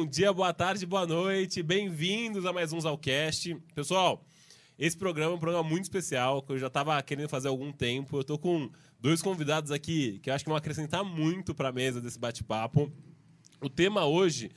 Bom 0.00 0.06
dia, 0.06 0.32
boa 0.32 0.50
tarde, 0.50 0.86
boa 0.86 1.06
noite. 1.06 1.62
Bem-vindos 1.62 2.46
a 2.46 2.54
mais 2.54 2.72
um 2.72 2.80
Zalcast. 2.80 3.54
Pessoal, 3.74 4.24
esse 4.78 4.96
programa 4.96 5.34
é 5.34 5.36
um 5.36 5.38
programa 5.38 5.68
muito 5.68 5.82
especial, 5.82 6.40
que 6.40 6.52
eu 6.52 6.58
já 6.58 6.68
estava 6.68 7.02
querendo 7.02 7.28
fazer 7.28 7.48
há 7.48 7.50
algum 7.50 7.70
tempo. 7.70 8.16
Eu 8.16 8.22
estou 8.22 8.38
com 8.38 8.70
dois 8.98 9.20
convidados 9.20 9.70
aqui 9.70 10.18
que 10.22 10.30
eu 10.30 10.34
acho 10.34 10.42
que 10.42 10.48
vão 10.48 10.56
acrescentar 10.56 11.04
muito 11.04 11.54
para 11.54 11.68
a 11.68 11.72
mesa 11.72 12.00
desse 12.00 12.18
bate-papo. 12.18 12.90
O 13.60 13.68
tema 13.68 14.06
hoje 14.06 14.50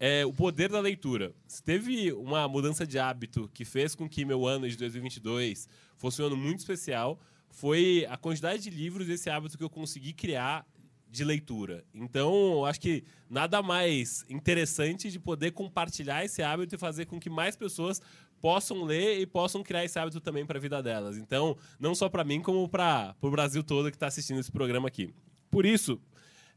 é 0.00 0.24
o 0.24 0.32
poder 0.32 0.70
da 0.70 0.80
leitura. 0.80 1.34
Se 1.46 1.62
teve 1.62 2.10
uma 2.14 2.48
mudança 2.48 2.86
de 2.86 2.98
hábito 2.98 3.50
que 3.52 3.66
fez 3.66 3.94
com 3.94 4.08
que 4.08 4.24
meu 4.24 4.46
ano 4.46 4.66
de 4.66 4.78
2022 4.78 5.68
fosse 5.98 6.22
um 6.22 6.26
ano 6.28 6.38
muito 6.38 6.60
especial, 6.60 7.20
foi 7.50 8.06
a 8.08 8.16
quantidade 8.16 8.62
de 8.62 8.70
livros 8.70 9.06
desse 9.06 9.28
hábito 9.28 9.58
que 9.58 9.62
eu 9.62 9.68
consegui 9.68 10.14
criar 10.14 10.66
de 11.08 11.24
leitura. 11.24 11.84
Então, 11.94 12.64
acho 12.64 12.80
que 12.80 13.04
nada 13.30 13.62
mais 13.62 14.24
interessante 14.28 15.10
de 15.10 15.18
poder 15.18 15.52
compartilhar 15.52 16.24
esse 16.24 16.42
hábito 16.42 16.74
e 16.74 16.78
fazer 16.78 17.06
com 17.06 17.18
que 17.18 17.30
mais 17.30 17.56
pessoas 17.56 18.00
possam 18.40 18.84
ler 18.84 19.20
e 19.20 19.26
possam 19.26 19.62
criar 19.62 19.84
esse 19.84 19.98
hábito 19.98 20.20
também 20.20 20.44
para 20.44 20.58
a 20.58 20.60
vida 20.60 20.82
delas. 20.82 21.16
Então, 21.16 21.56
não 21.78 21.94
só 21.94 22.08
para 22.08 22.24
mim, 22.24 22.42
como 22.42 22.68
para 22.68 23.14
o 23.20 23.30
Brasil 23.30 23.62
todo 23.62 23.90
que 23.90 23.96
está 23.96 24.06
assistindo 24.08 24.40
esse 24.40 24.52
programa 24.52 24.88
aqui. 24.88 25.14
Por 25.50 25.64
isso, 25.64 26.00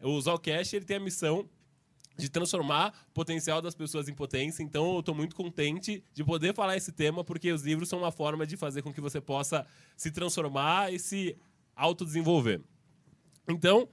o 0.01 0.19
Zalcast 0.19 0.75
ele 0.75 0.85
tem 0.85 0.97
a 0.97 0.99
missão 0.99 1.47
de 2.17 2.29
transformar 2.29 2.93
o 3.09 3.13
potencial 3.13 3.61
das 3.61 3.73
pessoas 3.73 4.09
em 4.09 4.13
potência. 4.13 4.61
Então, 4.61 4.93
eu 4.93 4.99
estou 4.99 5.15
muito 5.15 5.35
contente 5.35 6.03
de 6.13 6.23
poder 6.23 6.53
falar 6.53 6.75
esse 6.75 6.91
tema, 6.91 7.23
porque 7.23 7.51
os 7.51 7.61
livros 7.61 7.87
são 7.87 7.99
uma 7.99 8.11
forma 8.11 8.45
de 8.45 8.57
fazer 8.57 8.81
com 8.81 8.93
que 8.93 8.99
você 8.99 9.21
possa 9.21 9.65
se 9.95 10.11
transformar 10.11 10.93
e 10.93 10.99
se 10.99 11.37
autodesenvolver. 11.75 12.61
Então, 13.47 13.87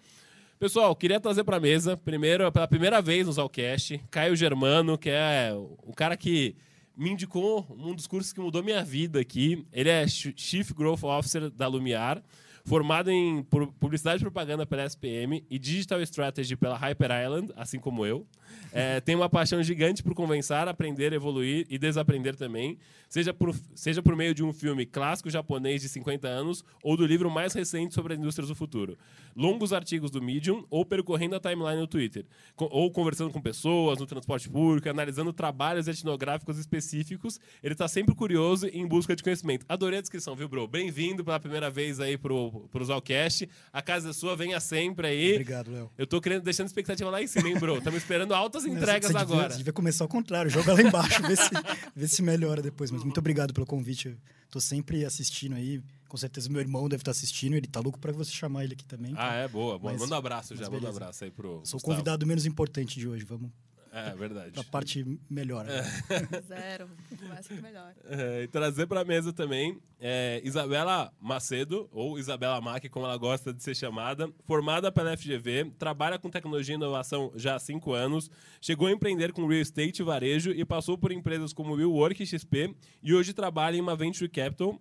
pessoal, 0.58 0.94
queria 0.96 1.20
trazer 1.20 1.44
para 1.44 1.56
a 1.58 1.60
mesa, 1.60 1.96
primeiro, 1.96 2.50
pela 2.50 2.66
primeira 2.66 3.00
vez 3.02 3.26
no 3.26 3.32
Zalcast, 3.32 4.00
Caio 4.10 4.34
Germano, 4.34 4.96
que 4.96 5.10
é 5.10 5.52
o 5.54 5.92
cara 5.94 6.16
que 6.16 6.56
me 6.96 7.10
indicou 7.10 7.66
um 7.70 7.94
dos 7.94 8.06
cursos 8.06 8.32
que 8.32 8.40
mudou 8.40 8.62
minha 8.62 8.82
vida 8.82 9.20
aqui. 9.20 9.66
Ele 9.72 9.90
é 9.90 10.06
Chief 10.08 10.72
Growth 10.72 11.04
Officer 11.04 11.50
da 11.50 11.66
Lumiar 11.66 12.22
formado 12.66 13.10
em 13.10 13.44
publicidade 13.78 14.20
e 14.20 14.24
propaganda 14.24 14.66
pela 14.66 14.84
SPM 14.84 15.44
e 15.48 15.58
Digital 15.58 16.02
Strategy 16.02 16.56
pela 16.56 16.76
Hyper 16.76 17.10
Island, 17.24 17.52
assim 17.56 17.78
como 17.78 18.04
eu. 18.04 18.26
É, 18.72 19.00
tem 19.00 19.14
uma 19.14 19.28
paixão 19.28 19.62
gigante 19.62 20.02
por 20.02 20.14
convencer, 20.14 20.68
aprender, 20.68 21.12
evoluir 21.12 21.66
e 21.70 21.78
desaprender 21.78 22.36
também, 22.36 22.78
seja 23.08 23.32
por, 23.32 23.54
seja 23.74 24.02
por 24.02 24.14
meio 24.14 24.34
de 24.34 24.42
um 24.42 24.52
filme 24.52 24.84
clássico 24.84 25.30
japonês 25.30 25.80
de 25.80 25.88
50 25.88 26.28
anos 26.28 26.64
ou 26.82 26.96
do 26.96 27.06
livro 27.06 27.30
mais 27.30 27.52
recente 27.52 27.94
sobre 27.94 28.14
as 28.14 28.18
indústrias 28.18 28.48
do 28.48 28.54
futuro. 28.54 28.96
Longos 29.34 29.72
artigos 29.72 30.10
do 30.10 30.22
Medium 30.22 30.64
ou 30.70 30.84
percorrendo 30.84 31.36
a 31.36 31.40
timeline 31.40 31.80
no 31.80 31.86
Twitter, 31.86 32.24
ou 32.56 32.90
conversando 32.90 33.30
com 33.30 33.40
pessoas 33.40 33.98
no 33.98 34.06
transporte 34.06 34.48
público, 34.48 34.88
analisando 34.88 35.32
trabalhos 35.32 35.88
etnográficos 35.88 36.58
específicos. 36.58 37.38
Ele 37.62 37.74
está 37.74 37.86
sempre 37.86 38.14
curioso 38.14 38.66
e 38.66 38.78
em 38.78 38.86
busca 38.86 39.14
de 39.14 39.22
conhecimento. 39.22 39.64
Adorei 39.68 39.98
a 39.98 40.02
descrição, 40.02 40.34
viu, 40.34 40.48
bro? 40.48 40.66
Bem-vindo 40.66 41.24
pela 41.24 41.38
primeira 41.40 41.70
vez 41.70 42.00
aí 42.00 42.16
pro 42.16 42.66
pro 42.70 42.84
Zalcast. 42.84 43.48
A 43.72 43.82
casa 43.82 44.10
é 44.10 44.12
sua, 44.12 44.36
venha 44.36 44.60
sempre 44.60 45.06
aí. 45.06 45.32
Obrigado, 45.32 45.70
Léo. 45.70 45.90
Eu 45.96 46.06
tô 46.06 46.20
querendo, 46.20 46.42
deixando 46.42 46.66
a 46.66 46.68
expectativa 46.68 47.10
lá 47.10 47.22
em 47.22 47.26
cima, 47.26 47.48
hein, 47.48 47.58
bro? 47.58 47.78
Estamos 47.78 47.98
esperando 47.98 48.34
altas 48.46 48.64
entregas 48.64 49.10
você 49.10 49.16
agora. 49.16 49.42
Devia, 49.42 49.58
devia 49.58 49.72
começar 49.72 50.04
ao 50.04 50.08
contrário, 50.08 50.50
joga 50.50 50.72
lá 50.72 50.82
embaixo, 50.82 51.22
vê 51.22 51.36
se, 51.36 51.50
vê 51.94 52.08
se 52.08 52.22
melhora 52.22 52.62
depois. 52.62 52.90
Mas 52.90 53.02
muito 53.02 53.18
obrigado 53.18 53.52
pelo 53.52 53.66
convite. 53.66 54.08
Eu 54.08 54.16
tô 54.50 54.60
sempre 54.60 55.04
assistindo 55.04 55.54
aí. 55.54 55.82
Com 56.08 56.16
certeza 56.16 56.48
meu 56.48 56.60
irmão 56.60 56.88
deve 56.88 57.02
estar 57.02 57.10
assistindo, 57.10 57.54
ele 57.54 57.66
tá 57.66 57.80
louco 57.80 57.98
para 57.98 58.12
você 58.12 58.30
chamar 58.30 58.64
ele 58.64 58.74
aqui 58.74 58.84
também. 58.84 59.12
Ah, 59.16 59.34
é? 59.34 59.48
Boa, 59.48 59.78
boa. 59.78 59.92
Manda 59.92 60.14
um 60.14 60.18
abraço 60.18 60.54
já, 60.54 60.70
manda 60.70 60.86
um 60.86 60.90
abraço 60.90 61.24
aí 61.24 61.30
pro. 61.30 61.60
Sou 61.64 61.80
o 61.80 61.82
convidado 61.82 62.24
menos 62.24 62.46
importante 62.46 62.98
de 62.98 63.08
hoje, 63.08 63.24
vamos 63.24 63.50
é, 63.96 64.14
verdade. 64.14 64.60
A 64.60 64.64
parte 64.64 65.18
melhor. 65.30 65.64
Né? 65.64 65.78
É. 66.10 66.42
Zero. 66.46 66.90
Começa 67.18 67.54
com 67.54 67.62
melhor. 67.62 67.94
É, 68.04 68.42
e 68.42 68.48
trazer 68.48 68.86
para 68.86 69.00
a 69.00 69.04
mesa 69.04 69.32
também 69.32 69.80
é, 69.98 70.40
Isabela 70.44 71.12
Macedo, 71.20 71.88
ou 71.90 72.18
Isabela 72.18 72.60
Mack, 72.60 72.88
como 72.90 73.06
ela 73.06 73.16
gosta 73.16 73.52
de 73.52 73.62
ser 73.62 73.74
chamada, 73.74 74.30
formada 74.44 74.92
pela 74.92 75.16
FGV, 75.16 75.72
trabalha 75.78 76.18
com 76.18 76.28
tecnologia 76.28 76.74
e 76.74 76.76
inovação 76.76 77.32
já 77.34 77.54
há 77.54 77.58
cinco 77.58 77.92
anos, 77.92 78.30
chegou 78.60 78.88
a 78.88 78.92
empreender 78.92 79.32
com 79.32 79.46
real 79.46 79.62
estate 79.62 80.02
e 80.02 80.04
varejo 80.04 80.50
e 80.50 80.64
passou 80.64 80.98
por 80.98 81.10
empresas 81.10 81.52
como 81.52 81.74
WeWork 81.74 82.22
e 82.22 82.26
XP 82.26 82.74
e 83.02 83.14
hoje 83.14 83.32
trabalha 83.32 83.76
em 83.76 83.80
uma 83.80 83.96
Venture 83.96 84.28
Capital, 84.28 84.78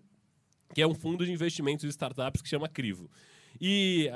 que 0.73 0.81
é 0.81 0.87
um 0.87 0.93
fundo 0.93 1.25
de 1.25 1.31
investimentos 1.31 1.83
de 1.83 1.89
startups 1.89 2.41
que 2.41 2.49
chama 2.49 2.67
Crivo. 2.67 3.09
E, 3.59 4.09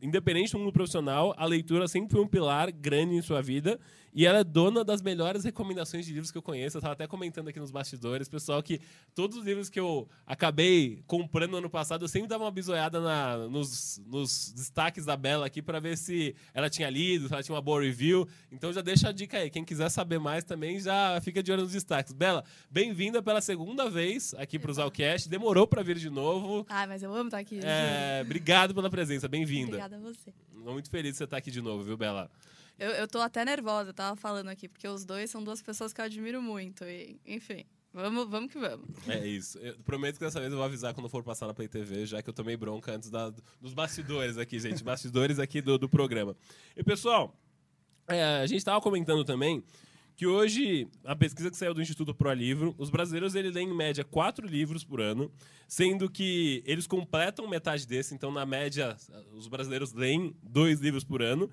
independente 0.00 0.52
do 0.52 0.58
mundo 0.58 0.72
profissional, 0.72 1.34
a 1.36 1.44
leitura 1.44 1.88
sempre 1.88 2.12
foi 2.12 2.20
um 2.20 2.28
pilar 2.28 2.70
grande 2.70 3.14
em 3.14 3.22
sua 3.22 3.42
vida 3.42 3.80
e 4.16 4.24
ela 4.24 4.38
é 4.38 4.44
dona 4.44 4.82
das 4.82 5.02
melhores 5.02 5.44
recomendações 5.44 6.06
de 6.06 6.10
livros 6.10 6.30
que 6.30 6.38
eu 6.38 6.42
conheço. 6.42 6.78
Eu 6.78 6.78
estava 6.78 6.94
até 6.94 7.06
comentando 7.06 7.48
aqui 7.48 7.60
nos 7.60 7.70
bastidores, 7.70 8.30
pessoal, 8.30 8.62
que 8.62 8.80
todos 9.14 9.36
os 9.36 9.44
livros 9.44 9.68
que 9.68 9.78
eu 9.78 10.08
acabei 10.26 11.02
comprando 11.06 11.50
no 11.50 11.58
ano 11.58 11.68
passado, 11.68 12.02
eu 12.02 12.08
sempre 12.08 12.26
dava 12.26 12.44
uma 12.44 12.50
bisoiada 12.50 12.98
na, 12.98 13.36
nos, 13.46 14.00
nos 14.06 14.52
destaques 14.52 15.04
da 15.04 15.18
Bela 15.18 15.44
aqui 15.44 15.60
para 15.60 15.78
ver 15.78 15.98
se 15.98 16.34
ela 16.54 16.70
tinha 16.70 16.88
lido, 16.88 17.28
se 17.28 17.34
ela 17.34 17.42
tinha 17.42 17.54
uma 17.54 17.60
boa 17.60 17.82
review. 17.82 18.26
Então 18.50 18.72
já 18.72 18.80
deixa 18.80 19.10
a 19.10 19.12
dica 19.12 19.36
aí. 19.36 19.50
Quem 19.50 19.62
quiser 19.62 19.90
saber 19.90 20.18
mais 20.18 20.44
também 20.44 20.80
já 20.80 21.20
fica 21.20 21.42
de 21.42 21.52
olho 21.52 21.64
nos 21.64 21.72
destaques. 21.72 22.14
Bela, 22.14 22.42
bem-vinda 22.70 23.22
pela 23.22 23.42
segunda 23.42 23.90
vez 23.90 24.32
aqui 24.38 24.58
para 24.58 24.70
o 24.70 24.74
Zalcast. 24.74 25.28
Demorou 25.28 25.66
para 25.66 25.82
vir 25.82 25.98
de 25.98 26.08
novo. 26.08 26.64
Ah, 26.70 26.86
mas 26.86 27.02
eu 27.02 27.14
amo 27.14 27.26
estar 27.26 27.38
aqui. 27.38 27.60
É, 27.62 28.22
obrigado 28.24 28.74
pela 28.74 28.88
presença, 28.88 29.28
bem-vinda. 29.28 29.76
Obrigada 29.76 29.96
a 29.96 30.00
você. 30.00 30.32
Estou 30.56 30.72
muito 30.72 30.88
feliz 30.88 31.12
de 31.12 31.18
você 31.18 31.24
estar 31.24 31.36
aqui 31.36 31.50
de 31.50 31.60
novo, 31.60 31.84
viu, 31.84 31.98
Bela? 31.98 32.30
Eu, 32.78 32.90
eu 32.90 33.08
tô 33.08 33.18
até 33.20 33.44
nervosa, 33.44 33.92
tava 33.92 34.16
falando 34.16 34.48
aqui, 34.48 34.68
porque 34.68 34.86
os 34.86 35.04
dois 35.04 35.30
são 35.30 35.42
duas 35.42 35.62
pessoas 35.62 35.92
que 35.92 36.00
eu 36.00 36.04
admiro 36.04 36.42
muito. 36.42 36.84
E, 36.84 37.18
enfim, 37.24 37.64
vamos, 37.92 38.28
vamos 38.28 38.52
que 38.52 38.58
vamos. 38.58 38.86
É 39.08 39.26
isso. 39.26 39.58
Eu 39.58 39.78
prometo 39.78 40.18
que 40.18 40.24
dessa 40.24 40.38
vez 40.38 40.52
eu 40.52 40.58
vou 40.58 40.66
avisar 40.66 40.92
quando 40.92 41.08
for 41.08 41.22
passar 41.22 41.46
na 41.46 41.54
Play 41.54 41.68
TV, 41.68 42.04
já 42.04 42.22
que 42.22 42.28
eu 42.28 42.34
tomei 42.34 42.56
bronca 42.56 42.92
antes 42.92 43.08
da, 43.08 43.32
dos 43.60 43.72
bastidores 43.72 44.36
aqui, 44.36 44.60
gente. 44.60 44.84
bastidores 44.84 45.38
aqui 45.38 45.62
do, 45.62 45.78
do 45.78 45.88
programa. 45.88 46.36
E, 46.76 46.84
pessoal, 46.84 47.34
é, 48.08 48.22
a 48.42 48.46
gente 48.46 48.58
estava 48.58 48.80
comentando 48.80 49.24
também 49.24 49.64
que 50.14 50.26
hoje, 50.26 50.88
a 51.04 51.14
pesquisa 51.14 51.50
que 51.50 51.56
saiu 51.56 51.74
do 51.74 51.82
Instituto 51.82 52.14
Pro 52.14 52.32
Livro, 52.32 52.74
os 52.78 52.88
brasileiros 52.88 53.34
ele 53.34 53.50
leem 53.50 53.68
em 53.68 53.76
média 53.76 54.02
quatro 54.02 54.46
livros 54.46 54.82
por 54.82 54.98
ano, 54.98 55.30
sendo 55.68 56.10
que 56.10 56.62
eles 56.64 56.86
completam 56.86 57.46
metade 57.46 57.86
desse, 57.86 58.14
então 58.14 58.32
na 58.32 58.46
média 58.46 58.96
os 59.34 59.46
brasileiros 59.46 59.92
leem 59.92 60.34
dois 60.42 60.80
livros 60.80 61.04
por 61.04 61.22
ano. 61.22 61.50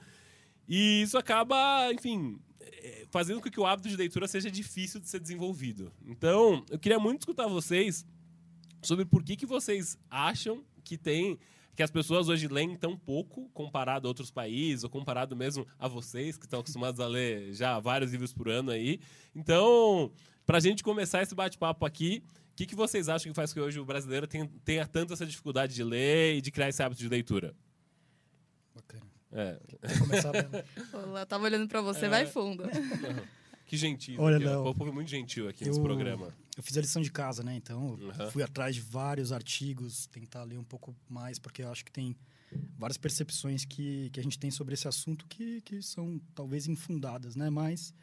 E 0.68 1.01
isso 1.01 1.18
acaba, 1.18 1.91
enfim, 1.91 2.40
é, 2.59 3.06
fazendo 3.09 3.41
com 3.41 3.50
que 3.50 3.59
o 3.59 3.66
hábito 3.66 3.90
de 3.90 3.96
leitura 3.96 4.28
seja 4.28 4.50
difícil 4.50 5.00
de 5.00 5.09
ser 5.09 5.19
desenvolvido. 5.19 5.91
Então, 6.06 6.66
eu 6.69 6.79
queria 6.79 7.00
muito 7.00 7.22
escutar 7.22 7.47
vocês 7.47 8.06
sobre 8.81 9.06
por 9.06 9.24
que, 9.24 9.35
que 9.35 9.46
vocês 9.46 9.97
acham 10.09 10.63
que 10.84 10.97
tem 10.97 11.40
que 11.75 11.81
as 11.81 11.90
pessoas 11.90 12.29
hoje 12.29 12.47
leem 12.47 12.75
tão 12.75 12.96
pouco 12.96 13.50
comparado 13.50 14.07
a 14.07 14.09
outros 14.09 14.29
países, 14.29 14.84
ou 14.84 14.90
comparado 14.90 15.35
mesmo 15.35 15.66
a 15.79 15.88
vocês, 15.88 16.38
que 16.38 16.46
estão 16.46 16.59
acostumados 16.59 17.00
a 17.00 17.07
ler 17.07 17.51
já 17.53 17.80
vários 17.80 18.12
livros 18.12 18.31
por 18.31 18.47
ano 18.47 18.69
aí. 18.69 19.00
Então, 19.34 20.12
para 20.45 20.57
a 20.57 20.62
gente 20.62 20.84
começar 20.84 21.24
esse 21.24 21.34
bate-papo 21.34 21.85
aqui, 21.85 22.24
o 22.51 22.56
que, 22.56 22.68
que 22.68 22.75
vocês 22.75 23.09
acham 23.09 23.31
que 23.31 23.35
faz 23.35 23.51
com 23.51 23.59
que 23.59 23.66
hoje 23.66 23.80
o 23.80 23.85
brasileiro 23.85 24.28
tenha, 24.28 24.47
tenha 24.63 24.85
tanto 24.85 25.13
essa 25.13 25.25
dificuldade 25.25 25.74
de 25.74 25.84
ler 25.84 26.35
e 26.35 26.41
de 26.41 26.51
criar 26.51 26.69
esse 26.69 26.84
hábito 26.84 27.01
de 27.01 27.09
leitura? 27.09 27.56
Bacana. 28.75 29.12
É. 29.33 29.59
Começar 29.99 30.31
Eu 30.94 31.25
tava 31.25 31.44
olhando 31.45 31.67
para 31.67 31.81
você, 31.81 32.05
é. 32.05 32.09
vai 32.09 32.25
fundo. 32.25 32.63
Que 33.66 33.77
gentil. 33.77 34.21
Olha, 34.21 34.35
aqui, 34.35 34.45
Léo, 34.45 34.69
um 34.69 34.94
muito 34.94 35.09
gentil 35.09 35.47
aqui 35.47 35.63
eu, 35.63 35.69
nesse 35.69 35.81
programa. 35.81 36.31
Eu 36.55 36.61
fiz 36.61 36.77
a 36.77 36.81
lição 36.81 37.01
de 37.01 37.09
casa, 37.09 37.41
né? 37.41 37.55
Então, 37.55 37.97
uhum. 37.99 38.29
fui 38.29 38.44
atrás 38.44 38.75
de 38.75 38.81
vários 38.81 39.31
artigos, 39.31 40.05
tentar 40.07 40.44
ler 40.44 40.59
um 40.59 40.63
pouco 40.63 40.95
mais, 41.09 41.39
porque 41.39 41.63
eu 41.63 41.71
acho 41.71 41.83
que 41.83 41.91
tem 41.91 42.16
várias 42.77 42.97
percepções 42.97 43.66
que, 43.66 44.12
que 44.12 44.19
a 44.19 44.24
gente 44.24 44.38
tem 44.38 44.51
sobre 44.51 44.75
esse 44.75 44.88
assunto 44.88 45.25
que, 45.27 45.62
que 45.62 45.81
são 45.81 46.21
talvez 46.35 46.68
infundadas, 46.68 47.35
né? 47.35 47.50
Mas 47.50 47.94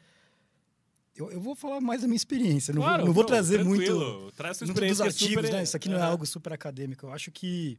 eu, 1.15 1.31
eu 1.31 1.41
vou 1.41 1.55
falar 1.55 1.81
mais 1.81 2.01
da 2.01 2.09
minha 2.09 2.17
experiência. 2.17 2.73
Não, 2.75 2.83
claro, 2.83 2.99
vou, 2.99 3.07
não 3.07 3.15
vou 3.15 3.25
trazer 3.25 3.59
tranquilo. 3.59 4.23
muito, 4.23 4.37
Traz 4.37 4.61
muito 4.63 4.81
dos 4.81 5.01
artigos, 5.01 5.45
super... 5.45 5.53
né? 5.53 5.63
Isso 5.63 5.77
aqui 5.77 5.89
não 5.89 5.99
é 5.99 6.03
algo 6.03 6.27
super 6.27 6.53
acadêmico. 6.53 7.07
Eu 7.07 7.13
acho 7.13 7.31
que 7.31 7.79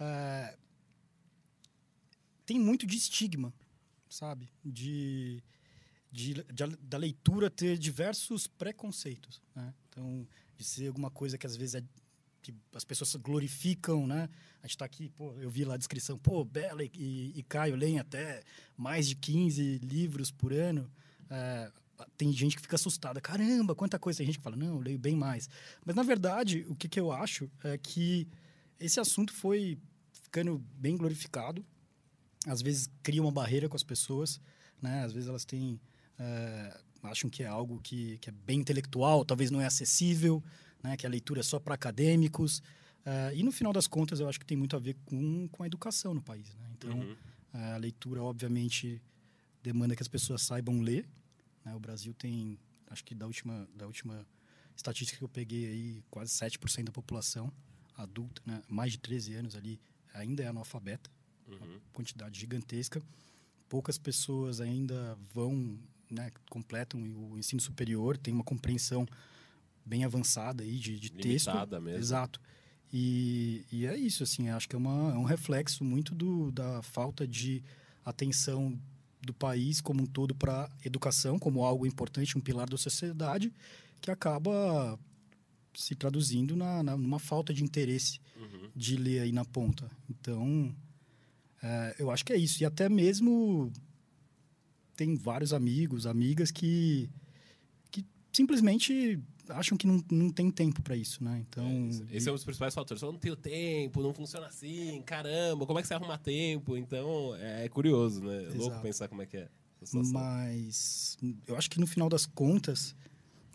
uh, 0.00 0.56
tem 2.46 2.58
muito 2.58 2.86
de 2.86 2.96
estigma, 2.96 3.52
sabe? 4.08 4.48
De, 4.64 5.42
de, 6.12 6.34
de, 6.34 6.66
da 6.80 6.96
leitura 6.96 7.50
ter 7.50 7.76
diversos 7.76 8.46
preconceitos, 8.46 9.42
né? 9.54 9.74
Então, 9.88 10.26
de 10.56 10.64
ser 10.64 10.86
alguma 10.86 11.10
coisa 11.10 11.36
que 11.36 11.46
às 11.46 11.56
vezes 11.56 11.74
é, 11.74 11.84
que 12.40 12.54
as 12.72 12.84
pessoas 12.84 13.14
glorificam, 13.16 14.06
né? 14.06 14.28
A 14.62 14.66
gente 14.66 14.76
está 14.76 14.84
aqui, 14.84 15.08
pô, 15.08 15.34
eu 15.34 15.50
vi 15.50 15.64
lá 15.64 15.74
a 15.74 15.78
descrição, 15.78 16.16
pô, 16.16 16.44
Bela 16.44 16.84
e, 16.84 16.90
e, 16.94 17.32
e 17.36 17.42
Caio 17.42 17.74
leem 17.74 17.98
até 17.98 18.42
mais 18.76 19.08
de 19.08 19.16
15 19.16 19.78
livros 19.78 20.30
por 20.30 20.52
ano. 20.52 20.90
É, 21.28 21.72
tem 22.16 22.32
gente 22.32 22.56
que 22.56 22.62
fica 22.62 22.76
assustada, 22.76 23.20
caramba, 23.20 23.74
quanta 23.74 23.98
coisa. 23.98 24.18
Tem 24.18 24.26
gente 24.26 24.38
que 24.38 24.44
fala, 24.44 24.56
não, 24.56 24.76
eu 24.76 24.80
leio 24.80 24.98
bem 24.98 25.16
mais. 25.16 25.48
Mas, 25.84 25.96
na 25.96 26.02
verdade, 26.02 26.64
o 26.68 26.76
que, 26.76 26.88
que 26.88 27.00
eu 27.00 27.10
acho 27.10 27.50
é 27.64 27.76
que 27.76 28.28
esse 28.78 29.00
assunto 29.00 29.32
foi 29.32 29.78
ficando 30.12 30.58
bem 30.78 30.96
glorificado 30.96 31.64
às 32.46 32.62
vezes 32.62 32.88
cria 33.02 33.20
uma 33.22 33.32
barreira 33.32 33.68
com 33.68 33.76
as 33.76 33.82
pessoas, 33.82 34.40
né? 34.80 35.04
Às 35.04 35.12
vezes 35.12 35.28
elas 35.28 35.44
têm 35.44 35.80
é, 36.18 36.80
acham 37.02 37.28
que 37.30 37.42
é 37.42 37.46
algo 37.46 37.80
que, 37.82 38.18
que 38.18 38.30
é 38.30 38.32
bem 38.32 38.60
intelectual, 38.60 39.24
talvez 39.24 39.50
não 39.50 39.60
é 39.60 39.66
acessível, 39.66 40.42
né? 40.82 40.96
que 40.96 41.06
a 41.06 41.08
leitura 41.10 41.40
é 41.40 41.42
só 41.42 41.58
para 41.58 41.74
acadêmicos. 41.74 42.62
É, 43.04 43.32
e 43.34 43.42
no 43.42 43.52
final 43.52 43.72
das 43.72 43.86
contas, 43.86 44.18
eu 44.18 44.28
acho 44.28 44.38
que 44.40 44.46
tem 44.46 44.56
muito 44.56 44.74
a 44.76 44.78
ver 44.78 44.96
com, 45.04 45.46
com 45.48 45.62
a 45.62 45.66
educação 45.66 46.12
no 46.14 46.22
país. 46.22 46.54
Né? 46.56 46.68
Então, 46.76 46.98
Uhum. 46.98 47.16
é, 47.54 47.72
a 47.72 47.76
leitura, 47.76 48.22
obviamente, 48.22 49.00
demanda 49.62 49.94
que 49.94 50.02
as 50.02 50.08
pessoas 50.08 50.42
saibam 50.42 50.80
ler. 50.80 51.06
né? 51.64 51.74
O 51.74 51.78
Brasil 51.80 52.12
tem, 52.14 52.58
acho 52.90 53.04
que 53.04 53.14
da 53.14 53.26
última, 53.26 53.68
da 53.76 53.86
última 53.86 54.26
estatística 54.74 55.18
que 55.18 55.24
eu 55.24 55.28
peguei 55.28 55.66
aí, 55.66 56.02
quase 56.10 56.32
7% 56.32 56.84
da 56.84 56.92
população 56.92 57.52
adulta, 57.96 58.42
né? 58.44 58.62
mais 58.68 58.92
de 58.92 58.98
13 58.98 59.34
anos 59.34 59.54
ali, 59.54 59.80
ainda 60.12 60.42
é 60.42 60.46
analfabeta 60.48 61.10
Uhum. 61.48 61.78
quantidade 61.92 62.38
gigantesca. 62.40 63.02
Poucas 63.68 63.98
pessoas 63.98 64.60
ainda 64.60 65.16
vão, 65.34 65.78
né, 66.10 66.30
completam 66.50 67.00
o 67.00 67.38
ensino 67.38 67.60
superior, 67.60 68.16
tem 68.16 68.32
uma 68.32 68.44
compreensão 68.44 69.06
bem 69.84 70.04
avançada 70.04 70.62
aí 70.62 70.78
de, 70.78 70.98
de 70.98 71.10
texto. 71.10 71.46
Limitada 71.48 71.80
mesmo. 71.80 71.98
Exato. 72.00 72.40
E, 72.92 73.64
e 73.72 73.86
é 73.86 73.96
isso, 73.96 74.22
assim, 74.22 74.48
acho 74.48 74.68
que 74.68 74.76
é, 74.76 74.78
uma, 74.78 75.12
é 75.12 75.18
um 75.18 75.24
reflexo 75.24 75.84
muito 75.84 76.14
do, 76.14 76.50
da 76.52 76.82
falta 76.82 77.26
de 77.26 77.62
atenção 78.04 78.78
do 79.20 79.34
país 79.34 79.80
como 79.80 80.02
um 80.02 80.06
todo 80.06 80.34
para 80.34 80.70
educação, 80.84 81.38
como 81.38 81.64
algo 81.64 81.84
importante, 81.86 82.38
um 82.38 82.40
pilar 82.40 82.68
da 82.68 82.76
sociedade, 82.76 83.52
que 84.00 84.10
acaba 84.10 84.98
se 85.74 85.94
traduzindo 85.96 86.54
na, 86.56 86.82
na, 86.82 86.96
numa 86.96 87.18
falta 87.18 87.52
de 87.52 87.62
interesse 87.64 88.20
Uhum. 88.36 88.70
de 88.76 88.96
ler 88.96 89.20
aí 89.20 89.32
na 89.32 89.44
ponta. 89.46 89.90
Então, 90.10 90.74
é, 91.66 91.96
eu 91.98 92.10
acho 92.10 92.24
que 92.24 92.32
é 92.32 92.36
isso. 92.36 92.62
E 92.62 92.66
até 92.66 92.88
mesmo 92.88 93.72
tem 94.96 95.14
vários 95.16 95.52
amigos, 95.52 96.06
amigas 96.06 96.50
que, 96.50 97.10
que 97.90 98.04
simplesmente 98.32 99.18
acham 99.48 99.76
que 99.78 99.86
não, 99.86 100.02
não 100.10 100.30
tem 100.30 100.50
tempo 100.50 100.82
para 100.82 100.96
isso, 100.96 101.22
né? 101.22 101.44
Então, 101.48 101.64
É, 101.64 101.88
esse- 101.88 102.04
esse 102.10 102.28
é 102.28 102.32
um 102.32 102.34
dos 102.34 102.44
principais 102.44 102.74
fatores. 102.74 103.02
Eu 103.02 103.12
não 103.12 103.18
tenho 103.18 103.36
tempo, 103.36 104.02
não 104.02 104.12
funciona 104.14 104.46
assim, 104.46 105.02
caramba, 105.04 105.66
como 105.66 105.78
é 105.78 105.82
que 105.82 105.88
você 105.88 105.94
arruma 105.94 106.18
tempo? 106.18 106.76
Então, 106.76 107.34
é, 107.36 107.68
curioso, 107.68 108.22
né? 108.22 108.44
É 108.44 108.48
louco 108.54 108.80
pensar 108.82 109.08
como 109.08 109.22
é 109.22 109.26
que 109.26 109.36
é. 109.36 109.48
Mas 110.12 111.18
eu 111.46 111.56
acho 111.56 111.70
que 111.70 111.78
no 111.78 111.86
final 111.86 112.08
das 112.08 112.24
contas 112.26 112.96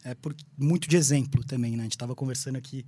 é 0.04 0.14
por 0.16 0.34
muito 0.58 0.88
de 0.88 0.96
exemplo 0.96 1.44
também, 1.44 1.74
né? 1.76 1.80
A 1.80 1.84
gente 1.84 1.94
estava 1.96 2.16
conversando 2.16 2.56
aqui 2.58 2.86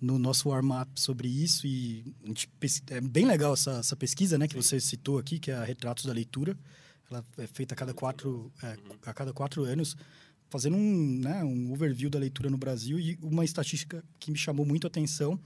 no 0.00 0.18
nosso 0.18 0.48
warm-up 0.48 0.90
sobre 1.00 1.28
isso 1.28 1.66
e 1.66 2.14
pes- 2.58 2.82
é 2.88 3.00
bem 3.00 3.26
legal 3.26 3.52
essa, 3.52 3.72
essa 3.72 3.94
pesquisa, 3.94 4.38
né? 4.38 4.48
Que 4.48 4.54
Sim. 4.54 4.62
você 4.62 4.80
citou 4.80 5.18
aqui, 5.18 5.38
que 5.38 5.50
é 5.50 5.54
a 5.54 5.64
Retratos 5.64 6.04
da 6.06 6.12
Leitura. 6.12 6.56
Ela 7.10 7.24
é 7.38 7.46
feita 7.46 7.74
a 7.74 7.76
cada 7.76 7.92
quatro, 7.92 8.50
é, 8.62 8.76
a 9.04 9.12
cada 9.12 9.32
quatro 9.32 9.64
anos, 9.64 9.96
fazendo 10.48 10.76
um, 10.76 11.18
né, 11.18 11.44
um 11.44 11.72
overview 11.72 12.08
da 12.08 12.18
leitura 12.18 12.48
no 12.48 12.56
Brasil 12.56 12.98
e 12.98 13.18
uma 13.20 13.44
estatística 13.44 14.02
que 14.18 14.30
me 14.30 14.38
chamou 14.38 14.64
muito 14.64 14.86
a 14.86 14.88
atenção 14.88 15.38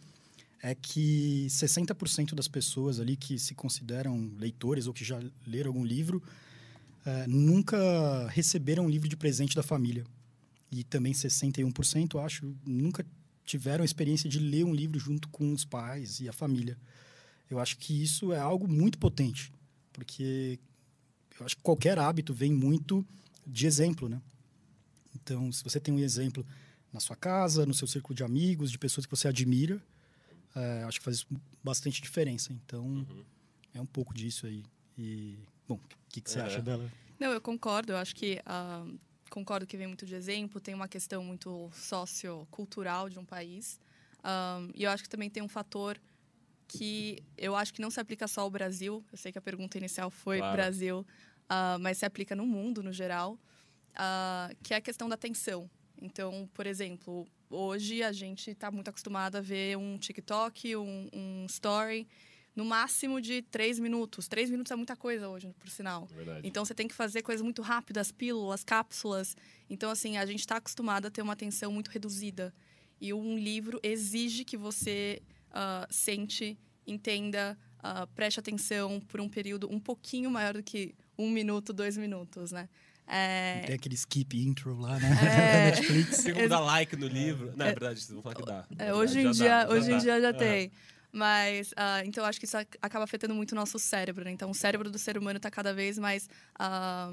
é 0.62 0.75
que 0.75 1.47
60% 1.51 2.35
das 2.35 2.49
pessoas 2.49 2.99
ali 2.99 3.17
que 3.17 3.39
se 3.39 3.55
consideram 3.55 4.31
leitores 4.39 4.87
ou 4.87 4.95
que 4.95 5.05
já 5.05 5.21
leram 5.47 5.71
algum 5.71 5.85
livro 5.85 6.23
eh, 7.05 7.27
nunca 7.27 8.29
receberam 8.29 8.87
um 8.87 8.89
livro 8.89 9.06
de 9.06 9.17
presente 9.17 9.55
da 9.55 9.62
família. 9.62 10.05
E 10.73 10.83
também 10.83 11.12
61%, 11.12 12.19
acho, 12.25 12.51
nunca 12.67 13.05
tiveram 13.44 13.82
a 13.82 13.85
experiência 13.85 14.29
de 14.29 14.38
ler 14.38 14.64
um 14.64 14.75
livro 14.75 14.99
junto 14.99 15.29
com 15.29 15.52
os 15.52 15.64
pais 15.64 16.20
e 16.20 16.29
a 16.29 16.32
família. 16.32 16.79
Eu 17.50 17.58
acho 17.61 17.76
que 17.79 18.02
isso 18.02 18.32
é 18.32 18.38
algo 18.38 18.67
muito 18.67 18.99
potente, 18.99 19.52
porque 19.93 20.58
eu 21.38 21.44
acho 21.46 21.56
que 21.56 21.62
qualquer 21.62 21.99
hábito 21.99 22.32
vem 22.32 22.52
muito 22.52 23.05
de 23.46 23.67
exemplo, 23.67 24.08
né? 24.08 24.20
Então, 25.14 25.50
se 25.52 25.62
você 25.62 25.79
tem 25.79 25.93
um 25.94 25.99
exemplo 25.99 26.44
na 26.93 27.00
sua 27.00 27.17
casa, 27.17 27.67
no 27.67 27.75
seu 27.75 27.87
círculo 27.87 28.14
de 28.14 28.23
amigos, 28.25 28.70
de 28.70 28.79
pessoas 28.79 29.05
que 29.06 29.11
você 29.14 29.29
admira, 29.29 29.81
eh, 30.56 30.85
acho 30.87 30.99
que 31.00 31.05
faz 31.05 31.26
bastante 31.62 32.00
diferença. 32.00 32.52
Então, 32.52 32.85
Uhum. 32.85 33.25
é 33.75 33.81
um 33.81 33.87
pouco 33.87 34.14
disso 34.14 34.46
aí. 34.46 34.64
E, 34.96 35.37
bom, 35.69 35.75
o 35.76 35.81
que, 36.11 36.20
que 36.20 36.31
você 36.31 36.38
É. 36.41 36.43
acha 36.43 36.62
dela? 36.62 36.91
Não, 37.19 37.31
eu 37.32 37.41
concordo. 37.41 37.93
Eu 37.93 37.96
acho 37.96 38.14
que 38.14 38.41
ah, 38.46 38.87
concordo 39.31 39.67
que 39.67 39.76
vem 39.76 39.87
muito 39.87 40.06
de 40.06 40.15
exemplo. 40.15 40.61
Tem 40.61 40.75
uma 40.75 40.88
questão 40.88 41.25
muito 41.25 41.71
sociocultural 41.73 43.09
de 43.09 43.19
um 43.19 43.25
país. 43.25 43.81
Ah, 44.23 44.67
e 44.75 44.85
eu 44.85 44.91
acho 44.91 45.03
que 45.03 45.09
também 45.09 45.29
tem 45.31 45.43
um 45.43 45.49
fator 45.49 46.00
que 46.67 47.23
eu 47.37 47.55
acho 47.55 47.73
que 47.73 47.81
não 47.81 47.91
se 47.91 48.00
aplica 48.00 48.26
só 48.26 48.43
ao 48.43 48.50
Brasil. 48.50 49.05
Eu 49.12 49.19
sei 49.19 49.31
que 49.32 49.38
a 49.38 49.43
pergunta 49.43 49.79
inicial 49.79 50.11
foi 50.11 50.38
Claro. 50.38 50.56
Brasil, 50.56 51.06
ah, 51.49 51.76
mas 51.81 51.99
se 51.99 52.06
aplica 52.06 52.35
no 52.35 52.47
mundo 52.47 52.82
no 52.82 52.93
geral, 52.93 53.38
ah, 53.94 54.50
que 54.62 54.75
é 54.75 54.79
a 54.79 54.81
questão 54.81 55.09
da 55.09 55.15
atenção. 55.15 55.70
Então, 56.00 56.49
por 56.53 56.67
exemplo, 56.67 57.27
hoje 57.49 58.03
a 58.03 58.12
gente 58.12 58.50
está 58.50 58.70
muito 58.70 58.88
acostumado 58.88 59.37
a 59.37 59.41
ver 59.41 59.77
um 59.77 59.97
TikTok, 59.99 60.77
um, 60.77 61.09
um 61.12 61.47
story, 61.47 62.06
no 62.55 62.65
máximo 62.65 63.21
de 63.21 63.43
três 63.43 63.79
minutos. 63.79 64.29
Três 64.29 64.49
minutos 64.51 64.71
é 64.71 64.77
muita 64.77 64.97
coisa 64.97 65.29
hoje, 65.29 65.53
por 65.59 65.69
sinal. 65.69 66.06
Verdade. 66.06 66.47
Então 66.47 66.65
você 66.65 66.75
tem 66.75 66.87
que 66.87 66.95
fazer 66.95 67.23
coisas 67.23 67.43
muito 67.43 67.62
rápidas, 67.62 68.12
pílulas, 68.12 68.62
cápsulas. 68.62 69.37
Então, 69.69 69.91
assim, 69.91 70.17
a 70.17 70.27
gente 70.27 70.41
está 70.41 70.56
acostumado 70.56 71.06
a 71.06 71.11
ter 71.11 71.23
uma 71.23 71.33
atenção 71.33 71.73
muito 71.73 71.91
reduzida. 71.91 72.55
E 73.01 73.12
um 73.12 73.37
livro 73.37 73.81
exige 73.83 74.45
que 74.45 74.56
você 74.56 75.21
ah, 75.51 75.87
sente, 75.91 76.59
entenda, 76.87 77.59
ah, 77.81 78.06
preste 78.15 78.39
atenção 78.39 79.01
por 79.01 79.21
um 79.21 79.29
período 79.29 79.69
um 79.73 79.81
pouquinho 79.81 80.31
maior 80.31 80.55
do 80.55 80.62
que 80.62 80.95
um 81.19 81.31
minuto, 81.31 81.73
dois 81.73 81.97
minutos, 81.97 82.53
né? 82.53 82.69
É, 83.06 83.65
Tem 83.67 83.75
aquele 83.75 83.95
skip 83.95 84.35
intro 84.35 84.79
lá, 84.81 84.99
né? 84.99 85.11
É. 85.21 85.65
Netflix. 85.77 86.25
Tem 86.25 86.33
como 86.35 86.49
dar 86.49 86.61
like 86.61 86.97
no 86.97 87.06
livro. 87.06 87.53
Não, 87.55 87.67
é 87.67 87.69
verdade, 87.71 88.03
vão 88.09 88.23
falar 88.23 88.35
que 88.35 88.45
dá. 88.45 88.65
É, 88.79 88.95
hoje 88.95 89.21
em 89.21 89.25
Já 89.25 89.31
dia, 89.33 89.65
dá, 89.67 89.75
hoje 89.75 89.89
em 89.91 89.95
dá. 89.95 89.99
dia 89.99 90.21
já 90.21 90.29
Aham. 90.31 90.39
tem. 90.39 90.73
Mas, 91.17 91.73
ah, 91.77 92.03
então, 92.05 92.25
acho 92.25 92.41
que 92.41 92.45
isso 92.45 92.57
ac- 92.57 92.77
acaba 92.83 93.05
afetando 93.05 93.35
muito 93.37 93.53
o 93.53 93.55
nosso 93.55 93.79
cérebro, 93.79 94.25
né? 94.25 94.33
Então, 94.33 94.51
o 94.51 94.55
cérebro 94.55 94.91
do 94.91 94.99
ser 94.99 95.17
humano 95.17 95.37
está 95.37 95.49
cada 95.49 95.73
vez 95.73 95.97
mais 95.97 96.29
ah, 96.59 97.09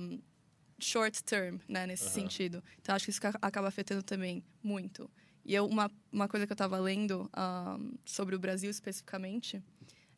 short 0.80 1.24
term, 1.24 1.60
né? 1.68 1.86
Nesse 1.86 2.06
Aham. 2.06 2.14
sentido. 2.14 2.64
Então, 2.82 2.96
acho 2.96 3.06
que 3.06 3.12
isso 3.12 3.22
ca- 3.22 3.38
acaba 3.40 3.68
afetando 3.68 4.02
também 4.02 4.44
muito. 4.64 5.08
E 5.46 5.54
eu, 5.54 5.68
uma, 5.68 5.92
uma 6.12 6.28
coisa 6.28 6.48
que 6.48 6.52
eu 6.52 6.56
estava 6.56 6.80
lendo 6.80 7.30
ah, 7.34 7.78
sobre 8.04 8.36
o 8.36 8.40
Brasil 8.40 8.72
especificamente 8.72 9.62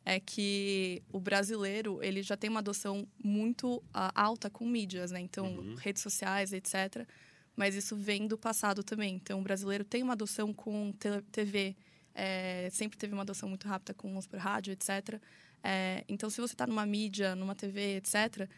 é 0.02 0.18
que 0.18 1.02
o 1.12 1.20
brasileiro 1.20 2.02
ele 2.02 2.22
já 2.22 2.36
tem 2.38 2.48
uma 2.50 2.60
adoção 2.60 3.06
muito 3.22 3.82
ah, 3.92 4.10
alta 4.14 4.48
com 4.48 4.66
mídias, 4.66 5.10
né? 5.10 5.20
Então, 5.20 5.46
Uhum. 5.56 5.74
redes 5.76 6.02
sociais, 6.02 6.54
etc. 6.54 7.06
Mas 7.54 7.74
isso 7.74 7.94
vem 7.94 8.26
do 8.26 8.38
passado 8.38 8.82
também. 8.82 9.14
Então, 9.16 9.40
o 9.40 9.42
brasileiro 9.42 9.84
tem 9.84 10.02
uma 10.02 10.14
adoção 10.14 10.54
com 10.54 10.90
TV, 11.30 11.76
é, 12.14 12.68
sempre 12.70 12.96
teve 12.96 13.12
uma 13.12 13.22
adoção 13.22 13.48
muito 13.48 13.66
rápida 13.68 13.92
com 13.94 14.08
música 14.08 14.36
por 14.36 14.42
rádio, 14.42 14.72
etc. 14.72 15.20
É, 15.62 16.04
então, 16.08 16.28
se 16.30 16.40
você 16.40 16.54
está 16.54 16.66
numa 16.66 16.86
mídia, 16.86 17.34
numa 17.34 17.54
TV, 17.54 17.96
etc., 17.96 18.48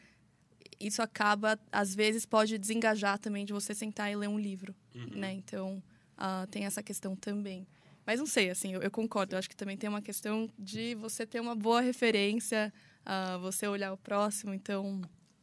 isso 0.78 1.00
acaba, 1.00 1.58
às 1.72 1.94
vezes, 1.94 2.26
pode 2.26 2.58
desengajar 2.58 3.18
também 3.18 3.44
de 3.46 3.52
você 3.52 3.75
sentar 3.75 4.10
e 4.12 4.16
ler 4.16 4.28
um 4.28 4.38
livro, 4.38 4.75
Uhum. 4.94 5.06
né? 5.18 5.32
Então, 5.32 5.82
ah, 6.16 6.46
tem 6.50 6.64
essa 6.66 6.82
questão 6.82 7.16
também. 7.16 7.66
Mas 8.04 8.18
não 8.20 8.26
sei, 8.26 8.50
assim, 8.50 8.72
eu, 8.75 8.82
eu 8.82 8.90
concordo. 8.90 9.34
Eu 9.34 9.38
acho 9.38 9.48
que 9.48 9.56
também 9.56 9.76
tem 9.76 9.88
uma 9.88 10.02
questão 10.02 10.48
de 10.58 10.94
você 10.96 11.26
ter 11.26 11.40
uma 11.40 11.54
boa 11.54 11.80
referência, 11.80 12.72
ah, 13.04 13.38
você 13.38 13.66
olhar 13.66 13.92
o 13.92 13.96
próximo, 13.96 14.52
então 14.52 15.00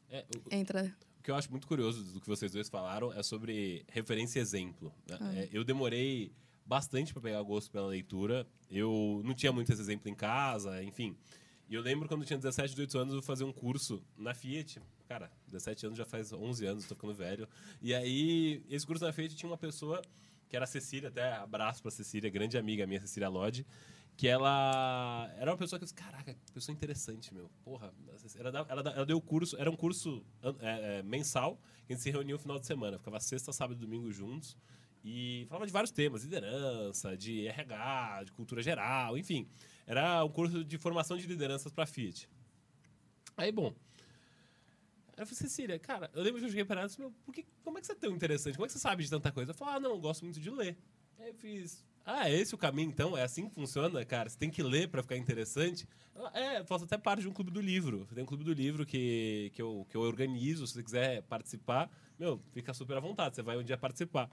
É, 0.09 0.23
o- 0.35 0.53
entra... 0.53 0.95
O 1.19 1.23
que 1.23 1.31
eu 1.31 1.35
acho 1.35 1.49
muito 1.49 1.65
curioso 1.67 2.03
do 2.13 2.19
que 2.19 2.27
vocês 2.27 2.51
dois 2.51 2.67
falaram 2.69 3.11
é 3.13 3.23
sobre 3.23 3.85
referência 3.89 4.39
e 4.39 4.41
exemplo. 4.41 4.93
né? 5.09 5.17
Ah. 5.21 5.33
É, 5.35 5.49
eu 5.53 5.63
demorei 5.63 6.31
bastante 6.65 7.13
para 7.13 7.21
pegar 7.21 7.41
gosto 7.41 7.71
pela 7.71 7.87
leitura. 7.87 8.47
Eu 8.69 9.21
não 9.23 9.33
tinha 9.33 9.51
muito 9.51 9.71
esse 9.71 9.81
exemplo 9.81 10.09
em 10.09 10.15
casa, 10.15 10.83
enfim. 10.83 11.15
E 11.69 11.75
eu 11.75 11.81
lembro 11.81 12.07
quando 12.07 12.21
eu 12.21 12.27
tinha 12.27 12.37
17, 12.37 12.69
18 12.71 12.97
anos, 12.97 13.13
eu 13.15 13.21
fazia 13.21 13.45
um 13.45 13.53
curso 13.53 14.03
na 14.17 14.33
Fiat. 14.33 14.81
Cara, 15.07 15.31
17 15.47 15.87
anos 15.87 15.97
já 15.97 16.05
faz 16.05 16.31
11 16.31 16.65
anos, 16.65 16.85
tô 16.85 16.95
ficando 16.95 17.13
velho. 17.13 17.47
E 17.81 17.93
aí, 17.93 18.63
esse 18.69 18.85
curso 18.85 19.03
na 19.03 19.11
Fiat 19.11 19.35
tinha 19.35 19.49
uma 19.49 19.57
pessoa, 19.57 20.01
que 20.49 20.55
era 20.55 20.65
a 20.65 20.67
Cecília, 20.67 21.09
até 21.09 21.33
abraço 21.33 21.81
pra 21.81 21.91
Cecília, 21.91 22.29
grande 22.29 22.57
amiga 22.57 22.85
minha, 22.85 22.99
Cecília 23.01 23.29
Lodge, 23.29 23.65
que 24.15 24.27
ela 24.27 25.31
era 25.37 25.51
uma 25.51 25.57
pessoa 25.57 25.79
que 25.79 25.83
eu 25.83 25.87
disse, 25.87 25.95
caraca, 25.95 26.35
pessoa 26.53 26.73
interessante, 26.73 27.33
meu. 27.33 27.49
Porra, 27.63 27.93
ela, 28.35 28.65
ela, 28.69 28.89
ela 28.95 29.05
deu 29.05 29.19
curso, 29.19 29.57
era 29.57 29.69
um 29.69 29.75
curso 29.75 30.23
é, 30.59 30.99
é, 30.99 31.03
mensal, 31.03 31.59
que 31.85 31.93
a 31.93 31.95
gente 31.95 32.03
se 32.03 32.11
reunia 32.11 32.35
no 32.35 32.39
final 32.39 32.59
de 32.59 32.65
semana. 32.65 32.97
Ficava 32.97 33.19
sexta, 33.19 33.51
sábado 33.51 33.77
e 33.77 33.81
domingo 33.81 34.11
juntos. 34.11 34.55
E 35.03 35.45
falava 35.49 35.65
de 35.65 35.73
vários 35.73 35.91
temas, 35.91 36.23
liderança, 36.23 37.17
de 37.17 37.45
RH, 37.47 38.23
de 38.25 38.31
cultura 38.31 38.61
geral, 38.61 39.17
enfim. 39.17 39.47
Era 39.85 40.23
um 40.23 40.29
curso 40.29 40.63
de 40.63 40.77
formação 40.77 41.17
de 41.17 41.27
lideranças 41.27 41.71
para 41.71 41.85
Fiat. 41.85 42.29
Aí, 43.35 43.51
bom. 43.51 43.73
Aí 45.15 45.21
eu 45.21 45.25
falei, 45.27 45.35
Cecília, 45.35 45.77
cara, 45.77 46.09
eu 46.13 46.23
lembro 46.23 46.39
que 46.39 46.45
eu 46.45 46.49
cheguei 46.49 46.65
para 46.65 46.81
ela 46.81 46.85
e 46.85 46.89
disse, 46.89 46.99
meu, 46.99 47.11
por 47.25 47.33
que, 47.33 47.45
como 47.63 47.77
é 47.77 47.81
que 47.81 47.87
você 47.87 47.93
é 47.93 47.95
tão 47.95 48.11
interessante? 48.15 48.55
Como 48.55 48.65
é 48.65 48.67
que 48.67 48.73
você 48.73 48.79
sabe 48.79 49.03
de 49.03 49.09
tanta 49.09 49.31
coisa? 49.31 49.51
Eu 49.51 49.55
falei, 49.55 49.75
ah, 49.75 49.79
não, 49.79 49.91
eu 49.91 49.99
gosto 49.99 50.23
muito 50.23 50.39
de 50.39 50.49
ler. 50.49 50.77
Aí 51.19 51.27
eu 51.29 51.33
fiz, 51.35 51.83
Ah, 52.05 52.29
é 52.29 52.33
esse 52.33 52.55
o 52.55 52.57
caminho, 52.57 52.89
então? 52.89 53.15
É 53.15 53.23
assim 53.23 53.47
que 53.47 53.53
funciona, 53.53 54.03
cara? 54.05 54.29
Você 54.29 54.37
tem 54.37 54.49
que 54.49 54.63
ler 54.63 54.89
para 54.89 55.01
ficar 55.03 55.15
interessante? 55.17 55.87
É, 56.33 56.59
eu 56.59 56.65
faço 56.65 56.85
até 56.85 56.97
parte 56.97 57.21
de 57.21 57.29
um 57.29 57.33
clube 57.33 57.51
do 57.51 57.61
livro. 57.61 58.07
Tem 58.13 58.23
um 58.23 58.27
clube 58.27 58.43
do 58.43 58.53
livro 58.53 58.85
que, 58.85 59.51
que, 59.53 59.61
eu, 59.61 59.85
que 59.89 59.95
eu 59.95 60.01
organizo. 60.01 60.65
Se 60.67 60.73
você 60.73 60.83
quiser 60.83 61.21
participar, 61.23 61.89
meu, 62.19 62.41
fica 62.51 62.73
super 62.73 62.97
à 62.97 62.99
vontade. 62.99 63.35
Você 63.35 63.41
vai 63.41 63.57
um 63.57 63.63
dia 63.63 63.77
participar. 63.77 64.29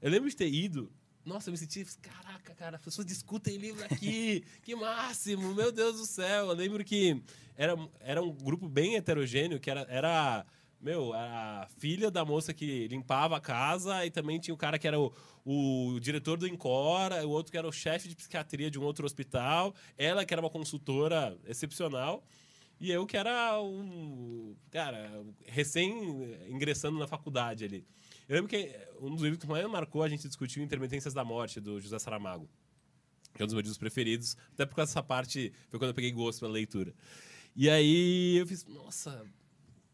Eu 0.00 0.10
lembro 0.10 0.28
de 0.28 0.36
ter 0.36 0.52
ido. 0.52 0.92
Nossa, 1.24 1.50
eu 1.50 1.52
me 1.52 1.58
senti, 1.58 1.84
caraca, 2.00 2.54
cara, 2.54 2.76
as 2.76 2.82
pessoas 2.82 3.06
discutem 3.06 3.56
livro 3.58 3.84
aqui, 3.84 4.42
que 4.62 4.74
máximo, 4.74 5.54
meu 5.54 5.70
Deus 5.70 5.98
do 5.98 6.06
céu. 6.06 6.46
Eu 6.46 6.54
lembro 6.54 6.82
que 6.82 7.22
era, 7.56 7.76
era 8.00 8.22
um 8.22 8.32
grupo 8.32 8.68
bem 8.68 8.96
heterogêneo, 8.96 9.60
que 9.60 9.70
era, 9.70 9.86
era 9.90 10.46
meu, 10.80 11.12
a 11.12 11.68
filha 11.76 12.10
da 12.10 12.24
moça 12.24 12.54
que 12.54 12.88
limpava 12.88 13.36
a 13.36 13.40
casa 13.40 14.04
e 14.06 14.10
também 14.10 14.40
tinha 14.40 14.54
o 14.54 14.56
cara 14.56 14.78
que 14.78 14.88
era 14.88 14.98
o, 14.98 15.12
o 15.44 16.00
diretor 16.00 16.38
do 16.38 16.48
Incora, 16.48 17.26
o 17.26 17.30
outro 17.30 17.52
que 17.52 17.58
era 17.58 17.68
o 17.68 17.72
chefe 17.72 18.08
de 18.08 18.16
psiquiatria 18.16 18.70
de 18.70 18.78
um 18.78 18.82
outro 18.82 19.04
hospital, 19.04 19.74
ela 19.98 20.24
que 20.24 20.32
era 20.32 20.40
uma 20.40 20.50
consultora 20.50 21.36
excepcional. 21.46 22.24
E 22.80 22.90
eu 22.90 23.04
que 23.04 23.14
era 23.14 23.60
um, 23.60 24.56
cara, 24.70 25.22
recém 25.44 26.34
ingressando 26.48 26.98
na 26.98 27.06
faculdade 27.06 27.62
ali. 27.62 27.86
Eu 28.30 28.36
lembro 28.36 28.48
que 28.48 28.72
um 29.00 29.10
dos 29.10 29.22
livros 29.22 29.40
que 29.40 29.48
mais 29.48 29.68
marcou, 29.68 30.04
a 30.04 30.08
gente 30.08 30.28
discutiu 30.28 30.62
Intermitências 30.62 31.12
da 31.12 31.24
Morte, 31.24 31.60
do 31.60 31.80
José 31.80 31.98
Saramago. 31.98 32.48
Que 33.34 33.42
é 33.42 33.44
um 33.44 33.46
dos 33.48 33.54
meus 33.54 33.64
livros 33.64 33.76
preferidos. 33.76 34.36
Até 34.52 34.64
porque 34.64 34.80
essa 34.80 35.02
parte 35.02 35.52
foi 35.68 35.80
quando 35.80 35.88
eu 35.88 35.94
peguei 35.94 36.12
gosto 36.12 36.38
pela 36.38 36.52
leitura. 36.52 36.94
E 37.56 37.68
aí 37.68 38.36
eu 38.36 38.46
fiz, 38.46 38.64
nossa, 38.66 39.26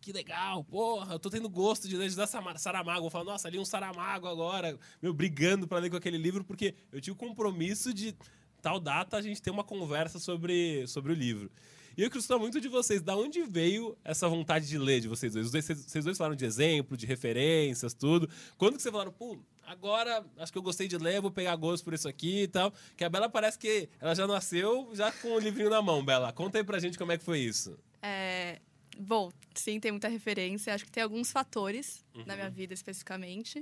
que 0.02 0.12
legal, 0.12 0.62
porra, 0.64 1.14
eu 1.14 1.19
tô 1.19 1.31
tendo 1.31 1.49
gosto 1.49 1.88
de 1.88 1.97
ler 1.97 2.11
José 2.11 2.26
Saramago. 2.26 3.00
Vou 3.00 3.11
falar, 3.11 3.25
nossa, 3.25 3.49
li 3.49 3.59
um 3.59 3.64
Saramago 3.64 4.26
agora, 4.26 4.78
meu, 5.00 5.14
brigando 5.14 5.66
para 5.66 5.78
ler 5.78 5.88
com 5.88 5.97
aquele 5.97 6.19
livro, 6.19 6.45
porque 6.45 6.75
eu 6.93 7.00
tinha 7.00 7.14
o 7.14 7.16
compromisso 7.16 7.95
de 7.95 8.14
tal 8.61 8.78
data 8.78 9.16
a 9.16 9.23
gente 9.23 9.40
ter 9.40 9.50
uma 9.50 9.64
conversa 9.64 10.19
sobre, 10.19 10.87
sobre 10.88 11.11
o 11.11 11.14
livro. 11.14 11.50
E 11.97 12.03
eu 12.03 12.11
queria 12.11 12.38
muito 12.38 12.61
de 12.61 12.69
vocês, 12.69 13.00
da 13.00 13.17
onde 13.17 13.43
veio 13.43 13.97
essa 14.05 14.29
vontade 14.29 14.69
de 14.69 14.76
ler 14.76 15.00
de 15.00 15.09
vocês 15.09 15.33
dois? 15.33 15.50
Vocês 15.50 16.05
dois 16.05 16.19
falaram 16.19 16.37
de 16.37 16.45
exemplo, 16.45 16.97
de 16.97 17.07
referências, 17.07 17.95
tudo. 17.95 18.29
Quando 18.59 18.76
que 18.76 18.83
vocês 18.83 18.93
falaram, 18.93 19.12
pô, 19.12 19.38
agora 19.65 20.25
acho 20.37 20.53
que 20.53 20.59
eu 20.59 20.62
gostei 20.62 20.87
de 20.87 20.99
ler, 20.99 21.23
vou 21.23 21.31
pegar 21.31 21.57
gosto 21.57 21.85
por 21.85 21.95
isso 21.95 22.07
aqui 22.07 22.43
e 22.43 22.49
tal. 22.49 22.73
Que 22.97 23.05
a 23.05 23.09
Bela 23.09 23.29
parece 23.31 23.59
que 23.59 23.88
ela 23.99 24.15
já 24.15 24.26
nasceu 24.26 24.91
já 24.93 25.11
com 25.11 25.29
o 25.29 25.38
livrinho 25.38 25.71
na 25.71 25.81
mão, 25.81 26.05
Bela. 26.05 26.33
Conta 26.33 26.59
aí 26.59 26.65
pra 26.65 26.79
gente 26.79 26.99
como 26.99 27.12
é 27.12 27.19
que 27.19 27.25
foi 27.25 27.38
isso. 27.38 27.79
É, 28.03 28.61
Bom, 28.99 29.31
sim, 29.55 29.79
tem 29.79 29.91
muita 29.91 30.09
referência. 30.09 30.75
Acho 30.75 30.85
que 30.85 30.91
tem 30.91 31.03
alguns 31.03 31.31
fatores 31.31 32.05
uhum. 32.15 32.25
na 32.25 32.35
minha 32.35 32.49
vida 32.49 32.73
especificamente. 32.73 33.61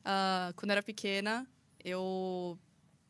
Uh, 0.00 0.54
quando 0.54 0.70
eu 0.70 0.74
era 0.74 0.82
pequena, 0.82 1.46
eu 1.84 2.56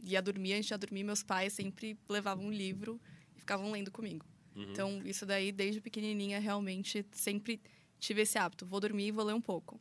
ia 0.02 0.22
dormir, 0.22 0.54
antes 0.54 0.66
de 0.66 0.76
dormir, 0.76 1.04
meus 1.04 1.22
pais 1.22 1.52
sempre 1.52 1.98
levavam 2.08 2.46
um 2.46 2.50
livro 2.50 2.98
e 3.36 3.40
ficavam 3.40 3.70
lendo 3.70 3.90
comigo. 3.90 4.24
Uhum. 4.56 4.70
Então, 4.70 5.02
isso 5.04 5.26
daí, 5.26 5.52
desde 5.52 5.80
pequenininha, 5.80 6.40
realmente 6.40 7.04
sempre 7.12 7.60
tive 7.98 8.22
esse 8.22 8.38
hábito. 8.38 8.66
Vou 8.66 8.80
dormir 8.80 9.08
e 9.08 9.10
vou 9.12 9.24
ler 9.24 9.34
um 9.34 9.40
pouco. 9.40 9.80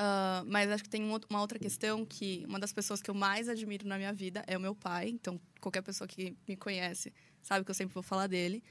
Uh, 0.00 0.46
mas 0.46 0.70
acho 0.70 0.84
que 0.84 0.88
tem 0.88 1.02
uma 1.02 1.40
outra 1.40 1.58
questão 1.58 2.06
que 2.06 2.44
uma 2.46 2.60
das 2.60 2.72
pessoas 2.72 3.02
que 3.02 3.10
eu 3.10 3.14
mais 3.14 3.48
admiro 3.48 3.88
na 3.88 3.96
minha 3.96 4.12
vida 4.12 4.44
é 4.46 4.56
o 4.56 4.60
meu 4.60 4.74
pai. 4.74 5.08
Então, 5.08 5.40
qualquer 5.60 5.82
pessoa 5.82 6.06
que 6.06 6.36
me 6.46 6.56
conhece 6.56 7.12
sabe 7.42 7.64
que 7.64 7.70
eu 7.70 7.74
sempre 7.74 7.94
vou 7.94 8.02
falar 8.02 8.26
dele. 8.28 8.62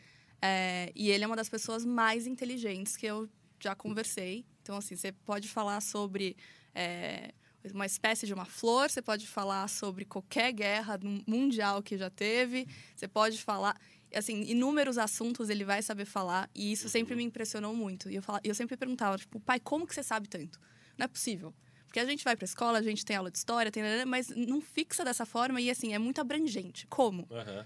É, 0.41 0.91
e 0.95 1.09
ele 1.09 1.23
é 1.23 1.27
uma 1.27 1.35
das 1.35 1.49
pessoas 1.49 1.83
mais 1.83 2.27
inteligentes 2.27 2.95
que 2.95 3.05
eu 3.05 3.27
já 3.59 3.75
conversei. 3.75 4.45
Então, 4.61 4.77
assim, 4.77 4.95
você 4.95 5.11
pode 5.11 5.47
falar 5.49 5.81
sobre 5.81 6.37
é, 6.73 7.33
uma 7.73 7.85
espécie 7.85 8.25
de 8.25 8.33
uma 8.33 8.45
flor, 8.45 8.89
você 8.89 9.01
pode 9.01 9.27
falar 9.27 9.67
sobre 9.67 10.05
qualquer 10.05 10.51
guerra 10.53 10.99
mundial 11.25 11.81
que 11.81 11.97
já 11.97 12.09
teve, 12.09 12.67
você 12.95 13.07
pode 13.07 13.37
falar. 13.41 13.79
Assim, 14.13 14.43
inúmeros 14.43 14.97
assuntos 14.97 15.49
ele 15.49 15.65
vai 15.65 15.81
saber 15.81 16.05
falar, 16.05 16.49
e 16.55 16.71
isso 16.71 16.87
sempre 16.87 17.15
me 17.15 17.23
impressionou 17.23 17.75
muito. 17.75 18.09
E 18.09 18.15
eu, 18.15 18.21
fala, 18.21 18.39
eu 18.43 18.55
sempre 18.55 18.77
perguntava, 18.77 19.17
tipo, 19.17 19.39
pai, 19.39 19.59
como 19.59 19.85
que 19.85 19.93
você 19.93 20.03
sabe 20.03 20.27
tanto? 20.27 20.59
Não 20.97 21.05
é 21.05 21.07
possível. 21.07 21.53
Porque 21.85 21.99
a 21.99 22.05
gente 22.05 22.23
vai 22.23 22.35
para 22.35 22.45
escola, 22.45 22.79
a 22.79 22.81
gente 22.81 23.05
tem 23.05 23.15
aula 23.15 23.31
de 23.31 23.37
história, 23.37 23.71
tem, 23.71 23.83
mas 24.05 24.29
não 24.29 24.61
fixa 24.61 25.03
dessa 25.03 25.25
forma 25.25 25.59
e, 25.59 25.69
assim, 25.69 25.93
é 25.93 25.99
muito 25.99 26.19
abrangente. 26.21 26.85
Como? 26.87 27.27
Uhum. 27.29 27.63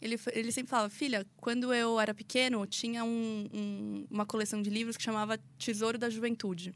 Ele, 0.00 0.18
ele 0.32 0.52
sempre 0.52 0.70
falava, 0.70 0.90
filha, 0.90 1.26
quando 1.36 1.72
eu 1.72 1.98
era 1.98 2.14
pequeno, 2.14 2.66
tinha 2.66 3.02
um, 3.02 3.48
um, 3.52 4.06
uma 4.10 4.26
coleção 4.26 4.60
de 4.60 4.68
livros 4.68 4.96
que 4.96 5.02
chamava 5.02 5.38
Tesouro 5.58 5.98
da 5.98 6.10
Juventude. 6.10 6.74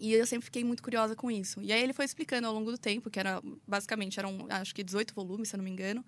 E 0.00 0.12
eu 0.12 0.26
sempre 0.26 0.46
fiquei 0.46 0.64
muito 0.64 0.82
curiosa 0.82 1.14
com 1.14 1.30
isso. 1.30 1.62
E 1.62 1.72
aí 1.72 1.80
ele 1.80 1.92
foi 1.92 2.04
explicando 2.04 2.48
ao 2.48 2.52
longo 2.52 2.72
do 2.72 2.78
tempo, 2.78 3.08
que 3.08 3.20
era 3.20 3.40
basicamente, 3.66 4.18
eram 4.18 4.46
acho 4.50 4.74
que 4.74 4.82
18 4.82 5.14
volumes, 5.14 5.48
se 5.48 5.54
eu 5.54 5.58
não 5.58 5.64
me 5.64 5.70
engano. 5.70 6.04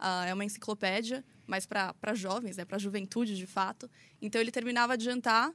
Uh, 0.00 0.26
é 0.26 0.34
uma 0.34 0.44
enciclopédia, 0.44 1.24
mas 1.46 1.66
para 1.66 2.14
jovens, 2.14 2.56
né, 2.56 2.64
para 2.64 2.78
juventude 2.78 3.36
de 3.36 3.46
fato. 3.46 3.90
Então 4.20 4.40
ele 4.40 4.50
terminava 4.50 4.96
de 4.96 5.04
jantar, 5.04 5.52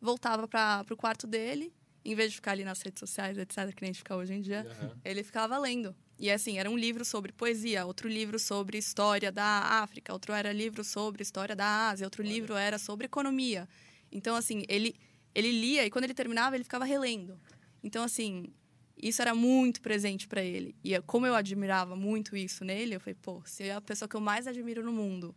voltava 0.00 0.46
para 0.46 0.84
o 0.90 0.96
quarto 0.96 1.26
dele, 1.26 1.72
em 2.04 2.14
vez 2.14 2.30
de 2.30 2.36
ficar 2.36 2.52
ali 2.52 2.64
nas 2.64 2.82
redes 2.82 3.00
sociais, 3.00 3.38
etc., 3.38 3.74
que 3.74 3.82
nem 3.82 3.90
a 3.90 3.92
gente 3.92 3.98
fica 3.98 4.14
hoje 4.14 4.34
em 4.34 4.40
dia, 4.40 4.66
uhum. 4.82 4.90
ele 5.04 5.22
ficava 5.22 5.56
lendo. 5.58 5.94
E 6.18 6.30
assim, 6.30 6.58
era 6.58 6.70
um 6.70 6.76
livro 6.76 7.04
sobre 7.04 7.32
poesia, 7.32 7.86
outro 7.86 8.08
livro 8.08 8.38
sobre 8.38 8.78
história 8.78 9.32
da 9.32 9.82
África, 9.82 10.12
outro 10.12 10.32
era 10.32 10.52
livro 10.52 10.84
sobre 10.84 11.22
história 11.22 11.56
da 11.56 11.88
Ásia, 11.88 12.06
outro 12.06 12.22
Olha. 12.22 12.32
livro 12.32 12.54
era 12.54 12.78
sobre 12.78 13.06
economia. 13.06 13.68
Então, 14.12 14.36
assim, 14.36 14.64
ele, 14.68 14.94
ele 15.34 15.50
lia 15.50 15.84
e 15.84 15.90
quando 15.90 16.04
ele 16.04 16.14
terminava, 16.14 16.54
ele 16.56 16.64
ficava 16.64 16.84
relendo. 16.84 17.40
Então, 17.82 18.04
assim, 18.04 18.52
isso 18.96 19.20
era 19.20 19.34
muito 19.34 19.80
presente 19.80 20.26
para 20.26 20.42
ele. 20.42 20.74
E 20.82 20.98
como 21.02 21.26
eu 21.26 21.34
admirava 21.34 21.96
muito 21.96 22.36
isso 22.36 22.64
nele, 22.64 22.94
eu 22.94 23.00
falei, 23.00 23.16
pô, 23.20 23.42
se 23.44 23.70
a 23.70 23.80
pessoa 23.80 24.08
que 24.08 24.16
eu 24.16 24.20
mais 24.20 24.46
admiro 24.46 24.82
no 24.82 24.92
mundo 24.92 25.34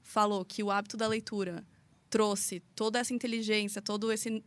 falou 0.00 0.44
que 0.44 0.62
o 0.62 0.70
hábito 0.70 0.96
da 0.96 1.06
leitura 1.06 1.64
trouxe 2.08 2.60
toda 2.74 2.98
essa 2.98 3.14
inteligência, 3.14 3.80
todo 3.80 4.12
esse 4.12 4.42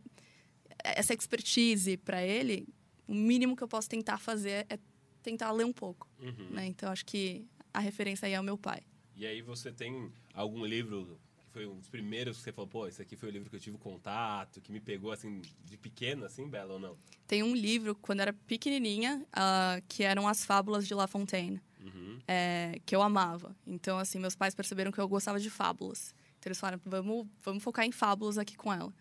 essa 0.84 1.14
expertise 1.14 1.96
para 1.96 2.22
ele, 2.22 2.68
o 3.08 3.14
mínimo 3.14 3.56
que 3.56 3.62
eu 3.62 3.68
posso 3.68 3.88
tentar 3.88 4.18
fazer 4.18 4.66
é 4.68 4.78
tentar 5.22 5.50
ler 5.50 5.64
um 5.64 5.72
pouco. 5.72 6.08
Uhum. 6.20 6.50
Né? 6.50 6.66
Então, 6.66 6.92
acho 6.92 7.04
que 7.04 7.44
a 7.72 7.80
referência 7.80 8.26
aí 8.26 8.34
é 8.34 8.40
o 8.40 8.44
meu 8.44 8.56
pai. 8.56 8.82
E 9.16 9.26
aí 9.26 9.42
você 9.42 9.72
tem 9.72 10.12
algum 10.32 10.64
livro 10.64 11.18
foi 11.56 11.66
um 11.66 11.78
dos 11.78 11.88
primeiros 11.88 12.36
que 12.36 12.42
você 12.42 12.52
falou, 12.52 12.68
pô, 12.68 12.86
esse 12.86 13.00
aqui 13.00 13.16
foi 13.16 13.30
o 13.30 13.32
livro 13.32 13.48
que 13.48 13.56
eu 13.56 13.60
tive 13.60 13.78
contato, 13.78 14.60
que 14.60 14.70
me 14.70 14.78
pegou, 14.78 15.10
assim, 15.10 15.40
de 15.64 15.78
pequena, 15.78 16.26
assim, 16.26 16.46
Bela, 16.46 16.74
ou 16.74 16.78
não? 16.78 16.98
Tem 17.26 17.42
um 17.42 17.56
livro, 17.56 17.94
quando 17.94 18.20
era 18.20 18.30
pequenininha, 18.30 19.26
uh, 19.32 19.82
que 19.88 20.02
eram 20.02 20.28
As 20.28 20.44
Fábulas 20.44 20.86
de 20.86 20.92
La 20.92 21.06
Fontaine, 21.06 21.58
uhum. 21.80 22.18
é, 22.28 22.78
que 22.84 22.94
eu 22.94 23.00
amava. 23.00 23.56
Então, 23.66 23.98
assim, 23.98 24.18
meus 24.18 24.36
pais 24.36 24.54
perceberam 24.54 24.92
que 24.92 24.98
eu 24.98 25.08
gostava 25.08 25.40
de 25.40 25.48
fábulas. 25.48 26.14
Então, 26.38 26.50
eles 26.50 26.60
falaram, 26.60 26.78
vamos, 26.84 27.26
vamos 27.42 27.62
focar 27.62 27.86
em 27.86 27.92
fábulas 27.92 28.36
aqui 28.36 28.54
com 28.54 28.70
ela. 28.70 28.92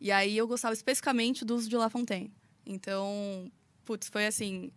E 0.00 0.10
aí, 0.10 0.34
eu 0.34 0.48
gostava 0.48 0.72
especificamente 0.72 1.44
dos 1.44 1.68
de 1.68 1.76
La 1.76 1.90
Fontaine. 1.90 2.32
Então, 2.64 3.52
putz, 3.84 4.08
foi 4.08 4.26
assim 4.26 4.72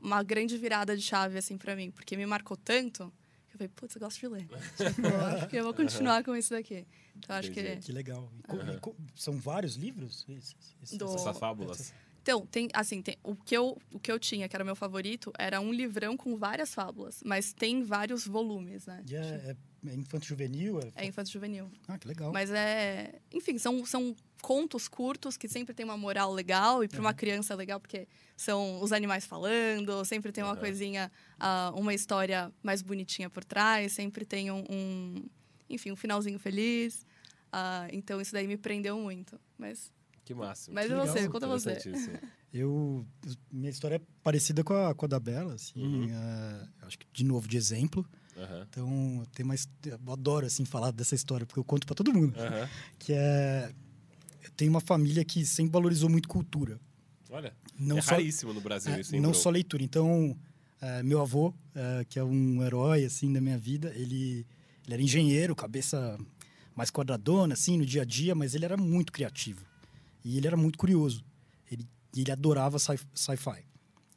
uma 0.00 0.22
grande 0.22 0.56
virada 0.56 0.96
de 0.96 1.02
chave, 1.02 1.38
assim, 1.38 1.58
para 1.58 1.74
mim. 1.74 1.90
Porque 1.90 2.16
me 2.16 2.24
marcou 2.24 2.56
tanto 2.56 3.12
eu 3.54 3.58
falei, 3.58 3.68
putz, 3.68 3.94
eu 3.94 4.00
gosto 4.00 4.20
de 4.20 4.28
ler. 4.28 4.48
tipo, 4.76 5.06
acho 5.06 5.48
que 5.48 5.56
eu 5.56 5.64
vou 5.64 5.74
continuar 5.74 6.24
com 6.24 6.34
isso 6.34 6.50
daqui. 6.50 6.86
Então, 7.16 7.36
acho 7.36 7.50
que... 7.50 7.76
Que 7.76 7.92
legal. 7.92 8.30
Uhum. 8.48 8.94
São 9.14 9.38
vários 9.38 9.76
livros? 9.76 10.26
Esses, 10.82 10.98
Do... 10.98 11.14
Essas 11.14 11.38
fábulas. 11.38 11.92
Então, 12.22 12.46
tem, 12.46 12.68
assim, 12.72 13.02
tem, 13.02 13.16
o, 13.22 13.34
que 13.34 13.56
eu, 13.56 13.76
o 13.92 13.98
que 13.98 14.10
eu 14.10 14.18
tinha, 14.18 14.48
que 14.48 14.54
era 14.54 14.64
meu 14.64 14.76
favorito, 14.76 15.32
era 15.36 15.60
um 15.60 15.72
livrão 15.72 16.16
com 16.16 16.36
várias 16.36 16.72
fábulas, 16.72 17.20
mas 17.24 17.52
tem 17.52 17.82
vários 17.82 18.24
volumes, 18.26 18.86
né? 18.86 19.02
E 19.08 19.16
é, 19.16 19.56
é, 19.86 19.90
é 19.90 19.94
infanto 19.94 20.26
juvenil? 20.26 20.80
É, 20.80 21.04
é 21.04 21.06
infanto 21.06 21.30
juvenil. 21.30 21.70
Ah, 21.88 21.98
que 21.98 22.06
legal. 22.06 22.32
Mas 22.32 22.50
é. 22.50 23.20
Enfim, 23.32 23.58
são, 23.58 23.84
são 23.84 24.14
contos 24.40 24.88
curtos 24.88 25.36
que 25.36 25.48
sempre 25.48 25.74
tem 25.74 25.84
uma 25.84 25.96
moral 25.96 26.32
legal 26.32 26.82
e 26.82 26.88
para 26.88 26.98
uhum. 26.98 27.06
uma 27.06 27.14
criança 27.14 27.52
é 27.52 27.56
legal 27.56 27.78
porque 27.80 28.08
são 28.36 28.80
os 28.82 28.92
animais 28.92 29.24
falando, 29.24 30.04
sempre 30.04 30.32
tem 30.32 30.42
uma 30.42 30.54
uhum. 30.54 30.58
coisinha, 30.58 31.10
uh, 31.38 31.78
uma 31.78 31.94
história 31.94 32.52
mais 32.62 32.82
bonitinha 32.82 33.30
por 33.30 33.44
trás, 33.44 33.92
sempre 33.92 34.24
tem 34.24 34.50
um, 34.50 34.64
um 34.68 35.24
enfim, 35.70 35.92
um 35.92 35.96
finalzinho 35.96 36.38
feliz. 36.38 37.06
Uh, 37.52 37.88
então 37.92 38.20
isso 38.20 38.32
daí 38.32 38.46
me 38.46 38.56
prendeu 38.56 38.98
muito. 38.98 39.38
Mas 39.58 39.92
que 40.24 40.34
máximo. 40.34 40.74
Mas 40.74 40.86
que 40.86 40.94
você, 40.94 41.28
conta 41.28 41.46
você. 41.46 41.78
Eu, 42.52 43.06
minha 43.50 43.70
história 43.70 43.96
é 43.96 44.00
parecida 44.22 44.62
com 44.62 44.74
a, 44.74 44.94
com 44.94 45.06
a 45.06 45.08
da 45.08 45.18
Bela, 45.18 45.54
assim, 45.54 45.82
uhum. 45.82 46.06
uh, 46.06 46.68
acho 46.82 46.98
que 46.98 47.06
de 47.12 47.24
novo 47.24 47.48
de 47.48 47.56
exemplo. 47.56 48.06
Uhum. 48.42 48.62
Então, 48.68 49.22
tem 49.32 49.44
mais, 49.44 49.68
eu 49.84 50.12
adoro 50.12 50.46
assim 50.46 50.64
falar 50.64 50.90
dessa 50.90 51.14
história 51.14 51.46
porque 51.46 51.60
eu 51.60 51.64
conto 51.64 51.86
para 51.86 51.94
todo 51.94 52.12
mundo, 52.12 52.34
uhum. 52.38 52.68
que 52.98 53.12
é 53.12 53.72
eu 54.42 54.50
tenho 54.56 54.70
uma 54.70 54.80
família 54.80 55.24
que 55.24 55.46
sempre 55.46 55.72
valorizou 55.72 56.10
muito 56.10 56.28
cultura. 56.28 56.80
Olha, 57.30 57.54
não 57.78 57.98
é 57.98 58.02
só, 58.02 58.12
raríssimo 58.12 58.52
no 58.52 58.60
Brasil 58.60 58.92
é, 58.92 59.00
isso, 59.00 59.16
Não 59.16 59.32
só 59.32 59.48
leitura. 59.48 59.82
Então, 59.82 60.36
uh, 60.82 61.04
meu 61.04 61.20
avô, 61.20 61.48
uh, 61.48 62.04
que 62.08 62.18
é 62.18 62.24
um 62.24 62.62
herói 62.62 63.04
assim 63.04 63.32
da 63.32 63.40
minha 63.40 63.56
vida, 63.56 63.92
ele, 63.94 64.46
ele 64.84 64.94
era 64.94 65.00
engenheiro, 65.00 65.54
cabeça 65.54 66.18
mais 66.74 66.90
quadradona 66.90 67.54
assim 67.54 67.78
no 67.78 67.86
dia 67.86 68.02
a 68.02 68.04
dia, 68.04 68.34
mas 68.34 68.54
ele 68.54 68.64
era 68.64 68.76
muito 68.76 69.12
criativo. 69.12 69.64
E 70.24 70.36
ele 70.36 70.46
era 70.46 70.56
muito 70.56 70.78
curioso. 70.78 71.24
Ele, 71.70 71.86
ele 72.14 72.30
adorava 72.30 72.78
sci-fi. 72.78 73.64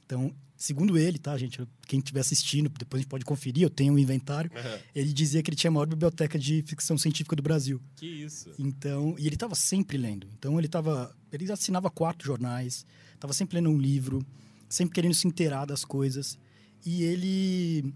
Então, 0.05 0.33
segundo 0.55 0.97
ele, 0.97 1.17
tá, 1.17 1.37
gente? 1.37 1.61
Quem 1.87 1.99
estiver 1.99 2.19
assistindo, 2.19 2.69
depois 2.69 2.99
a 2.99 3.01
gente 3.01 3.09
pode 3.09 3.25
conferir, 3.25 3.63
eu 3.63 3.69
tenho 3.69 3.93
um 3.93 3.99
inventário. 3.99 4.51
Aham. 4.55 4.79
Ele 4.93 5.13
dizia 5.13 5.41
que 5.43 5.49
ele 5.49 5.57
tinha 5.57 5.69
a 5.69 5.73
maior 5.73 5.87
biblioteca 5.87 6.37
de 6.37 6.61
ficção 6.63 6.97
científica 6.97 7.35
do 7.35 7.43
Brasil. 7.43 7.81
Que 7.95 8.05
isso. 8.05 8.51
Então, 8.57 9.15
e 9.17 9.25
ele 9.25 9.35
estava 9.35 9.55
sempre 9.55 9.97
lendo. 9.97 10.27
Então 10.37 10.57
ele 10.57 10.67
tava, 10.67 11.15
ele 11.31 11.51
assinava 11.51 11.89
quatro 11.89 12.25
jornais, 12.25 12.85
estava 13.13 13.33
sempre 13.33 13.55
lendo 13.57 13.69
um 13.69 13.77
livro, 13.77 14.25
sempre 14.69 14.95
querendo 14.95 15.13
se 15.13 15.27
inteirar 15.27 15.65
das 15.65 15.83
coisas. 15.83 16.37
E 16.85 17.03
ele 17.03 17.93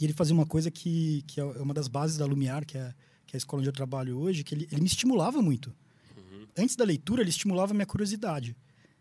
e 0.00 0.04
ele 0.04 0.12
fazia 0.12 0.34
uma 0.34 0.46
coisa 0.46 0.70
que, 0.70 1.24
que 1.26 1.40
é 1.40 1.44
uma 1.44 1.72
das 1.72 1.88
bases 1.88 2.18
da 2.18 2.26
Lumiar, 2.26 2.66
que 2.66 2.76
é, 2.76 2.94
que 3.26 3.34
é 3.34 3.36
a 3.36 3.38
escola 3.38 3.60
onde 3.60 3.68
eu 3.68 3.72
trabalho 3.72 4.18
hoje, 4.18 4.44
que 4.44 4.54
ele, 4.54 4.68
ele 4.70 4.82
me 4.82 4.86
estimulava 4.86 5.40
muito. 5.40 5.74
Uhum. 6.16 6.46
Antes 6.56 6.76
da 6.76 6.84
leitura, 6.84 7.22
ele 7.22 7.30
estimulava 7.30 7.72
a 7.72 7.74
minha 7.74 7.86
curiosidade. 7.86 8.54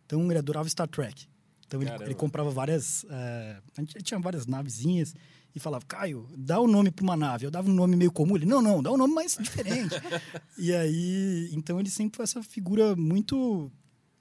Então 0.05 0.29
ele 0.29 0.39
adorava 0.39 0.69
Star 0.69 0.87
Trek. 0.87 1.27
Então 1.67 1.81
ele, 1.81 1.91
ele 2.03 2.15
comprava 2.15 2.49
várias. 2.49 3.05
eh, 3.09 3.57
a 3.77 3.81
gente 3.81 4.03
tinha 4.03 4.19
várias 4.19 4.45
navezinhas 4.45 5.15
e 5.55 5.59
falava, 5.59 5.85
Caio, 5.85 6.27
dá 6.37 6.59
o 6.59 6.67
nome 6.67 6.91
para 6.91 7.03
uma 7.03 7.15
nave. 7.15 7.45
Eu 7.45 7.51
dava 7.51 7.69
um 7.69 7.73
nome 7.73 7.95
meio 7.95 8.11
comum. 8.11 8.35
Ele, 8.35 8.45
não, 8.45 8.61
não, 8.61 8.83
dá 8.83 8.91
um 8.91 8.97
nome 8.97 9.13
mais 9.13 9.37
diferente. 9.39 9.95
e 10.57 10.73
aí, 10.73 11.49
então 11.53 11.79
ele 11.79 11.89
sempre 11.89 12.17
foi 12.17 12.23
essa 12.23 12.43
figura 12.43 12.95
muito, 12.95 13.71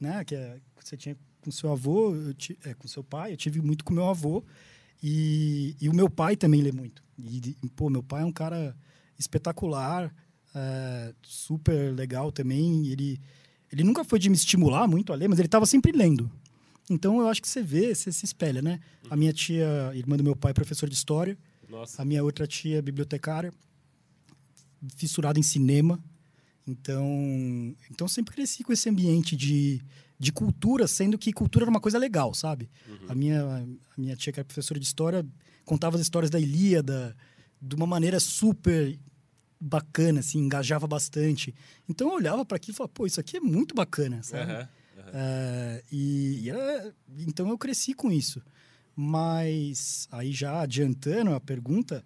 né, 0.00 0.24
que, 0.24 0.34
é, 0.34 0.58
você 0.80 0.96
tinha 0.96 1.16
com 1.40 1.50
seu 1.50 1.72
avô, 1.72 2.14
é, 2.64 2.72
com 2.74 2.88
seu 2.88 3.04
pai, 3.04 3.32
eu 3.32 3.36
tive 3.36 3.60
muito 3.60 3.84
com 3.84 3.92
meu 3.92 4.08
avô. 4.08 4.44
E, 5.02 5.76
e 5.80 5.88
o 5.88 5.94
meu 5.94 6.08
pai 6.08 6.36
também 6.36 6.62
lê 6.62 6.72
muito. 6.72 7.02
E, 7.18 7.56
pô, 7.76 7.90
meu 7.90 8.02
pai 8.02 8.22
é 8.22 8.24
um 8.24 8.32
cara 8.32 8.74
espetacular, 9.18 10.14
é, 10.54 11.12
super 11.22 11.92
legal 11.94 12.30
também. 12.32 12.86
Ele, 12.86 13.20
ele 13.70 13.82
nunca 13.82 14.04
foi 14.04 14.18
de 14.18 14.30
me 14.30 14.36
estimular 14.36 14.86
muito 14.86 15.12
a 15.12 15.16
ler, 15.16 15.28
mas 15.28 15.38
ele 15.38 15.46
estava 15.46 15.66
sempre 15.66 15.92
lendo. 15.92 16.30
Então 16.88 17.20
eu 17.20 17.28
acho 17.28 17.40
que 17.40 17.48
você 17.48 17.62
vê, 17.62 17.94
você 17.94 18.12
se 18.12 18.24
espelha, 18.24 18.60
né? 18.60 18.80
A 19.10 19.16
minha 19.16 19.32
tia, 19.32 19.92
irmã 19.94 20.16
do 20.16 20.24
meu 20.24 20.36
pai, 20.36 20.50
é 20.50 20.54
professora 20.54 20.90
de 20.90 20.96
história. 20.96 21.36
Nossa. 21.68 22.02
A 22.02 22.04
minha 22.04 22.22
outra 22.22 22.46
tia 22.46 22.78
é 22.78 22.82
bibliotecária, 22.82 23.52
fissurada 24.96 25.38
em 25.38 25.42
cinema. 25.42 25.98
Então, 26.66 27.76
então 27.90 28.08
sempre 28.08 28.34
cresci 28.34 28.64
com 28.64 28.72
esse 28.72 28.88
ambiente 28.88 29.36
de, 29.36 29.82
de 30.18 30.32
cultura, 30.32 30.86
sendo 30.86 31.18
que 31.18 31.32
cultura 31.32 31.64
era 31.64 31.70
uma 31.70 31.80
coisa 31.80 31.98
legal, 31.98 32.32
sabe? 32.34 32.70
A, 33.08 33.14
minha, 33.14 33.42
a 33.96 34.00
minha 34.00 34.16
tia, 34.16 34.32
que 34.32 34.40
era 34.40 34.46
professora 34.46 34.80
de 34.80 34.86
história, 34.86 35.26
contava 35.64 35.96
as 35.96 36.02
histórias 36.02 36.30
da 36.30 36.40
Ilíada 36.40 37.16
de 37.60 37.74
uma 37.74 37.86
maneira 37.86 38.20
super 38.20 38.98
bacana, 39.60 40.20
assim, 40.20 40.38
engajava 40.38 40.86
bastante. 40.86 41.54
Então 41.88 42.08
eu 42.08 42.14
olhava 42.14 42.44
para 42.44 42.56
aquilo 42.56 42.74
e 42.74 42.76
falava, 42.76 42.92
pô, 42.92 43.06
isso 43.06 43.20
aqui 43.20 43.38
é 43.38 43.40
muito 43.40 43.74
bacana, 43.74 44.22
sabe? 44.22 44.68
É, 45.12 45.84
e 45.90 46.40
e 46.44 46.50
era- 46.50 46.94
então 47.18 47.48
eu 47.48 47.58
cresci 47.58 47.94
com 47.94 48.10
isso. 48.12 48.42
Mas 48.96 50.06
aí 50.10 50.32
já 50.32 50.60
adiantando 50.60 51.32
a 51.34 51.40
pergunta, 51.40 52.04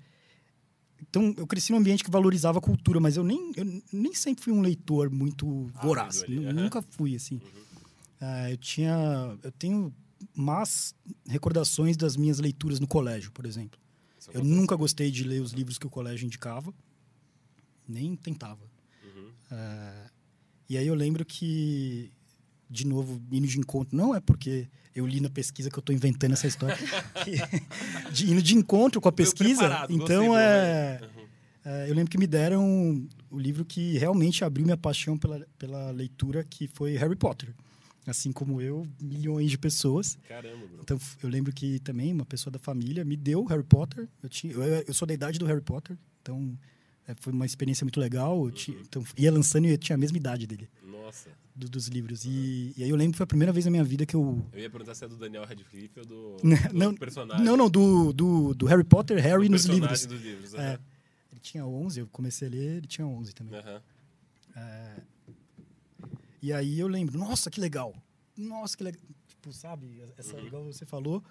então 1.02 1.34
eu 1.36 1.46
cresci 1.46 1.70
num 1.72 1.78
ambiente 1.78 2.02
que 2.02 2.10
valorizava 2.10 2.58
a 2.58 2.62
cultura, 2.62 2.98
mas 2.98 3.16
eu 3.16 3.24
nem, 3.24 3.52
eu 3.56 3.82
nem 3.92 4.14
sempre 4.14 4.42
fui 4.44 4.52
um 4.52 4.60
leitor 4.60 5.10
muito 5.10 5.66
voraz. 5.82 6.22
ali, 6.22 6.36
Nu- 6.36 6.48
aham. 6.50 6.52
Nunca 6.62 6.82
fui 6.82 7.14
assim. 7.14 7.40
É, 8.20 8.52
eu 8.52 8.56
tinha, 8.56 9.38
eu 9.42 9.52
tenho 9.52 9.94
más 10.34 10.94
recordações 11.26 11.96
das 11.96 12.16
minhas 12.16 12.38
leituras 12.40 12.80
no 12.80 12.86
colégio, 12.88 13.30
por 13.32 13.46
exemplo. 13.46 13.78
Isso 14.18 14.30
Eu 14.30 14.40
acontece. 14.40 14.54
nunca 14.60 14.74
gostei 14.76 15.10
de 15.10 15.22
ler 15.24 15.40
os 15.40 15.52
livros 15.52 15.78
que 15.78 15.86
o 15.86 15.90
colégio 15.90 16.26
indicava, 16.26 16.74
nem 17.86 18.16
tentava. 18.16 18.64
Uhum. 19.04 19.30
É, 19.50 20.10
e 20.68 20.76
aí 20.76 20.86
eu 20.86 20.94
lembro 20.94 21.24
que, 21.24 22.10
de 22.70 22.86
novo, 22.86 23.20
indo 23.32 23.46
de 23.46 23.58
encontro, 23.58 23.96
não 23.96 24.14
é 24.14 24.20
porque 24.20 24.68
eu 24.94 25.06
li 25.06 25.20
na 25.20 25.30
pesquisa 25.30 25.70
que 25.70 25.76
eu 25.76 25.80
estou 25.80 25.94
inventando 25.94 26.32
essa 26.32 26.46
história, 26.46 26.76
de, 28.12 28.30
indo 28.30 28.42
de 28.42 28.54
encontro 28.54 29.00
com 29.00 29.08
a 29.08 29.12
pesquisa, 29.12 29.86
então 29.88 30.36
é, 30.36 31.00
Uhum. 31.02 31.24
é, 31.64 31.90
eu 31.90 31.94
lembro 31.94 32.10
que 32.10 32.18
me 32.18 32.26
deram 32.26 33.06
o 33.30 33.38
livro 33.38 33.64
que 33.64 33.96
realmente 33.98 34.44
abriu 34.44 34.64
minha 34.64 34.76
paixão 34.76 35.16
pela, 35.16 35.46
pela 35.58 35.90
leitura, 35.90 36.44
que 36.44 36.68
foi 36.68 36.96
Harry 36.96 37.16
Potter. 37.16 37.54
Assim 38.06 38.32
como 38.32 38.58
eu, 38.58 38.86
milhões 38.98 39.50
de 39.50 39.58
pessoas. 39.58 40.16
Caramba, 40.26 40.56
Bruno. 40.66 40.78
Então, 40.82 40.98
eu 41.22 41.28
lembro 41.28 41.52
que 41.52 41.78
também 41.80 42.10
uma 42.10 42.24
pessoa 42.24 42.50
da 42.50 42.58
família 42.58 43.04
me 43.04 43.14
deu 43.18 43.44
Harry 43.44 43.62
Potter. 43.62 44.08
Eu, 44.22 44.30
tinha, 44.30 44.54
eu, 44.54 44.62
eu 44.62 44.94
sou 44.94 45.06
da 45.06 45.12
idade 45.12 45.38
do 45.38 45.44
Harry 45.44 45.60
Potter, 45.60 45.94
então 46.22 46.58
é, 47.06 47.14
foi 47.20 47.34
uma 47.34 47.44
experiência 47.44 47.84
muito 47.84 48.00
legal. 48.00 48.46
Eu 48.46 48.50
ti- 48.50 48.74
então, 48.80 49.04
ia 49.14 49.30
lançando 49.30 49.66
e 49.66 49.72
eu 49.72 49.76
tinha 49.76 49.94
a 49.94 49.98
mesma 49.98 50.16
idade 50.16 50.46
dele, 50.46 50.70
Nossa. 50.82 51.28
Do- 51.58 51.68
dos 51.68 51.88
livros. 51.88 52.24
E, 52.24 52.72
e 52.76 52.84
aí 52.84 52.88
eu 52.90 52.96
lembro 52.96 53.12
que 53.12 53.18
foi 53.18 53.24
a 53.24 53.26
primeira 53.26 53.52
vez 53.52 53.64
na 53.64 53.70
minha 53.70 53.84
vida 53.84 54.06
que 54.06 54.14
eu. 54.14 54.46
Eu 54.52 54.60
ia 54.60 54.70
perguntar 54.70 54.94
se 54.94 55.04
é 55.04 55.08
do 55.08 55.16
Daniel 55.16 55.44
Radcliffe 55.44 55.98
ou 56.00 56.06
do, 56.06 56.36
do 56.72 56.74
não, 56.78 56.94
personagem. 56.94 57.44
não, 57.44 57.56
não, 57.56 57.68
do, 57.68 58.12
do, 58.12 58.54
do 58.54 58.66
Harry 58.66 58.84
Potter, 58.84 59.20
Harry 59.22 59.48
nos 59.48 59.64
livros. 59.64 60.06
dos 60.06 60.22
livros. 60.22 60.54
É, 60.54 60.58
aham. 60.74 60.78
ele 61.32 61.40
tinha 61.40 61.66
11, 61.66 62.00
eu 62.00 62.06
comecei 62.08 62.46
a 62.48 62.50
ler, 62.50 62.76
ele 62.78 62.86
tinha 62.86 63.06
11 63.06 63.34
também. 63.34 63.58
Aham. 63.58 63.82
E 66.40 66.52
aí 66.52 66.78
eu 66.78 66.86
lembro, 66.86 67.18
nossa, 67.18 67.50
que 67.50 67.60
legal. 67.60 67.94
Nossa, 68.36 68.76
que 68.76 68.84
legal. 68.84 69.02
Tipo, 69.26 69.52
sabe, 69.52 70.00
essa 70.16 70.36
Uhum. 70.36 70.46
igual 70.46 70.64
você 70.64 70.86
falou. 70.86 71.22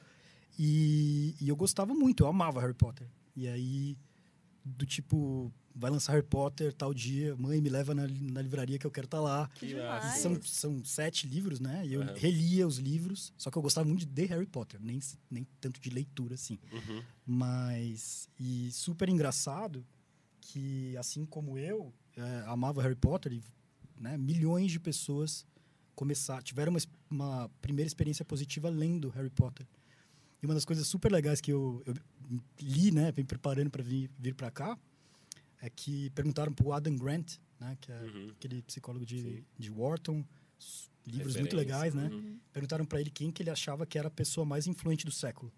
E, 0.60 1.36
e 1.40 1.48
eu 1.48 1.56
gostava 1.56 1.94
muito, 1.94 2.24
eu 2.24 2.28
amava 2.28 2.60
Harry 2.60 2.74
Potter. 2.74 3.08
E 3.36 3.48
aí, 3.48 3.98
do 4.66 4.86
tipo, 4.86 5.52
vai 5.78 5.92
lançar 5.92 6.14
Harry 6.14 6.26
Potter 6.26 6.74
tal 6.74 6.94
dia, 6.94 7.36
mãe, 7.36 7.62
me 7.62 7.70
leva 7.70 7.94
na, 7.94 8.08
na 8.08 8.42
livraria 8.42 8.80
que 8.80 8.86
eu 8.86 8.92
quero 8.92 9.06
estar 9.06 9.22
lá. 9.22 9.48
Que. 9.56 9.76
São, 10.20 10.42
são 10.44 10.84
sete 10.84 11.28
livros, 11.28 11.60
né? 11.60 11.86
E 11.86 11.94
eu 11.94 12.02
Aham. 12.02 12.14
relia 12.16 12.68
os 12.68 12.78
livros, 12.78 13.32
só 13.38 13.52
que 13.52 13.58
eu 13.58 13.62
gostava 13.62 13.88
muito 13.88 14.06
de 14.06 14.26
Harry 14.26 14.48
Potter, 14.48 14.80
nem, 14.82 15.00
nem 15.30 15.46
tanto 15.62 15.80
de 15.80 15.90
leitura, 15.90 16.34
assim. 16.34 16.60
Uhum. 16.72 17.04
Mas. 17.26 18.28
E 18.40 18.72
super 18.72 19.08
engraçado 19.08 19.86
que, 20.42 20.96
assim 20.98 21.26
como 21.26 21.58
eu, 21.58 21.94
é, 22.16 22.44
amava 22.48 22.82
Harry 22.82 22.96
Potter, 22.96 23.34
e, 23.34 23.44
né, 24.00 24.18
milhões 24.18 24.72
de 24.72 24.80
pessoas 24.80 25.46
começar, 25.96 26.42
tiveram 26.42 26.72
uma, 26.72 26.80
uma 27.10 27.50
primeira 27.62 27.88
experiência 27.88 28.24
positiva 28.24 28.70
lendo 28.70 29.10
Harry 29.10 29.30
Potter. 29.30 29.68
E 30.42 30.46
uma 30.46 30.54
das 30.54 30.66
coisas 30.66 30.88
super 30.88 31.12
legais 31.12 31.42
que 31.42 31.52
eu, 31.52 31.82
eu 31.86 31.96
li, 32.62 32.92
né, 32.92 33.12
vem 33.12 33.26
preparando 33.26 33.70
para 33.72 33.84
vir, 33.84 34.10
vir 34.20 34.36
para 34.36 34.52
cá, 34.52 34.78
é 35.62 35.70
que 35.70 36.10
perguntaram 36.12 36.54
para 36.54 36.66
o 36.66 36.74
Adam 36.74 36.96
Grant, 36.98 37.36
né, 37.60 37.78
que 37.82 37.92
é 37.92 38.02
Uhum. 38.02 38.30
aquele 38.32 38.62
psicólogo 38.62 39.06
de, 39.06 39.22
Sim. 39.22 39.46
de 39.58 39.72
Wharton, 39.72 40.24
livros 41.06 41.36
muito 41.36 41.56
Referência. 41.56 41.58
legais, 41.58 41.94
né? 41.94 42.10
Uhum. 42.10 42.40
Perguntaram 42.52 42.86
para 42.86 43.00
ele 43.02 43.10
quem 43.10 43.32
que 43.32 43.42
ele 43.42 43.50
achava 43.50 43.86
que 43.86 43.98
era 43.98 44.08
a 44.08 44.12
pessoa 44.12 44.46
mais 44.46 44.68
influente 44.68 45.06
do 45.06 45.12
século. 45.12 45.52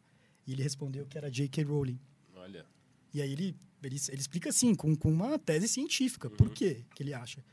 E 0.45 0.53
ele 0.53 0.63
respondeu 0.63 1.05
que 1.05 1.17
era 1.17 1.29
J.K. 1.29 1.63
Rowling. 1.63 1.99
Olha. 2.35 2.65
E 3.13 3.21
aí 3.21 3.31
ele, 3.31 3.55
ele, 3.83 3.95
ele 4.09 4.21
explica 4.21 4.49
assim, 4.49 4.73
com, 4.75 4.95
com 4.95 5.11
uma 5.11 5.37
tese 5.39 5.67
científica. 5.67 6.29
Por 6.29 6.47
Uhum. 6.47 6.53
quê 6.53 6.85
que 6.95 7.03
ele 7.03 7.13
acha? 7.13 7.43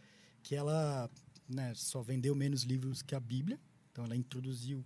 Que 0.42 0.54
ela 0.54 1.10
né, 1.48 1.72
só 1.74 2.02
vendeu 2.02 2.34
menos 2.34 2.62
livros 2.62 3.02
que 3.02 3.14
a 3.14 3.20
Bíblia. 3.20 3.58
Então 3.90 4.04
ela 4.04 4.14
introduziu 4.16 4.84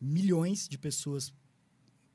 milhões 0.00 0.68
de 0.68 0.78
pessoas 0.78 1.32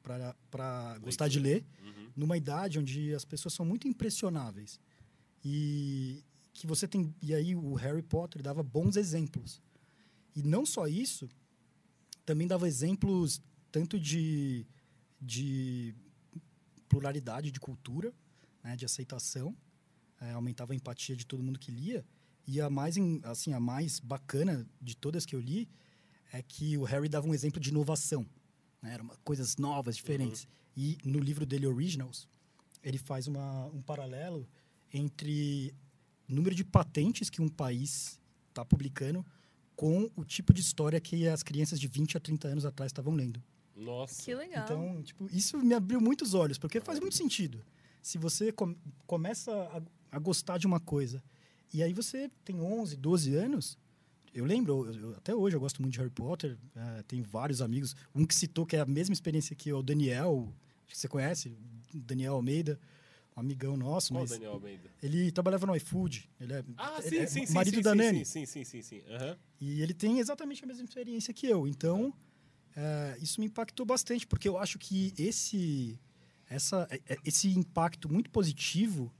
para 0.05 0.97
gostar 1.01 1.27
de 1.27 1.39
ler, 1.39 1.65
Uhum. 1.83 2.09
numa 2.15 2.37
idade 2.37 2.79
onde 2.79 3.13
as 3.13 3.25
pessoas 3.25 3.53
são 3.53 3.65
muito 3.65 3.87
impressionáveis. 3.87 4.79
E 5.43 6.23
que 6.53 6.65
você 6.67 6.87
tem 6.87 7.13
e 7.21 7.33
aí 7.33 7.55
o 7.55 7.73
Harry 7.73 8.01
Potter 8.01 8.41
dava 8.41 8.63
bons 8.63 8.95
exemplos. 8.95 9.61
E 10.35 10.41
não 10.43 10.65
só 10.65 10.87
isso, 10.87 11.29
também 12.25 12.47
dava 12.47 12.67
exemplos 12.67 13.41
tanto 13.71 13.99
de, 13.99 14.65
de 15.21 15.93
pluralidade 16.87 17.51
de 17.51 17.59
cultura, 17.59 18.13
né, 18.63 18.75
de 18.75 18.85
aceitação, 18.85 19.55
eh, 20.21 20.31
aumentava 20.31 20.73
a 20.73 20.75
empatia 20.75 21.15
de 21.15 21.25
todo 21.25 21.43
mundo 21.43 21.59
que 21.59 21.71
lia. 21.71 22.05
E 22.47 22.61
a 22.61 22.69
mais 22.69 22.95
assim 23.23 23.53
a 23.53 23.59
mais 23.59 23.99
bacana 23.99 24.65
de 24.81 24.95
todas 24.95 25.25
que 25.25 25.35
eu 25.35 25.39
li 25.41 25.67
é 26.31 26.41
que 26.41 26.77
o 26.77 26.83
Harry 26.83 27.09
dava 27.09 27.27
um 27.27 27.33
exemplo 27.33 27.59
de 27.59 27.69
inovação, 27.69 28.25
né, 28.85 28.93
eram 28.93 29.07
coisas 29.23 29.57
novas, 29.57 29.95
diferentes. 29.95 30.47
E 30.77 30.97
no 31.03 31.19
livro 31.19 31.45
dele 31.45 31.65
Originals, 31.65 32.27
ele 32.83 32.97
faz 32.97 33.27
uma, 33.27 33.65
um 33.67 33.81
paralelo 33.81 34.47
entre 34.93 35.73
o 36.29 36.33
número 36.33 36.55
de 36.55 36.63
patentes 36.63 37.29
que 37.29 37.41
um 37.41 37.49
país 37.49 38.19
está 38.49 38.63
publicando 38.63 39.25
com 39.75 40.09
o 40.15 40.23
tipo 40.23 40.53
de 40.53 40.61
história 40.61 41.01
que 41.01 41.27
as 41.27 41.43
crianças 41.43 41.79
de 41.79 41.87
20 41.87 42.15
a 42.17 42.19
30 42.19 42.47
anos 42.47 42.65
atrás 42.65 42.89
estavam 42.89 43.13
lendo. 43.13 43.41
Nossa. 43.75 44.23
Que 44.23 44.33
legal. 44.33 44.63
Então, 44.63 45.03
tipo, 45.03 45.27
isso 45.31 45.57
me 45.57 45.73
abriu 45.73 45.99
muitos 45.99 46.33
olhos, 46.33 46.57
porque 46.57 46.79
faz 46.79 46.99
muito 46.99 47.15
sentido. 47.15 47.65
Se 48.01 48.17
você 48.17 48.51
com- 48.51 48.75
começa 49.05 49.51
a, 50.11 50.15
a 50.15 50.19
gostar 50.19 50.57
de 50.57 50.65
uma 50.67 50.79
coisa 50.79 51.21
e 51.73 51.83
aí 51.83 51.91
você 51.91 52.29
tem 52.45 52.61
11, 52.61 52.95
12 52.95 53.35
anos, 53.35 53.77
eu 54.35 54.45
lembro, 54.45 54.85
eu- 54.85 54.93
eu- 54.93 55.15
até 55.15 55.33
hoje 55.33 55.55
eu 55.55 55.59
gosto 55.59 55.81
muito 55.81 55.93
de 55.93 55.99
Harry 55.99 56.11
Potter, 56.11 56.57
eh, 56.75 57.03
tenho 57.07 57.23
vários 57.23 57.61
amigos. 57.61 57.95
Um 58.13 58.25
que 58.25 58.35
citou 58.35 58.65
que 58.65 58.75
é 58.75 58.81
a 58.81 58.85
mesma 58.85 59.13
experiência 59.13 59.55
que 59.55 59.69
eu, 59.69 59.79
o 59.79 59.83
Daniel, 59.83 60.53
acho 60.85 60.93
que 60.93 60.97
você 60.97 61.07
conhece, 61.07 61.57
Daniel 61.93 62.35
Almeida, 62.35 62.79
um 63.35 63.39
amigão 63.39 63.75
nosso, 63.77 64.13
Qual 64.13 64.21
mas 64.21 64.29
Daniel 64.31 64.51
Almeida? 64.53 64.89
ele 65.01 65.31
trabalhava 65.31 65.65
no 65.65 65.75
iFood, 65.75 66.29
ele 66.39 66.53
é, 66.53 66.63
Ah, 66.77 66.97
ele 66.99 67.09
sim, 67.09 67.17
é 67.21 67.27
sim, 67.27 67.45
sim. 67.45 67.53
marido 67.53 67.75
sim, 67.77 67.81
da 67.81 67.91
sim, 67.91 67.97
Nani. 67.97 68.25
Sim, 68.25 68.45
sim, 68.45 68.63
sim, 68.63 68.81
sim. 68.81 69.01
sim. 69.01 69.13
Aham. 69.13 69.37
E 69.59 69.81
ele 69.81 69.93
tem 69.93 70.19
exatamente 70.19 70.63
a 70.63 70.67
mesma 70.67 70.83
experiência 70.83 71.33
que 71.33 71.47
eu. 71.47 71.65
Então, 71.67 72.13
é, 72.75 73.17
isso 73.21 73.39
me 73.39 73.47
impactou 73.47 73.85
bastante, 73.85 74.27
porque 74.27 74.47
eu 74.49 74.57
acho 74.57 74.77
que 74.77 75.13
esse, 75.17 75.97
essa, 76.49 76.87
é, 76.91 76.99
é, 77.13 77.17
esse 77.25 77.47
impacto 77.49 78.11
muito 78.11 78.29
positivo, 78.29 79.13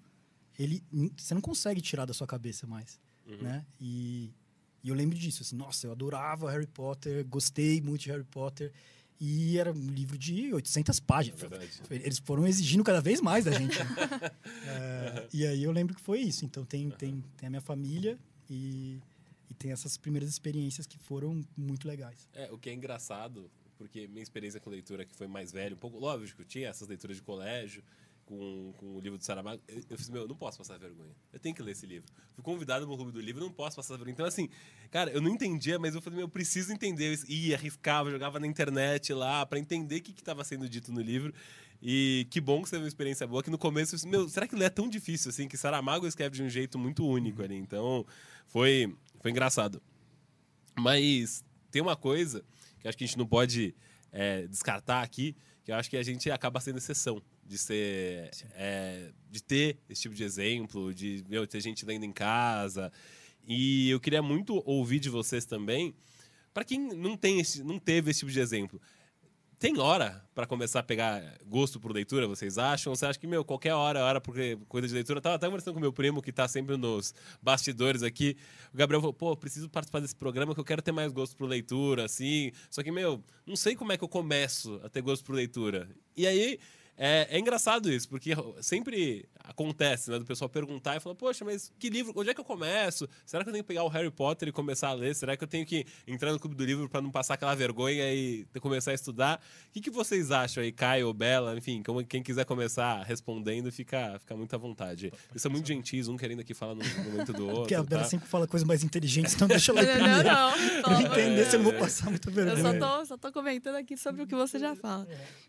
ele, 0.59 0.83
você 1.17 1.33
não 1.33 1.41
consegue 1.41 1.81
tirar 1.81 2.05
da 2.05 2.13
sua 2.13 2.27
cabeça 2.27 2.67
mais, 2.67 2.99
Uhum. 3.27 3.37
né? 3.43 3.65
E, 3.79 4.33
e 4.85 4.89
eu 4.89 4.95
lembro 4.95 5.17
disso, 5.17 5.41
assim, 5.41 5.55
nossa, 5.55 5.87
eu 5.87 5.91
adorava 5.91 6.51
Harry 6.51 6.67
Potter, 6.67 7.25
gostei 7.25 7.81
muito 7.81 8.01
de 8.03 8.11
Harry 8.11 8.23
Potter, 8.23 8.71
e 9.19 9.57
era 9.57 9.71
um 9.71 9.87
livro 9.87 10.17
de 10.17 10.53
800 10.53 10.97
É 10.97 11.01
páginas. 11.01 11.39
verdade. 11.41 11.71
Eles 11.89 12.19
foram 12.19 12.45
exigindo 12.45 12.83
cada 12.83 13.01
vez 13.01 13.19
mais 13.19 13.45
da 13.45 13.51
gente. 13.51 13.77
né? 13.79 13.85
É, 14.67 15.27
e 15.33 15.45
aí 15.47 15.63
eu 15.63 15.71
lembro 15.71 15.95
que 15.95 16.01
foi 16.01 16.19
isso. 16.19 16.45
Então 16.45 16.63
tem, 16.65 16.89
tem, 16.91 17.23
tem 17.37 17.47
a 17.47 17.49
minha 17.49 17.61
família 17.61 18.17
e, 18.49 18.99
e 19.49 19.53
tem 19.53 19.71
essas 19.71 19.97
primeiras 19.97 20.29
experiências 20.29 20.85
que 20.85 20.97
foram 20.99 21.41
muito 21.57 21.87
legais. 21.87 22.27
É, 22.33 22.51
o 22.51 22.57
que 22.57 22.69
é 22.69 22.73
engraçado, 22.73 23.49
porque 23.77 24.07
minha 24.07 24.21
experiência 24.21 24.59
com 24.59 24.69
leitura 24.69 25.05
que 25.05 25.15
foi 25.15 25.27
mais 25.27 25.51
velho, 25.51 25.75
um 25.75 25.79
pouco, 25.79 25.97
lógico, 25.97 26.41
eu 26.41 26.45
tinha 26.45 26.67
essas 26.69 26.87
leituras 26.87 27.15
de 27.17 27.23
colégio, 27.23 27.81
com, 28.25 28.73
com 28.77 28.95
o 28.95 28.99
livro 28.99 29.17
do 29.17 29.23
Saramago, 29.23 29.61
eu, 29.67 29.83
eu 29.91 29.97
fiz, 29.97 30.09
meu, 30.09 30.23
eu 30.23 30.27
não 30.27 30.35
posso 30.35 30.57
passar 30.57 30.77
vergonha. 30.77 31.15
Eu 31.31 31.39
tenho 31.39 31.53
que 31.53 31.61
ler 31.61 31.71
esse 31.71 31.85
livro. 31.85 32.11
Fui 32.33 32.43
convidado 32.43 32.85
no 32.85 32.95
clube 32.95 33.11
do 33.11 33.21
livro, 33.21 33.41
não 33.41 33.51
posso 33.51 33.75
passar 33.75 33.95
vergonha. 33.95 34.13
Então, 34.13 34.25
assim, 34.25 34.49
cara, 34.89 35.11
eu 35.11 35.21
não 35.21 35.29
entendia, 35.29 35.77
mas 35.77 35.93
eu 35.93 36.01
falei, 36.01 36.17
meu, 36.17 36.25
eu 36.25 36.29
preciso 36.29 36.73
entender. 36.73 37.13
Eu 37.13 37.19
ia, 37.29 37.55
arriscava, 37.55 38.09
jogava 38.09 38.39
na 38.39 38.47
internet 38.47 39.13
lá, 39.13 39.45
para 39.45 39.59
entender 39.59 39.97
o 39.97 40.01
que 40.01 40.11
estava 40.11 40.43
sendo 40.43 40.67
dito 40.67 40.91
no 40.91 41.01
livro. 41.01 41.33
E 41.81 42.25
que 42.31 42.41
bom 42.41 42.63
que 42.63 42.69
você 42.69 42.75
teve 42.75 42.83
uma 42.83 42.87
experiência 42.87 43.27
boa, 43.27 43.43
que 43.43 43.49
no 43.49 43.59
começo, 43.59 43.95
disse, 43.95 44.07
meu, 44.07 44.27
será 44.27 44.47
que 44.47 44.55
ler 44.55 44.65
é 44.65 44.69
tão 44.69 44.89
difícil, 44.89 45.29
assim, 45.29 45.47
que 45.47 45.55
Saramago 45.55 46.07
escreve 46.07 46.35
de 46.35 46.41
um 46.41 46.49
jeito 46.49 46.79
muito 46.79 47.07
único 47.07 47.43
ali. 47.43 47.55
Então, 47.55 48.05
foi, 48.47 48.95
foi 49.21 49.29
engraçado. 49.29 49.81
Mas 50.75 51.43
tem 51.69 51.81
uma 51.81 51.95
coisa 51.95 52.43
que 52.79 52.87
acho 52.87 52.97
que 52.97 53.03
a 53.03 53.07
gente 53.07 53.17
não 53.17 53.27
pode 53.27 53.75
é, 54.11 54.47
descartar 54.47 55.03
aqui, 55.03 55.35
que 55.65 55.71
eu 55.71 55.75
acho 55.75 55.89
que 55.89 55.97
a 55.97 56.03
gente 56.03 56.29
acaba 56.29 56.59
sendo 56.61 56.77
exceção 56.77 57.19
de 57.43 57.57
ser 57.57 58.29
é, 58.53 59.11
de 59.31 59.41
ter 59.41 59.79
esse 59.89 60.03
tipo 60.03 60.13
de 60.13 60.23
exemplo, 60.23 60.93
de 60.93 61.25
meu, 61.27 61.47
ter 61.47 61.59
gente 61.59 61.83
lendo 61.83 62.05
em 62.05 62.11
casa. 62.11 62.91
E 63.47 63.89
eu 63.89 63.99
queria 63.99 64.21
muito 64.21 64.61
ouvir 64.63 64.99
de 64.99 65.09
vocês 65.09 65.43
também, 65.43 65.95
para 66.53 66.63
quem 66.63 66.79
não 66.79 67.17
tem 67.17 67.39
esse, 67.39 67.63
não 67.63 67.79
teve 67.79 68.11
esse 68.11 68.19
tipo 68.19 68.31
de 68.31 68.39
exemplo. 68.39 68.79
Tem 69.57 69.79
hora 69.79 70.21
para 70.33 70.45
começar 70.45 70.81
a 70.81 70.83
pegar 70.83 71.23
gosto 71.45 71.79
por 71.79 71.91
leitura, 71.91 72.27
vocês 72.27 72.57
acham? 72.57 72.91
Ou 72.91 72.95
você 72.95 73.05
acha 73.05 73.17
que, 73.17 73.25
meu, 73.25 73.45
qualquer 73.45 73.73
hora, 73.73 73.99
é 73.99 74.03
hora 74.03 74.19
porque 74.19 74.57
coisa 74.67 74.85
de 74.85 74.93
leitura? 74.93 75.19
Eu 75.19 75.21
tava 75.21 75.35
até 75.35 75.45
conversando 75.45 75.75
com 75.75 75.79
meu 75.79 75.93
primo, 75.93 76.21
que 76.21 76.31
tá 76.31 76.45
sempre 76.45 76.75
nos 76.75 77.13
bastidores 77.41 78.03
aqui. 78.03 78.35
O 78.73 78.77
Gabriel 78.77 78.99
falou, 78.99 79.13
pô, 79.13 79.35
preciso 79.37 79.69
participar 79.69 80.01
desse 80.01 80.15
programa 80.15 80.53
que 80.53 80.59
eu 80.59 80.65
quero 80.65 80.81
ter 80.81 80.91
mais 80.91 81.13
gosto 81.13 81.37
por 81.37 81.47
leitura, 81.47 82.03
assim. 82.03 82.51
Só 82.69 82.83
que, 82.83 82.91
meu, 82.91 83.23
não 83.45 83.55
sei 83.55 83.75
como 83.75 83.93
é 83.93 83.97
que 83.97 84.03
eu 84.03 84.09
começo 84.09 84.79
a 84.83 84.89
ter 84.89 85.01
gosto 85.01 85.23
por 85.23 85.33
leitura. 85.33 85.87
E 86.17 86.27
aí, 86.27 86.59
é, 86.97 87.27
é 87.29 87.39
engraçado 87.39 87.91
isso, 87.91 88.07
porque 88.07 88.31
sempre 88.61 89.25
acontece, 89.43 90.09
né? 90.09 90.17
Do 90.17 90.25
pessoal 90.25 90.49
perguntar 90.49 90.95
e 90.95 90.99
falar, 90.99 91.15
poxa, 91.15 91.43
mas 91.43 91.71
que 91.77 91.89
livro, 91.89 92.13
onde 92.15 92.29
é 92.29 92.33
que 92.33 92.39
eu 92.39 92.45
começo? 92.45 93.07
Será 93.25 93.43
que 93.43 93.49
eu 93.49 93.53
tenho 93.53 93.63
que 93.63 93.67
pegar 93.67 93.83
o 93.83 93.87
Harry 93.89 94.09
Potter 94.09 94.47
e 94.47 94.51
começar 94.51 94.89
a 94.89 94.93
ler? 94.93 95.13
Será 95.13 95.35
que 95.35 95.43
eu 95.43 95.47
tenho 95.47 95.65
que 95.65 95.85
entrar 96.07 96.31
no 96.31 96.39
clube 96.39 96.55
do 96.55 96.63
livro 96.63 96.89
para 96.89 97.01
não 97.01 97.11
passar 97.11 97.33
aquela 97.33 97.53
vergonha 97.53 98.13
e 98.13 98.45
começar 98.61 98.91
a 98.91 98.93
estudar? 98.93 99.41
O 99.69 99.73
que, 99.73 99.81
que 99.81 99.89
vocês 99.89 100.31
acham 100.31 100.63
aí, 100.63 100.71
Caio, 100.71 101.13
Bela? 101.13 101.57
Enfim, 101.57 101.83
como, 101.83 102.03
quem 102.05 102.23
quiser 102.23 102.45
começar 102.45 103.03
respondendo, 103.03 103.71
fica, 103.71 104.17
fica 104.19 104.35
muito 104.35 104.53
à 104.55 104.57
vontade. 104.57 105.11
Eles 105.29 105.41
são 105.41 105.51
muito 105.51 105.67
gentis, 105.67 106.07
um 106.07 106.15
querendo 106.15 106.39
aqui 106.39 106.53
falar 106.53 106.75
no, 106.75 106.83
no 106.83 107.03
momento 107.11 107.33
do 107.33 107.45
outro. 107.45 107.61
Porque 107.61 107.75
a 107.75 107.83
Bela 107.83 108.03
tá? 108.03 108.09
sempre 108.09 108.27
fala 108.27 108.47
coisas 108.47 108.65
mais 108.65 108.83
inteligentes, 108.83 109.35
então 109.35 109.47
deixa 109.47 109.71
ela 109.71 109.83
ir 109.83 109.95
Não, 110.05 110.23
não, 110.23 110.91
não. 110.91 111.01
eu 111.01 111.07
entender 111.07 111.45
se 111.45 111.55
eu 111.55 111.63
não 111.63 111.71
vou 111.71 111.79
passar 111.79 112.09
muita 112.09 112.29
Eu 112.29 112.33
vergonha. 112.33 112.79
só 112.79 112.97
tô, 112.97 113.05
só 113.05 113.17
tô 113.17 113.31
comentando 113.31 113.75
aqui 113.75 113.97
sobre 113.97 114.23
o 114.23 114.27
que 114.27 114.35
você 114.35 114.57
já 114.57 114.75
fala. 114.75 115.07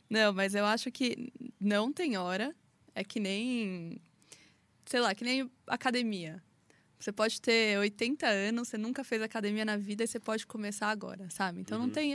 Não, 0.08 0.32
mas 0.32 0.54
eu 0.54 0.64
acho 0.64 0.90
que 0.90 1.32
não 1.60 1.92
tem 1.92 2.16
hora. 2.16 2.54
É 2.94 3.04
que 3.04 3.20
nem. 3.20 4.00
Sei 4.86 5.00
lá, 5.00 5.14
que 5.14 5.24
nem 5.24 5.50
academia. 5.66 6.42
Você 6.98 7.12
pode 7.12 7.42
ter 7.42 7.78
80 7.78 8.26
anos, 8.26 8.68
você 8.68 8.78
nunca 8.78 9.04
fez 9.04 9.20
academia 9.20 9.66
na 9.66 9.76
vida 9.76 10.02
e 10.02 10.06
você 10.06 10.18
pode 10.18 10.46
começar 10.46 10.88
agora, 10.88 11.28
sabe? 11.28 11.60
Então 11.60 11.76
não 11.78 11.84
Uhum. 11.86 11.90
tem. 11.92 12.12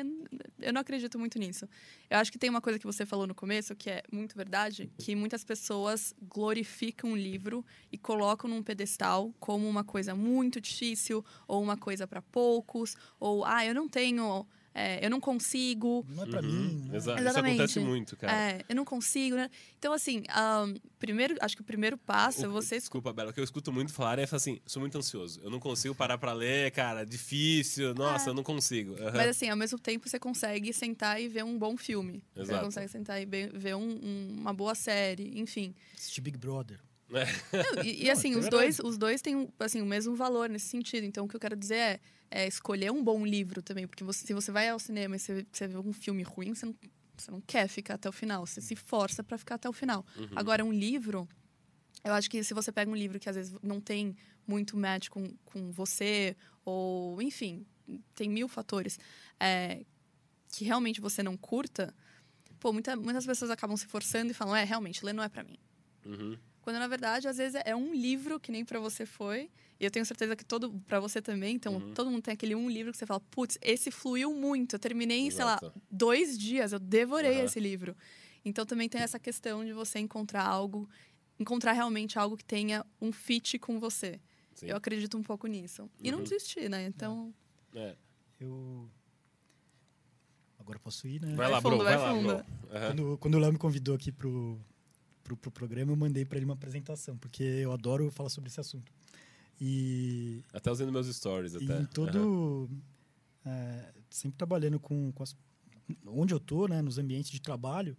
Eu 0.59 0.73
não 0.73 0.81
acredito 0.81 1.19
muito 1.19 1.37
nisso. 1.37 1.69
Eu 2.09 2.17
acho 2.17 2.31
que 2.31 2.39
tem 2.39 2.49
uma 2.49 2.61
coisa 2.61 2.79
que 2.79 2.85
você 2.85 3.05
falou 3.05 3.27
no 3.27 3.35
começo 3.35 3.75
que 3.75 3.91
é 3.91 4.01
muito 4.11 4.35
verdade, 4.35 4.91
que 4.97 5.15
muitas 5.15 5.43
pessoas 5.43 6.15
glorificam 6.19 7.11
o 7.11 7.15
livro 7.15 7.63
e 7.91 7.97
colocam 7.97 8.49
num 8.49 8.63
pedestal 8.63 9.31
como 9.39 9.69
uma 9.69 9.83
coisa 9.83 10.15
muito 10.15 10.59
difícil 10.59 11.23
ou 11.47 11.61
uma 11.61 11.77
coisa 11.77 12.07
para 12.07 12.21
poucos 12.21 12.95
ou 13.19 13.45
ah, 13.45 13.63
eu 13.63 13.75
não 13.75 13.87
tenho, 13.87 14.47
é, 14.73 15.05
eu 15.05 15.09
não 15.09 15.19
consigo, 15.19 16.05
Não 16.09 16.23
é 16.23 16.25
pra 16.27 16.41
Uhum, 16.41 16.47
mim. 16.47 16.85
né? 16.89 16.97
Exato. 16.97 17.19
Exatamente. 17.21 17.29
Isso 17.29 17.39
acontece 17.39 17.79
muito, 17.79 18.17
cara. 18.17 18.33
é, 18.33 18.61
eu 18.69 18.75
não 18.75 18.85
consigo, 18.85 19.35
né? 19.35 19.49
Então, 19.77 19.91
assim, 19.93 20.23
ahn, 20.29 20.75
primeiro, 20.99 21.35
acho 21.41 21.55
que 21.55 21.61
o 21.61 21.65
primeiro 21.65 21.97
passo 21.97 22.45
é 22.45 22.47
O- 22.47 22.51
você 22.51 22.77
Desculpa, 22.77 23.11
Bela, 23.11 23.31
o 23.31 23.33
que 23.33 23.39
eu 23.39 23.43
escuto 23.43 23.71
muito 23.71 23.91
falar 23.93 24.19
é 24.19 24.27
assim: 24.31 24.59
sou 24.65 24.79
muito 24.79 24.97
ansioso. 24.97 25.39
Eu 25.43 25.49
não 25.49 25.59
consigo 25.59 25.93
parar 25.95 26.17
pra 26.17 26.33
ler, 26.33 26.71
cara. 26.71 27.05
Difícil. 27.05 27.93
Nossa, 27.95 28.29
eu 28.29 28.33
não 28.33 28.43
consigo. 28.43 28.93
Aham. 28.95 29.11
Mas 29.17 29.27
assim, 29.29 29.49
ao 29.49 29.57
mesmo 29.57 29.77
tempo 29.79 30.07
você 30.07 30.19
consegue 30.19 30.71
sentar 30.73 31.21
e 31.21 31.27
ver 31.27 31.43
um 31.43 31.57
bom 31.57 31.75
filme. 31.77 32.23
Você 32.33 32.41
Exato. 32.41 32.65
consegue 32.65 32.87
sentar 32.87 33.21
e 33.21 33.25
ver 33.25 33.75
um- 33.75 33.81
um- 34.03 34.35
uma 34.39 34.53
boa 34.53 34.73
série, 34.75 35.39
enfim. 35.39 35.73
Assistir 35.95 36.21
Big 36.21 36.37
Brother. 36.37 36.79
Não, 37.11 37.83
e, 37.83 38.05
e, 38.05 38.09
assim, 38.11 38.33
é 38.33 38.37
os 38.37 38.43
verdade. 38.43 38.49
dois, 38.49 38.79
os 38.79 38.97
dois 38.97 39.21
têm 39.21 39.47
assim, 39.59 39.81
o 39.81 39.85
mesmo 39.85 40.15
valor 40.15 40.49
nesse 40.49 40.67
sentido. 40.67 41.03
Então, 41.05 41.25
o 41.25 41.27
que 41.27 41.35
eu 41.35 41.39
quero 41.39 41.55
dizer 41.55 41.75
é, 41.75 41.99
é 42.29 42.47
escolher 42.47 42.91
um 42.91 43.03
bom 43.03 43.25
livro 43.25 43.61
também. 43.61 43.87
Porque 43.87 44.03
você- 44.03 44.25
se 44.25 44.33
você 44.33 44.51
vai 44.51 44.69
ao 44.69 44.79
cinema 44.79 45.15
e 45.15 45.19
você, 45.19 45.45
você 45.51 45.67
vê 45.67 45.77
um 45.77 45.93
filme 45.93 46.23
ruim, 46.23 46.53
você 46.55 46.65
não, 46.65 46.75
você 47.17 47.31
não 47.31 47.41
quer 47.41 47.67
ficar 47.67 47.95
até 47.95 48.07
o 48.07 48.11
final. 48.11 48.45
Você 48.45 48.61
se 48.61 48.75
força 48.75 49.23
para 49.23 49.37
ficar 49.37 49.55
até 49.55 49.67
o 49.69 49.73
final. 49.73 50.05
Uhum. 50.17 50.29
Agora, 50.35 50.63
um 50.63 50.71
livro, 50.71 51.27
eu 52.03 52.13
acho 52.13 52.29
que 52.29 52.43
se 52.43 52.53
você 52.53 52.71
pega 52.71 52.89
um 52.89 52.95
livro 52.95 53.19
que 53.19 53.29
às 53.29 53.35
vezes 53.35 53.53
não 53.61 53.79
tem 53.81 54.15
muito 54.47 54.75
match 54.77 55.09
com, 55.09 55.31
com 55.45 55.71
você, 55.71 56.35
ou 56.65 57.21
enfim, 57.21 57.65
tem 58.15 58.29
mil 58.29 58.47
fatores, 58.47 58.97
é, 59.39 59.83
que 60.51 60.63
realmente 60.65 60.99
você 61.01 61.21
não 61.21 61.37
curta, 61.37 61.93
pô, 62.59 62.71
muita, 62.73 62.95
muitas 62.95 63.25
pessoas 63.25 63.51
acabam 63.51 63.75
se 63.77 63.85
forçando 63.85 64.31
e 64.31 64.33
falam, 64.33 64.55
é, 64.55 64.63
realmente, 64.63 65.03
ler 65.05 65.13
não 65.13 65.23
é 65.23 65.29
para 65.29 65.43
mim. 65.43 65.57
Uhum. 66.05 66.37
Quando 66.61 66.77
na 66.77 66.87
verdade, 66.87 67.27
às 67.27 67.37
vezes 67.37 67.59
é 67.65 67.75
um 67.75 67.93
livro 67.93 68.39
que 68.39 68.51
nem 68.51 68.63
pra 68.63 68.79
você 68.79 69.05
foi, 69.05 69.49
e 69.79 69.85
eu 69.85 69.89
tenho 69.89 70.05
certeza 70.05 70.35
que 70.35 70.45
todo 70.45 70.71
para 70.87 70.99
você 70.99 71.21
também, 71.21 71.55
então 71.55 71.73
Uhum. 71.75 71.93
todo 71.93 72.11
mundo 72.11 72.21
tem 72.21 72.33
aquele 72.33 72.53
um 72.53 72.69
livro 72.69 72.91
que 72.91 72.97
você 72.97 73.05
fala, 73.05 73.19
putz, 73.19 73.57
esse 73.61 73.89
fluiu 73.89 74.33
muito. 74.33 74.75
Eu 74.75 74.79
terminei 74.79 75.19
em, 75.21 75.31
sei 75.31 75.43
lá, 75.43 75.57
Exato. 75.61 75.81
dois 75.89 76.37
dias, 76.37 76.71
eu 76.71 76.79
devorei 76.79 77.37
Aham. 77.37 77.45
esse 77.45 77.59
livro. 77.59 77.95
Então 78.45 78.65
também 78.65 78.87
tem 78.87 79.01
essa 79.01 79.19
questão 79.19 79.65
de 79.65 79.73
você 79.73 79.97
encontrar 79.99 80.43
algo, 80.45 80.87
encontrar 81.39 81.71
realmente 81.73 82.19
algo 82.19 82.37
que 82.37 82.45
tenha 82.45 82.85
um 83.01 83.11
fit 83.11 83.57
com 83.57 83.79
você. 83.79 84.19
Sim. 84.53 84.67
Eu 84.67 84.75
acredito 84.77 85.17
um 85.17 85.23
pouco 85.23 85.47
nisso. 85.47 85.89
E 85.99 86.11
não 86.11 86.19
Uhum. 86.19 86.23
desistir, 86.25 86.69
né? 86.69 86.85
Então, 86.85 87.33
É. 87.73 87.95
Eu. 88.39 88.89
Agora 90.59 90.77
posso 90.79 91.07
ir, 91.07 91.19
né? 91.21 91.35
Vai 91.35 91.47
lá, 91.49 91.61
fundo, 91.61 91.77
bro. 91.77 91.83
vai 91.85 91.97
Vai 91.97 92.13
lá, 92.13 92.21
bro. 92.21 92.45
Quando, 92.87 93.17
quando 93.17 93.35
o 93.35 93.39
Léo 93.39 93.51
me 93.53 93.57
convidou 93.57 93.95
aqui 93.95 94.11
pro, 94.11 94.59
pro, 95.31 95.37
pro 95.37 95.51
programa, 95.51 95.91
eu 95.91 95.95
mandei 95.95 96.25
pra 96.25 96.37
ele 96.37 96.45
uma 96.45 96.53
apresentação, 96.53 97.17
porque 97.17 97.43
eu 97.43 97.71
adoro 97.71 98.09
falar 98.11 98.29
sobre 98.29 98.49
esse 98.49 98.59
assunto. 98.59 98.91
E, 99.59 100.43
Até 100.53 100.71
usando 100.71 100.91
meus 100.91 101.07
stories. 101.07 101.53
e 101.53 101.63
Até. 101.63 101.81
em 101.81 101.85
todo. 101.85 102.69
é, 103.45 103.93
sempre 104.09 104.37
trabalhando 104.37 104.79
com, 104.79 105.11
com 105.11 105.23
as, 105.23 105.35
onde 106.07 106.33
eu 106.33 106.39
tô, 106.39 106.67
né, 106.67 106.81
nos 106.81 106.97
ambientes 106.97 107.29
de 107.29 107.39
trabalho, 107.39 107.95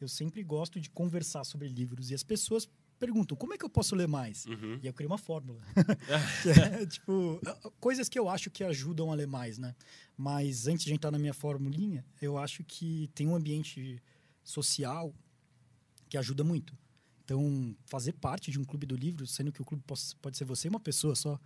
eu 0.00 0.08
sempre 0.08 0.42
gosto 0.42 0.80
de 0.80 0.90
conversar 0.90 1.44
sobre 1.44 1.68
livros. 1.68 2.10
E 2.10 2.14
as 2.14 2.22
pessoas 2.22 2.68
perguntam, 2.98 3.36
como 3.36 3.54
é 3.54 3.58
que 3.58 3.64
eu 3.64 3.70
posso 3.70 3.94
ler 3.94 4.08
mais? 4.08 4.44
Uhum. 4.46 4.78
E 4.82 4.86
eu 4.86 4.92
criei 4.92 5.06
uma 5.06 5.18
fórmula. 5.18 5.60
é, 6.80 6.86
tipo, 6.86 7.40
coisas 7.80 8.08
que 8.08 8.18
eu 8.18 8.28
acho 8.28 8.50
que 8.50 8.64
ajudam 8.64 9.10
a 9.10 9.14
ler 9.14 9.26
mais, 9.26 9.58
né? 9.58 9.74
Mas 10.16 10.66
antes 10.66 10.84
de 10.84 10.92
entrar 10.92 11.10
na 11.10 11.18
minha 11.18 11.34
formulinha, 11.34 12.04
eu 12.20 12.36
acho 12.38 12.64
que 12.64 13.10
tem 13.14 13.26
um 13.26 13.34
ambiente 13.34 14.02
social 14.42 15.14
que 16.16 16.18
ajuda 16.18 16.42
muito. 16.42 16.76
Então, 17.24 17.76
fazer 17.84 18.12
parte 18.14 18.50
de 18.50 18.58
um 18.58 18.64
clube 18.64 18.86
do 18.86 18.96
livro, 18.96 19.26
sendo 19.26 19.52
que 19.52 19.60
o 19.60 19.64
clube 19.64 19.82
pode 20.22 20.36
ser 20.36 20.44
você 20.44 20.66
e 20.68 20.70
uma 20.70 20.80
pessoa 20.80 21.14
só, 21.14 21.38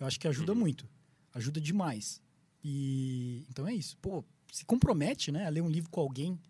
eu 0.00 0.06
acho 0.06 0.18
que 0.18 0.26
ajuda 0.26 0.52
Uhum. 0.52 0.58
muito. 0.60 0.88
Ajuda 1.34 1.60
demais. 1.60 2.22
E 2.62 3.44
então 3.50 3.66
é 3.68 3.74
isso. 3.74 3.96
Pô, 3.98 4.24
se 4.50 4.64
compromete, 4.64 5.30
né, 5.30 5.46
a 5.46 5.50
ler 5.50 5.60
um 5.60 5.68
livro 5.68 5.90
com 5.90 6.00
alguém 6.00 6.40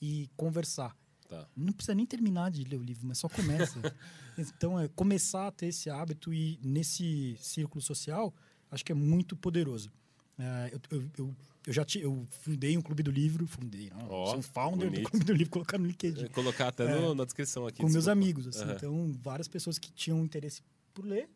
e 0.00 0.28
conversar. 0.36 0.96
Tá. 1.28 1.46
Não 1.54 1.72
precisa 1.72 1.94
nem 1.94 2.06
terminar 2.06 2.50
de 2.50 2.64
ler 2.64 2.78
o 2.78 2.82
livro, 2.82 3.06
mas 3.06 3.18
só 3.18 3.28
começa. 3.28 3.78
então, 4.38 4.80
é 4.80 4.88
começar 4.88 5.48
a 5.48 5.50
ter 5.52 5.66
esse 5.66 5.90
hábito 5.90 6.32
e 6.32 6.58
nesse 6.62 7.36
círculo 7.40 7.82
social, 7.82 8.32
acho 8.70 8.82
que 8.84 8.92
é 8.92 8.94
muito 8.94 9.36
poderoso. 9.36 9.90
É, 10.38 10.70
eu, 10.72 10.80
eu, 10.98 11.10
eu, 11.18 11.36
eu 11.68 11.72
já 11.74 11.84
ti- 11.84 12.00
eu 12.00 12.26
fundei 12.30 12.76
um 12.78 12.80
clube 12.80 13.02
do 13.02 13.10
livro, 13.10 13.46
fundei, 13.46 13.90
não, 13.90 14.08
Ó, 14.10 14.26
sou 14.30 14.38
um 14.38 14.42
founder 14.42 14.88
bonito. 14.88 15.02
do 15.04 15.10
clube 15.10 15.24
do 15.26 15.32
livro, 15.34 15.50
colocar 15.50 15.76
no 15.76 15.86
LinkedIn 15.86 16.22
Vou 16.22 16.30
colocar 16.30 16.68
até 16.68 16.98
no- 17.00 17.14
na 17.14 17.24
descrição 17.24 17.66
aqui. 17.66 17.82
É. 17.82 17.84
com 17.84 17.90
meus 17.92 18.08
amigos, 18.08 18.46
assim. 18.46 18.62
Aham. 18.62 18.72
Então, 18.74 19.18
várias 19.22 19.46
pessoas 19.48 19.78
que 19.78 19.90
tinham 19.92 20.24
interesse 20.24 20.62
por 20.94 21.04
ler 21.04 21.28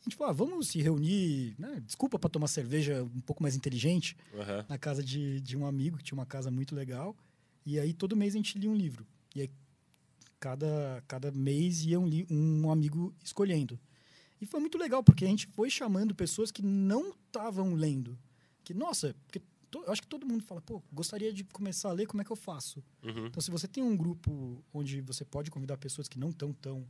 A 0.00 0.04
gente 0.04 0.14
falou, 0.16 0.30
ah, 0.30 0.34
vamos 0.34 0.68
se 0.68 0.80
reunir, 0.80 1.54
né? 1.58 1.82
desculpa 1.84 2.18
para 2.18 2.30
tomar 2.30 2.46
cerveja 2.48 3.02
um 3.02 3.20
pouco 3.20 3.42
mais 3.42 3.56
inteligente, 3.56 4.16
Aham. 4.34 4.64
na 4.68 4.78
casa 4.78 5.02
de, 5.02 5.40
de 5.40 5.56
um 5.56 5.66
amigo 5.66 5.96
que 5.98 6.04
tinha 6.04 6.16
uma 6.16 6.24
casa 6.26 6.50
muito 6.50 6.74
legal. 6.74 7.16
E 7.66 7.80
aí 7.80 7.92
todo 7.92 8.14
mês 8.16 8.34
a 8.34 8.36
gente 8.38 8.56
lia 8.58 8.70
um 8.70 8.76
livro. 8.76 9.04
E 9.34 9.40
aí 9.42 9.50
cada, 10.38 11.02
cada 11.08 11.30
mês 11.32 11.84
ia 11.84 11.98
um, 11.98 12.08
um 12.30 12.70
amigo 12.70 13.12
escolhendo. 13.24 13.78
E 14.40 14.46
foi 14.46 14.60
muito 14.60 14.78
legal, 14.78 15.02
porque 15.02 15.24
a 15.24 15.28
gente 15.28 15.46
foi 15.48 15.68
chamando 15.68 16.14
pessoas 16.14 16.50
que 16.52 16.62
não 16.62 17.10
estavam 17.26 17.74
lendo. 17.74 18.16
Que, 18.62 18.72
nossa, 18.72 19.14
porque 19.26 19.40
to- 19.70 19.82
eu 19.86 19.92
acho 19.92 20.02
que 20.02 20.08
todo 20.08 20.26
mundo 20.26 20.42
fala, 20.42 20.60
pô, 20.60 20.82
gostaria 20.92 21.32
de 21.32 21.44
começar 21.44 21.88
a 21.90 21.92
ler, 21.92 22.06
como 22.06 22.20
é 22.20 22.24
que 22.24 22.30
eu 22.32 22.36
faço? 22.36 22.82
Uhum. 23.02 23.26
Então, 23.26 23.40
se 23.40 23.50
você 23.50 23.66
tem 23.68 23.82
um 23.82 23.96
grupo 23.96 24.62
onde 24.72 25.00
você 25.00 25.24
pode 25.24 25.50
convidar 25.50 25.76
pessoas 25.76 26.08
que 26.08 26.18
não 26.18 26.30
estão 26.30 26.52
tão 26.52 26.86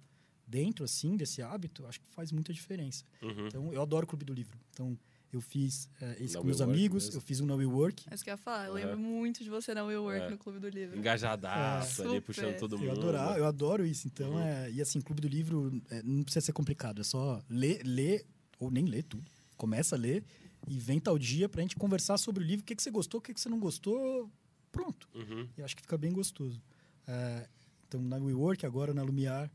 dentro, 0.47 0.85
assim, 0.85 1.17
desse 1.17 1.43
hábito, 1.43 1.87
acho 1.87 2.01
que 2.01 2.07
faz 2.09 2.33
muita 2.33 2.53
diferença. 2.53 3.05
Uhum. 3.23 3.47
Então, 3.49 3.73
eu 3.73 3.83
adoro 3.83 4.05
o 4.05 4.09
Clube 4.09 4.25
do 4.25 4.33
Livro. 4.33 4.59
Então, 4.73 4.99
eu 5.31 5.43
fiz 5.43 5.91
eh, 6.01 6.17
esse 6.21 6.35
Na 6.35 6.41
com 6.41 6.47
meus 6.47 6.59
WeWork 6.61 6.79
amigos, 6.79 7.05
mesmo. 7.05 7.19
eu 7.19 7.21
fiz 7.21 7.41
um 7.41 7.45
na 7.47 7.55
WeWork. 7.55 8.07
É 8.11 8.15
isso 8.15 8.25
que 8.25 8.31
eu 8.31 8.33
ia 8.33 8.39
falar. 8.39 8.65
Eu 8.65 8.73
Aham. 8.73 8.81
lembro 8.81 8.99
muito 8.99 9.45
de 9.45 9.51
você 9.51 9.75
na 9.75 9.85
Will 9.85 10.03
Work 10.05 10.23
É. 10.23 10.31
no 10.31 10.39
Clube 10.39 10.59
do 10.59 10.69
Livro. 10.71 10.97
Engajadaço 10.97 12.01
É. 12.01 12.05
ali, 12.07 12.15
Super. 12.15 12.23
puxando 12.23 12.59
todo 12.59 12.79
mundo. 12.79 12.87
Eu, 12.87 12.93
adorar, 12.93 13.37
eu 13.39 13.45
adoro 13.45 13.85
isso. 13.85 14.07
Então, 14.07 14.31
Uhum. 14.33 14.39
é, 14.41 14.71
e 14.71 14.81
assim, 14.81 15.03
Clube 15.03 15.21
do 15.21 15.29
Livro 15.29 15.83
é, 15.91 16.03
não 16.03 16.23
precisa 16.25 16.47
ser 16.47 16.53
complicado. 16.55 17.03
É 17.03 17.05
só 17.05 17.43
ler, 17.51 17.83
ler 17.85 18.25
ou 18.59 18.71
nem 18.71 18.87
ler 18.87 19.03
tudo. 19.03 19.31
Começa 19.55 19.97
a 19.97 19.99
ler 19.99 20.25
e 20.69 20.79
vem 20.79 21.01
tal 21.01 21.19
dia 21.19 21.49
pra 21.49 21.63
gente 21.63 21.77
conversar 21.77 22.19
sobre 22.19 22.43
o 22.43 22.47
livro. 22.47 22.63
O 22.63 22.65
que, 22.67 22.77
que 22.77 22.83
você 22.83 22.91
gostou, 22.91 23.19
o 23.19 23.23
que, 23.23 23.35
que 23.35 23.41
você 23.41 23.49
não 23.49 23.59
gostou. 23.59 24.31
Pronto. 24.71 25.09
Uhum. 25.15 25.49
E 25.57 25.63
acho 25.63 25.75
que 25.75 25.83
fica 25.83 25.97
bem 25.97 26.13
gostoso. 26.13 26.61
É, 27.07 27.49
então, 27.87 28.01
na 28.03 28.17
WeWork, 28.17 28.67
agora 28.67 28.93
na 28.93 29.03
Lumiar, 29.03 29.51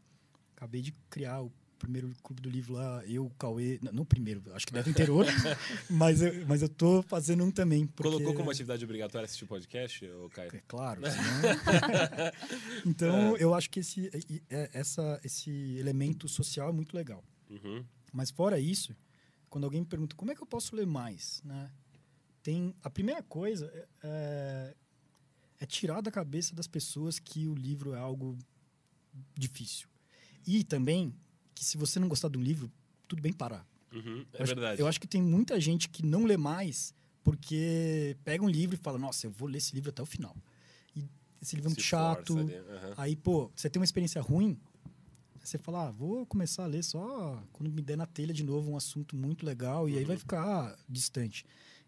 acabei 0.55 0.81
de 0.81 0.91
criar 1.09 1.41
o 1.41 1.51
primeiro 1.83 2.13
clube 2.23 2.41
do 2.41 2.49
livro 2.49 2.73
lá, 2.73 3.03
eu, 3.05 3.25
o 3.25 3.29
Cauê. 3.31 3.77
Não, 3.81 3.91
não 3.91 4.03
o 4.03 4.05
primeiro, 4.05 4.41
acho 4.53 4.65
que 4.65 4.73
devem 4.73 4.93
ter 4.93 5.09
outros, 5.09 5.35
mas, 5.89 6.21
eu, 6.21 6.47
mas 6.47 6.61
eu 6.61 6.69
tô 6.69 7.03
fazendo 7.03 7.43
um 7.43 7.51
também. 7.51 7.85
Porque, 7.85 8.09
Colocou 8.09 8.33
como 8.33 8.49
atividade 8.49 8.83
obrigatória 8.83 9.25
assistir 9.25 9.45
podcast, 9.45 10.05
ô 10.05 10.29
Caio? 10.29 10.49
É 10.55 10.61
claro, 10.67 11.01
senão... 11.01 12.31
então, 12.85 13.37
eu 13.37 13.53
acho 13.53 13.69
que 13.69 13.81
esse, 13.81 14.09
é- 14.49 14.69
essa, 14.73 15.19
esse 15.23 15.51
elemento 15.77 16.27
social 16.27 16.69
é 16.69 16.71
muito 16.71 16.95
legal. 16.95 17.23
Uhum. 17.49 17.83
Mas 18.13 18.31
fora 18.31 18.59
isso, 18.59 18.95
quando 19.53 19.65
alguém 19.65 19.81
me 19.81 19.85
pergunta 19.85 20.15
como 20.15 20.31
é 20.31 20.35
que 20.35 20.41
eu 20.41 20.47
posso 20.47 20.75
ler 20.75 20.87
mais, 20.87 21.39
né? 21.45 21.69
Tem 22.41 22.73
a 22.81 22.89
primeira 22.89 23.21
coisa 23.21 23.67
é, 23.71 23.87
é, 24.01 24.75
é 25.59 25.65
tirar 25.67 26.01
da 26.01 26.09
cabeça 26.09 26.55
das 26.55 26.65
pessoas 26.65 27.19
que 27.19 27.47
o 27.47 27.53
livro 27.53 27.93
é 27.93 27.99
algo 27.99 28.35
difícil. 29.37 29.87
E 30.47 30.63
também 30.63 31.13
que 31.53 31.63
se 31.63 31.77
você 31.77 31.99
não 31.99 32.07
gostar 32.07 32.29
de 32.29 32.37
um 32.39 32.41
livro, 32.41 32.71
tudo 33.07 33.21
bem 33.21 33.31
parar. 33.31 33.63
Uhum. 33.91 34.25
É 34.33 34.39
eu 34.39 34.43
acho, 34.43 34.55
verdade. 34.55 34.81
Eu 34.81 34.87
acho 34.87 34.99
que 34.99 35.05
tem 35.07 35.21
muita 35.21 35.61
gente 35.61 35.87
que 35.87 36.03
não 36.03 36.25
lê 36.25 36.35
mais 36.35 36.91
porque 37.23 38.17
pega 38.23 38.43
um 38.43 38.49
livro 38.49 38.75
e 38.75 38.79
fala: 38.79 38.97
"Nossa, 38.97 39.27
eu 39.27 39.31
vou 39.31 39.47
ler 39.47 39.59
esse 39.59 39.75
livro 39.75 39.91
até 39.91 40.01
o 40.01 40.05
final". 40.07 40.35
E 40.95 41.07
esse 41.39 41.55
livro 41.55 41.67
é 41.67 41.69
muito 41.69 41.83
Se 41.83 41.89
chato. 41.89 42.33
força 42.33 42.57
aham. 42.71 42.93
Aí, 42.97 43.15
pô, 43.15 43.51
você 43.55 43.69
tem 43.69 43.79
uma 43.79 43.85
experiência 43.85 44.19
ruim, 44.19 44.59
você 45.43 45.57
fala, 45.57 45.87
ah, 45.87 45.91
vou 45.91 46.25
começar 46.25 46.63
a 46.63 46.67
ler 46.67 46.83
só 46.83 47.41
quando 47.51 47.69
me 47.71 47.81
der 47.81 47.97
na 47.97 48.05
telha 48.05 48.33
de 48.33 48.43
novo 48.43 48.71
um 48.71 48.77
assunto 48.77 49.15
muito 49.15 49.45
legal, 49.45 49.89
e 49.89 49.93
aí 49.93 50.01
Uhum. 50.01 50.07
vai 50.07 50.17
ficar 50.17 50.77
distante. 50.87 51.45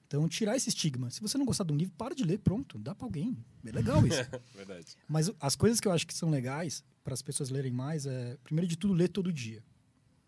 Então, 0.07 0.27
tirar 0.29 0.55
esse 0.55 0.69
estigma. 0.69 1.09
Se 1.09 1.19
você 1.21 1.35
não 1.37 1.45
gostar 1.45 1.63
de 1.63 1.73
um 1.73 1.75
livro, 1.75 1.93
para 1.97 2.13
de 2.13 2.23
ler, 2.23 2.37
pronto, 2.39 2.77
dá 2.77 2.93
pra 2.93 3.07
alguém. 3.07 3.35
É 3.65 3.71
legal 3.71 4.05
isso. 4.05 4.19
Verdade. 4.53 4.95
Mas 5.07 5.31
as 5.39 5.55
coisas 5.55 5.79
que 5.79 5.87
eu 5.87 5.91
acho 5.91 6.05
que 6.05 6.13
são 6.13 6.29
legais 6.29 6.83
para 7.03 7.13
as 7.13 7.21
pessoas 7.23 7.49
lerem 7.49 7.71
mais 7.71 8.05
é, 8.05 8.37
primeiro 8.43 8.67
de 8.67 8.75
tudo, 8.77 8.93
ler 8.93 9.07
todo 9.09 9.33
dia. 9.33 9.63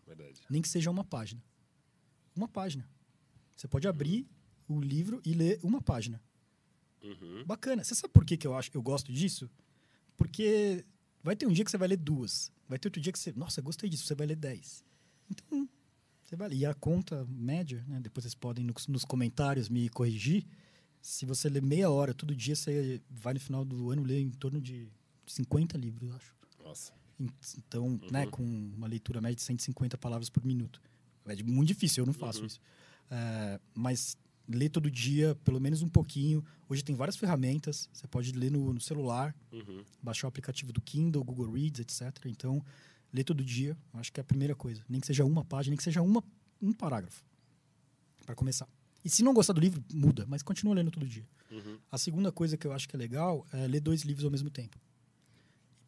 Verdade. 0.06 0.40
Nem 0.50 0.60
que 0.62 0.68
seja 0.68 0.90
uma 0.90 1.04
página. 1.04 1.40
Uma 2.34 2.48
página. 2.48 2.88
Você 3.54 3.68
pode 3.68 3.86
abrir 3.86 4.26
o 4.66 4.80
livro 4.80 5.20
e 5.24 5.32
ler 5.32 5.60
uma 5.62 5.80
página. 5.80 6.20
Uhum. 7.02 7.44
Bacana. 7.46 7.84
Você 7.84 7.94
sabe 7.94 8.12
por 8.12 8.24
que, 8.24 8.36
que 8.36 8.46
eu 8.46 8.54
acho 8.56 8.70
eu 8.74 8.82
gosto 8.82 9.12
disso? 9.12 9.48
Porque 10.16 10.84
vai 11.22 11.36
ter 11.36 11.46
um 11.46 11.52
dia 11.52 11.64
que 11.64 11.70
você 11.70 11.78
vai 11.78 11.88
ler 11.88 11.96
duas. 11.98 12.50
Vai 12.68 12.78
ter 12.78 12.88
outro 12.88 13.00
dia 13.00 13.12
que 13.12 13.18
você, 13.18 13.32
nossa, 13.32 13.60
gostei 13.62 13.88
disso, 13.88 14.04
você 14.04 14.14
vai 14.14 14.26
ler 14.26 14.36
dez. 14.36 14.84
Então, 15.30 15.68
você 16.22 16.36
vai 16.36 16.48
ler. 16.48 16.56
E 16.56 16.66
a 16.66 16.74
conta 16.74 17.26
média, 17.30 17.84
né? 17.88 17.98
Depois 18.00 18.24
vocês 18.24 18.34
podem 18.34 18.64
nos, 18.64 18.86
nos 18.86 19.04
comentários 19.04 19.68
me 19.68 19.88
corrigir. 19.88 20.46
Se 21.00 21.24
você 21.24 21.48
ler 21.48 21.62
meia 21.62 21.88
hora 21.90 22.12
todo 22.12 22.34
dia, 22.34 22.54
você 22.54 23.00
vai 23.08 23.32
no 23.34 23.40
final 23.40 23.64
do 23.64 23.90
ano 23.90 24.02
ler 24.02 24.20
em 24.20 24.30
torno 24.30 24.60
de 24.60 24.88
50 25.26 25.78
livros, 25.78 26.08
eu 26.10 26.16
acho. 26.16 26.34
Nossa. 26.62 26.92
Então, 27.56 27.98
né, 28.10 28.26
com 28.26 28.42
uma 28.44 28.86
leitura 28.86 29.20
média 29.20 29.36
de 29.36 29.42
150 29.42 29.96
palavras 29.98 30.28
por 30.28 30.44
minuto. 30.44 30.80
É 31.26 31.42
muito 31.42 31.68
difícil, 31.68 32.02
eu 32.02 32.06
não 32.06 32.12
faço 32.12 32.40
Uhum. 32.40 32.46
isso. 32.46 32.60
É, 33.10 33.60
mas 33.74 34.16
ler 34.48 34.68
todo 34.70 34.90
dia, 34.90 35.34
pelo 35.44 35.60
menos 35.60 35.82
um 35.82 35.88
pouquinho. 35.88 36.42
Hoje 36.68 36.82
tem 36.82 36.94
várias 36.96 37.16
ferramentas. 37.16 37.88
Você 37.92 38.06
pode 38.06 38.32
ler 38.32 38.50
no, 38.50 38.72
no 38.72 38.80
celular, 38.80 39.34
Uhum. 39.52 39.84
baixar 40.02 40.26
o 40.26 40.28
aplicativo 40.28 40.72
do 40.72 40.80
Kindle, 40.80 41.22
Google 41.24 41.52
Reads, 41.52 41.80
etc. 41.80 42.26
Então, 42.26 42.64
ler 43.12 43.24
todo 43.24 43.44
dia, 43.44 43.76
acho 43.94 44.12
que 44.12 44.20
é 44.20 44.22
a 44.22 44.24
primeira 44.24 44.54
coisa. 44.54 44.82
Nem 44.88 45.00
que 45.00 45.06
seja 45.06 45.24
uma 45.24 45.44
página, 45.44 45.72
nem 45.72 45.76
que 45.76 45.84
seja 45.84 46.00
uma, 46.02 46.22
um 46.62 46.72
parágrafo. 46.72 47.22
Para 48.24 48.34
começar. 48.34 48.68
E 49.04 49.08
se 49.10 49.22
não 49.22 49.32
gostar 49.32 49.52
do 49.52 49.60
livro, 49.60 49.82
muda, 49.92 50.24
mas 50.28 50.42
continua 50.42 50.74
lendo 50.74 50.90
todo 50.90 51.06
dia. 51.06 51.26
Uhum. 51.50 51.78
A 51.90 51.96
segunda 51.98 52.30
coisa 52.32 52.56
que 52.56 52.66
eu 52.66 52.72
acho 52.72 52.88
que 52.88 52.96
é 52.96 52.98
legal 52.98 53.46
é 53.52 53.66
ler 53.66 53.80
dois 53.80 54.02
livros 54.02 54.24
ao 54.24 54.30
mesmo 54.30 54.50
tempo. 54.50 54.76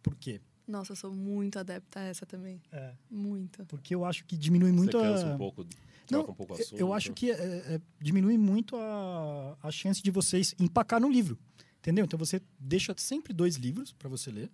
Por 0.02 0.14
quê? 0.14 0.40
Nossa, 0.66 0.92
eu 0.92 0.96
sou 0.96 1.12
muito 1.12 1.58
adepta 1.58 1.98
a 2.00 2.04
essa 2.04 2.24
também. 2.24 2.62
É, 2.70 2.94
Muito. 3.10 3.66
porque 3.66 3.92
eu 3.94 4.04
acho 4.04 4.24
que 4.24 4.36
diminui 4.36 4.70
muito 4.70 4.96
Você 4.96 5.04
cansa 5.04 5.30
a... 5.32 5.34
um 5.34 5.36
pouco, 5.36 5.66
Não, 6.12 6.20
troca 6.20 6.32
um 6.32 6.34
pouco 6.34 6.52
o 6.52 6.56
eu- 6.56 6.60
assunto. 6.62 6.78
eu 6.80 6.92
acho 6.94 7.12
que 7.12 7.30
é- 7.30 7.34
é- 7.74 7.80
diminui 8.00 8.36
muito 8.38 8.76
a, 8.76 9.56
a 9.62 9.70
chance 9.70 10.02
de 10.02 10.10
vocês 10.10 10.54
empacar 10.58 11.00
no 11.00 11.08
livro. 11.10 11.38
Entendeu? 11.78 12.04
Então 12.04 12.18
você 12.18 12.42
deixa 12.58 12.94
sempre 12.98 13.32
dois 13.32 13.56
livros 13.56 13.92
para 13.92 14.08
você 14.08 14.30
ler. 14.30 14.50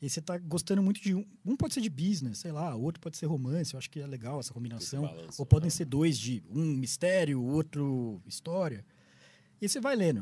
E 0.00 0.08
você 0.08 0.20
tá 0.20 0.38
gostando 0.38 0.80
muito 0.82 1.00
de 1.00 1.14
um. 1.14 1.24
Um 1.44 1.56
pode 1.56 1.74
ser 1.74 1.80
de 1.80 1.88
business, 1.90 2.38
sei 2.38 2.52
lá, 2.52 2.74
outro 2.74 3.00
pode 3.00 3.16
ser 3.16 3.26
romance. 3.26 3.74
Eu 3.74 3.78
acho 3.78 3.90
que 3.90 4.00
é 4.00 4.06
legal 4.06 4.38
essa 4.40 4.52
combinação. 4.54 5.02
Balanço, 5.02 5.40
Ou 5.42 5.46
podem 5.46 5.66
aham. 5.68 5.70
ser 5.76 5.84
dois 5.84 6.16
de 6.18 6.42
um 6.50 6.64
mistério, 6.76 7.42
outro 7.42 8.20
história. 8.26 8.84
E 9.60 9.68
você 9.68 9.80
vai 9.80 9.96
lendo. 9.96 10.20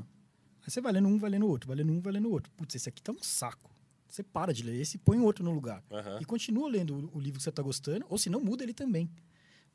Aí 0.62 0.70
você 0.70 0.81
vai 0.81 0.92
lendo 0.92 1.09
um, 1.09 1.18
vai 1.18 1.29
lendo 1.31 1.46
outro, 1.46 1.68
vai 1.68 1.76
lendo 1.76 1.92
um, 1.92 2.00
vai 2.00 2.12
lendo 2.12 2.31
outro. 2.31 2.50
Putz, 2.57 2.74
esse 2.74 2.88
aqui 2.88 3.02
tá 3.02 3.12
um 3.12 3.22
saco. 3.22 3.70
Você 4.09 4.22
para 4.22 4.52
de 4.55 4.62
ler 4.62 4.81
esse 4.81 4.96
e 4.96 4.98
põe 4.98 5.18
outro 5.20 5.44
no 5.44 5.52
lugar. 5.52 5.83
Aham. 5.90 6.18
E 6.20 6.24
continua 6.24 6.68
lendo 6.70 6.94
o, 7.12 7.18
o 7.18 7.20
livro 7.20 7.38
que 7.38 7.42
você 7.42 7.50
está 7.50 7.62
gostando, 7.62 8.07
ou 8.09 8.16
se 8.16 8.31
não, 8.31 8.40
muda 8.40 8.62
ele 8.64 8.72
também. 8.74 9.11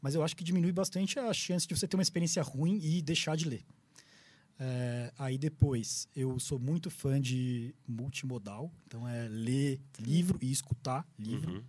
Mas 0.02 0.16
eu 0.16 0.24
acho 0.24 0.36
que 0.36 0.44
diminui 0.44 0.72
bastante 0.72 1.20
a 1.20 1.32
chance 1.34 1.68
de 1.68 1.76
você 1.76 1.88
ter 1.88 1.96
uma 1.96 2.02
experiência 2.04 2.42
ruim 2.42 2.80
e 2.82 3.02
deixar 3.02 3.36
de 3.38 3.48
ler. 3.48 3.64
É, 4.60 5.12
aí 5.18 5.38
depois, 5.38 6.08
eu 6.16 6.40
sou 6.40 6.60
muito 6.60 6.90
fã 6.92 7.20
de 7.20 7.74
multimodal, 7.88 8.72
então 8.86 9.08
é 9.08 9.28
ler 9.28 9.80
livro 10.00 10.38
e 10.42 10.52
escutar 10.52 11.08
livro, 11.18 11.54
Uhum. 11.56 11.64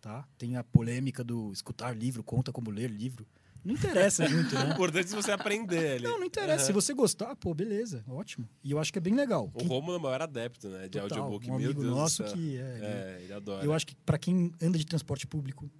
tá? 0.00 0.26
Tem 0.36 0.56
a 0.56 0.64
polêmica 0.64 1.22
do 1.22 1.52
escutar 1.52 1.96
livro, 1.96 2.22
conta 2.24 2.52
como 2.52 2.70
ler 2.70 2.90
livro. 2.90 3.26
Não 3.64 3.74
interessa 3.74 4.28
muito, 4.28 4.56
O 4.56 4.64
né? 4.66 4.72
importante 4.72 5.12
é 5.12 5.16
você 5.16 5.30
aprender 5.30 5.92
ali. 5.96 6.02
Não, 6.04 6.18
não 6.18 6.26
interessa. 6.26 6.64
Se 6.64 6.72
Aham. 6.72 6.80
você 6.80 6.92
gostar, 6.94 7.36
pô, 7.36 7.54
beleza, 7.54 8.02
ótimo. 8.08 8.48
E 8.64 8.72
eu 8.72 8.80
acho 8.80 8.92
que 8.92 8.98
é 8.98 9.02
bem 9.02 9.14
legal. 9.14 9.48
O 9.54 9.58
Quem- 9.58 9.68
Romulo 9.68 9.94
é 9.94 9.98
o 9.98 10.02
maior 10.02 10.20
adepto, 10.22 10.68
né? 10.68 10.88
De 10.88 10.98
total, 11.00 11.18
audiobook. 11.22 11.46
um 11.48 11.56
Meu 11.58 11.64
amigo 11.66 11.80
Deus 11.82 11.94
nosso 11.96 12.24
que 12.24 12.56
é, 12.56 12.74
ele- 12.76 12.84
É, 12.84 13.18
ele 13.22 13.32
adora. 13.32 13.64
eu 13.64 13.72
acho 13.72 13.86
que 13.86 13.94
para 13.94 14.18
quem 14.18 14.52
anda 14.60 14.76
de 14.76 14.84
transporte 14.84 15.28
público, 15.28 15.70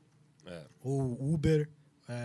É. 0.46 0.64
ou 0.80 1.32
Uber, 1.34 1.68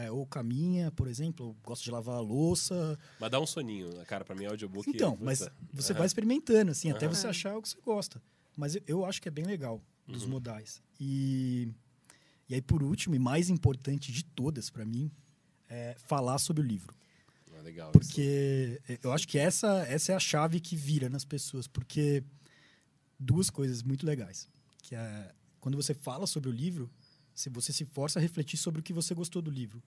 é, 0.04 0.12
ou 0.12 0.26
caminha, 0.26 0.92
por 0.92 1.08
exemplo, 1.08 1.56
gosto 1.64 1.84
de 1.84 1.92
lavar 1.92 2.16
a 2.18 2.20
louça. 2.20 2.98
Mas 3.20 3.32
dá 3.32 3.40
um 3.40 3.46
soninho, 3.48 3.94
né, 3.94 4.04
cara. 4.06 4.26
Pra 4.26 4.36
mim, 4.36 4.46
audiobook... 4.46 4.90
Então, 4.90 5.12
puta, 5.14 5.26
mas 5.26 5.40
você 5.72 5.92
Aham. 5.94 5.98
vai 6.00 6.08
experimentando, 6.08 6.72
assim, 6.72 6.92
até 6.92 7.08
você 7.08 7.28
achar 7.28 7.58
o 7.58 7.62
que 7.62 7.70
você 7.70 7.80
gosta. 7.82 8.22
Mas 8.56 8.76
eu, 8.76 8.82
eu 8.88 9.06
acho 9.06 9.22
que 9.22 9.28
é 9.28 9.32
bem 9.32 9.46
legal 9.46 9.82
dos 10.08 10.24
Uhum. 10.24 10.30
modais. 10.32 10.82
E, 11.00 11.70
e 12.50 12.56
aí, 12.56 12.62
por 12.62 12.82
último, 12.84 13.16
e 13.16 13.20
mais 13.20 13.50
importante 13.50 14.12
de 14.12 14.24
todas 14.24 14.70
para 14.70 14.86
mim, 14.86 15.12
é 15.70 15.96
falar 16.08 16.38
sobre 16.38 16.64
o 16.64 16.66
livro. 16.66 16.96
Ah, 17.58 17.62
legal. 17.62 17.90
isso. 17.90 18.00
Porque 18.00 18.82
eu 19.04 19.12
acho 19.12 19.28
que 19.28 19.38
essa, 19.38 19.84
essa 19.88 20.12
é 20.12 20.16
a 20.16 20.20
chave 20.20 20.60
que 20.60 20.76
vira 20.76 21.10
nas 21.10 21.26
pessoas. 21.26 21.68
Porque 21.68 22.24
duas 23.20 23.50
coisas 23.50 23.82
muito 23.84 24.06
legais. 24.06 24.48
Que 24.82 24.96
é 24.96 25.34
quando 25.60 25.76
você 25.76 25.94
fala 25.94 26.26
sobre 26.28 26.50
o 26.50 26.54
livro, 26.54 26.90
se 27.38 27.50
você 27.50 27.72
se 27.72 27.86
força 27.86 28.18
a 28.18 28.22
refletir 28.22 28.58
sobre 28.58 28.80
o 28.80 28.84
que 28.84 28.92
você 28.92 29.14
gostou 29.14 29.44
do 29.44 29.52
livro. 29.52 29.80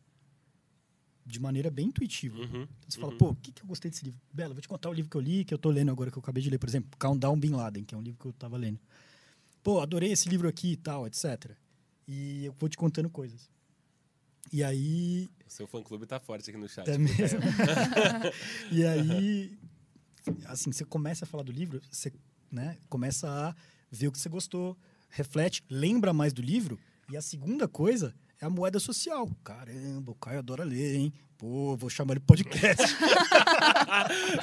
De 1.26 1.40
maneira 1.40 1.68
bem 1.68 1.88
intuitiva. 1.88 2.38
Uhum. 2.38 2.62
Então 2.62 2.68
você 2.88 3.00
fala, 3.00 3.12
Uhum. 3.12 3.18
pô, 3.18 3.30
o 3.30 3.34
que, 3.34 3.50
que 3.50 3.62
eu 3.62 3.66
gostei 3.66 3.90
desse 3.90 4.04
livro? 4.04 4.20
Bela, 4.32 4.54
vou 4.54 4.60
te 4.62 4.68
contar 4.68 4.88
o 4.88 4.92
livro 4.92 5.10
que 5.10 5.16
eu 5.16 5.20
li, 5.20 5.44
que 5.44 5.52
eu 5.52 5.58
tô 5.58 5.68
lendo 5.68 5.90
agora, 5.90 6.12
que 6.12 6.16
eu 6.16 6.22
acabei 6.22 6.42
de 6.44 6.48
ler, 6.48 6.58
por 6.58 6.68
exemplo, 6.68 6.90
Countdown 6.96 7.38
Bin 7.40 7.50
Laden, 7.50 7.84
que 7.84 7.92
é 7.92 7.98
um 7.98 8.02
livro 8.02 8.20
que 8.20 8.26
eu 8.26 8.32
tava 8.32 8.56
lendo. 8.56 8.78
Pô, 9.64 9.80
adorei 9.80 10.12
esse 10.12 10.28
livro 10.28 10.46
aqui 10.48 10.72
e 10.72 10.76
tal, 10.76 11.08
etc. 11.08 11.50
E 12.06 12.44
eu 12.44 12.52
vou 12.58 12.68
te 12.68 12.76
contando 12.76 13.10
coisas. 13.10 13.50
E 14.52 14.62
aí, 14.62 15.28
O 15.44 15.50
seu 15.50 15.66
fã-clube 15.66 16.06
tá 16.06 16.20
forte 16.20 16.48
aqui 16.50 16.58
no 16.58 16.68
chat. 16.68 16.88
é 16.88 16.96
mesmo. 16.98 17.40
e 18.70 18.84
aí, 18.84 19.58
assim, 20.46 20.70
você 20.72 20.84
começa 20.84 21.24
a 21.24 21.28
falar 21.28 21.42
do 21.42 21.52
livro, 21.52 21.80
você 21.90 22.12
né, 22.50 22.78
começa 22.88 23.28
a 23.28 23.54
ver 23.90 24.06
o 24.08 24.12
que 24.12 24.18
você 24.20 24.28
gostou, 24.28 24.76
reflete, 25.08 25.62
lembra 25.68 26.12
mais 26.12 26.32
do 26.32 26.40
livro. 26.42 26.78
E 27.10 27.16
a 27.16 27.22
segunda 27.22 27.66
coisa 27.68 28.14
é 28.40 28.46
a 28.46 28.50
moeda 28.50 28.78
social. 28.78 29.28
Caramba, 29.44 30.12
o 30.12 30.14
Caio 30.14 30.38
adora 30.38 30.64
ler, 30.64 30.96
hein? 30.96 31.12
Pô, 31.36 31.74
vou 31.76 31.88
chamar 31.88 32.12
ele 32.14 32.20
podcast. 32.20 32.82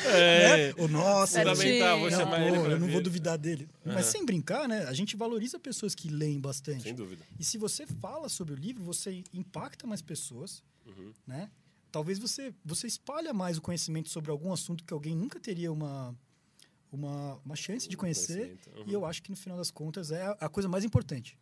É, 0.06 0.68
né? 0.68 0.74
O 0.84 0.88
nossa, 0.88 1.40
fundamental, 1.40 2.00
vou 2.00 2.10
Certinho. 2.10 2.30
chamar 2.32 2.38
pô, 2.42 2.48
ele 2.66 2.74
eu 2.74 2.80
não 2.80 2.88
vou 2.90 3.02
duvidar 3.02 3.38
dele. 3.38 3.68
Mas 3.86 4.06
sem 4.08 4.26
brincar, 4.26 4.68
né? 4.68 4.84
A 4.86 4.94
gente 4.94 5.16
valoriza 5.16 5.60
pessoas 5.60 5.94
que 5.96 6.10
leem 6.10 6.40
bastante. 6.40 6.84
Sem 6.84 6.94
dúvida. 6.96 7.24
E 7.40 7.44
se 7.44 7.58
você 7.58 7.86
fala 7.86 8.30
sobre 8.30 8.54
o 8.54 8.58
livro, 8.58 8.84
você 8.84 9.24
impacta 9.34 9.86
mais 9.88 10.02
pessoas, 10.02 10.64
Uhum. 10.86 11.12
né? 11.26 11.50
Talvez 11.92 12.18
você, 12.20 12.54
você 12.66 12.88
espalha 12.88 13.34
mais 13.34 13.58
o 13.58 13.62
conhecimento 13.62 14.10
sobre 14.10 14.30
algum 14.32 14.52
assunto 14.54 14.84
que 14.84 14.94
alguém 14.94 15.16
nunca 15.16 15.40
teria 15.40 15.72
uma, 15.72 16.16
uma, 16.92 17.36
uma 17.46 17.56
chance 17.56 17.88
de 17.88 17.96
conhecer. 17.98 18.58
Uhum. 18.76 18.84
E 18.88 18.94
eu 18.94 19.06
acho 19.06 19.22
que 19.24 19.30
no 19.32 19.38
final 19.38 19.58
das 19.58 19.72
contas 19.72 20.12
é 20.12 20.22
a- 20.24 20.38
a 20.42 20.50
coisa 20.50 20.68
mais 20.70 20.84
importante. 20.84 21.38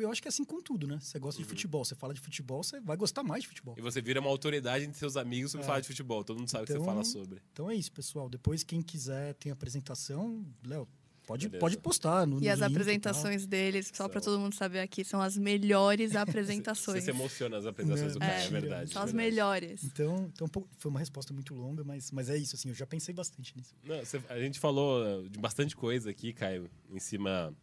Eu 0.00 0.10
acho 0.10 0.20
que 0.22 0.28
é 0.28 0.30
assim 0.30 0.44
com 0.44 0.60
tudo, 0.62 0.86
né? 0.86 0.98
Você 1.00 1.18
gosta 1.18 1.42
de 1.42 1.48
futebol, 1.48 1.84
você 1.84 1.94
fala 1.94 2.14
de 2.14 2.20
futebol, 2.20 2.62
você 2.62 2.80
vai 2.80 2.96
gostar 2.96 3.22
mais 3.22 3.42
de 3.42 3.48
futebol. 3.48 3.74
Uhum. 3.74 3.80
E 3.80 3.82
você 3.82 4.00
vira 4.00 4.20
uma 4.20 4.30
autoridade 4.30 4.84
entre 4.84 4.98
seus 4.98 5.16
amigos 5.16 5.50
sobre 5.52 5.64
É. 5.64 5.66
falar 5.66 5.80
de 5.80 5.86
futebol. 5.88 6.22
Todo 6.24 6.38
mundo 6.38 6.50
sabe 6.50 6.64
o 6.64 6.66
que 6.66 6.72
você 6.72 6.78
Então- 6.78 6.86
fala 6.86 7.04
sobre. 7.04 7.42
Então 7.52 7.70
é 7.70 7.74
isso, 7.74 7.92
pessoal. 7.92 8.28
Depois, 8.28 8.62
quem 8.62 8.80
quiser 8.82 9.34
tem 9.34 9.50
apresentação, 9.52 10.44
Léo, 10.66 10.88
pode, 11.26 11.46
Beleza. 11.46 11.60
pode 11.60 11.76
postar 11.78 12.26
no 12.26 12.38
E 12.42 12.46
no 12.46 12.50
as 12.50 12.62
apresentações 12.62 13.46
deles, 13.46 13.90
só 13.92 14.08
para 14.08 14.18
todo 14.20 14.38
mundo 14.40 14.54
saber 14.54 14.80
aqui, 14.80 15.04
são 15.04 15.20
as 15.20 15.36
melhores 15.36 16.12
Você 16.12 16.16
apresentações. 16.18 17.04
se 17.04 17.10
emociona 17.10 17.56
nas 17.56 17.66
apresentações 17.66 18.14
do 18.14 18.22
É, 18.22 18.26
cara, 18.26 18.40
é 18.42 18.44
é, 18.46 18.48
verdade. 18.50 18.92
São 18.92 19.02
as 19.02 19.12
verdade. 19.12 19.30
melhores. 19.30 19.84
Então, 19.84 20.30
então 20.34 20.48
foi 20.78 20.90
uma 20.90 20.98
resposta 21.00 21.32
muito 21.34 21.54
longa, 21.54 21.84
mas, 21.84 22.10
mas 22.12 22.30
é 22.30 22.36
isso, 22.38 22.56
assim, 22.56 22.70
eu 22.70 22.74
já 22.74 22.86
pensei 22.86 23.12
bastante 23.14 23.54
nisso. 23.56 23.74
Não, 23.84 23.98
você- 23.98 24.22
a 24.28 24.38
gente 24.40 24.58
falou 24.58 25.28
de 25.28 25.38
bastante 25.38 25.76
coisa 25.76 26.08
aqui, 26.10 26.32
Caio, 26.32 26.70
em 26.90 26.98
cima 26.98 27.54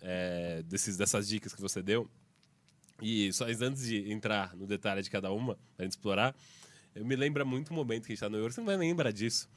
eh, 0.00 0.62
desses, 0.66 0.96
dessas 0.96 1.28
dicas 1.28 1.54
que 1.54 1.60
você 1.60 1.82
deu. 1.82 2.08
E 3.00 3.32
só 3.32 3.46
antes 3.46 3.86
de 3.86 4.10
entrar 4.10 4.56
no 4.56 4.66
detalhe 4.66 5.02
de 5.02 5.10
cada 5.10 5.30
uma, 5.30 5.56
pra 5.76 5.84
gente 5.84 5.92
explorar, 5.92 6.34
eu 6.94 7.04
me 7.04 7.14
lembra 7.14 7.44
muito 7.44 7.72
um 7.72 7.76
momento 7.76 8.06
que 8.06 8.12
a 8.12 8.14
gente 8.14 8.20
tá 8.20 8.28
no 8.28 8.36
Euro, 8.36 8.52
você 8.52 8.60
não 8.60 8.66
vai 8.66 8.76
lembrar 8.76 9.12
disso. 9.12 9.48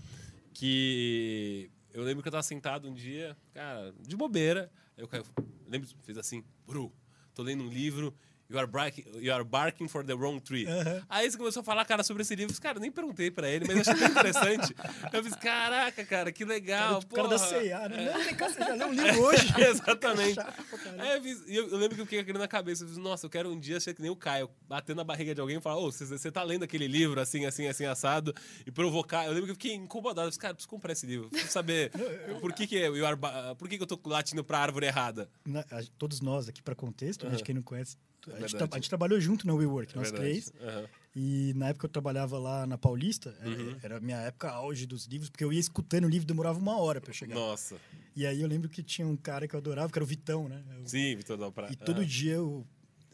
Que 0.54 1.72
eu 1.94 2.04
lembro 2.04 2.22
que 2.22 2.28
eu 2.28 2.32
tava 2.32 2.44
sentado 2.44 2.88
um 2.88 2.94
dia, 2.94 3.36
cara, 3.54 3.94
de 4.00 4.16
bobeira. 4.16 4.72
O 4.98 5.08
Caio, 5.08 5.24
lembro, 5.68 5.90
fez 6.02 6.18
assim, 6.18 6.44
Bru, 6.66 6.94
tô 7.34 7.42
lendo 7.42 7.64
um 7.64 7.70
livro. 7.70 8.14
You 8.52 8.58
are, 8.58 8.68
barking, 8.68 9.06
you 9.16 9.34
are 9.34 9.44
barking 9.46 9.88
for 9.88 10.04
the 10.04 10.14
wrong 10.14 10.40
tree. 10.42 10.66
Aham. 10.68 11.02
Aí 11.10 11.32
você 11.32 11.38
começou 11.38 11.62
a 11.62 11.64
falar, 11.64 11.86
cara, 11.86 12.04
sobre 12.04 12.22
esse 12.24 12.36
livro. 12.36 12.60
Cara, 12.62 12.78
eu 12.78 12.82
nem 12.82 12.92
perguntei 12.92 13.32
pra 13.32 13.48
ele, 13.50 13.64
mas 13.66 13.88
achei 13.88 13.96
tão 13.96 14.10
interessante. 14.10 14.76
eu 15.14 15.24
fiz, 15.24 15.36
caraca, 15.36 16.04
cara, 16.04 16.32
que 16.34 16.44
legal. 16.44 17.00
o 17.00 17.06
cara 17.08 17.28
da 17.30 17.38
porra." 17.40 17.48
C&A, 17.62 17.88
né? 17.90 18.12
Não, 18.14 18.24
vem 18.26 18.36
cá, 18.36 18.50
você 18.50 18.60
já 18.60 18.74
leu 18.74 18.88
um 18.88 18.94
livro 18.94 19.22
hoje? 19.22 19.54
Exatamente. 19.58 20.36
Chato 20.36 20.64
pra. 20.66 21.04
Aí 21.04 21.18
eu, 21.18 21.22
fiz- 21.24 21.44
eu, 21.48 21.70
eu 21.70 21.78
lembro 21.78 21.96
que 21.96 22.02
eu 22.02 22.06
fiquei 22.06 22.20
aquilo 22.20 22.40
na 22.40 22.48
cabeça. 22.48 22.84
Eu 22.84 22.90
fiz, 22.90 22.98
nossa, 22.98 23.26
eu 23.26 23.30
quero 23.30 23.50
um 23.50 23.58
dia 23.60 23.80
ser 23.80 23.94
que 23.94 24.02
nem 24.02 24.12
o 24.12 24.16
Caio, 24.18 24.50
bater 24.68 24.94
na 24.96 25.04
barriga 25.04 25.34
de 25.34 25.40
alguém 25.40 25.58
e 25.58 25.62
falar, 25.62 25.78
ô, 25.78 25.92
você, 25.92 26.06
você 26.06 26.30
tá 26.32 26.44
lendo 26.44 26.64
aquele 26.64 26.88
livro 26.88 27.22
assim, 27.22 27.46
assim, 27.46 27.68
assim, 27.68 27.86
assado, 27.86 28.34
e 28.66 28.72
provocar. 28.72 29.26
Eu 29.26 29.32
lembro 29.32 29.46
que 29.46 29.52
eu 29.52 29.56
fiquei 29.56 29.74
incomodado. 29.76 30.28
Eu 30.28 30.32
fiz, 30.32 30.38
cara, 30.38 30.54
preciso 30.54 30.70
comprar 30.70 30.92
esse 30.92 31.06
livro. 31.06 31.30
Preciso 31.30 31.52
saber 31.54 31.90
por 32.42 32.52
que, 32.54 32.68
que, 32.68 32.76
eu, 32.76 32.98
you 32.98 33.06
are 33.06 33.18
por 33.58 33.70
que, 33.70 33.78
que 33.78 33.84
eu 33.84 33.88
tô 33.88 33.98
latindo 34.10 34.44
pra 34.44 34.60
árvore 34.60 34.88
errada. 34.88 35.30
Na- 35.46 35.62
a- 35.62 35.84
todos 35.98 36.20
nós 36.22 36.50
aqui 36.50 36.62
para 36.62 36.76
contexto, 36.76 37.28
né, 37.30 37.36
de 37.36 37.44
quem 37.44 37.56
não 37.56 37.62
conhece, 37.62 37.96
a, 38.32 38.40
gente 38.42 38.56
tra- 38.58 38.68
a 38.72 38.76
gente 38.76 38.90
trabalhou 38.90 39.20
junto 39.20 39.48
na 39.48 39.54
WeWork, 39.54 39.94
É 39.94 39.96
nós 39.98 40.12
verdade. 40.12 40.30
três. 40.32 40.54
Aham. 40.62 40.86
E 41.16 41.54
na 41.58 41.70
época 41.70 41.86
eu 41.86 41.90
trabalhava 41.90 42.38
lá 42.40 42.66
na 42.66 42.78
Paulista, 42.78 43.36
é, 43.42 43.48
Uhum. 43.48 43.76
era 43.84 43.98
a 43.98 44.00
minha 44.00 44.18
época 44.18 44.50
auge 44.50 44.86
dos 44.86 45.06
livros, 45.06 45.30
porque 45.30 45.44
eu 45.44 45.52
ia 45.52 45.60
escutando 45.60 46.06
o 46.06 46.10
livro, 46.10 46.26
demorava 46.26 46.58
uma 46.58 46.78
hora 46.78 47.02
para 47.02 47.10
eu 47.10 47.14
chegar. 47.14 47.36
Nossa. 47.36 47.76
E 48.16 48.26
aí 48.26 48.42
eu 48.42 48.48
lembro 48.48 48.70
que 48.70 48.82
tinha 48.82 49.06
um 49.08 49.18
cara 49.18 49.46
que 49.48 49.54
eu 49.56 49.58
adorava, 49.60 49.92
que 49.92 49.98
era 49.98 50.04
o 50.04 50.08
Vitão, 50.08 50.48
né? 50.48 50.64
Eu- 50.80 50.88
Sim, 50.88 51.16
Vitor 51.18 51.38
da 51.38 51.52
Praia. 51.52 51.72
e 51.72 51.76
todo 51.76 52.06
dia 52.06 52.36
eu. 52.36 52.66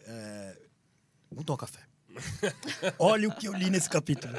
É, 0.05 0.57
vamos 1.31 1.45
tomar 1.45 1.55
um 1.55 1.59
café. 1.59 1.79
Olha 2.99 3.27
o 3.29 3.35
que 3.35 3.47
eu 3.47 3.53
li 3.53 3.69
nesse 3.69 3.89
capítulo. 3.89 4.33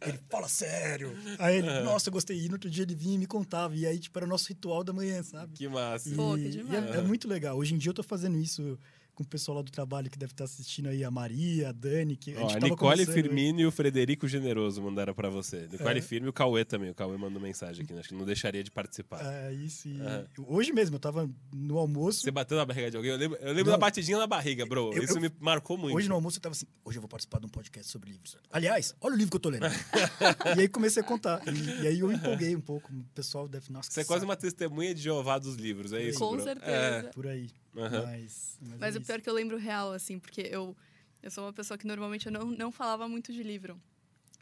Ele 0.00 0.18
fala 0.28 0.48
sério. 0.48 1.16
Aí 1.38 1.56
ele, 1.58 1.80
nossa, 1.80 2.08
eu 2.08 2.12
gostei. 2.12 2.38
E 2.44 2.46
no 2.48 2.54
outro 2.54 2.68
dia 2.70 2.82
ele 2.82 2.94
vinha 2.94 3.14
e 3.14 3.18
me 3.18 3.26
contava. 3.26 3.74
E 3.76 3.86
aí, 3.86 3.98
tipo, 3.98 4.18
era 4.18 4.26
o 4.26 4.28
nosso 4.28 4.48
ritual 4.48 4.82
da 4.84 4.92
manhã, 4.92 5.22
sabe? 5.22 5.52
Que 5.54 5.68
massa. 5.68 6.08
E, 6.10 6.14
Pô, 6.14 6.34
que 6.34 6.40
e 6.46 6.50
demais. 6.50 6.94
é, 6.94 6.98
é 6.98 7.02
muito 7.02 7.26
legal. 7.28 7.56
Hoje 7.56 7.74
em 7.74 7.78
dia 7.78 7.90
eu 7.90 7.94
tô 7.94 8.02
fazendo 8.02 8.36
isso 8.38 8.78
com 9.14 9.22
o 9.22 9.26
pessoal 9.26 9.58
lá 9.58 9.62
do 9.62 9.70
trabalho 9.70 10.10
que 10.10 10.18
deve 10.18 10.32
estar 10.32 10.44
assistindo 10.44 10.88
aí, 10.88 11.04
a 11.04 11.10
Maria, 11.10 11.68
a 11.68 11.72
Dani, 11.72 12.16
que 12.16 12.34
a 12.34 12.38
Ó, 12.38 12.48
gente 12.48 12.56
a 12.56 12.60
tava 12.60 12.70
Nicole. 12.70 13.04
Firmino 13.06 13.60
e 13.60 13.66
o 13.66 13.70
Frederico 13.70 14.26
Generoso 14.26 14.80
mandaram 14.82 15.14
pra 15.14 15.28
você. 15.28 15.68
Nicole 15.70 15.98
É. 15.98 16.02
Firmino 16.02 16.28
e 16.28 16.30
o 16.30 16.32
Cauê 16.32 16.64
também. 16.64 16.90
O 16.90 16.94
Cauê 16.94 17.16
mandou 17.18 17.40
mensagem 17.40 17.84
aqui, 17.84 17.92
né? 17.92 18.00
acho 18.00 18.08
que 18.08 18.14
não 18.14 18.24
deixaria 18.24 18.64
de 18.64 18.70
participar. 18.70 19.20
É, 19.22 19.52
isso. 19.52 19.86
E. 19.88 19.98
Hoje 20.46 20.72
mesmo, 20.72 20.96
eu 20.96 21.00
tava 21.00 21.28
no 21.52 21.78
almoço. 21.78 22.20
Você 22.22 22.30
bateu 22.30 22.56
na 22.56 22.64
barriga 22.64 22.90
de 22.90 22.96
alguém? 22.96 23.12
Eu 23.12 23.18
lembro, 23.18 23.38
eu 23.40 23.48
lembro 23.52 23.64
Não. 23.66 23.72
da 23.72 23.78
batidinha 23.78 24.16
na 24.18 24.26
barriga, 24.26 24.64
bro. 24.64 24.90
Eu- 24.94 25.02
Isso 25.04 25.18
eu- 25.18 25.20
me 25.20 25.30
marcou 25.40 25.76
muito. 25.76 25.94
Hoje 25.96 26.08
no 26.08 26.14
almoço 26.14 26.38
eu 26.38 26.42
tava 26.42 26.54
assim, 26.54 26.66
hoje 26.84 26.96
eu 26.98 27.02
vou 27.02 27.08
participar 27.08 27.38
de 27.40 27.46
um 27.46 27.50
podcast 27.50 27.90
sobre 27.90 28.10
livros. 28.10 28.36
Aliás, 28.50 28.94
olha 29.00 29.14
o 29.14 29.16
livro 29.18 29.30
que 29.30 29.36
eu 29.36 29.40
tô 29.40 29.50
lendo. 29.50 29.66
e 30.56 30.60
aí 30.62 30.68
comecei 30.68 31.02
a 31.02 31.04
contar. 31.04 31.42
E, 31.46 31.82
e 31.82 31.86
aí 31.86 31.98
eu 32.00 32.10
empolguei 32.10 32.56
um 32.56 32.60
pouco. 32.60 32.90
O 32.92 33.04
pessoal 33.14 33.46
deve, 33.46 33.70
nossa, 33.70 33.90
Você 33.90 34.00
é 34.00 34.04
quase 34.04 34.20
saco. 34.20 34.30
uma 34.30 34.36
testemunha 34.36 34.94
de 34.94 35.02
Jeová 35.02 35.38
dos 35.38 35.56
livros, 35.56 35.92
é 35.92 36.02
isso, 36.02 36.18
Com 36.18 36.32
bro? 36.32 36.42
certeza. 36.44 37.10
por 37.14 37.26
aí. 37.26 37.50
Aham. 37.76 38.02
Mas, 38.06 38.58
mas, 38.60 38.80
Mas 38.80 38.94
é 38.94 38.98
o 38.98 39.00
isso. 39.00 39.06
pior 39.06 39.18
é 39.18 39.22
que 39.22 39.28
eu 39.30 39.34
lembro 39.34 39.56
real, 39.56 39.92
assim, 39.92 40.18
porque 40.18 40.42
eu, 40.42 40.76
eu 41.22 41.30
sou 41.30 41.44
uma 41.44 41.52
pessoa 41.52 41.78
que 41.78 41.86
normalmente 41.86 42.26
eu 42.26 42.32
não, 42.32 42.46
não 42.46 42.70
falava 42.72 43.08
muito 43.08 43.32
de 43.32 43.42
livro. 43.42 43.80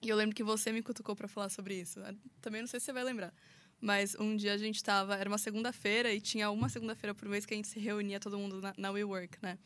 E 0.02 0.08
eu 0.08 0.16
lembro 0.16 0.34
que 0.34 0.42
você 0.42 0.72
me 0.72 0.82
cutucou 0.82 1.14
pra 1.14 1.28
falar 1.28 1.50
sobre 1.50 1.78
isso. 1.78 2.00
Também 2.40 2.62
não 2.62 2.68
sei 2.68 2.80
se 2.80 2.86
você 2.86 2.92
vai 2.92 3.04
lembrar. 3.04 3.34
Mas 3.80 4.14
um 4.18 4.34
dia 4.34 4.54
a 4.54 4.56
gente 4.58 4.82
tava. 4.82 5.14
Era 5.14 5.28
uma 5.28 5.38
segunda-feira 5.38 6.12
e 6.12 6.20
tinha 6.20 6.50
uma 6.50 6.68
segunda-feira 6.68 7.14
por 7.14 7.28
mês 7.28 7.44
que 7.44 7.52
a 7.54 7.56
gente 7.56 7.68
se 7.68 7.78
reunia 7.78 8.18
todo 8.18 8.38
mundo 8.38 8.60
na, 8.60 8.74
na 8.76 8.90
WeWork, 8.90 9.38
né? 9.42 9.58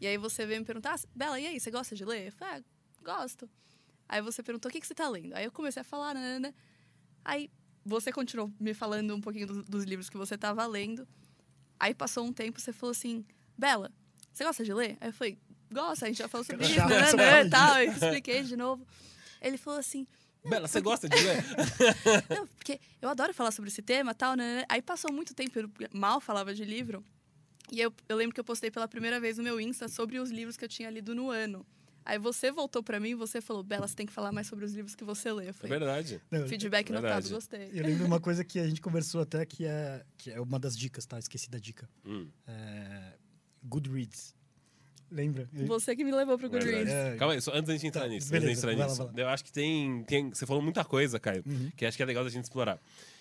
E 0.00 0.06
aí 0.06 0.18
você 0.18 0.44
veio 0.44 0.60
me 0.60 0.66
perguntar, 0.66 0.94
ah, 0.94 1.08
Bela, 1.14 1.40
e 1.40 1.46
aí, 1.46 1.58
você 1.60 1.70
gosta 1.70 1.94
de 1.94 2.04
ler? 2.04 2.26
Eu 2.26 2.32
falei, 2.32 2.58
ah, 2.58 2.64
gosto. 3.02 3.48
Aí 4.08 4.20
você 4.20 4.42
perguntou, 4.42 4.68
o 4.68 4.72
que, 4.72 4.80
que 4.80 4.86
você 4.86 4.94
tá 4.94 5.08
lendo? 5.08 5.34
Aí 5.34 5.44
eu 5.44 5.52
comecei 5.52 5.80
a 5.80 5.84
falar, 5.84 6.14
né, 6.14 6.20
né, 6.20 6.38
né. 6.38 6.54
Aí 7.24 7.50
você 7.84 8.12
continuou 8.12 8.52
me 8.60 8.74
falando 8.74 9.14
um 9.14 9.20
pouquinho 9.20 9.46
do- 9.46 9.62
dos 9.62 9.84
livros 9.84 10.10
que 10.10 10.16
você 10.16 10.36
tava 10.36 10.66
lendo. 10.66 11.06
Aí 11.78 11.94
passou 11.94 12.24
um 12.24 12.32
tempo, 12.32 12.60
você 12.60 12.72
falou 12.72 12.92
assim, 12.92 13.24
Bela, 13.56 13.90
você 14.32 14.44
gosta 14.44 14.64
de 14.64 14.72
ler? 14.72 14.96
Aí 15.00 15.08
eu 15.08 15.12
falei, 15.12 15.38
gosta, 15.72 16.06
a 16.06 16.08
gente 16.08 16.18
já 16.18 16.28
falou 16.28 16.44
sobre 16.44 16.66
isso, 16.66 16.86
né, 16.86 17.12
né, 17.12 17.48
tal. 17.48 17.82
Eu 17.82 17.92
expliquei 17.92 18.42
de 18.42 18.56
novo. 18.56 18.86
Ele 19.40 19.56
falou 19.56 19.78
assim, 19.78 20.06
Bela, 20.44 20.68
você 20.68 20.80
gosta 20.80 21.08
de 21.08 21.16
ler? 21.16 21.42
não, 22.28 22.46
porque 22.46 22.78
eu 23.00 23.08
adoro 23.08 23.32
falar 23.32 23.50
sobre 23.50 23.70
esse 23.70 23.80
tema 23.80 24.14
tal, 24.14 24.36
né, 24.36 24.56
né. 24.56 24.64
Aí 24.68 24.82
passou 24.82 25.12
muito 25.12 25.34
tempo, 25.34 25.58
eu 25.58 25.70
mal 25.92 26.20
falava 26.20 26.54
de 26.54 26.64
livro. 26.64 27.04
E 27.72 27.80
eu, 27.80 27.92
eu 28.08 28.16
lembro 28.16 28.34
que 28.34 28.40
eu 28.40 28.44
postei 28.44 28.70
pela 28.70 28.86
primeira 28.86 29.18
vez 29.18 29.38
no 29.38 29.44
meu 29.44 29.58
Insta 29.58 29.88
sobre 29.88 30.18
os 30.18 30.30
livros 30.30 30.56
que 30.56 30.64
eu 30.64 30.68
tinha 30.68 30.90
lido 30.90 31.14
no 31.14 31.30
ano. 31.30 31.66
Aí 32.04 32.18
você 32.18 32.52
voltou 32.52 32.82
pra 32.82 33.00
mim 33.00 33.10
e 33.10 33.14
você 33.14 33.40
falou, 33.40 33.62
Bela, 33.62 33.88
você 33.88 33.94
tem 33.94 34.04
que 34.04 34.12
falar 34.12 34.30
mais 34.30 34.46
sobre 34.46 34.64
os 34.64 34.72
livros 34.74 34.94
que 34.94 35.04
você 35.04 35.32
lê. 35.32 35.46
É 35.48 35.52
verdade. 35.52 36.20
Feedback 36.48 36.90
Verdade. 36.90 37.14
notado, 37.14 37.30
gostei. 37.30 37.70
eu 37.72 37.82
lembro 37.84 38.04
uma 38.06 38.20
coisa 38.20 38.44
que 38.44 38.58
a 38.58 38.66
gente 38.68 38.80
conversou 38.80 39.22
até 39.22 39.44
que 39.46 39.64
é, 39.64 40.04
que 40.18 40.30
é 40.30 40.40
uma 40.40 40.58
das 40.58 40.76
dicas, 40.76 41.06
tá? 41.06 41.18
Esqueci 41.18 41.48
da 41.50 41.58
dica. 41.58 41.88
Hum, 42.04 42.28
É, 42.46 43.12
Goodreads. 43.64 44.34
Lembra? 45.10 45.48
Você 45.52 45.94
que 45.94 46.02
me 46.04 46.10
levou 46.12 46.36
pro. 46.36 46.50
Goodreads. 46.50 46.92
É, 46.92 47.16
Calma 47.16 47.34
aí, 47.34 47.40
só 47.40 47.52
antes 47.52 47.66
da 47.68 47.72
gente 47.72 47.86
entrar 47.86 48.02
Tá, 48.02 48.08
nisso. 48.08 48.30
beleza, 48.30 48.50
antes 48.52 48.62
da 48.62 48.68
gente 48.70 48.76
vai 48.78 48.86
entrar 48.86 48.86
lá, 48.86 49.04
nisso. 49.04 49.14
vai 49.14 49.24
Eu 49.24 49.28
acho 49.28 49.44
que 49.44 49.52
tem, 49.52 50.02
tem. 50.04 50.28
Você 50.30 50.44
falou 50.44 50.62
muita 50.62 50.84
coisa, 50.84 51.18
Caio, 51.20 51.42
Uhum. 51.46 51.70
que 51.76 51.86
acho 51.86 51.96
que 51.96 52.02
é 52.02 52.06
legal 52.06 52.24
da 52.24 52.30
gente 52.30 52.44
explorar. 52.44 52.78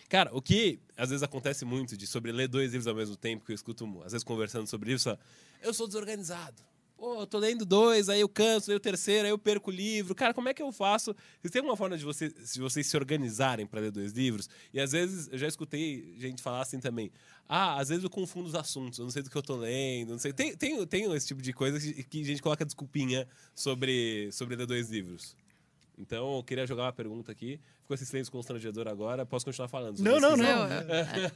Cara, 0.10 0.30
o 0.36 0.42
que 0.42 0.80
às 0.98 1.10
vezes 1.10 1.24
acontece 1.24 1.64
muito 1.66 1.96
de 1.96 2.06
sobre 2.08 2.32
ler 2.32 2.48
dois 2.48 2.72
livros 2.72 2.88
ao 2.88 2.96
mesmo 2.96 3.16
tempo, 3.16 3.46
que 3.46 3.52
eu 3.52 3.56
escuto, 3.56 3.86
às 4.04 4.12
vezes, 4.12 4.24
conversando 4.24 4.68
sobre 4.68 4.92
isso, 4.92 5.18
eu 5.62 5.74
sou 5.74 5.88
desorganizado. 5.88 6.62
Pô, 7.04 7.20
eu 7.20 7.28
tô 7.28 7.38
lendo 7.38 7.66
dois, 7.66 8.08
aí 8.08 8.22
eu 8.22 8.30
canso, 8.30 8.72
aí 8.72 8.78
o 8.78 8.80
terceiro, 8.80 9.26
aí 9.26 9.30
eu 9.30 9.38
perco 9.38 9.70
o 9.70 9.74
livro. 9.74 10.16
Cara, 10.16 10.34
como 10.34 10.48
é 10.48 10.54
que 10.54 10.62
eu 10.64 10.72
faço? 10.72 11.14
Vocês 11.42 11.52
têm 11.52 11.60
alguma 11.60 11.76
forma 11.76 11.98
de 11.98 12.06
você, 12.06 12.34
se 12.46 12.62
vocês 12.62 12.88
se 12.88 12.96
organizarem 12.96 13.68
para 13.68 13.82
ler 13.82 13.92
dois 13.92 14.14
livros? 14.14 14.50
E 14.74 14.80
às 14.80 14.94
vezes, 14.94 15.28
eu 15.30 15.38
já 15.38 15.46
escutei 15.46 16.16
gente 16.18 16.42
falar 16.42 16.62
assim 16.62 16.80
também. 16.80 17.12
Ah, 17.46 17.78
às 17.78 17.90
vezes 17.90 18.06
eu 18.06 18.10
confundo 18.10 18.48
os 18.48 18.56
assuntos, 18.56 19.00
eu 19.00 19.04
não 19.04 19.12
sei 19.12 19.22
do 19.22 19.30
que 19.30 19.36
eu 19.36 19.42
tô 19.42 19.58
lendo, 19.58 20.12
não 20.12 20.18
sei. 20.18 20.32
Tem, 20.32 20.56
tem, 20.56 20.88
tem 20.88 21.14
esse 21.14 21.28
tipo 21.28 21.42
de 21.42 21.52
coisa 21.52 21.78
que, 21.78 22.06
que 22.06 22.22
a 22.22 22.26
gente 22.26 22.42
coloca 22.42 22.64
desculpinha 22.64 23.28
sobre, 23.54 24.32
sobre 24.32 24.56
ler 24.56 24.66
dois 24.66 24.90
livros. 24.90 25.36
Então, 25.98 26.38
eu 26.38 26.44
queria 26.46 26.66
jogar 26.66 26.84
uma 26.84 26.94
pergunta 26.94 27.34
aqui. 27.34 27.60
Ficou 27.82 27.96
esse 27.96 28.06
silêncio 28.06 28.32
constrangedor 28.32 28.88
agora. 28.88 29.26
Posso 29.26 29.44
continuar 29.44 29.68
falando? 29.68 30.00
Não, 30.00 30.22
vocês 30.22 30.22
não, 30.22 30.38
não. 30.38 30.70
Não, 30.70 30.74
é- 30.74 31.32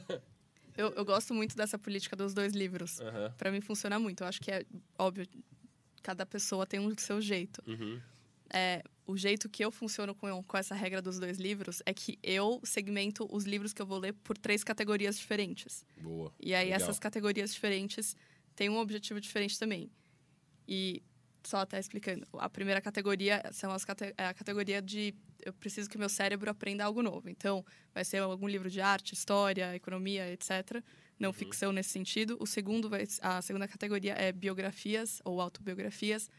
eu, 0.78 0.92
eu 0.92 1.04
gosto 1.04 1.34
muito 1.34 1.54
dessa 1.54 1.76
política 1.76 2.16
dos 2.16 2.32
dois 2.32 2.54
livros. 2.54 3.00
Aham. 3.00 3.34
Pra 3.36 3.50
mim 3.52 3.60
funciona 3.60 3.98
muito. 3.98 4.22
Eu 4.22 4.28
acho 4.28 4.40
que 4.40 4.50
é 4.50 4.64
óbvio, 4.96 5.26
cada 6.02 6.24
pessoa 6.26 6.66
tem 6.66 6.80
um 6.80 6.96
seu 6.96 7.20
jeito. 7.20 7.62
Uhum. 7.66 8.00
É, 8.52 8.82
o 9.06 9.16
jeito 9.16 9.48
que 9.48 9.64
eu 9.64 9.70
funciono 9.70 10.14
com, 10.14 10.42
com 10.42 10.56
essa 10.56 10.74
regra 10.74 11.02
dos 11.02 11.18
dois 11.18 11.38
livros 11.38 11.82
é 11.84 11.92
que 11.92 12.18
eu 12.22 12.60
segmento 12.64 13.28
os 13.30 13.44
livros 13.44 13.72
que 13.72 13.82
eu 13.82 13.86
vou 13.86 13.98
ler 13.98 14.14
por 14.14 14.36
três 14.38 14.64
categorias 14.64 15.18
diferentes. 15.18 15.84
Boa. 16.00 16.32
E 16.40 16.54
aí 16.54 16.66
Legal. 16.70 16.80
essas 16.80 16.98
categorias 16.98 17.52
diferentes 17.52 18.16
têm 18.56 18.68
um 18.70 18.78
objetivo 18.78 19.20
diferente 19.20 19.58
também. 19.58 19.90
E 20.66 21.02
só 21.44 21.58
até 21.58 21.78
explicando, 21.78 22.26
a 22.34 22.48
primeira 22.48 22.80
categoria 22.80 23.42
são 23.52 23.70
as 23.70 23.84
cate- 23.84 24.14
é 24.16 24.26
a 24.26 24.34
categoria 24.34 24.82
de 24.82 25.14
eu 25.44 25.52
preciso 25.52 25.88
que 25.88 25.96
meu 25.96 26.08
cérebro 26.08 26.50
aprenda 26.50 26.84
algo 26.84 27.02
novo. 27.02 27.28
Então, 27.28 27.64
vai 27.94 28.04
ser 28.04 28.18
algum 28.18 28.48
livro 28.48 28.68
de 28.68 28.80
arte, 28.80 29.14
história, 29.14 29.74
economia, 29.74 30.30
etc. 30.32 30.82
Não 31.18 31.32
ficção 31.32 31.72
nesse 31.72 31.90
sentido. 31.90 32.36
O 32.40 32.46
segundo 32.46 32.88
vai, 32.88 33.04
a 33.20 33.42
segunda 33.42 33.66
categoria 33.66 34.14
é 34.14 34.30
biografias 34.30 35.20
ou 35.24 35.40
autobiografias. 35.40 36.30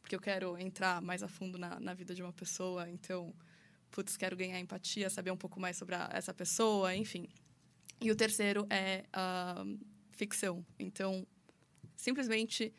porque 0.00 0.14
eu 0.14 0.20
quero 0.20 0.56
entrar 0.58 1.00
mais 1.02 1.22
a 1.22 1.28
fundo 1.28 1.58
na, 1.58 1.80
na 1.80 1.94
vida 1.94 2.14
de 2.14 2.22
uma 2.22 2.32
pessoa, 2.32 2.88
então, 2.88 3.34
putz, 3.90 4.16
quero 4.16 4.36
ganhar 4.36 4.60
empatia, 4.60 5.10
saber 5.10 5.32
um 5.32 5.36
pouco 5.36 5.58
mais 5.58 5.76
sobre 5.76 5.96
a, 5.96 6.08
essa 6.12 6.32
pessoa, 6.32 6.94
enfim. 6.94 7.28
E 8.00 8.10
o 8.10 8.14
terceiro 8.14 8.66
é 8.70 9.04
uh, 9.08 9.78
ficção. 10.12 10.64
Então, 10.78 11.26
simplesmente 11.96 12.72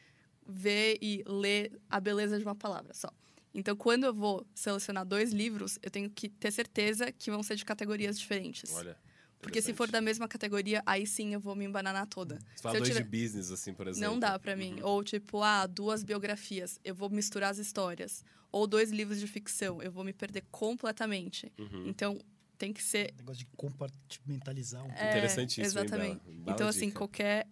ver 0.46 0.98
e 1.02 1.24
ler 1.28 1.78
a 1.90 2.00
beleza 2.00 2.38
de 2.38 2.46
uma 2.46 2.56
palavra 2.56 2.94
só. 2.94 3.12
Então, 3.54 3.76
quando 3.76 4.06
eu 4.06 4.14
vou 4.14 4.46
selecionar 4.54 5.04
dois 5.04 5.34
livros, 5.34 5.80
eu 5.82 5.90
tenho 5.90 6.10
que 6.10 6.30
ter 6.30 6.52
certeza 6.52 7.12
que 7.12 7.32
vão 7.32 7.42
ser 7.42 7.56
de 7.56 7.66
categorias 7.66 8.20
diferentes. 8.20 8.72
Olha. 8.72 8.96
Porque 9.42 9.62
se 9.62 9.74
for 9.74 9.90
da 9.90 10.02
mesma 10.02 10.28
categoria, 10.28 10.82
aí 10.86 11.06
sim 11.06 11.34
eu 11.34 11.40
vou 11.40 11.56
me 11.56 11.66
embananar 11.66 12.08
toda. 12.08 12.40
Você 12.56 12.62
fala 12.62 12.78
dois 12.78 12.90
tiver... 12.90 13.04
de 13.04 13.10
business, 13.10 13.52
assim, 13.52 13.74
por 13.74 13.88
exemplo. 13.88 14.10
Não 14.10 14.20
dá 14.20 14.38
para 14.38 14.56
mim. 14.56 14.76
Uhum. 14.76 14.86
Ou 14.86 15.04
tipo, 15.04 15.42
ah, 15.42 15.66
duas 15.68 16.04
biografias, 16.04 16.80
eu 16.84 16.96
vou 16.96 17.10
misturar 17.10 17.52
as 17.52 17.58
histórias. 17.58 18.24
Ou 18.52 18.66
dois 18.66 18.92
livros 18.92 19.20
de 19.20 19.28
ficção, 19.28 19.82
eu 19.82 19.92
vou 19.92 20.04
me 20.04 20.14
perder 20.14 20.44
completamente. 20.50 21.52
Uhum. 21.58 21.88
Então, 21.88 22.20
tem 22.58 22.74
que 22.74 22.82
ser. 22.82 23.14
negócio 23.18 23.40
de 23.40 23.46
compartimentalizar 23.56 24.84
um 24.84 24.88
pouco. 24.88 25.04
É, 25.04 25.10
Interessantíssimo. 25.12 25.66
Exatamente. 25.66 26.22
Hein, 26.28 26.40
Bela? 26.40 26.56
então, 26.56 26.68
assim, 26.68 26.90
qualquer 26.90 27.48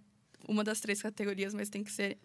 uma 0.47 0.63
das 0.63 0.79
três 0.79 1.01
categorias, 1.01 1.53
mas 1.53 1.69
tem 1.69 1.83
que 1.83 1.91
ser 1.91 2.17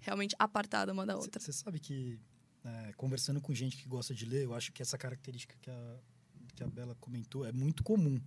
realmente 0.00 0.34
apartada 0.38 0.92
uma 0.92 1.06
da 1.06 1.16
outra. 1.16 1.40
Você 1.40 1.52
sabe 1.52 1.78
que, 1.78 2.18
é, 2.64 2.92
conversando 2.96 3.40
com 3.40 3.54
gente 3.54 3.76
que 3.76 3.88
gosta 3.88 4.14
de 4.14 4.26
ler, 4.26 4.44
eu 4.44 4.54
acho 4.54 4.72
que 4.72 4.82
essa 4.82 4.98
característica 4.98 5.56
que 5.60 5.70
a, 5.70 5.96
que 6.54 6.64
a 6.64 6.66
Bela 6.66 6.96
comentou 7.00 7.44
é 7.44 7.52
muito 7.52 7.82
comum 7.82 8.20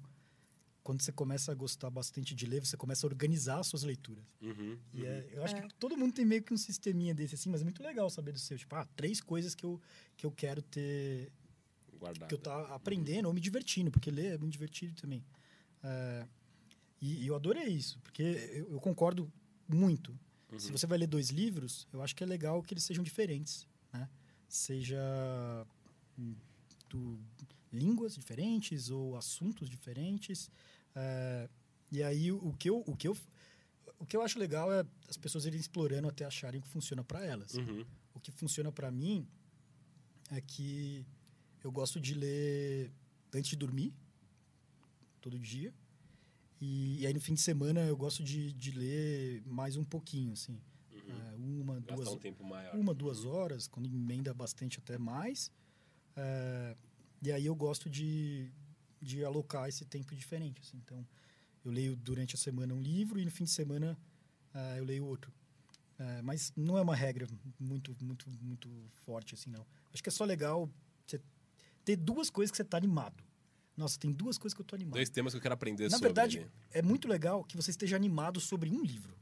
quando 0.87 1.01
você 1.01 1.11
começa 1.11 1.51
a 1.51 1.55
gostar 1.55 1.89
bastante 1.89 2.33
de 2.33 2.45
ler, 2.45 2.65
você 2.65 2.77
começa 2.77 3.05
a 3.05 3.09
organizar 3.09 3.59
as 3.59 3.67
suas 3.67 3.83
leituras. 3.83 4.23
Uhum, 4.41 4.79
e 4.93 5.05
é, 5.05 5.09
uhum. 5.09 5.29
eu 5.33 5.43
acho 5.43 5.57
é. 5.57 5.61
que 5.61 5.73
todo 5.73 5.97
mundo 5.97 6.13
tem 6.13 6.23
meio 6.23 6.41
que 6.41 6.53
um 6.53 6.57
sisteminha 6.57 7.13
desse 7.13 7.35
assim, 7.35 7.49
mas 7.49 7.59
é 7.59 7.65
muito 7.65 7.83
legal 7.83 8.09
saber 8.09 8.31
do 8.31 8.39
seu. 8.39 8.57
Tipo, 8.57 8.73
ah, 8.73 8.87
três 8.95 9.19
coisas 9.19 9.53
que 9.53 9.65
eu, 9.65 9.81
que 10.15 10.25
eu 10.25 10.31
quero 10.31 10.61
ter. 10.61 11.29
Guardado. 11.99 12.29
Que 12.29 12.35
eu 12.35 12.39
tá 12.39 12.73
aprendendo 12.73 13.25
uhum. 13.25 13.31
ou 13.31 13.33
me 13.33 13.41
divertindo, 13.41 13.91
porque 13.91 14.09
ler 14.09 14.35
é 14.35 14.37
muito 14.37 14.53
divertido 14.53 14.95
também. 14.95 15.25
É, 15.83 16.25
e, 17.01 17.23
e, 17.25 17.27
eu 17.27 17.35
adorei 17.35 17.67
isso, 17.67 17.99
porque 17.99 18.23
eu, 18.53 18.71
eu 18.71 18.79
concordo 18.79 19.29
muito. 19.67 20.17
Uhum. 20.49 20.57
Se 20.57 20.71
você 20.71 20.87
vai 20.87 20.99
ler 20.99 21.07
dois 21.07 21.31
livros, 21.31 21.85
eu 21.91 22.01
acho 22.01 22.15
que 22.15 22.23
é 22.23 22.25
legal 22.25 22.63
que 22.63 22.73
eles 22.73 22.85
sejam 22.85 23.03
diferentes, 23.03 23.67
né? 23.91 24.07
Seja 24.47 25.67
hum, 26.17 26.33
do, 26.89 27.19
línguas 27.73 28.15
diferentes 28.15 28.89
ou 28.89 29.17
assuntos 29.17 29.69
diferentes. 29.69 30.49
É, 30.95 31.49
e 31.91 32.03
aí 32.03 32.31
o 32.31 32.53
que 32.53 32.69
eu, 32.69 32.83
o 32.85 32.95
que 32.95 33.07
eu 33.07 33.15
o 33.99 34.05
que 34.05 34.15
eu 34.15 34.21
acho 34.21 34.37
legal 34.37 34.71
é 34.71 34.85
as 35.09 35.17
pessoas 35.17 35.45
irem 35.45 35.59
explorando 35.59 36.07
até 36.07 36.23
acharem 36.23 36.59
o 36.59 36.63
que 36.63 36.69
funciona 36.69 37.03
para 37.03 37.25
elas. 37.25 37.55
Uhum. 37.55 37.85
O 38.13 38.19
que 38.19 38.31
funciona 38.31 38.71
para 38.71 38.91
mim 38.91 39.27
é 40.31 40.41
que 40.41 41.05
eu 41.63 41.71
gosto 41.71 41.99
de 41.99 42.13
ler 42.13 42.91
antes 43.33 43.49
de 43.49 43.55
dormir, 43.55 43.93
todo 45.21 45.39
dia. 45.39 45.73
E, 46.59 47.01
e 47.01 47.07
aí 47.07 47.13
no 47.13 47.21
fim 47.21 47.33
de 47.33 47.41
semana 47.41 47.81
eu 47.81 47.95
gosto 47.95 48.23
de, 48.23 48.51
de 48.53 48.71
ler 48.71 49.43
mais 49.45 49.75
um 49.75 49.83
pouquinho, 49.83 50.33
assim. 50.33 50.59
Uhum. 50.91 51.01
É, 51.09 51.35
uma, 51.35 51.75
Gastar 51.75 51.95
duas, 51.95 52.09
um 52.09 52.17
tempo 52.17 52.43
maior. 52.43 52.75
Uma, 52.75 52.93
duas 52.93 53.25
horas, 53.25 53.67
quando 53.67 53.87
emenda 53.87 54.33
bastante 54.33 54.79
até 54.79 54.97
mais. 54.97 55.51
É, 56.15 56.75
e 57.21 57.31
aí 57.31 57.45
eu 57.45 57.55
gosto 57.55 57.89
de, 57.89 58.51
de 59.01 59.23
alocar 59.23 59.67
esse 59.67 59.85
tempo 59.85 60.15
diferente. 60.15 60.61
Assim. 60.61 60.77
Então, 60.77 61.05
eu 61.63 61.71
leio 61.71 61.95
durante 61.95 62.35
a 62.35 62.37
semana 62.37 62.73
um 62.73 62.81
livro 62.81 63.19
e 63.19 63.25
no 63.25 63.31
fim 63.31 63.43
de 63.43 63.51
semana 63.51 63.97
uh, 64.53 64.77
eu 64.77 64.83
leio 64.83 65.05
outro. 65.05 65.31
Uh, 65.99 66.23
mas 66.23 66.53
não 66.55 66.77
é 66.77 66.81
uma 66.81 66.95
regra 66.95 67.27
muito, 67.59 67.95
muito, 68.01 68.29
muito 68.41 68.69
forte 69.05 69.33
assim, 69.33 69.49
não. 69.49 69.65
Acho 69.93 70.03
que 70.03 70.09
é 70.09 70.11
só 70.11 70.23
legal 70.23 70.69
você 71.05 71.19
ter 71.83 71.95
duas 71.95 72.29
coisas 72.29 72.51
que 72.51 72.57
você 72.57 72.63
está 72.63 72.77
animado. 72.77 73.23
Nossa, 73.75 73.99
tem 73.99 74.11
duas 74.11 74.37
coisas 74.37 74.55
que 74.55 74.61
eu 74.61 74.63
estou 74.63 74.75
animado. 74.75 74.95
Dois 74.95 75.09
temas 75.09 75.33
que 75.33 75.37
eu 75.37 75.41
quero 75.41 75.53
aprender 75.53 75.85
Na 75.85 75.91
sobre. 75.91 76.07
Na 76.07 76.07
verdade, 76.07 76.51
é 76.71 76.81
muito 76.81 77.07
legal 77.07 77.43
que 77.43 77.55
você 77.55 77.71
esteja 77.71 77.95
animado 77.95 78.39
sobre 78.39 78.71
um 78.71 78.83
livro. 78.83 79.15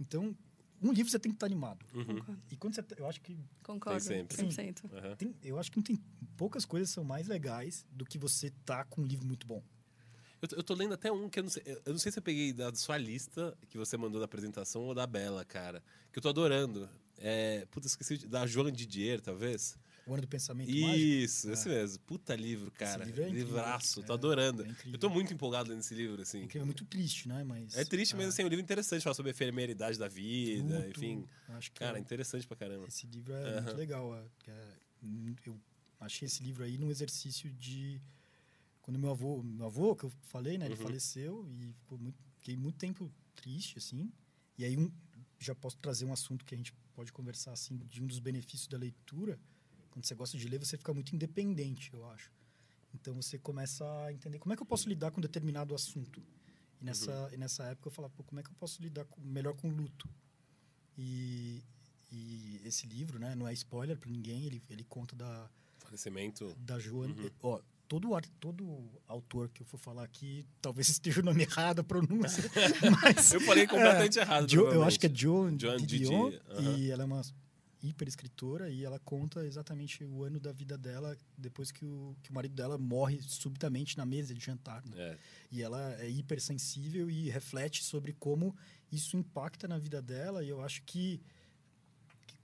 Então, 0.00 0.36
um 0.82 0.92
livro 0.92 1.10
você 1.10 1.18
tem 1.18 1.32
que 1.32 1.36
estar 1.36 1.46
animado. 1.46 1.84
Uhum. 1.94 2.36
E 2.50 2.56
quando 2.56 2.74
você. 2.74 2.82
Tá, 2.82 2.96
eu 2.98 3.06
acho 3.06 3.20
que. 3.20 3.38
Concordo, 3.62 4.04
tem 4.04 4.26
sempre. 4.26 4.36
100%. 4.36 4.84
Uhum. 4.84 5.16
Tem, 5.16 5.34
eu 5.42 5.58
acho 5.58 5.70
que 5.70 5.76
não 5.76 5.82
tem. 5.82 5.96
Poucas 6.36 6.64
coisas 6.64 6.90
são 6.90 7.04
mais 7.04 7.26
legais 7.26 7.86
do 7.90 8.04
que 8.04 8.18
você 8.18 8.50
tá 8.64 8.84
com 8.84 9.02
um 9.02 9.04
livro 9.04 9.26
muito 9.26 9.46
bom. 9.46 9.62
Eu, 10.40 10.58
eu 10.58 10.62
tô 10.62 10.74
lendo 10.74 10.94
até 10.94 11.10
um 11.10 11.28
que 11.28 11.38
eu 11.38 11.42
não 11.42 11.50
sei. 11.50 11.62
Eu 11.84 11.92
não 11.92 11.98
sei 11.98 12.12
se 12.12 12.18
eu 12.18 12.22
peguei 12.22 12.52
da 12.52 12.72
sua 12.74 12.96
lista 12.96 13.56
que 13.68 13.76
você 13.76 13.96
mandou 13.96 14.20
da 14.20 14.24
apresentação 14.24 14.82
ou 14.82 14.94
da 14.94 15.06
Bela, 15.06 15.44
cara. 15.44 15.82
Que 16.12 16.18
eu 16.18 16.22
tô 16.22 16.28
adorando. 16.28 16.88
É, 17.18 17.66
puta, 17.70 17.86
esqueci. 17.86 18.26
Da 18.26 18.46
Joan 18.46 18.72
Didier, 18.72 19.20
talvez. 19.20 19.76
O 20.08 20.14
Ano 20.14 20.22
do 20.22 20.28
Pensamento 20.28 20.70
Isso, 20.70 20.86
Mágico. 20.86 21.04
Isso, 21.04 21.50
esse 21.50 21.68
é. 21.68 21.74
mesmo. 21.74 21.98
Puta 22.00 22.34
livro, 22.34 22.70
cara. 22.70 23.02
Esse 23.02 23.04
livro 23.04 23.22
é 23.22 23.28
incrível. 23.28 23.46
Livraço, 23.48 24.02
tô 24.02 24.12
é, 24.12 24.16
adorando. 24.16 24.64
É 24.64 24.74
eu 24.86 24.98
tô 24.98 25.10
muito 25.10 25.34
empolgado 25.34 25.74
nesse 25.76 25.94
livro, 25.94 26.22
assim. 26.22 26.48
É, 26.54 26.64
muito 26.64 26.86
triste, 26.86 27.28
né? 27.28 27.44
Mas, 27.44 27.76
é 27.76 27.84
triste, 27.84 28.16
mas 28.16 28.28
assim, 28.28 28.40
é 28.40 28.46
um 28.46 28.48
livro 28.48 28.62
interessante, 28.62 29.02
fala 29.02 29.12
sobre 29.12 29.30
a 29.30 29.32
efemeridade 29.32 29.98
da 29.98 30.08
vida, 30.08 30.80
muito, 30.80 30.98
enfim. 30.98 31.28
Acho 31.50 31.70
que 31.70 31.80
cara, 31.80 31.98
é 31.98 32.00
interessante 32.00 32.46
pra 32.46 32.56
caramba. 32.56 32.86
Esse 32.88 33.06
livro 33.06 33.34
é 33.34 33.56
uhum. 33.56 33.62
muito 33.64 33.76
legal. 33.76 34.28
eu 35.46 35.60
achei 36.00 36.24
esse 36.24 36.42
livro 36.42 36.64
aí 36.64 36.78
num 36.78 36.90
exercício 36.90 37.50
de... 37.50 38.00
Quando 38.80 38.98
meu 38.98 39.10
avô, 39.10 39.42
meu 39.42 39.66
avô, 39.66 39.94
que 39.94 40.04
eu 40.04 40.12
falei, 40.22 40.56
né? 40.56 40.64
Ele 40.64 40.74
uhum. 40.74 40.80
faleceu 40.80 41.46
e 41.50 41.74
muito, 41.98 42.16
fiquei 42.38 42.56
muito 42.56 42.78
tempo 42.78 43.12
triste, 43.36 43.76
assim. 43.76 44.10
E 44.56 44.64
aí 44.64 44.74
um, 44.74 44.90
já 45.38 45.54
posso 45.54 45.76
trazer 45.76 46.06
um 46.06 46.12
assunto 46.14 46.46
que 46.46 46.54
a 46.54 46.56
gente 46.56 46.72
pode 46.94 47.12
conversar, 47.12 47.52
assim, 47.52 47.76
de 47.76 48.02
um 48.02 48.06
dos 48.06 48.18
benefícios 48.18 48.68
da 48.68 48.78
leitura 48.78 49.38
quando 49.98 50.06
você 50.06 50.14
gosta 50.14 50.38
de 50.38 50.48
ler, 50.48 50.58
você 50.58 50.76
fica 50.76 50.94
muito 50.94 51.14
independente, 51.14 51.90
eu 51.92 52.08
acho. 52.08 52.30
Então 52.94 53.14
você 53.14 53.36
começa 53.36 53.84
a 54.04 54.12
entender 54.12 54.38
como 54.38 54.52
é 54.52 54.56
que 54.56 54.62
eu 54.62 54.66
posso 54.66 54.88
lidar 54.88 55.10
com 55.10 55.20
determinado 55.20 55.74
assunto. 55.74 56.22
E 56.80 56.84
nessa, 56.84 57.12
uhum. 57.12 57.34
e 57.34 57.36
nessa 57.36 57.64
época 57.64 57.88
eu 57.88 57.92
falava, 57.92 58.14
pô, 58.16 58.22
como 58.22 58.38
é 58.38 58.42
que 58.42 58.50
eu 58.50 58.54
posso 58.54 58.80
lidar 58.80 59.04
com, 59.06 59.20
melhor 59.20 59.54
com 59.54 59.68
luto? 59.68 60.08
E, 60.96 61.64
e 62.12 62.60
esse 62.64 62.86
livro, 62.86 63.18
né, 63.18 63.34
não 63.34 63.48
é 63.48 63.52
spoiler 63.52 63.98
para 63.98 64.08
ninguém, 64.08 64.46
ele, 64.46 64.62
ele 64.70 64.84
conta 64.84 65.16
da 65.16 65.50
falecimento 65.78 66.54
da 66.58 66.78
Joana, 66.78 67.14
uhum. 67.14 67.30
ó, 67.42 67.60
todo 67.88 68.08
todo 68.38 68.90
autor 69.06 69.48
que 69.48 69.62
eu 69.62 69.66
for 69.66 69.78
falar 69.78 70.04
aqui, 70.04 70.46
talvez 70.60 70.88
esteja 70.90 71.20
o 71.20 71.24
nome 71.24 71.42
errado, 71.42 71.80
a 71.80 71.84
pronúncia, 71.84 72.44
mas 73.02 73.32
eu 73.32 73.40
falei 73.40 73.66
completamente 73.66 74.18
é, 74.18 74.22
errado. 74.22 74.48
Jo, 74.48 74.68
eu 74.68 74.84
acho 74.84 74.98
que 75.00 75.06
é 75.06 75.10
Joan, 75.12 75.58
Joan 75.58 75.78
Didion, 75.78 76.30
uhum. 76.30 76.76
e 76.76 76.90
ela 76.90 77.02
é 77.02 77.06
uma 77.06 77.22
hiper 77.82 78.08
escritora 78.08 78.70
e 78.70 78.84
ela 78.84 78.98
conta 78.98 79.46
exatamente 79.46 80.04
o 80.04 80.24
ano 80.24 80.40
da 80.40 80.52
vida 80.52 80.76
dela 80.76 81.16
depois 81.36 81.70
que 81.70 81.84
o, 81.84 82.16
que 82.22 82.30
o 82.30 82.34
marido 82.34 82.54
dela 82.54 82.76
morre 82.76 83.20
subitamente 83.22 83.96
na 83.96 84.04
mesa 84.04 84.34
de 84.34 84.44
jantar. 84.44 84.84
Né? 84.84 84.96
É. 84.96 85.18
E 85.50 85.62
ela 85.62 85.94
é 86.00 86.08
hipersensível 86.08 87.10
e 87.10 87.30
reflete 87.30 87.84
sobre 87.84 88.12
como 88.12 88.56
isso 88.90 89.16
impacta 89.16 89.68
na 89.68 89.78
vida 89.78 90.02
dela. 90.02 90.42
E 90.42 90.48
eu 90.48 90.62
acho 90.62 90.82
que 90.82 91.20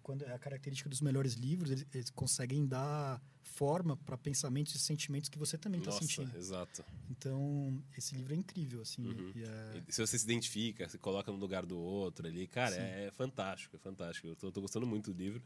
quando 0.05 0.25
é 0.25 0.33
a 0.33 0.39
característica 0.39 0.89
dos 0.89 1.01
melhores 1.01 1.33
livros, 1.33 1.71
eles, 1.71 1.87
eles 1.93 2.11
conseguem 2.11 2.65
dar 2.67 3.21
forma 3.43 3.97
para 3.97 4.17
pensamentos 4.17 4.75
e 4.75 4.79
sentimentos 4.79 5.29
que 5.29 5.39
você 5.39 5.57
também 5.57 5.81
está 5.81 5.93
sentindo. 5.93 6.37
Exato. 6.37 6.85
Então, 7.11 7.83
esse 7.97 8.15
livro 8.15 8.35
é 8.35 8.37
incrível, 8.37 8.83
assim. 8.83 9.07
Uhum. 9.07 9.33
É... 9.37 9.83
Se 9.89 10.01
você 10.07 10.19
se 10.19 10.25
identifica, 10.25 10.89
se 10.89 10.99
coloca 10.99 11.33
no 11.33 11.39
lugar 11.39 11.65
do 11.65 11.79
outro 11.79 12.27
ali, 12.27 12.47
cara, 12.47 12.77
é, 12.77 13.07
é, 13.07 13.11
fantástico, 13.11 13.77
é 13.77 13.79
fantástico. 13.79 14.29
Eu 14.29 14.53
tô 14.53 14.61
gostando 14.61 14.87
muito 14.87 15.13
do 15.13 15.17
livro. 15.17 15.43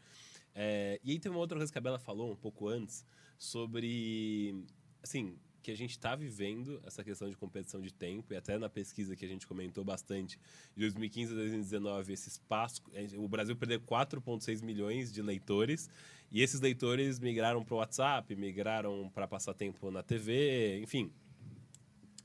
É, 0.55 1.01
e 1.05 1.13
aí 1.13 1.19
tem 1.21 1.31
uma 1.31 1.39
outra 1.39 1.57
coisa 1.57 1.73
que 1.73 1.79
a 1.79 1.81
Bela 1.81 1.99
falou 1.99 2.33
um 2.33 2.37
pouco 2.37 2.69
antes 2.69 3.05
sobre, 3.39 4.65
assim, 5.03 5.39
que 5.63 5.71
a 5.71 5.77
gente 5.77 5.91
está 5.91 6.15
vivendo 6.15 6.81
essa 6.87 7.03
questão 7.03 7.29
de 7.29 7.37
competição 7.37 7.81
de 7.81 7.93
tempo, 7.93 8.33
e 8.33 8.37
até 8.37 8.59
na 8.59 8.69
pesquisa 8.69 9.17
que 9.17 9.25
a 9.25 9.29
gente 9.29 9.47
comentou 9.47 9.85
bastante, 9.85 10.39
de 10.75 10.81
2015 10.81 11.33
a 11.33 11.37
2019, 11.37 12.13
esse 12.13 12.29
espaço, 12.29 12.83
o 13.17 13.29
Brasil 13.29 13.57
perdeu 13.57 13.81
4,6 13.81 14.63
milhões 14.63 15.13
de 15.13 15.23
leitores, 15.23 15.91
e 16.31 16.43
esses 16.43 16.61
leitores 16.61 17.19
migraram 17.19 17.65
para 17.65 17.75
o 17.75 17.79
WhatsApp, 17.79 18.35
migraram 18.37 19.11
para 19.15 19.27
passar 19.27 19.55
tempo 19.55 19.91
na 19.91 20.03
TV, 20.03 20.81
enfim. 20.81 21.11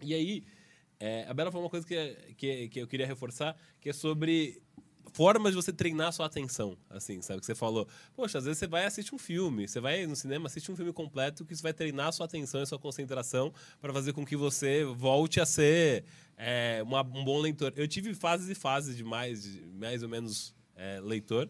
E 0.01 0.13
aí, 0.13 0.43
é, 0.99 1.25
a 1.27 1.33
Bela 1.33 1.51
falou 1.51 1.65
uma 1.65 1.69
coisa 1.69 1.85
que, 1.85 2.33
que, 2.35 2.69
que 2.69 2.79
eu 2.79 2.87
queria 2.87 3.07
reforçar, 3.07 3.57
que 3.79 3.89
é 3.89 3.93
sobre 3.93 4.61
formas 5.11 5.51
de 5.51 5.55
você 5.55 5.73
treinar 5.73 6.11
sua 6.13 6.25
atenção, 6.25 6.77
assim, 6.89 7.21
sabe? 7.21 7.39
Que 7.39 7.45
você 7.45 7.55
falou, 7.55 7.87
poxa, 8.15 8.37
às 8.37 8.45
vezes 8.45 8.59
você 8.59 8.67
vai 8.67 8.85
assistir 8.85 9.13
um 9.13 9.17
filme, 9.17 9.67
você 9.67 9.79
vai 9.79 10.05
no 10.05 10.15
cinema 10.15 10.47
assistir 10.47 10.71
um 10.71 10.75
filme 10.75 10.93
completo 10.93 11.45
que 11.45 11.53
isso 11.53 11.61
vai 11.61 11.73
treinar 11.73 12.11
sua 12.13 12.25
atenção 12.25 12.63
e 12.63 12.65
sua 12.65 12.79
concentração 12.79 13.53
para 13.81 13.93
fazer 13.93 14.13
com 14.13 14.25
que 14.25 14.35
você 14.35 14.83
volte 14.85 15.39
a 15.39 15.45
ser 15.45 16.05
é, 16.37 16.81
uma, 16.83 17.01
um 17.01 17.23
bom 17.23 17.39
leitor. 17.39 17.73
Eu 17.75 17.87
tive 17.87 18.13
fases 18.13 18.49
e 18.49 18.55
fases 18.55 18.95
de 18.95 19.03
mais, 19.03 19.43
de 19.43 19.61
mais 19.73 20.03
ou 20.03 20.09
menos 20.09 20.55
é, 20.75 20.99
leitor. 21.01 21.49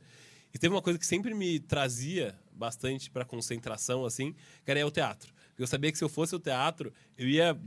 E 0.54 0.60
teve 0.60 0.74
uma 0.74 0.82
coisa 0.82 1.00
que 1.00 1.06
sempre 1.06 1.34
me 1.34 1.60
trazia 1.60 2.38
bastante 2.52 3.10
para 3.10 3.26
concentração, 3.26 4.06
assim, 4.06 4.36
que 4.64 4.72
era 4.72 4.86
o 4.86 4.92
teatro. 4.92 5.34
Eu 5.58 5.66
sabia 5.68 5.92
que 5.92 5.98
se 5.98 6.04
eu 6.04 6.10
fosse 6.10 6.36
o 6.36 6.40
teatro, 6.40 6.94
eu 7.18 7.28
ia, 7.28 7.58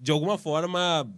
de 0.00 0.10
alguma 0.10 0.36
forma, 0.36 1.10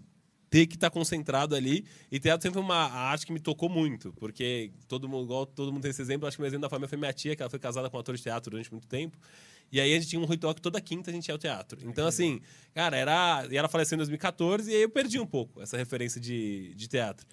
ter 0.51 0.67
que 0.67 0.75
estar 0.75 0.91
concentrado 0.91 1.55
ali. 1.55 1.85
E 2.11 2.19
teatro 2.19 2.43
sempre 2.43 2.55
foi 2.55 2.63
uma 2.63 2.91
arte 2.91 3.27
que 3.27 3.33
me 3.33 3.41
tocou 3.41 3.69
muito, 3.69 4.13
porque 4.15 4.73
todo 4.87 5.09
mundo, 5.09 5.25
igual 5.25 5.47
todo 5.47 5.73
mundo 5.73 5.83
tem 5.83 5.91
esse 5.91 6.03
exemplo, 6.03 6.27
acho 6.27 6.37
que 6.37 6.43
o 6.43 6.47
exemplo 6.47 6.63
da 6.63 6.69
família 6.69 6.89
foi 6.89 6.99
minha 6.99 7.13
tia, 7.13 7.37
que 7.37 7.43
ela 7.43 7.51
foi 7.51 7.59
casada 7.59 7.89
com 7.91 7.97
um 7.97 8.01
ator 8.01 8.17
de 8.17 8.23
teatro 8.23 8.51
durante 8.51 8.71
muito 8.71 8.87
tempo. 8.87 9.17
E 9.71 9.81
aí 9.81 9.93
a 9.93 9.97
gente 9.97 10.09
tinha 10.09 10.21
um 10.21 10.25
ritual 10.25 10.55
que 10.55 10.63
toda 10.63 10.81
quinta 10.81 11.11
a 11.11 11.15
gente 11.15 11.29
ia 11.29 11.35
ao 11.35 11.39
teatro. 11.39 11.79
Então, 11.85 12.07
assim, 12.07 12.41
cara, 12.75 12.97
era. 12.97 13.47
E 13.51 13.57
ela 13.57 13.69
faleceu 13.69 13.97
em 13.97 13.99
2014, 13.99 14.71
e 14.71 14.75
aí 14.75 14.83
eu 14.83 14.89
perdi 14.91 15.21
um 15.21 15.27
pouco 15.27 15.61
essa 15.61 15.77
referência 15.77 16.21
de, 16.21 16.75
de 16.75 16.89
teatro. 16.89 17.27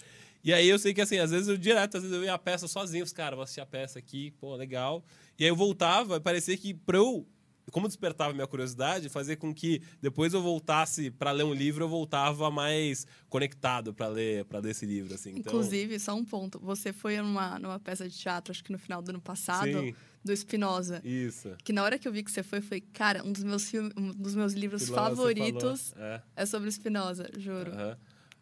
E 0.43 0.53
aí 0.53 0.67
eu 0.67 0.77
sei 0.77 0.93
que, 0.93 1.01
assim, 1.01 1.17
às 1.17 1.31
vezes 1.31 1.47
eu 1.47 1.57
direto, 1.57 1.97
às 1.97 2.03
vezes 2.03 2.15
eu 2.15 2.23
ia 2.23 2.33
a 2.33 2.37
peça 2.37 2.67
sozinho, 2.67 3.03
os 3.03 3.11
caras, 3.11 3.35
vou 3.35 3.43
assistir 3.43 3.61
a 3.61 3.65
peça 3.65 3.97
aqui, 3.97 4.31
pô, 4.39 4.55
legal. 4.55 5.03
E 5.39 5.43
aí 5.43 5.49
eu 5.49 5.55
voltava, 5.55 6.17
e 6.17 6.19
parecia 6.19 6.55
que 6.55 6.73
pra 6.73 6.97
eu 6.97 7.25
como 7.71 7.87
despertava 7.87 8.33
minha 8.33 8.47
curiosidade, 8.47 9.09
fazia 9.09 9.35
com 9.35 9.53
que 9.53 9.81
depois 10.01 10.33
eu 10.33 10.41
voltasse 10.41 11.09
para 11.11 11.31
ler 11.31 11.43
um 11.43 11.53
livro, 11.53 11.83
eu 11.83 11.89
voltava 11.89 12.49
mais 12.51 13.05
conectado 13.29 13.93
para 13.93 14.07
ler, 14.07 14.45
para 14.45 14.59
ler 14.59 14.71
esse 14.71 14.85
livro, 14.85 15.13
assim. 15.13 15.31
Então... 15.31 15.53
Inclusive, 15.53 15.99
só 15.99 16.13
um 16.15 16.23
ponto, 16.23 16.59
você 16.59 16.93
foi 16.93 17.17
numa, 17.17 17.57
numa 17.59 17.79
peça 17.79 18.07
de 18.07 18.15
teatro, 18.17 18.51
acho 18.51 18.63
que 18.63 18.71
no 18.71 18.77
final 18.79 19.01
do 19.01 19.09
ano 19.09 19.21
passado, 19.21 19.71
Sim. 19.71 19.95
do 20.23 20.35
Spinoza. 20.35 21.01
Isso. 21.03 21.55
Que 21.63 21.73
na 21.73 21.83
hora 21.83 21.97
que 21.97 22.07
eu 22.07 22.11
vi 22.11 22.23
que 22.23 22.31
você 22.31 22.43
foi, 22.43 22.61
foi, 22.61 22.81
cara, 22.81 23.23
um 23.25 23.31
dos 23.31 23.43
meus 23.43 23.69
filmes, 23.69 23.91
um 23.97 24.11
dos 24.11 24.35
meus 24.35 24.53
livros 24.53 24.83
Spinoza, 24.83 25.09
favoritos. 25.09 25.93
É. 25.97 26.21
é 26.35 26.45
sobre 26.45 26.71
Spinoza, 26.71 27.29
juro. 27.37 27.71
Aham. 27.71 27.97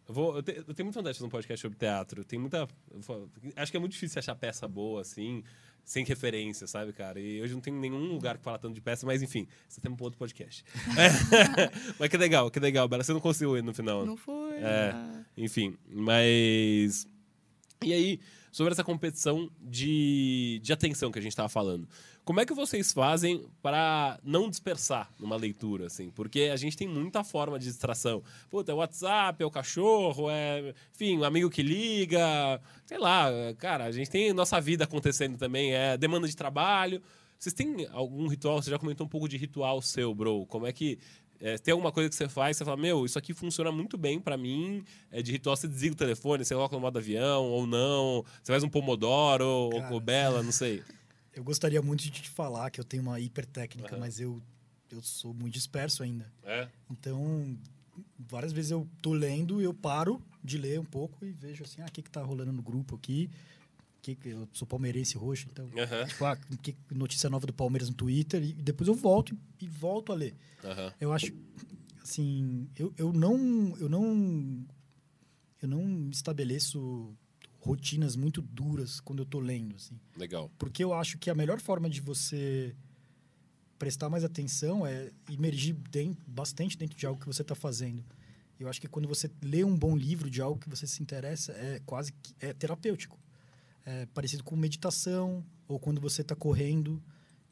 Eu, 0.05 0.13
vou, 0.13 0.35
eu, 0.35 0.43
te- 0.43 0.63
eu 0.67 0.73
tenho 0.73 0.85
muita 0.85 0.99
vontade 0.99 1.13
de 1.13 1.19
fazer 1.19 1.27
um 1.27 1.29
podcast 1.29 1.61
sobre 1.61 1.77
teatro. 1.77 2.25
Tem 2.25 2.37
muita. 2.37 2.67
Acho 3.55 3.71
que 3.71 3.77
é 3.77 3.79
muito 3.79 3.93
difícil 3.93 4.19
achar 4.19 4.35
peça 4.35 4.67
boa, 4.67 4.99
assim, 4.99 5.41
sem 5.83 6.05
referência, 6.05 6.65
sabe, 6.67 6.93
cara? 6.93 7.19
E 7.19 7.41
hoje 7.41 7.53
não 7.53 7.61
tem 7.61 7.73
nenhum 7.73 8.13
lugar 8.13 8.37
que 8.37 8.43
fala 8.43 8.57
tanto 8.57 8.73
de 8.73 8.81
peça, 8.81 9.05
mas 9.05 9.21
enfim, 9.21 9.47
você 9.67 9.81
tem 9.81 9.91
um 9.91 9.97
outro 9.99 10.17
podcast. 10.17 10.63
É. 10.97 11.09
mas 11.99 12.09
que 12.09 12.17
legal, 12.17 12.49
que 12.49 12.59
legal, 12.59 12.87
Bela. 12.87 13.03
Você 13.03 13.13
não 13.13 13.19
conseguiu 13.19 13.57
ir 13.57 13.63
no 13.63 13.73
final. 13.73 14.05
Não 14.05 14.17
foi? 14.17 14.55
É. 14.57 14.91
Ah. 14.93 15.23
Enfim, 15.37 15.77
mas. 15.87 17.07
E 17.83 17.91
aí, 17.91 18.19
sobre 18.51 18.71
essa 18.71 18.83
competição 18.83 19.49
de, 19.59 20.61
de 20.63 20.71
atenção 20.71 21.11
que 21.11 21.19
a 21.19 21.21
gente 21.21 21.31
estava 21.31 21.49
falando. 21.49 21.87
Como 22.25 22.39
é 22.39 22.45
que 22.45 22.53
vocês 22.53 22.93
fazem 22.93 23.45
para 23.61 24.17
não 24.23 24.49
dispersar 24.49 25.11
numa 25.19 25.35
leitura, 25.35 25.87
assim? 25.87 26.09
Porque 26.09 26.49
a 26.53 26.55
gente 26.55 26.77
tem 26.77 26.87
muita 26.87 27.21
forma 27.21 27.59
de 27.59 27.65
distração. 27.65 28.23
Puta, 28.49 28.71
é 28.71 28.75
o 28.75 28.77
WhatsApp, 28.77 29.43
é 29.43 29.45
o 29.45 29.51
cachorro, 29.51 30.29
é. 30.29 30.73
Enfim, 30.93 31.17
um 31.17 31.25
amigo 31.25 31.49
que 31.49 31.61
liga. 31.61 32.61
Sei 32.85 32.97
lá, 32.97 33.29
cara, 33.57 33.83
a 33.83 33.91
gente 33.91 34.09
tem 34.09 34.31
nossa 34.31 34.59
vida 34.61 34.85
acontecendo 34.85 35.37
também, 35.37 35.73
é 35.73 35.97
demanda 35.97 36.25
de 36.25 36.35
trabalho. 36.35 37.01
Vocês 37.37 37.53
têm 37.53 37.85
algum 37.91 38.25
ritual? 38.29 38.61
Você 38.61 38.71
já 38.71 38.79
comentou 38.79 39.05
um 39.05 39.09
pouco 39.09 39.27
de 39.27 39.35
ritual 39.35 39.81
seu, 39.81 40.15
bro. 40.15 40.45
Como 40.45 40.65
é 40.65 40.71
que. 40.71 40.97
É, 41.41 41.57
tem 41.57 41.73
alguma 41.73 41.91
coisa 41.91 42.09
que 42.09 42.15
você 42.15 42.29
faz, 42.29 42.55
você 42.55 42.63
fala, 42.63 42.77
meu, 42.77 43.05
isso 43.05 43.19
aqui 43.19 43.33
funciona 43.33 43.69
muito 43.69 43.97
bem 43.97 44.17
pra 44.17 44.37
mim. 44.37 44.81
É 45.11 45.21
de 45.21 45.33
ritual, 45.33 45.57
você 45.57 45.67
desliga 45.67 45.93
o 45.93 45.97
telefone, 45.97 46.45
você 46.45 46.55
coloca 46.55 46.73
no 46.73 46.81
modo 46.81 46.97
avião, 46.97 47.43
ou 47.43 47.67
não. 47.67 48.23
Você 48.41 48.53
faz 48.53 48.63
um 48.63 48.69
pomodoro, 48.69 49.45
ou 49.45 49.71
Cara. 49.71 49.89
cobela, 49.89 50.41
não 50.41 50.53
sei. 50.53 50.81
Eu 51.33 51.43
gostaria 51.43 51.81
muito 51.81 52.01
de 52.03 52.11
te 52.11 52.29
falar 52.29 52.69
que 52.69 52.79
eu 52.79 52.83
tenho 52.83 53.01
uma 53.03 53.19
hipertécnica, 53.19 53.91
Aham. 53.95 53.99
mas 53.99 54.19
eu, 54.19 54.41
eu 54.91 55.01
sou 55.01 55.33
muito 55.33 55.53
disperso 55.53 56.03
ainda. 56.03 56.31
É? 56.43 56.67
Então, 56.89 57.57
várias 58.19 58.51
vezes 58.51 58.71
eu 58.71 58.87
tô 59.01 59.13
lendo, 59.13 59.61
eu 59.61 59.73
paro 59.73 60.21
de 60.43 60.57
ler 60.57 60.79
um 60.79 60.85
pouco 60.85 61.25
e 61.25 61.31
vejo 61.31 61.63
assim, 61.63 61.81
ah, 61.81 61.85
o 61.87 61.91
que 61.91 62.01
que 62.01 62.09
tá 62.11 62.21
rolando 62.21 62.51
no 62.51 62.61
grupo 62.61 62.95
aqui? 62.95 63.29
Que 64.01 64.17
eu 64.25 64.47
sou 64.53 64.67
palmeirense 64.67 65.17
roxo, 65.17 65.47
então, 65.49 65.65
Aham. 65.77 66.05
tipo, 66.05 66.25
ah, 66.25 66.35
que 66.61 66.75
notícia 66.91 67.29
nova 67.29 67.47
do 67.47 67.53
Palmeiras 67.53 67.89
no 67.89 67.95
Twitter 67.95 68.43
e 68.43 68.53
depois 68.53 68.87
eu 68.87 68.93
volto 68.93 69.33
e, 69.59 69.65
e 69.65 69.67
volto 69.67 70.11
a 70.11 70.15
ler. 70.15 70.35
Aham. 70.63 70.93
Eu 70.99 71.13
acho 71.13 71.33
assim, 72.03 72.69
eu, 72.75 72.93
eu 72.97 73.13
não 73.13 73.75
eu 73.77 73.87
não 73.87 74.65
eu 75.61 75.67
não 75.69 76.09
estabeleço 76.09 77.15
rotinas 77.63 78.15
muito 78.15 78.41
duras 78.41 78.99
quando 78.99 79.19
eu 79.19 79.25
tô 79.25 79.39
lendo, 79.39 79.75
assim. 79.75 79.97
Legal. 80.17 80.51
Porque 80.57 80.83
eu 80.83 80.93
acho 80.93 81.17
que 81.17 81.29
a 81.29 81.35
melhor 81.35 81.59
forma 81.61 81.89
de 81.89 82.01
você 82.01 82.75
prestar 83.79 84.09
mais 84.09 84.23
atenção 84.23 84.85
é 84.85 85.11
imergir 85.29 85.75
den- 85.91 86.17
bastante 86.27 86.77
dentro 86.77 86.97
de 86.97 87.05
algo 87.05 87.19
que 87.19 87.25
você 87.27 87.41
está 87.41 87.55
fazendo. 87.55 88.03
Eu 88.59 88.69
acho 88.69 88.79
que 88.79 88.87
quando 88.87 89.07
você 89.07 89.29
lê 89.41 89.63
um 89.63 89.75
bom 89.75 89.95
livro 89.95 90.29
de 90.29 90.41
algo 90.41 90.59
que 90.59 90.69
você 90.69 90.85
se 90.87 91.01
interessa, 91.01 91.51
é 91.53 91.81
quase 91.85 92.13
que 92.13 92.33
é 92.39 92.53
terapêutico. 92.53 93.19
É 93.85 94.05
parecido 94.07 94.43
com 94.43 94.55
meditação, 94.55 95.43
ou 95.67 95.79
quando 95.79 95.99
você 95.99 96.21
está 96.21 96.35
correndo 96.35 97.01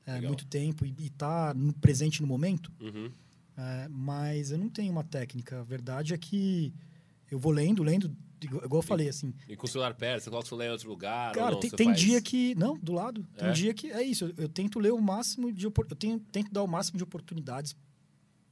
é, 0.05 0.21
muito 0.21 0.45
tempo 0.45 0.85
e 0.85 0.93
está 0.99 1.53
presente 1.81 2.21
no 2.21 2.27
momento. 2.27 2.71
Uhum. 2.79 3.11
É, 3.57 3.87
mas 3.89 4.51
eu 4.51 4.57
não 4.57 4.69
tenho 4.69 4.91
uma 4.91 5.03
técnica. 5.03 5.59
A 5.59 5.63
verdade 5.63 6.13
é 6.13 6.17
que 6.17 6.73
eu 7.29 7.37
vou 7.37 7.51
lendo, 7.51 7.83
lendo, 7.83 8.15
igual 8.41 8.65
igual 8.65 8.79
eu 8.81 8.87
falei, 8.87 9.09
assim, 9.09 9.33
E 9.47 9.55
com 9.55 9.65
o 9.65 9.69
celular 9.69 9.93
perto, 9.93 10.23
você 10.23 10.29
coloca 10.29 10.45
o 10.45 10.49
celular 10.49 10.67
em 10.67 10.71
outro 10.71 10.89
lugar? 10.89 11.33
Cara, 11.33 11.51
não? 11.51 11.59
tem, 11.59 11.69
tem 11.69 11.87
faz- 11.87 11.99
dia 11.99 12.21
que. 12.21 12.55
Não, 12.55 12.77
do 12.77 12.93
lado. 12.93 13.23
Tem 13.37 13.49
É? 13.49 13.51
dia 13.51 13.73
que 13.73 13.91
é 13.91 14.01
isso. 14.03 14.25
Eu, 14.25 14.33
eu 14.43 14.49
tento 14.49 14.79
ler 14.79 14.91
o 14.93 15.01
máximo 15.01 15.51
de. 15.51 15.65
Eu 15.65 15.71
tenho, 15.97 16.19
tento 16.19 16.51
dar 16.51 16.63
o 16.63 16.67
máximo 16.67 16.97
de 16.97 17.03
oportunidades 17.03 17.75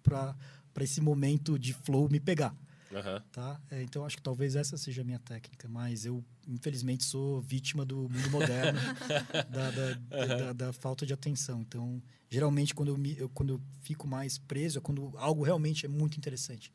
para 0.03 0.35
esse 0.81 1.01
momento 1.01 1.57
de 1.59 1.73
flow 1.73 2.07
me 2.09 2.19
pegar. 2.19 2.55
Aham. 2.91 3.21
Tá? 3.31 3.61
É, 3.69 3.83
então, 3.83 4.03
acho 4.03 4.17
que 4.17 4.23
talvez 4.23 4.55
essa 4.55 4.75
seja 4.75 5.01
a 5.01 5.05
minha 5.05 5.19
técnica. 5.19 5.67
Mas 5.67 6.05
eu, 6.05 6.23
infelizmente, 6.47 7.03
sou 7.03 7.39
vítima 7.39 7.85
do 7.85 8.09
mundo 8.09 8.31
moderno, 8.31 8.79
da, 9.49 9.69
da, 9.71 10.25
da- 10.35 10.53
da 10.53 10.73
falta 10.73 11.05
de 11.05 11.13
atenção. 11.13 11.61
Então, 11.61 12.01
geralmente, 12.29 12.73
quando 12.73 12.89
eu, 12.89 12.97
me, 12.97 13.15
eu- 13.17 13.29
quando 13.29 13.53
eu 13.53 13.61
fico 13.81 14.07
mais 14.07 14.39
preso, 14.39 14.79
é 14.79 14.81
quando 14.81 15.13
algo 15.17 15.43
realmente 15.43 15.85
é 15.85 15.89
muito 15.89 16.17
interessante. 16.17 16.71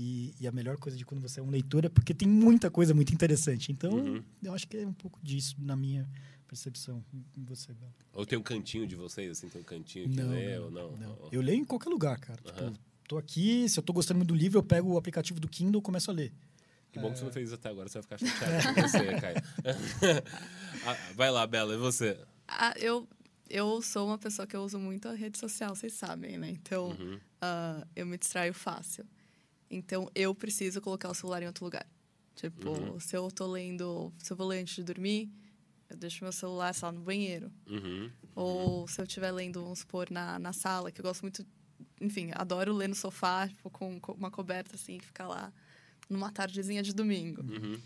E, 0.00 0.32
e 0.38 0.46
a 0.46 0.52
melhor 0.52 0.76
coisa 0.76 0.96
de 0.96 1.04
quando 1.04 1.20
você 1.20 1.40
é 1.40 1.42
um 1.42 1.50
leitor 1.50 1.84
é 1.84 1.88
porque 1.88 2.14
tem 2.14 2.28
muita 2.28 2.70
coisa 2.70 2.94
muito 2.94 3.12
interessante. 3.12 3.72
Então, 3.72 3.92
Uhum. 3.92 4.22
eu 4.44 4.54
acho 4.54 4.68
que 4.68 4.76
é 4.76 4.86
um 4.86 4.92
pouco 4.92 5.18
disso 5.20 5.56
na 5.58 5.74
minha 5.74 6.08
percepção. 6.46 7.04
Em 7.36 7.42
você, 7.44 7.74
Bela. 7.74 7.92
Ou 8.12 8.24
tem 8.24 8.38
um 8.38 8.42
cantinho 8.42 8.86
de 8.86 8.94
vocês, 8.94 9.28
assim, 9.32 9.48
tem 9.48 9.60
um 9.60 9.64
cantinho 9.64 10.08
que 10.08 10.22
lê 10.22 10.56
ou 10.56 10.70
não? 10.70 10.90
Ou- 11.20 11.28
Eu 11.32 11.40
leio 11.40 11.58
em 11.60 11.64
qualquer 11.64 11.90
lugar, 11.90 12.16
cara. 12.20 12.40
Aham. 12.46 12.70
Tipo, 12.72 12.78
tô 13.08 13.18
aqui, 13.18 13.68
se 13.68 13.76
eu 13.76 13.82
tô 13.82 13.92
gostando 13.92 14.18
muito 14.18 14.28
do 14.28 14.36
livro, 14.36 14.58
eu 14.58 14.62
pego 14.62 14.92
o 14.92 14.96
aplicativo 14.98 15.40
do 15.40 15.48
Kindle 15.48 15.80
e 15.80 15.82
começo 15.82 16.12
a 16.12 16.14
ler. 16.14 16.32
Que 16.92 16.98
bom 17.00 17.10
que 17.12 17.18
você 17.18 17.24
não 17.24 17.32
fez 17.32 17.46
isso 17.48 17.54
até 17.56 17.68
agora, 17.68 17.88
você 17.88 17.98
vai 18.00 18.02
ficar 18.02 18.18
chateado 18.18 18.68
com 18.68 18.74
você, 18.80 19.14
Caio. 19.20 19.42
Ah, 20.82 20.96
vai 21.16 21.30
lá, 21.30 21.44
Bela, 21.44 21.74
e 21.74 21.76
você? 21.76 22.16
Ah, 22.46 22.72
eu, 22.78 23.06
eu 23.50 23.82
sou 23.82 24.06
uma 24.06 24.16
pessoa 24.18 24.46
que 24.46 24.54
eu 24.54 24.62
uso 24.62 24.78
muito 24.78 25.08
a 25.08 25.12
rede 25.12 25.36
social, 25.38 25.74
vocês 25.74 25.92
sabem, 25.92 26.38
né? 26.38 26.50
Então, 26.50 26.90
Uhum. 26.90 27.18
ah, 27.42 27.84
eu 27.96 28.06
me 28.06 28.16
distraio 28.16 28.54
fácil. 28.54 29.04
Então, 29.70 30.10
eu 30.14 30.34
preciso 30.34 30.80
colocar 30.80 31.10
o 31.10 31.14
celular 31.14 31.42
em 31.42 31.46
outro 31.46 31.64
lugar. 31.64 31.86
Tipo, 32.34 32.70
Uhum. 32.70 33.00
se 33.00 33.16
eu 33.16 33.30
tô 33.30 33.46
lendo... 33.46 34.12
Se 34.18 34.32
eu 34.32 34.36
vou 34.36 34.46
ler 34.46 34.60
antes 34.60 34.76
de 34.76 34.82
dormir, 34.84 35.28
eu 35.90 35.96
deixo 35.96 36.24
meu 36.24 36.32
celular, 36.32 36.72
sei 36.74 36.86
lá, 36.86 36.92
no 36.92 37.00
banheiro. 37.00 37.50
Uhum. 37.66 38.10
Ou 38.34 38.86
se 38.88 39.00
eu 39.00 39.04
estiver 39.04 39.30
lendo, 39.32 39.62
vamos 39.62 39.80
supor, 39.80 40.10
na, 40.10 40.38
na 40.38 40.52
sala, 40.52 40.90
que 40.92 41.00
eu 41.00 41.04
gosto 41.04 41.22
muito... 41.22 41.44
Enfim, 42.00 42.30
adoro 42.34 42.72
ler 42.72 42.88
no 42.88 42.94
sofá, 42.94 43.48
tipo, 43.48 43.68
com, 43.70 43.98
com 44.00 44.12
uma 44.12 44.30
coberta, 44.30 44.74
assim, 44.76 44.98
ficar 45.00 45.26
lá 45.28 45.52
numa 46.08 46.30
tardezinha 46.32 46.82
de 46.82 46.94
domingo 46.94 47.42
Uhum. 47.42 47.78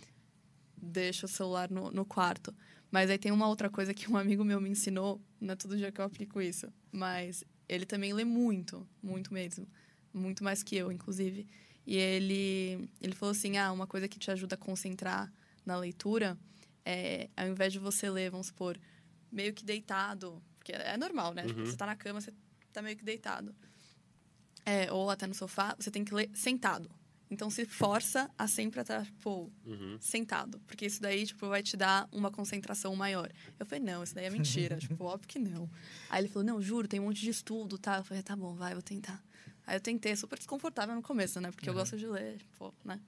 deixo 0.76 1.26
o 1.26 1.28
celular 1.28 1.70
no, 1.70 1.90
no 1.90 2.04
quarto. 2.04 2.54
Mas 2.90 3.08
aí 3.10 3.18
tem 3.18 3.32
uma 3.32 3.48
outra 3.48 3.70
coisa 3.70 3.94
que 3.94 4.10
um 4.10 4.16
amigo 4.16 4.44
meu 4.44 4.60
me 4.60 4.68
ensinou, 4.68 5.20
não 5.40 5.52
é 5.54 5.56
todo 5.56 5.76
dia 5.76 5.90
que 5.90 6.00
eu 6.00 6.04
aplico 6.04 6.40
isso, 6.40 6.66
mas 6.90 7.42
ele 7.68 7.86
também 7.86 8.12
lê 8.12 8.24
muito, 8.24 8.86
muito 9.02 9.32
mesmo, 9.32 9.66
muito 10.12 10.44
mais 10.44 10.62
que 10.62 10.76
eu, 10.76 10.92
inclusive. 10.92 11.46
E 11.86 11.96
ele, 11.96 12.88
ele 13.00 13.14
falou 13.14 13.32
assim: 13.32 13.56
ah, 13.58 13.72
uma 13.72 13.86
coisa 13.86 14.06
que 14.08 14.18
te 14.18 14.30
ajuda 14.30 14.54
a 14.54 14.58
concentrar 14.58 15.32
na 15.66 15.76
leitura 15.76 16.38
é, 16.84 17.28
ao 17.36 17.46
invés 17.48 17.72
de 17.72 17.78
você 17.78 18.08
ler, 18.10 18.30
vamos 18.30 18.48
supor, 18.48 18.78
meio 19.30 19.52
que 19.52 19.64
deitado, 19.64 20.42
porque 20.58 20.72
é 20.72 20.96
normal, 20.96 21.32
né? 21.34 21.46
Tipo, 21.46 21.60
Uhum. 21.60 21.66
você 21.66 21.76
tá 21.76 21.86
na 21.86 21.96
cama, 21.96 22.20
você 22.20 22.32
tá 22.72 22.82
meio 22.82 22.96
que 22.96 23.04
deitado. 23.04 23.54
É, 24.64 24.92
ou 24.92 25.10
até 25.10 25.26
no 25.26 25.34
sofá, 25.34 25.74
você 25.78 25.90
tem 25.90 26.04
que 26.04 26.14
ler 26.14 26.30
sentado. 26.34 26.88
Então 27.30 27.48
se 27.48 27.64
força 27.64 28.30
a 28.36 28.46
sempre 28.46 28.80
estar, 28.80 29.04
tipo, 29.04 29.50
Uhum. 29.64 29.96
sentado. 30.00 30.60
Porque 30.66 30.84
isso 30.86 31.00
daí, 31.00 31.26
tipo, 31.26 31.48
vai 31.48 31.62
te 31.62 31.76
dar 31.76 32.06
uma 32.12 32.30
concentração 32.30 32.94
maior. 32.94 33.32
Eu 33.58 33.64
falei, 33.66 33.82
não, 33.82 34.02
isso 34.02 34.14
daí 34.14 34.26
é 34.26 34.30
mentira. 34.30 34.76
tipo, 35.00 35.02
óbvio 35.04 35.26
que 35.28 35.38
não. 35.38 35.68
Aí 36.10 36.20
ele 36.20 36.28
falou, 36.28 36.44
não, 36.44 36.60
juro, 36.60 36.86
tem 36.86 37.00
um 37.00 37.04
monte 37.04 37.22
de 37.22 37.30
estudo, 37.30 37.78
tá? 37.78 37.96
Eu 37.98 38.04
falei, 38.04 38.22
tá 38.22 38.36
bom, 38.36 38.54
vai, 38.54 38.74
vou 38.74 38.82
tentar. 38.82 39.22
Aí 39.72 39.76
eu 39.78 39.80
tentei, 39.80 40.14
super 40.14 40.36
desconfortável 40.36 40.94
no 40.94 41.00
começo, 41.00 41.40
né? 41.40 41.50
Porque 41.50 41.66
eu 41.66 41.72
Uhum. 41.72 41.78
gosto 41.80 41.96
de 41.96 42.06
ler, 42.06 42.38
pô, 42.58 42.74
né? 42.84 43.00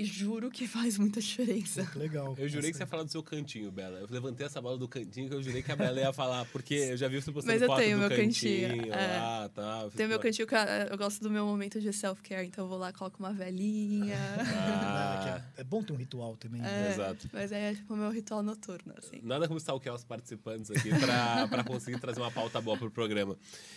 E 0.00 0.04
juro 0.04 0.50
que 0.50 0.66
faz 0.66 0.96
muita 0.96 1.20
diferença. 1.20 1.86
Legal. 1.94 2.34
Eu 2.38 2.48
jurei 2.48 2.70
que 2.70 2.76
você 2.78 2.84
ia 2.84 2.86
falar 2.86 3.02
do 3.02 3.10
seu 3.10 3.22
cantinho, 3.22 3.70
Bela. 3.70 3.98
Eu 4.00 4.06
levantei 4.08 4.46
essa 4.46 4.58
bola 4.60 4.78
do 4.78 4.88
cantinho 4.88 5.28
que 5.28 5.34
eu 5.34 5.42
jurei 5.42 5.62
que 5.62 5.70
a 5.70 5.76
Bela 5.76 6.00
ia 6.00 6.12
falar, 6.12 6.46
porque 6.46 6.72
eu 6.74 6.96
já 6.96 7.06
vi 7.06 7.20
você 7.20 7.30
postando 7.30 7.52
Mas 7.52 7.60
eu 7.60 7.68
foto 7.68 7.80
tenho 7.80 7.96
do 7.96 8.00
meu 8.00 8.08
cantinho, 8.08 8.68
cantinho, 8.78 8.94
é. 8.94 9.18
lá, 9.18 9.48
tá. 9.50 9.80
Eu 9.84 9.90
Tem 9.90 10.06
o 10.06 10.08
meu 10.08 10.18
cantinho 10.18 10.48
que 10.48 10.54
eu- 10.54 10.58
eu 10.90 10.96
gosto 10.96 11.20
do 11.22 11.30
meu 11.30 11.44
momento 11.44 11.78
de 11.80 11.92
self-care, 11.92 12.46
então 12.46 12.64
eu 12.64 12.68
vou 12.68 12.78
lá, 12.78 12.92
coloco 12.94 13.18
uma 13.18 13.32
velhinha. 13.32 14.16
Ah, 14.38 15.42
É, 15.56 15.60
é 15.60 15.64
bom 15.64 15.82
ter 15.82 15.92
um 15.92 15.96
ritual 15.96 16.36
também. 16.36 16.60
né? 16.62 16.88
É, 16.88 16.92
Exato. 16.94 17.28
Mas 17.32 17.52
é 17.52 17.74
tipo 17.74 17.92
o 17.94 17.96
meu 17.96 18.10
ritual 18.10 18.42
noturno, 18.42 18.94
assim. 18.96 19.20
Nada 19.22 19.46
como 19.46 19.58
stalkear 19.58 19.94
os 19.94 20.04
participantes 20.04 20.70
aqui 20.70 20.88
pra, 20.98 21.46
pra 21.48 21.64
conseguir 21.64 21.98
trazer 22.00 22.20
uma 22.20 22.30
pauta 22.30 22.60
boa 22.60 22.76
pro 22.76 22.90
programa. 22.90 23.36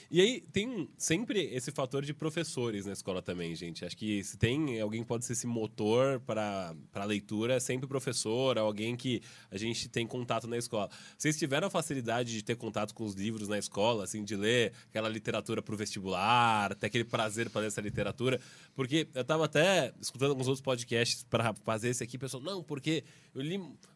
E 0.10 0.22
aí, 0.22 0.42
tem 0.54 0.90
sempre 0.98 1.42
esse 1.54 1.72
fator 1.72 2.04
de 2.06 2.14
professores 2.14 2.86
na 2.86 2.94
escola 2.94 3.22
também, 3.22 3.54
gente. 3.56 3.84
Acho 3.86 3.98
que 3.98 4.24
se 4.24 4.38
tem 4.38 4.80
alguém 4.80 5.02
que 5.02 5.08
pode 5.08 5.26
ser 5.26 5.34
esse 5.34 5.48
motor 5.48 6.13
para 6.20 6.76
a 6.94 7.06
leitura, 7.06 7.56
é 7.56 7.60
sempre 7.60 7.88
professor, 7.88 8.58
alguém 8.58 8.96
que 8.96 9.22
a 9.52 9.58
gente 9.58 9.88
tem 9.90 10.06
contato 10.06 10.48
na 10.48 10.58
escola. 10.58 10.90
Vocês 11.18 11.38
tiveram 11.38 11.68
a 11.68 11.70
facilidade 11.70 12.32
de 12.32 12.44
ter 12.44 12.56
contato 12.56 12.94
com 12.94 13.06
os 13.06 13.14
livros 13.14 13.48
na 13.48 13.58
escola, 13.58 14.04
assim, 14.04 14.24
de 14.24 14.36
ler 14.36 14.74
aquela 14.90 15.10
literatura 15.10 15.62
pro 15.62 15.78
vestibular, 15.78 16.76
ter 16.76 16.88
aquele 16.88 17.04
prazer 17.04 17.50
para 17.50 17.62
ler 17.62 17.68
essa 17.68 17.82
literatura? 17.82 18.40
Porque 18.76 19.08
eu 19.14 19.24
tava 19.24 19.46
até 19.46 19.94
escutando 20.02 20.32
alguns 20.32 20.48
outros 20.48 20.64
podcasts 20.64 21.24
para 21.24 21.54
fazer 21.64 21.90
esse 21.90 22.04
aqui, 22.04 22.18
pessoal, 22.18 22.42
não, 22.42 22.64
porque 22.64 23.04
eu 23.34 23.42
li 23.42 23.56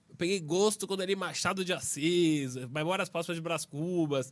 eu 0.09 0.15
peguei 0.15 0.39
gosto 0.39 0.88
quando 0.88 1.01
eu 1.01 1.07
li 1.07 1.15
Machado 1.15 1.65
de 1.65 1.74
Assis, 1.74 2.55
Memórias 2.72 3.09
Póstumas 3.09 3.38
de 3.38 3.41
Brás 3.41 3.65
Cubas. 3.65 4.32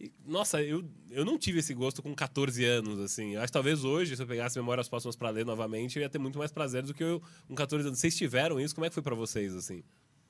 E, 0.00 0.12
nossa, 0.26 0.62
eu, 0.62 0.84
eu 1.10 1.24
não 1.24 1.38
tive 1.38 1.60
esse 1.60 1.72
gosto 1.72 2.02
com 2.02 2.14
14 2.14 2.64
anos, 2.64 2.98
assim. 2.98 3.34
Eu 3.34 3.40
acho 3.40 3.48
que 3.48 3.52
talvez 3.52 3.84
hoje, 3.84 4.16
se 4.16 4.22
eu 4.22 4.26
pegasse 4.26 4.58
Memórias 4.58 4.88
Póstumas 4.88 5.16
para 5.16 5.30
ler 5.30 5.46
novamente, 5.46 5.96
eu 5.96 6.02
ia 6.02 6.08
ter 6.08 6.18
muito 6.18 6.38
mais 6.38 6.50
prazer 6.50 6.82
do 6.82 6.92
que 6.92 7.02
eu 7.02 7.22
com 7.46 7.54
14 7.54 7.86
anos. 7.86 7.98
Vocês 7.98 8.16
tiveram 8.16 8.60
isso? 8.60 8.74
Como 8.74 8.84
é 8.84 8.88
que 8.88 8.94
foi 8.94 9.02
para 9.02 9.14
vocês, 9.14 9.54
assim? 9.54 9.82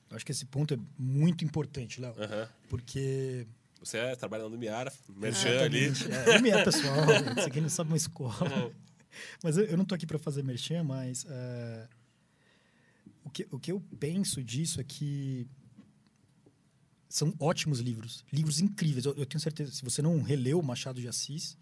Eu 0.09 0.15
acho 0.15 0.25
que 0.25 0.31
esse 0.31 0.45
ponto 0.45 0.73
é 0.73 0.77
muito 0.97 1.43
importante, 1.43 1.99
Léo. 1.99 2.13
Porque. 2.69 3.47
Você 3.79 3.97
é, 3.97 4.15
trabalha 4.15 4.43
na 4.43 4.49
Lumiara, 4.49 4.91
merchan 5.15 5.61
ali. 5.63 5.85
Exatamente. 5.85 6.55
É, 6.55 6.59
é 6.59 6.63
pessoal, 6.63 6.95
isso 7.37 7.47
aqui 7.47 7.61
não 7.61 7.69
sabe 7.69 7.91
uma 7.91 7.97
escola. 7.97 8.71
Mas 9.43 9.57
eu, 9.57 9.65
eu 9.65 9.77
não 9.77 9.85
tô 9.85 9.93
aqui 9.93 10.05
para 10.05 10.17
fazer 10.17 10.43
merchan, 10.43 10.83
mas 10.83 11.25
é, 11.29 11.87
o, 13.23 13.29
que, 13.29 13.47
o 13.51 13.59
que 13.59 13.71
eu 13.71 13.83
penso 13.99 14.43
disso 14.43 14.79
é 14.79 14.83
que 14.83 15.47
são 17.15 17.33
ótimos 17.39 17.79
livros, 17.79 18.25
livros 18.31 18.59
incríveis. 18.59 19.05
Eu, 19.05 19.13
eu 19.15 19.25
tenho 19.25 19.39
certeza, 19.39 19.71
se 19.71 19.81
você 19.83 20.01
não 20.01 20.21
releu 20.21 20.61
Machado 20.61 20.99
de 20.99 21.07
Assis, 21.07 21.57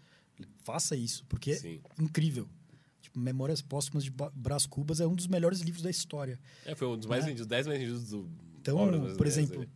faça 0.64 0.96
isso, 0.96 1.24
porque 1.28 1.52
é 1.52 1.56
Sim. 1.56 1.80
incrível. 2.00 2.48
Tipo, 3.00 3.20
Memórias 3.20 3.62
Póstumas 3.62 4.02
de 4.02 4.10
Brás 4.34 4.66
Cubas 4.66 4.98
é 4.98 5.06
um 5.06 5.14
dos 5.14 5.28
melhores 5.28 5.60
livros 5.60 5.82
da 5.84 5.90
história. 5.90 6.40
É, 6.64 6.74
foi 6.74 6.88
um 6.88 6.96
dos 6.96 7.06
mais 7.06 7.22
É. 7.22 7.28
vendidos, 7.28 7.46
10 7.46 7.66
mais 7.68 7.78
vendidos 7.78 8.08
do. 8.10 8.28
Então, 8.60 8.78
por 8.78 9.16
brasileiras 9.16 9.36
exemplo. 9.36 9.68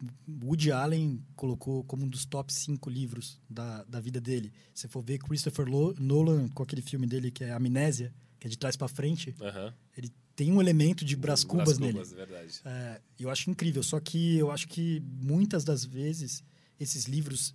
Woody 0.42 0.72
Allen 0.72 1.22
colocou 1.36 1.84
como 1.84 2.04
um 2.04 2.08
dos 2.08 2.24
top 2.24 2.52
5 2.52 2.90
livros 2.90 3.38
da, 3.48 3.84
da 3.84 4.00
vida 4.00 4.20
dele. 4.20 4.50
Se 4.74 4.88
for 4.88 5.02
ver 5.02 5.18
Christopher 5.18 5.66
Nolan 6.00 6.48
com 6.48 6.62
aquele 6.62 6.82
filme 6.82 7.06
dele 7.06 7.30
que 7.30 7.44
é 7.44 7.52
Amnésia, 7.52 8.12
que 8.40 8.46
é 8.48 8.50
de 8.50 8.56
trás 8.58 8.76
para 8.76 8.88
frente, 8.88 9.32
Aham. 9.40 9.72
ele 9.96 10.10
tem 10.38 10.52
um 10.52 10.60
elemento 10.60 11.04
de 11.04 11.16
Brás 11.16 11.42
Cubas 11.42 11.80
nele. 11.80 11.94
Cubas, 11.94 12.12
verdade. 12.12 12.60
É, 12.64 13.00
eu 13.18 13.28
acho 13.28 13.50
incrível, 13.50 13.82
só 13.82 13.98
que 13.98 14.36
eu 14.36 14.52
acho 14.52 14.68
que 14.68 15.02
muitas 15.20 15.64
das 15.64 15.84
vezes 15.84 16.44
esses 16.78 17.06
livros 17.06 17.52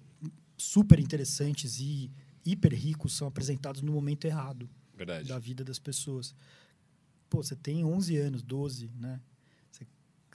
super 0.57 0.99
interessantes 0.99 1.79
e 1.79 2.11
hiper 2.45 2.73
ricos 2.75 3.13
são 3.15 3.25
apresentados 3.25 3.81
no 3.81 3.93
momento 3.93 4.25
errado 4.25 4.69
Verdade. 4.97 5.29
da 5.29 5.39
vida 5.39 5.63
das 5.63 5.79
pessoas. 5.79 6.35
Pô, 7.29 7.41
você 7.41 7.55
tem 7.55 7.85
11 7.85 8.17
anos, 8.17 8.41
12, 8.43 8.91
né? 8.99 9.21
Você- 9.71 9.87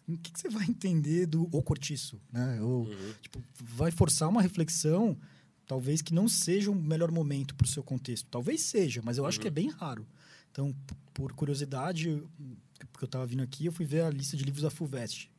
o 0.08 0.16
que, 0.16 0.32
que 0.32 0.40
você 0.40 0.48
vai 0.48 0.64
entender 0.66 1.26
do 1.26 1.46
O 1.52 1.62
Cortiço, 1.62 2.18
né? 2.32 2.62
Ou, 2.62 2.86
Uhum. 2.86 3.12
tipo, 3.20 3.42
vai 3.60 3.90
forçar 3.90 4.26
uma 4.26 4.40
reflexão, 4.40 5.18
talvez 5.66 6.00
que 6.00 6.14
não 6.14 6.26
seja 6.26 6.70
o 6.70 6.74
melhor 6.74 7.10
momento 7.12 7.54
para 7.54 7.66
o 7.66 7.68
seu 7.68 7.82
contexto. 7.82 8.26
Talvez 8.30 8.62
seja, 8.62 9.02
mas 9.04 9.18
eu 9.18 9.26
acho 9.26 9.36
Uhum. 9.36 9.42
que 9.42 9.48
é 9.48 9.50
bem 9.50 9.68
raro. 9.68 10.06
Então, 10.58 10.74
por 11.14 11.32
curiosidade, 11.34 12.08
eu- 12.08 12.28
porque 12.90 13.04
eu 13.04 13.06
estava 13.06 13.24
vindo 13.24 13.44
aqui, 13.44 13.66
eu 13.66 13.70
fui 13.72 13.86
ver 13.86 14.00
a 14.00 14.10
lista 14.10 14.36
de 14.36 14.42
livros 14.42 14.62
da 14.64 14.70
FUVEST. 14.70 15.30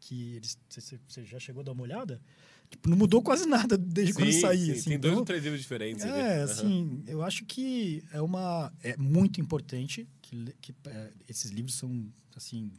Que 0.00 0.34
eles. 0.34 0.58
Você 0.68 1.24
já 1.24 1.38
chegou 1.38 1.60
a 1.60 1.64
dar 1.64 1.70
uma 1.72 1.82
olhada? 1.82 2.20
Tipo, 2.68 2.90
não 2.90 2.96
mudou 2.96 3.22
quase 3.22 3.46
nada 3.70 3.78
desde 3.78 4.12
quando 4.12 4.32
Sim, 4.32 4.40
saí. 4.40 4.66
sim, 4.66 4.72
assim. 4.72 4.90
tem 4.90 4.98
dois 4.98 5.12
Então, 5.12 5.20
ou 5.20 5.24
três 5.24 5.44
livros 5.44 5.62
diferentes 5.62 6.04
ali. 6.04 6.12
é, 6.12 6.42
Aham. 6.42 6.44
assim, 6.44 7.04
eu 7.06 7.22
acho 7.22 7.44
que 7.44 8.02
é 8.10 8.20
uma 8.20 8.72
é 8.82 8.96
muito 8.96 9.40
importante 9.40 10.08
que, 10.20 10.52
que 10.60 10.74
é, 10.86 11.12
esses 11.28 11.50
livros 11.52 11.76
são 11.76 12.12
assim 12.34 12.72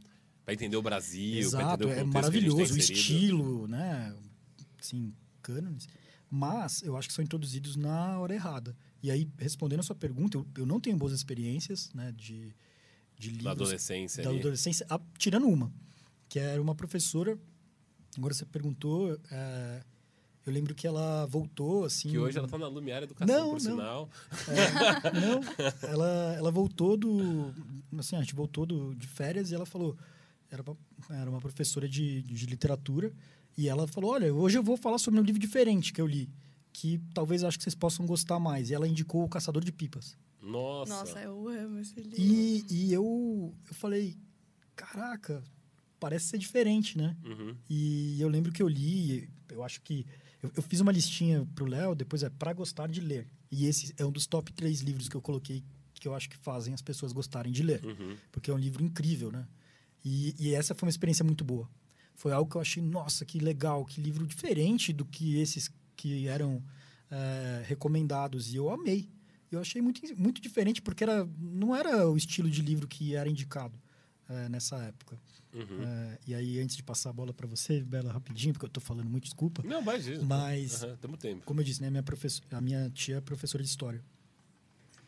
Pra 0.43 0.53
entender 0.53 0.75
o 0.77 0.81
Brasil, 0.81 1.39
exato, 1.39 1.83
entender 1.83 1.85
o 1.85 1.91
é 1.91 1.95
tá 1.95 2.05
maravilhoso, 2.05 2.73
o 2.73 2.77
estilo, 2.77 3.67
né, 3.67 4.13
assim, 4.79 5.13
cânones, 5.41 5.87
mas 6.29 6.81
eu 6.83 6.95
acho 6.97 7.07
que 7.09 7.13
são 7.13 7.23
introduzidos 7.23 7.75
na 7.77 8.17
hora 8.19 8.33
errada. 8.33 8.75
E 9.03 9.11
aí 9.11 9.29
respondendo 9.37 9.79
a 9.79 9.83
sua 9.83 9.95
pergunta, 9.95 10.37
eu, 10.37 10.47
eu 10.57 10.65
não 10.65 10.79
tenho 10.79 10.97
boas 10.97 11.13
experiências, 11.13 11.91
né, 11.93 12.13
de 12.15 12.53
de 13.19 13.29
livros 13.29 13.45
Da 13.45 13.51
adolescência 13.51 14.23
da 14.23 14.29
adolescência, 14.29 14.85
a- 14.89 14.99
tirando 15.17 15.47
uma, 15.47 15.71
que 16.29 16.37
era 16.37 16.61
uma 16.61 16.75
professora. 16.75 17.35
Agora 18.15 18.31
você 18.33 18.45
perguntou, 18.45 19.19
é, 19.31 19.81
eu 20.45 20.53
lembro 20.53 20.75
que 20.75 20.85
ela 20.85 21.25
voltou 21.25 21.83
assim. 21.85 22.09
Que 22.09 22.17
hoje 22.19 22.37
ela 22.37 22.47
tá 22.47 22.57
na 22.59 22.67
Lumiar 22.67 23.01
Educação, 23.01 23.35
Não, 23.35 23.45
por 23.49 23.53
não. 23.53 23.59
sinal. 23.59 24.09
É, 24.47 25.19
não, 25.19 25.89
ela, 25.89 26.35
ela 26.37 26.51
voltou 26.51 26.95
do. 26.95 27.53
Assim, 27.97 28.15
a 28.15 28.21
gente 28.21 28.35
voltou 28.35 28.65
do, 28.67 28.93
de 28.95 29.07
férias 29.07 29.49
e 29.51 29.55
ela 29.55 29.65
falou. 29.65 29.97
Era 30.51 30.61
uma, 30.61 30.77
era 31.09 31.29
uma 31.29 31.39
professora 31.41 31.89
de, 31.89 32.21
de 32.21 32.45
literatura. 32.45 33.11
E 33.57 33.67
ela 33.67 33.87
falou: 33.87 34.11
Olha, 34.11 34.31
hoje 34.33 34.57
eu 34.59 34.63
vou 34.63 34.77
falar 34.77 34.99
sobre 34.99 35.19
um 35.19 35.23
livro 35.23 35.41
diferente 35.41 35.91
que 35.91 35.99
eu 35.99 36.05
li. 36.07 36.29
Que 36.79 37.01
talvez 37.11 37.43
acho 37.43 37.57
que 37.57 37.63
vocês 37.63 37.73
possam 37.73 38.05
gostar 38.05 38.39
mais. 38.39 38.69
E 38.69 38.73
ela 38.75 38.87
indicou 38.87 39.23
O 39.23 39.27
Caçador 39.27 39.63
de 39.63 39.71
Pipas. 39.71 40.15
Nossa. 40.39 40.93
Nossa, 40.93 41.19
eu 41.19 41.47
amo 41.47 41.79
esse 41.79 41.99
livro. 41.99 42.21
E, 42.21 42.65
e 42.69 42.93
eu, 42.93 43.51
eu 43.67 43.73
falei: 43.73 44.15
Caraca, 44.75 45.43
parece 45.99 46.25
ser 46.27 46.37
diferente, 46.37 46.95
né? 46.95 47.17
Uhum. 47.25 47.55
E 47.67 48.21
eu 48.21 48.29
lembro 48.29 48.51
que 48.51 48.61
eu 48.61 48.67
li, 48.67 49.27
eu 49.49 49.63
acho 49.63 49.81
que. 49.81 50.05
Eu, 50.43 50.51
eu 50.55 50.61
fiz 50.61 50.79
uma 50.79 50.91
listinha 50.91 51.47
pro 51.55 51.65
Léo, 51.65 51.95
depois 51.95 52.21
é 52.21 52.29
para 52.29 52.53
gostar 52.53 52.87
de 52.87 53.01
ler. 53.01 53.27
E 53.51 53.65
esse 53.65 53.95
é 53.97 54.05
um 54.05 54.11
dos 54.11 54.27
top 54.27 54.53
três 54.53 54.81
livros 54.81 55.09
que 55.09 55.17
eu 55.17 55.21
coloquei 55.21 55.63
que 55.99 56.07
eu 56.07 56.13
acho 56.13 56.29
que 56.29 56.37
fazem 56.37 56.75
as 56.75 56.81
pessoas 56.83 57.11
gostarem 57.11 57.51
de 57.51 57.63
ler. 57.63 57.83
Uhum. 57.83 58.15
Porque 58.31 58.51
é 58.51 58.53
um 58.53 58.57
livro 58.57 58.83
incrível, 58.83 59.31
né? 59.31 59.47
E, 60.05 60.35
e 60.37 60.53
essa 60.53 60.75
foi 60.75 60.85
uma 60.85 60.91
experiência 60.91 61.25
muito 61.25 61.43
boa. 61.43 61.67
Foi 62.13 62.31
algo 62.31 62.47
que 62.47 62.55
eu 62.55 62.61
achei, 62.61 62.83
nossa, 62.83 63.25
que 63.25 63.39
legal, 63.39 63.83
que 63.83 63.99
livro 63.99 64.27
diferente 64.27 64.93
do 64.93 65.03
que 65.03 65.39
esses 65.39 65.71
que 65.97 66.27
eram 66.27 66.63
é, 67.11 67.63
recomendados. 67.65 68.53
E 68.53 68.55
eu 68.55 68.69
amei. 68.69 69.09
Eu 69.51 69.59
achei 69.59 69.81
muito, 69.81 70.01
muito 70.17 70.39
diferente, 70.41 70.81
porque 70.81 71.03
era, 71.03 71.27
não 71.39 71.75
era 71.75 72.09
o 72.09 72.15
estilo 72.15 72.49
de 72.49 72.61
livro 72.61 72.87
que 72.87 73.15
era 73.15 73.27
indicado 73.27 73.77
é, 74.29 74.47
nessa 74.47 74.77
época. 74.77 75.17
Uhum. 75.53 75.81
É, 75.81 76.19
e 76.27 76.35
aí, 76.35 76.59
antes 76.59 76.75
de 76.75 76.83
passar 76.83 77.09
a 77.09 77.13
bola 77.13 77.33
para 77.33 77.47
você, 77.47 77.81
Bela, 77.81 78.11
rapidinho, 78.11 78.53
porque 78.53 78.65
eu 78.65 78.69
tô 78.69 78.81
falando 78.81 79.09
muito, 79.09 79.23
desculpa. 79.23 79.63
Não, 79.63 79.81
imagina. 79.81 80.23
Mas- 80.23 80.83
Aham, 80.83 80.97
tamo 81.01 81.17
tempo. 81.17 81.43
Como 81.45 81.59
eu 81.61 81.63
disse, 81.63 81.81
né, 81.81 81.89
minha 81.89 82.03
a 82.51 82.61
minha 82.61 82.89
tia 82.89 83.17
é 83.17 83.21
professora 83.21 83.63
de 83.63 83.69
história. 83.69 84.03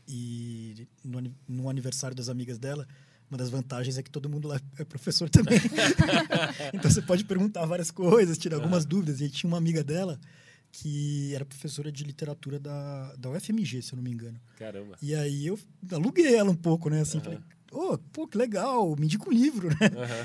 E 0.07 0.87
no, 1.03 1.21
no 1.47 1.69
aniversário 1.69 2.15
das 2.15 2.29
amigas 2.29 2.57
dela, 2.57 2.87
uma 3.29 3.37
das 3.37 3.49
vantagens 3.49 3.97
é 3.97 4.01
que 4.01 4.09
todo 4.09 4.27
mundo 4.27 4.47
lá 4.47 4.59
é 4.77 4.85
professor 4.85 5.29
também. 5.29 5.59
então 6.73 6.89
você 6.89 7.01
pode 7.01 7.25
perguntar 7.25 7.65
várias 7.65 7.91
coisas, 7.91 8.37
tirar 8.37 8.55
algumas 8.55 8.85
dúvidas. 8.85 9.21
E 9.21 9.29
tinha 9.29 9.47
uma 9.47 9.57
amiga 9.57 9.83
dela 9.83 10.19
que 10.71 11.33
era 11.33 11.45
professora 11.45 11.91
de 11.91 12.03
literatura 12.03 12.59
da, 12.59 13.15
da 13.15 13.29
UFMG, 13.29 13.81
se 13.81 13.93
eu 13.93 13.97
não 13.97 14.03
me 14.03 14.11
engano. 14.11 14.39
Caramba. 14.57 14.97
E 15.01 15.15
aí 15.15 15.47
eu 15.47 15.59
aluguei 15.91 16.35
ela 16.35 16.51
um 16.51 16.55
pouco, 16.55 16.89
né? 16.89 17.01
Assim, 17.01 17.19
falei, 17.19 17.39
ô, 17.71 17.97
pô, 17.97 18.27
que 18.27 18.37
legal, 18.37 18.95
me 18.95 19.05
indica 19.05 19.27
um 19.27 19.33
livro, 19.33 19.69
né? 19.69 19.75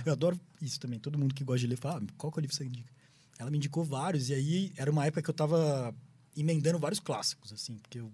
Eu 0.05 0.13
adoro 0.13 0.39
isso 0.61 0.79
também. 0.79 0.99
Todo 0.99 1.19
mundo 1.19 1.35
que 1.35 1.45
gosta 1.45 1.61
de 1.61 1.67
ler 1.67 1.77
fala, 1.77 2.03
ah, 2.03 2.13
qual 2.17 2.33
que 2.33 2.39
é 2.39 2.41
o 2.41 2.43
livro 2.43 2.57
que 2.57 2.63
você 2.63 2.65
indica? 2.65 2.93
Ela 3.39 3.51
me 3.51 3.57
indicou 3.57 3.83
vários, 3.83 4.29
e 4.29 4.35
aí 4.35 4.73
era 4.77 4.91
uma 4.91 5.05
época 5.07 5.23
que 5.23 5.31
eu 5.31 5.35
tava 5.35 5.95
emendando 6.37 6.79
vários 6.79 7.01
clássicos, 7.01 7.53
assim, 7.53 7.77
porque 7.79 8.01
eu, 8.01 8.13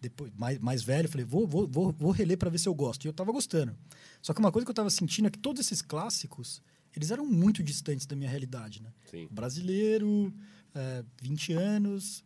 depois, 0.00 0.32
mais, 0.34 0.58
mais 0.58 0.82
velho, 0.82 1.08
falei, 1.08 1.24
vou, 1.24 1.46
vou, 1.46 1.66
vou, 1.66 1.92
vou 1.92 2.10
reler 2.10 2.36
para 2.36 2.50
ver 2.50 2.58
se 2.58 2.68
eu 2.68 2.74
gosto. 2.74 3.04
E 3.04 3.08
eu 3.08 3.12
tava 3.12 3.32
gostando. 3.32 3.76
Só 4.22 4.32
que 4.32 4.40
uma 4.40 4.52
coisa 4.52 4.64
que 4.64 4.70
eu 4.70 4.74
tava 4.74 4.90
sentindo 4.90 5.28
é 5.28 5.30
que 5.30 5.38
todos 5.38 5.60
esses 5.60 5.82
clássicos, 5.82 6.62
eles 6.94 7.10
eram 7.10 7.26
muito 7.26 7.62
distantes 7.62 8.06
da 8.06 8.16
minha 8.16 8.28
realidade, 8.28 8.82
né? 8.82 8.92
Sim. 9.10 9.28
brasileiro, 9.30 10.32
é, 10.76 11.04
20 11.22 11.52
anos. 11.54 12.24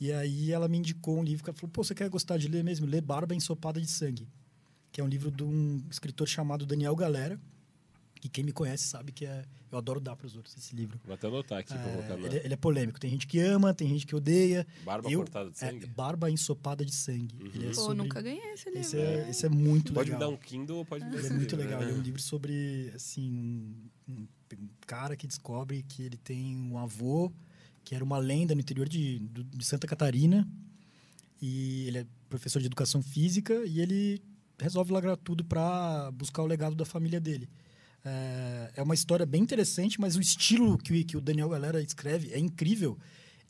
E 0.00 0.12
aí 0.12 0.50
ela 0.50 0.66
me 0.68 0.78
indicou 0.78 1.18
um 1.18 1.22
livro 1.22 1.44
que 1.44 1.50
ela 1.50 1.56
falou: 1.56 1.70
pô, 1.70 1.84
você 1.84 1.94
quer 1.94 2.08
gostar 2.08 2.36
de 2.36 2.48
ler 2.48 2.64
mesmo? 2.64 2.86
Lê 2.86 3.00
Barba 3.00 3.34
Ensopada 3.34 3.80
de 3.80 3.86
Sangue, 3.86 4.28
que 4.90 5.00
é 5.00 5.04
um 5.04 5.08
livro 5.08 5.30
de 5.30 5.44
um 5.44 5.80
escritor 5.90 6.26
chamado 6.26 6.66
Daniel 6.66 6.96
Galera, 6.96 7.40
que 8.20 8.28
quem 8.28 8.42
me 8.44 8.52
conhece 8.52 8.84
sabe 8.84 9.12
que 9.12 9.24
é, 9.24 9.44
eu 9.70 9.78
adoro 9.78 10.00
dar 10.00 10.16
para 10.16 10.26
os 10.26 10.34
outros 10.36 10.56
esse 10.56 10.74
livro. 10.74 11.00
Vou 11.04 11.14
até 11.14 11.28
anotar 11.28 11.58
aqui 11.60 11.72
pra 11.72 11.82
É, 11.88 11.92
colocar 11.92 12.16
na... 12.16 12.26
ele, 12.26 12.36
ele 12.44 12.54
é 12.54 12.56
polêmico. 12.56 12.98
Tem 12.98 13.10
gente 13.10 13.26
que 13.28 13.38
ama, 13.38 13.72
tem 13.72 13.88
gente 13.88 14.04
que 14.04 14.14
odeia. 14.16 14.66
Barba 14.84 15.08
eu- 15.08 15.20
cortada 15.20 15.50
de 15.52 15.58
sangue? 15.58 15.84
É, 15.84 15.88
barba 15.88 16.28
ensopada 16.30 16.84
de 16.84 16.92
sangue. 16.94 17.36
Ele 17.54 17.66
é 17.66 17.68
Pô, 17.68 17.74
sobre- 17.74 17.96
nunca 17.98 18.20
ganhei 18.20 18.52
esse 18.54 18.64
livro. 18.66 18.80
Esse 18.80 18.98
é, 18.98 19.30
esse 19.30 19.46
é 19.46 19.48
muito 19.48 19.92
Pode 19.92 20.10
me 20.10 20.16
legal. 20.16 20.30
dar 20.30 20.36
um 20.36 20.38
Kindle 20.38 20.78
ou 20.78 20.84
pode 20.84 21.04
me 21.04 21.10
dar 21.12 21.18
Ele 21.18 21.26
é 21.28 21.30
muito 21.30 21.54
livro, 21.54 21.56
legal. 21.64 21.80
né? 21.80 21.86
Ele 21.86 21.94
é 21.96 21.98
um 22.00 22.02
livro 22.02 22.20
sobre, 22.20 22.90
assim, 22.94 23.30
um, 24.08 24.12
um- 24.12 24.28
um 24.58 24.68
cara 24.86 25.16
que 25.16 25.26
descobre 25.28 25.82
que 25.84 26.02
ele 26.02 26.16
tem 26.16 26.56
um 26.56 26.76
avô 26.76 27.32
que 27.84 27.94
era 27.94 28.04
uma 28.04 28.18
lenda 28.18 28.54
no 28.54 28.60
interior 28.60 28.88
de, 28.88 29.18
de 29.18 29.64
Santa 29.64 29.86
Catarina. 29.86 30.48
E 31.40 31.86
ele 31.88 31.98
é 31.98 32.06
professor 32.28 32.60
de 32.60 32.66
educação 32.66 33.02
física 33.02 33.64
e 33.66 33.80
ele 33.80 34.22
resolve 34.58 34.92
largar 34.92 35.16
tudo 35.16 35.44
para 35.44 36.10
buscar 36.12 36.42
o 36.42 36.46
legado 36.46 36.76
da 36.76 36.84
família 36.84 37.20
dele. 37.20 37.48
É, 38.04 38.72
é 38.76 38.82
uma 38.82 38.94
história 38.94 39.26
bem 39.26 39.42
interessante, 39.42 40.00
mas 40.00 40.16
o 40.16 40.20
estilo 40.20 40.78
que 40.78 41.16
o 41.16 41.20
Daniel 41.20 41.48
Galera 41.48 41.82
escreve 41.82 42.32
é 42.32 42.38
incrível. 42.38 42.98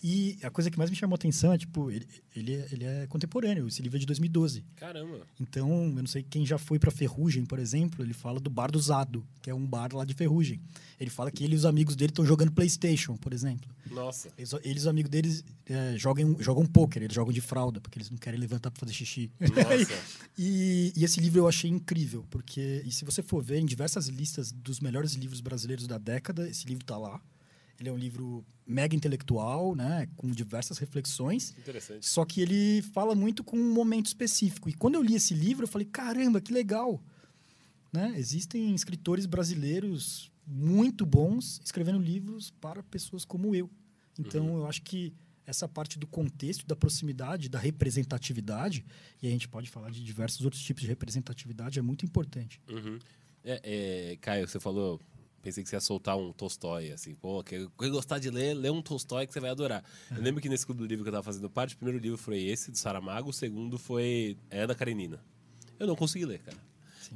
E 0.03 0.37
a 0.43 0.51
coisa 0.51 0.69
que 0.69 0.77
mais 0.77 0.91
me 0.91 0.97
chamou 0.97 1.15
a 1.15 1.17
atenção 1.17 1.53
é, 1.53 1.59
tipo, 1.59 1.89
ele, 1.89 2.07
ele, 2.35 2.55
é, 2.55 2.69
ele 2.73 2.85
é 2.85 3.07
contemporâneo. 3.07 3.69
Esse 3.69 3.81
livro 3.81 3.97
é 3.97 4.01
de 4.01 4.07
2012. 4.07 4.65
Caramba. 4.75 5.21
Então, 5.41 5.71
eu 5.71 6.03
não 6.03 6.07
sei 6.07 6.25
quem 6.25 6.45
já 6.45 6.59
foi 6.59 6.79
para 6.79 6.91
Ferrugem, 6.91 7.45
por 7.45 7.61
exemplo, 7.61 8.05
ele 8.05 8.13
fala 8.13 8.41
do 8.41 8.51
Bar 8.51 8.73
do 8.73 8.81
Zado, 8.81 9.25
que 9.41 9.49
é 9.49 9.55
um 9.55 9.65
bar 9.65 9.95
lá 9.95 10.05
de 10.05 10.13
Ferrugem. 10.13 10.61
Ele 10.99 11.09
fala 11.09 11.31
que 11.31 11.45
ele 11.45 11.55
e 11.55 11.57
os 11.57 11.65
amigos 11.65 11.95
dele 11.95 12.11
estão 12.11 12.27
jogando 12.27 12.51
PlayStation, 12.51 13.17
por 13.17 13.33
exemplo. 13.33 13.71
Nossa. 13.91 14.29
Eles, 14.37 14.53
eles 14.65 14.83
os 14.83 14.89
amigos 14.89 15.11
deles 15.11 15.45
é, 15.67 15.97
jogam, 15.97 16.37
jogam 16.41 16.67
poker, 16.67 17.03
eles 17.03 17.15
jogam 17.15 17.33
de 17.33 17.41
fralda, 17.41 17.81
porque 17.81 17.99
eles 17.99 18.11
não 18.11 18.19
querem 18.19 18.41
levantar 18.41 18.73
para 18.73 18.81
fazer 18.81 18.93
xixi. 18.93 19.31
Nossa. 19.41 19.93
E, 20.39 20.93
e 20.97 21.05
esse 21.05 21.21
livro 21.21 21.41
eu 21.41 21.49
achei 21.49 21.71
incrível, 21.71 22.25
porque, 22.31 22.83
e 22.87 22.91
se 22.91 23.05
você 23.05 23.23
for 23.23 23.43
ver 23.43 23.59
em 23.59 23.67
diversas 23.67 24.07
listas 24.09 24.51
dos 24.51 24.81
melhores 24.81 25.13
livros 25.13 25.41
brasileiros 25.41 25.87
da 25.87 25.99
década, 25.99 26.49
esse 26.49 26.67
livro 26.67 26.85
tá 26.85 26.97
lá. 26.97 27.21
Ele 27.83 27.89
é 27.89 27.93
um 27.93 27.99
livro 27.99 28.45
mega 28.65 28.95
intelectual, 28.95 29.75
né, 29.75 30.09
com 30.17 30.31
diversas 30.31 30.79
reflexões. 30.79 31.53
Interessante. 31.59 32.07
Só 32.07 32.25
que 32.25 32.41
ele 32.41 32.81
fala 32.81 33.13
muito 33.13 33.43
com 33.43 33.57
um 33.57 33.73
momento 33.73 34.07
específico. 34.07 34.69
E 34.69 34.73
quando 34.73 34.95
eu 34.95 35.03
li 35.03 35.17
esse 35.17 35.35
livro, 35.35 35.65
eu 35.65 35.69
falei: 35.69 35.87
caramba, 35.91 36.41
que 36.41 36.53
legal! 36.53 37.03
Né? 37.93 38.15
Existem 38.17 38.73
escritores 38.73 39.27
brasileiros 39.27 40.31
muito 40.47 41.05
bons 41.05 41.61
escrevendo 41.65 41.99
livros 41.99 42.51
para 42.53 42.85
pessoas 42.85 43.25
como 43.25 43.53
eu. 43.55 43.69
Então, 44.17 44.59
eu 44.59 44.67
acho 44.67 44.83
que 44.83 45.13
essa 45.45 45.67
parte 45.67 45.99
do 45.99 46.07
contexto, 46.07 46.65
da 46.65 46.77
proximidade, 46.77 47.49
da 47.49 47.59
representatividade, 47.59 48.85
e 49.21 49.27
a 49.27 49.31
gente 49.31 49.49
pode 49.49 49.69
falar 49.69 49.91
de 49.91 50.03
diversos 50.05 50.45
outros 50.45 50.63
tipos 50.63 50.83
de 50.83 50.89
representatividade, 50.89 51.81
é 51.81 51.83
muito 51.83 52.05
importante. 52.05 52.61
Uhum. 52.69 52.99
É, 53.45 54.13
é, 54.13 54.17
Caio, 54.21 54.47
você 54.47 54.61
falou. 54.61 55.01
Pensei 55.43 55.63
que 55.65 55.69
você 55.69 55.77
ia 55.77 55.81
soltar 55.81 56.17
um 56.17 56.33
Tolstói, 56.33 56.93
assim. 56.93 57.15
Pô, 57.15 57.43
quem 57.43 57.69
gostar 57.91 58.19
de 58.19 58.31
ler, 58.31 58.55
lê 58.55 58.71
um 58.71 58.81
Tolstói 58.81 59.27
que 59.27 59.33
você 59.33 59.41
vai 59.41 59.51
adorar. 59.51 59.85
Eu 60.11 60.23
lembro 60.23 60.41
que 60.41 60.49
nesse 60.49 60.65
clube 60.65 60.81
do 60.81 60.87
livro 60.87 61.05
que 61.05 61.09
eu 61.09 61.13
tava 61.13 61.25
fazendo 61.25 61.51
parte, 61.51 61.75
o 61.75 61.77
primeiro 61.77 62.01
livro 62.01 62.17
foi 62.17 62.41
esse, 62.43 62.71
do 62.71 62.79
Saramago, 62.79 63.31
o 63.31 63.33
segundo 63.33 63.79
foi 63.79 64.39
É 64.49 64.67
da 64.67 64.75
Karenina. 64.75 65.21
Eu 65.79 65.87
não 65.87 65.97
consegui 65.97 66.25
ler, 66.25 66.39
cara. 66.39 66.57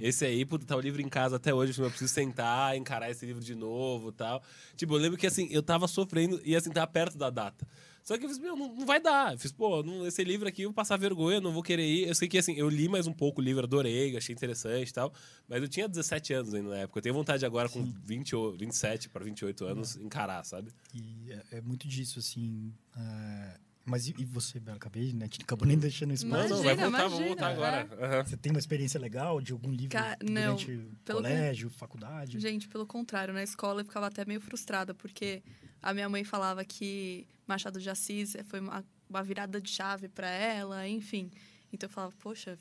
Esse 0.00 0.26
aí, 0.26 0.44
puta, 0.44 0.66
tá 0.66 0.76
o 0.76 0.80
livro 0.80 1.00
em 1.00 1.08
casa 1.08 1.36
até 1.36 1.54
hoje, 1.54 1.78
eu 1.80 1.88
preciso 1.88 2.12
sentar, 2.12 2.76
encarar 2.76 3.10
esse 3.10 3.24
livro 3.24 3.42
de 3.42 3.54
novo 3.54 4.12
tal. 4.12 4.42
Tipo, 4.76 4.94
eu 4.94 4.98
lembro 4.98 5.16
que 5.16 5.26
assim, 5.26 5.48
eu 5.50 5.62
tava 5.62 5.88
sofrendo 5.88 6.40
e 6.44 6.54
assim, 6.54 6.70
tava 6.70 6.86
perto 6.86 7.16
da 7.16 7.30
data. 7.30 7.66
Só 8.06 8.16
que 8.16 8.24
eu 8.24 8.28
fiz, 8.28 8.38
meu, 8.38 8.54
não, 8.54 8.72
não 8.72 8.86
vai 8.86 9.00
dar. 9.00 9.32
Eu 9.32 9.38
fiz, 9.38 9.50
pô, 9.50 9.82
não- 9.82 10.06
esse 10.06 10.22
livro 10.22 10.46
aqui 10.46 10.62
eu 10.62 10.68
vou 10.68 10.74
passar 10.74 10.96
vergonha, 10.96 11.40
não 11.40 11.52
vou 11.52 11.60
querer 11.62 11.84
ir. 11.84 12.06
Eu 12.06 12.14
sei 12.14 12.28
que 12.28 12.38
assim, 12.38 12.54
eu 12.54 12.68
li 12.68 12.88
mais 12.88 13.08
um 13.08 13.12
pouco 13.12 13.40
o 13.40 13.44
livro, 13.44 13.64
adorei, 13.64 14.16
achei 14.16 14.32
interessante 14.32 14.88
e 14.90 14.92
tal. 14.92 15.12
Mas 15.48 15.60
eu 15.60 15.66
tinha 15.68 15.88
17 15.88 16.32
anos 16.32 16.54
ainda 16.54 16.68
na 16.70 16.76
época. 16.76 16.98
Eu 16.98 17.02
tenho 17.02 17.14
vontade 17.16 17.44
agora, 17.44 17.68
com 17.68 17.82
20, 18.04 18.36
ou 18.36 18.52
27 18.56 19.08
para 19.08 19.24
28 19.24 19.64
anos, 19.64 19.96
encarar, 19.96 20.44
sabe? 20.44 20.70
E 20.94 21.32
é, 21.32 21.58
é 21.58 21.60
muito 21.60 21.88
disso, 21.88 22.20
assim. 22.20 22.72
é, 22.96 23.58
Mas 23.86 24.08
e, 24.08 24.14
e 24.18 24.24
você, 24.24 24.58
Bela? 24.58 24.76
Acabei, 24.76 25.12
né? 25.12 25.26
A 25.26 25.28
gente 25.28 25.42
acabou 25.42 25.66
nem 25.66 25.78
deixando 25.78 26.12
isso 26.12 26.26
Não, 26.26 26.36
vai 26.36 26.48
voltar, 26.48 26.74
vamos 26.74 26.88
imagina, 26.98 27.26
voltar 27.26 27.46
agora. 27.52 27.88
Aham. 28.00 28.24
Você 28.24 28.36
tem 28.36 28.50
uma 28.50 28.58
experiência 28.58 28.98
legal 29.00 29.40
de 29.40 29.52
algum 29.52 29.70
livro 29.70 29.90
Ca- 29.90 30.18
não, 30.22 30.56
durante 30.56 30.66
pelo 30.66 31.22
que- 31.22 31.28
colégio, 31.28 31.70
faculdade? 31.70 32.40
Gente, 32.40 32.66
pelo 32.68 32.84
contrário, 32.84 33.32
na 33.32 33.44
escola 33.44 33.82
eu 33.82 33.84
ficava 33.84 34.08
até 34.08 34.24
meio 34.24 34.40
frustrada, 34.40 34.92
porque 34.92 35.40
a 35.80 35.94
minha 35.94 36.08
mãe 36.08 36.24
falava 36.24 36.64
que 36.64 37.26
Machado 37.46 37.80
de 37.80 37.88
Assis 37.88 38.36
foi 38.46 38.58
uma, 38.58 38.84
uma 39.08 39.22
virada 39.22 39.60
de 39.60 39.70
chave 39.70 40.08
para 40.08 40.28
ela, 40.28 40.86
enfim. 40.88 41.30
Então 41.72 41.86
eu 41.88 41.92
falava, 41.92 42.12
poxa, 42.18 42.58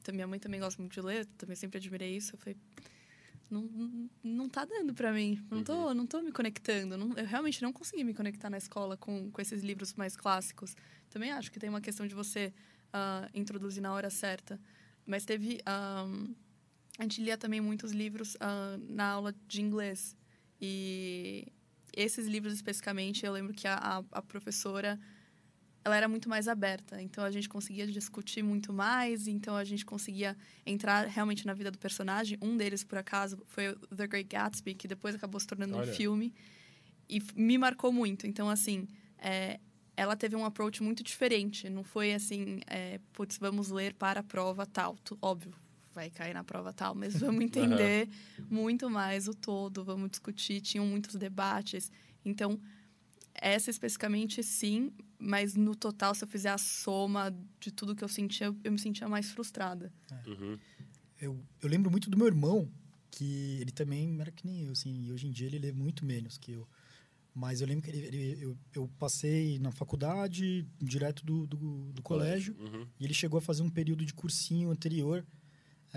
então 0.00 0.14
minha 0.14 0.26
mãe 0.26 0.38
também 0.38 0.60
gosta 0.60 0.80
muito 0.80 0.92
de 0.94 1.00
ler, 1.00 1.26
também 1.36 1.56
sempre 1.56 1.78
admirei 1.78 2.16
isso. 2.16 2.34
Eu 2.34 2.38
falei, 2.38 2.56
não, 3.50 4.08
não, 4.22 4.48
tá 4.48 4.64
dando 4.64 4.92
para 4.94 5.12
mim, 5.12 5.40
não 5.50 5.62
tô, 5.62 5.94
não 5.94 6.06
tô 6.06 6.20
me 6.22 6.32
conectando. 6.32 6.96
não- 6.96 7.12
eu 7.16 7.26
realmente 7.26 7.62
não 7.62 7.72
consegui 7.72 8.02
me 8.04 8.14
conectar 8.14 8.50
na 8.50 8.58
escola 8.58 8.96
com, 8.96 9.30
com 9.30 9.40
esses 9.40 9.62
livros 9.62 9.94
mais 9.94 10.16
clássicos. 10.16 10.74
Também 11.10 11.30
acho 11.32 11.52
que 11.52 11.58
tem 11.60 11.68
uma 11.68 11.80
questão 11.80 12.06
de 12.06 12.14
você 12.14 12.52
ah, 12.92 13.28
introduzir 13.34 13.82
na 13.82 13.92
hora 13.92 14.10
certa. 14.10 14.58
Mas 15.06 15.24
teve. 15.24 15.60
ah, 15.66 16.06
a 16.98 17.02
gente 17.02 17.20
lia 17.20 17.36
também 17.36 17.60
muitos 17.60 17.92
livros 17.92 18.36
ah, 18.40 18.76
na 18.88 19.10
aula 19.10 19.34
de 19.46 19.60
inglês. 19.60 20.16
E 20.60 21.46
esses 21.92 22.26
livros 22.26 22.54
especificamente, 22.54 23.26
eu 23.26 23.32
lembro 23.32 23.52
que 23.52 23.66
a, 23.68 23.74
a, 23.76 24.04
a 24.12 24.22
professora 24.22 24.98
ela 25.84 25.96
era 25.96 26.08
muito 26.08 26.28
mais 26.28 26.48
aberta. 26.48 27.00
Então 27.02 27.22
a 27.22 27.30
gente 27.30 27.48
conseguia 27.48 27.86
discutir 27.86 28.42
muito 28.42 28.72
mais, 28.72 29.28
então 29.28 29.54
a 29.54 29.64
gente 29.64 29.84
conseguia 29.84 30.36
entrar 30.64 31.06
realmente 31.06 31.46
na 31.46 31.52
vida 31.52 31.70
do 31.70 31.78
personagem. 31.78 32.38
Um 32.40 32.56
deles, 32.56 32.82
por 32.82 32.96
acaso, 32.96 33.38
foi 33.44 33.68
o 33.68 33.76
The 33.94 34.06
Great 34.06 34.28
Gatsby, 34.28 34.74
que 34.74 34.88
depois 34.88 35.14
acabou 35.14 35.38
se 35.38 35.46
tornando 35.46 35.76
Olha. 35.76 35.90
um 35.90 35.94
filme. 35.94 36.32
E 37.08 37.22
me 37.36 37.58
marcou 37.58 37.92
muito. 37.92 38.26
Então, 38.26 38.48
assim, 38.48 38.88
é, 39.18 39.60
ela 39.94 40.16
teve 40.16 40.34
um 40.34 40.44
approach 40.46 40.82
muito 40.82 41.02
diferente. 41.02 41.68
Não 41.68 41.84
foi 41.84 42.14
assim, 42.14 42.60
é, 42.66 42.98
putz, 43.12 43.36
vamos 43.36 43.68
ler 43.68 43.92
para 43.92 44.20
a 44.20 44.22
prova 44.22 44.64
tal. 44.64 44.96
Tu- 45.04 45.18
óbvio, 45.20 45.54
vai 45.92 46.08
cair 46.08 46.32
na 46.32 46.42
prova 46.42 46.72
tal, 46.72 46.94
mas 46.94 47.12
vamos 47.20 47.44
entender 47.44 48.08
muito 48.48 48.88
mais 48.88 49.28
o 49.28 49.34
todo, 49.34 49.84
vamos 49.84 50.10
discutir. 50.10 50.62
Tinham 50.62 50.86
muitos 50.86 51.14
debates. 51.14 51.92
Então, 52.24 52.58
essa 53.34 53.70
especificamente, 53.70 54.42
sim, 54.42 54.90
mas 55.18 55.54
no 55.54 55.74
total, 55.74 56.14
se 56.14 56.24
eu 56.24 56.28
fizer 56.28 56.50
a 56.50 56.58
soma 56.58 57.34
de 57.60 57.70
tudo 57.70 57.94
que 57.94 58.04
eu 58.04 58.08
sentia, 58.08 58.54
eu, 58.62 58.72
me 58.72 58.78
sentia 58.78 59.08
mais 59.08 59.30
frustrada. 59.30 59.92
Uhum. 60.26 60.58
Eu, 61.20 61.40
eu 61.62 61.68
lembro 61.68 61.90
muito 61.90 62.10
do 62.10 62.16
meu 62.16 62.26
irmão, 62.26 62.68
que 63.10 63.58
ele 63.60 63.70
também 63.70 64.20
era 64.20 64.30
que 64.32 64.44
nem 64.46 64.64
eu, 64.64 64.72
assim, 64.72 65.04
e 65.04 65.12
hoje 65.12 65.26
em 65.26 65.30
dia 65.30 65.46
ele 65.46 65.58
lê 65.58 65.72
muito 65.72 66.04
menos 66.04 66.36
que 66.36 66.52
eu. 66.52 66.66
Mas 67.34 67.60
eu 67.60 67.66
lembro 67.66 67.82
que 67.84 67.90
ele, 67.90 68.06
ele- 68.16 68.44
eu, 68.44 68.56
eu 68.74 68.88
passei 68.98 69.58
na 69.58 69.72
faculdade, 69.72 70.66
direto 70.80 71.24
do, 71.24 71.46
do, 71.46 71.92
do 71.92 72.02
colégio, 72.02 72.54
Uhum. 72.58 72.86
e 72.98 73.04
ele 73.04 73.14
chegou 73.14 73.38
a 73.38 73.42
fazer 73.42 73.62
um 73.62 73.70
período 73.70 74.04
de 74.04 74.12
cursinho 74.14 74.70
anterior. 74.70 75.24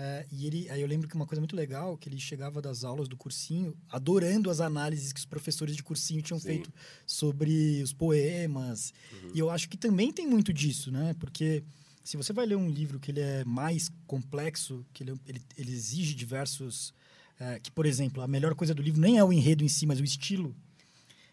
É, 0.00 0.24
e 0.30 0.46
ele, 0.46 0.70
aí 0.70 0.80
eu 0.80 0.86
lembro 0.86 1.08
que 1.08 1.16
uma 1.16 1.26
coisa 1.26 1.40
muito 1.40 1.56
legal, 1.56 1.98
que 1.98 2.08
ele 2.08 2.20
chegava 2.20 2.62
das 2.62 2.84
aulas 2.84 3.08
do 3.08 3.16
cursinho, 3.16 3.76
adorando 3.88 4.48
as 4.48 4.60
análises 4.60 5.12
que 5.12 5.18
os 5.18 5.26
professores 5.26 5.74
de 5.74 5.82
cursinho 5.82 6.22
tinham 6.22 6.38
Sim. 6.38 6.46
feito 6.46 6.72
sobre 7.04 7.82
os 7.82 7.92
poemas. 7.92 8.94
E 9.34 9.40
eu 9.40 9.50
acho 9.50 9.68
que 9.68 9.76
também 9.76 10.12
tem 10.12 10.24
muito 10.24 10.52
disso, 10.52 10.92
né? 10.92 11.16
Porque 11.18 11.64
se 12.04 12.16
você 12.16 12.32
vai 12.32 12.46
ler 12.46 12.56
um 12.56 12.70
livro 12.70 13.00
que 13.00 13.10
ele 13.10 13.20
é 13.20 13.44
mais 13.44 13.90
complexo, 14.06 14.86
que 14.92 15.02
ele, 15.02 15.14
ele, 15.26 15.42
ele 15.56 15.72
exige 15.72 16.14
diversos... 16.14 16.94
é, 17.40 17.58
que, 17.58 17.70
por 17.72 17.84
exemplo, 17.84 18.22
a 18.22 18.28
melhor 18.28 18.54
coisa 18.54 18.72
do 18.72 18.80
livro 18.80 19.00
nem 19.00 19.18
é 19.18 19.24
o 19.24 19.32
enredo 19.32 19.64
em 19.64 19.68
si, 19.68 19.84
mas 19.84 19.98
o 19.98 20.04
estilo. 20.04 20.54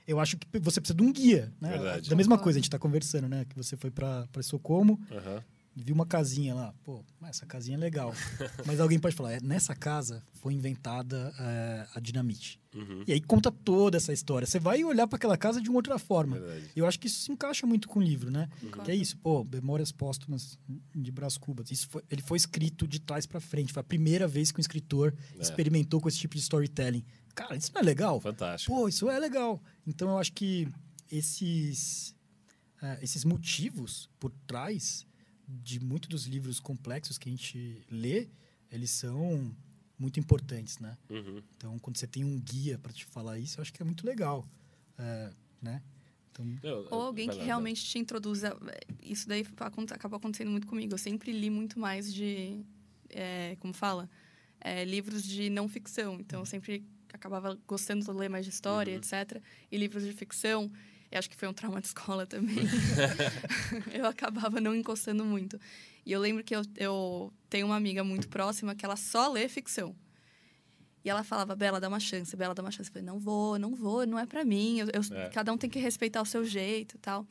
Eu 0.07 0.20
acho 0.20 0.38
que 0.38 0.47
você 0.59 0.82
precisa 0.82 0.97
de 0.97 1.03
um 1.03 1.13
guia, 1.13 1.53
né? 1.61 1.70
Verdade. 1.70 2.09
Da 2.09 2.16
mesma 2.16 2.38
coisa, 2.38 2.57
a 2.57 2.59
gente 2.59 2.68
está 2.68 2.80
conversando, 2.80 3.30
né? 3.30 3.45
Que 3.45 3.55
você 3.55 3.78
foi 3.78 3.91
para 3.91 4.28
Socomo, 4.41 4.99
Aham. 5.11 5.43
Viu 5.76 5.93
uma 5.93 6.05
casinha 6.05 6.53
lá. 6.55 6.73
Pô, 6.84 7.03
essa 7.23 7.45
casinha 7.45 7.76
é 7.76 7.80
legal. 7.80 8.13
Mas 8.65 8.80
alguém 8.80 8.97
pode 8.97 9.13
falar, 9.15 9.34
"É, 9.34 9.39
nessa 9.41 9.76
casa 9.76 10.23
foi 10.34 10.53
inventada 10.53 11.34
é, 11.38 11.88
a 11.93 11.99
dinamite. 11.99 12.59
Uhum. 12.73 13.03
E 13.07 13.11
aí 13.13 13.19
conta 13.21 13.51
toda 13.51 13.97
essa 13.97 14.13
história. 14.13 14.45
Você 14.47 14.59
vai 14.59 14.84
olhar 14.84 15.05
para 15.07 15.17
aquela 15.17 15.38
casa 15.38 15.61
de 15.61 15.69
uma 15.69 15.78
outra 15.80 15.97
forma. 15.99 16.39
Verdade. 16.39 16.71
E 16.76 16.80
eu 16.80 16.86
acho 16.86 16.99
que 16.99 17.07
isso 17.07 17.19
se 17.21 17.32
encaixa 17.32 17.65
muito 17.67 17.88
com 17.89 17.99
o 17.99 18.01
livro, 18.01 18.30
né? 18.32 18.47
Concordo. 18.61 18.84
Que 18.84 18.91
é 18.91 18.95
isso, 18.95 19.17
pô, 19.17 19.43
Memórias 19.43 19.91
Póstumas 19.91 20.57
de 20.93 21.11
Brás 21.11 21.38
Cubas. 21.38 21.69
Isso 21.71 21.88
foi, 21.89 22.03
ele 22.09 22.21
foi 22.21 22.38
escrito 22.38 22.88
de 22.88 22.99
trás 22.99 23.26
para 23.26 23.39
frente. 23.39 23.73
Foi 23.73 23.82
a 23.82 23.84
primeira 23.84 24.28
vez 24.28 24.51
que 24.51 24.59
um 24.59 24.61
escritor 24.61 25.13
É. 25.38 25.41
experimentou 25.41 25.99
com 25.99 26.07
esse 26.07 26.17
tipo 26.19 26.36
de 26.36 26.41
storytelling. 26.41 27.03
Cara, 27.34 27.55
isso 27.57 27.71
não 27.73 27.82
é 27.82 27.84
legal? 27.84 28.19
Fantástico. 28.21 28.73
Pô, 28.73 28.88
isso 28.88 29.09
é 29.09 29.19
legal. 29.19 29.61
Então 29.86 30.09
eu 30.09 30.17
acho 30.17 30.32
que 30.32 30.69
esses, 31.11 32.15
ah, 32.82 32.97
esses 33.01 33.23
motivos 33.26 34.09
por 34.19 34.32
trás 34.47 35.05
de 35.48 35.80
muitos 35.80 36.10
dos 36.10 36.26
livros 36.26 36.60
complexos 36.60 37.18
que 37.18 37.30
a 37.30 37.32
gente 37.32 37.82
lê, 37.89 38.28
eles 38.72 38.89
são 38.91 39.56
muito 39.98 40.20
importantes, 40.20 40.80
né? 40.80 40.98
Uhum. 41.10 41.41
Então, 41.56 41.80
quando 41.80 41.98
você 41.98 42.08
tem 42.08 42.24
um 42.24 42.39
guia 42.39 42.78
para 42.78 42.91
te 42.91 43.06
falar 43.06 43.39
isso, 43.39 43.60
eu 43.60 43.62
acho 43.62 43.74
que 43.74 43.82
é 43.82 43.86
muito 43.86 44.06
legal, 44.06 44.48
é, 44.98 45.30
né? 45.62 45.82
Então, 46.32 46.46
Ou 46.91 47.02
alguém 47.04 47.30
que 47.30 47.38
lá, 47.38 47.46
realmente 47.46 47.84
te 47.86 47.98
introduza. 47.98 48.58
Isso 49.02 49.26
daí 49.28 49.46
acabou 49.91 50.18
acontecendo 50.18 50.52
muito 50.52 50.68
comigo. 50.68 50.93
Eu 50.93 50.98
sempre 50.98 51.32
li 51.32 51.50
muito 51.50 51.80
mais 51.80 52.14
de. 52.14 52.62
é, 53.10 53.56
como 53.62 53.74
fala? 53.74 54.10
é, 54.60 54.84
livros 54.84 55.24
de 55.24 55.50
não 55.50 55.70
ficção. 55.70 56.20
Então, 56.20 56.39
eu 56.39 56.46
sempre 56.46 56.84
acabava 57.14 57.58
gostando 57.68 58.04
de 58.04 58.12
ler 58.12 58.30
mais 58.30 58.46
de 58.46 58.52
história, 58.52 58.93
Uhum. 58.93 58.98
etc. 59.00 59.41
E 59.72 59.78
livros 59.78 60.04
de 60.04 60.12
ficção, 60.12 60.72
eu 61.12 61.20
acho 61.20 61.30
que 61.30 61.36
foi 61.36 61.47
um 61.47 61.53
trauma 61.53 61.80
de 61.82 61.88
escola 61.88 62.26
também. 62.26 62.58
eu 63.93 64.06
acabava 64.06 64.60
não 64.60 64.76
encostando 64.76 65.24
muito. 65.26 65.60
E 66.06 66.12
eu 66.12 66.20
lembro 66.20 66.43
que 66.43 66.56
eu, 66.56 66.62
eu 66.78 67.34
tenho 67.49 67.66
uma 67.68 67.76
amiga 67.76 68.03
muito 68.03 68.28
próxima 68.28 68.76
que 68.76 68.86
ela 68.86 68.95
só 68.95 69.32
lê 69.32 69.47
ficção. 69.47 69.95
E 71.03 71.10
ela 71.10 71.24
falava, 71.24 71.56
Bela, 71.56 71.80
dá 71.80 71.88
uma 71.88 71.99
chance, 71.99 72.36
Bela, 72.36 72.53
dá 72.56 72.62
uma 72.64 72.72
chance. 72.72 72.89
Eu 72.89 72.93
falei, 72.93 73.06
não 73.06 73.20
vou, 73.20 73.58
não 73.60 73.76
vou, 73.76 74.06
não 74.08 74.18
é 74.20 74.26
pra 74.26 74.43
mim. 74.43 74.80
Eu, 74.80 74.88
eu- 74.88 75.18
É. 75.18 75.30
Cada 75.30 75.53
um 75.53 75.58
tem 75.58 75.70
que 75.70 75.80
respeitar 75.80 76.22
o 76.22 76.26
seu 76.26 76.43
jeito 76.43 76.97
tal. 76.97 77.26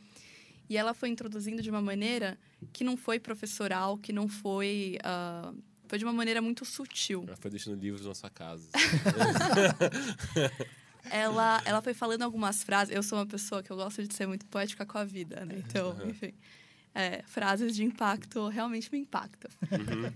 E 0.69 0.77
ela 0.77 0.95
foi 0.95 1.09
introduzindo 1.11 1.61
de 1.61 1.69
uma 1.71 1.83
maneira 1.83 2.39
que 2.73 2.83
não 2.85 2.97
foi 2.97 3.19
professoral, 3.21 3.99
que 3.99 4.13
não 4.13 4.27
foi... 4.29 4.97
ah, 5.05 5.53
foi 5.87 5.99
de 5.99 6.05
uma 6.05 6.13
maneira 6.13 6.41
muito 6.41 6.65
sutil. 6.65 7.25
Ela 7.27 7.37
foi 7.37 7.51
deixando 7.51 7.79
livros 7.79 8.07
na 8.07 8.15
sua 8.15 8.31
casa. 8.31 8.69
ela, 11.11 11.63
ela 11.65 11.83
foi 11.83 11.95
falando 11.95 12.23
algumas 12.23 12.63
frases. 12.63 12.95
Eu 12.95 13.03
sou 13.03 13.19
uma 13.19 13.27
pessoa 13.27 13.63
que 13.63 13.71
eu 13.71 13.77
gosto 13.77 14.03
de 14.07 14.15
ser 14.15 14.27
muito 14.27 14.47
poética 14.47 14.85
com 14.87 14.99
a 14.99 15.05
vida, 15.05 15.45
né? 15.45 15.57
Então, 15.59 15.91
Aham. 15.91 16.09
enfim. 16.09 16.33
é, 16.95 17.23
frases 17.27 17.75
de 17.75 17.85
impacto 17.85 18.49
realmente 18.49 18.91
me 18.93 18.99
impactam. 18.99 19.51
Uhum. 19.63 20.13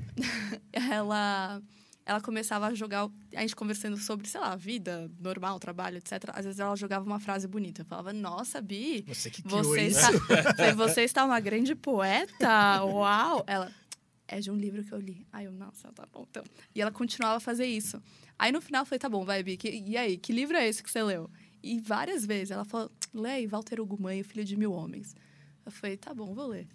ela, 0.72 1.60
ela 2.06 2.20
começava 2.20 2.66
a 2.66 2.74
jogar. 2.74 3.08
A 3.34 3.40
gente 3.40 3.56
conversando 3.56 3.96
sobre, 3.96 4.28
sei 4.28 4.40
lá, 4.40 4.56
vida 4.56 5.10
normal, 5.20 5.58
trabalho, 5.58 5.98
etc. 5.98 6.12
Às 6.32 6.44
vezes 6.44 6.60
ela 6.60 6.74
jogava 6.76 7.04
uma 7.04 7.20
frase 7.20 7.46
bonita. 7.46 7.82
Eu 7.82 7.86
falava, 7.86 8.12
nossa, 8.12 8.60
Bi, 8.60 9.04
Você 9.06 9.30
que 9.30 9.42
você 9.42 9.82
está, 9.82 10.10
você 10.74 11.02
está 11.02 11.24
uma 11.24 11.40
grande 11.40 11.74
poeta. 11.74 12.82
Uau! 12.84 13.44
Ela, 13.46 13.72
é 14.28 14.40
de 14.40 14.50
um 14.50 14.54
livro 14.54 14.84
que 14.84 14.92
eu 14.92 15.00
li. 15.00 15.26
Aí 15.32 15.46
eu, 15.46 15.52
nossa, 15.52 15.90
tá 15.92 16.06
bom, 16.12 16.26
então. 16.30 16.44
E 16.74 16.80
ela 16.80 16.92
continuava 16.92 17.38
a 17.38 17.40
fazer 17.40 17.66
isso. 17.66 18.00
Aí 18.38 18.52
no 18.52 18.60
final 18.60 18.82
eu 18.82 18.86
falei, 18.86 18.98
tá 18.98 19.08
bom, 19.08 19.24
vai, 19.24 19.42
Bi, 19.42 19.58
e 19.64 19.96
aí, 19.96 20.18
que 20.18 20.32
livro 20.32 20.56
é 20.56 20.68
esse 20.68 20.82
que 20.82 20.90
você 20.90 21.02
leu? 21.02 21.28
E 21.62 21.80
várias 21.80 22.24
vezes 22.24 22.50
ela 22.50 22.64
falou, 22.64 22.90
lê 23.12 23.44
Walter 23.46 23.80
Hugo 23.80 24.00
Mãe, 24.00 24.20
o 24.20 24.24
Filho 24.24 24.44
de 24.44 24.56
Mil 24.56 24.72
Homens. 24.72 25.16
Eu 25.64 25.72
falei, 25.72 25.96
tá 25.96 26.14
bom, 26.14 26.34
vou 26.34 26.46
ler. 26.46 26.68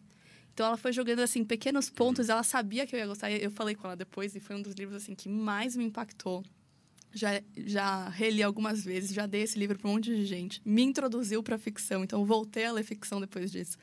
Então 0.54 0.66
ela 0.66 0.78
foi 0.78 0.92
jogando 0.92 1.20
assim 1.20 1.44
pequenos 1.44 1.90
pontos, 1.90 2.30
ela 2.30 2.44
sabia 2.44 2.86
que 2.86 2.96
eu 2.96 3.00
ia 3.00 3.08
gostar. 3.08 3.32
Eu 3.32 3.50
falei 3.50 3.76
com 3.76 3.88
ela 3.88 3.96
depois 3.96 4.36
e 4.36 4.40
foi 4.40 4.56
um 4.56 4.62
dos 4.62 4.74
livros 4.74 5.02
assim 5.02 5.16
que 5.16 5.28
mais 5.28 5.76
me 5.76 5.86
impactou. 5.86 6.44
Já 7.12 7.42
já 7.66 8.10
reli 8.10 8.44
algumas 8.44 8.84
vezes, 8.84 9.14
já 9.14 9.26
dei 9.26 9.44
esse 9.44 9.58
livro 9.58 9.78
para 9.78 9.90
um 9.90 9.94
monte 9.94 10.16
de 10.16 10.26
gente. 10.26 10.62
Me 10.64 10.84
introduziu 10.84 11.42
para 11.42 11.58
ficção, 11.58 12.04
então 12.04 12.24
voltei 12.26 12.66
a 12.66 12.72
ler 12.72 12.84
ficção 12.84 13.20
depois 13.20 13.52
disso. 13.52 13.78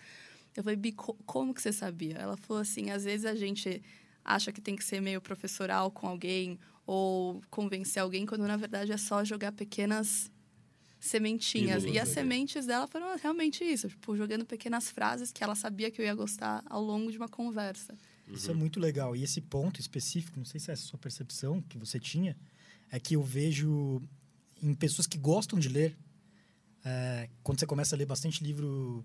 Eu 0.61 0.65
falei, 0.65 0.77
Bi, 0.77 0.93
co- 0.93 1.17
como 1.27 1.55
que 1.55 1.63
você 1.63 1.73
sabia? 1.73 2.15
Ela 2.17 2.37
falou 2.37 2.61
assim, 2.61 2.91
às 2.91 3.05
vezes 3.05 3.25
a 3.27 3.35
gente 3.35 3.83
acha 4.25 4.53
que 4.53 4.61
tem 4.61 4.77
que 4.77 4.85
ser 4.85 5.01
meio 5.01 5.21
professoral 5.21 5.91
com 5.91 6.07
alguém 6.07 6.59
ou 6.87 7.41
convencer 7.51 8.03
alguém, 8.03 8.27
quando 8.27 8.47
na 8.47 8.57
verdade 8.57 8.93
é 8.93 8.97
só 8.97 9.25
jogar 9.25 9.53
pequenas 9.53 10.31
sementinhas. 10.99 11.83
Pílulas 11.85 11.97
e 11.97 11.99
as 11.99 12.09
ali. 12.09 12.15
sementes 12.15 12.67
dela 12.67 12.87
foram 12.87 13.17
realmente 13.17 13.65
isso, 13.65 13.89
tipo, 13.89 14.17
jogando 14.17 14.45
pequenas 14.45 14.91
frases 14.91 15.33
que 15.33 15.43
ela 15.43 15.55
sabia 15.55 15.91
que 15.91 16.01
eu 16.01 16.05
ia 16.05 16.15
gostar 16.15 16.63
ao 16.67 16.83
longo 16.83 17.11
de 17.11 17.17
uma 17.17 17.29
conversa. 17.29 17.95
Isso 18.29 18.51
é 18.51 18.55
muito 18.55 18.79
legal. 18.79 19.17
E 19.17 19.23
esse 19.25 19.41
ponto 19.41 19.81
específico, 19.81 20.39
não 20.39 20.45
sei 20.45 20.61
se 20.61 20.71
é 20.71 20.75
a 20.75 20.77
sua 20.77 20.99
percepção 20.99 21.63
que 21.63 21.79
você 21.79 21.99
tinha, 21.99 22.37
é 22.91 23.01
que 23.01 23.17
eu 23.17 23.23
vejo 23.23 24.03
em 24.63 24.75
pessoas 24.75 25.07
que 25.07 25.17
gostam 25.17 25.59
de 25.59 25.69
ler, 25.69 25.97
é, 26.85 27.29
quando 27.43 27.59
você 27.59 27.67
começa 27.67 27.95
a 27.97 27.99
ler 27.99 28.07
bastante 28.07 28.45
livro 28.45 29.05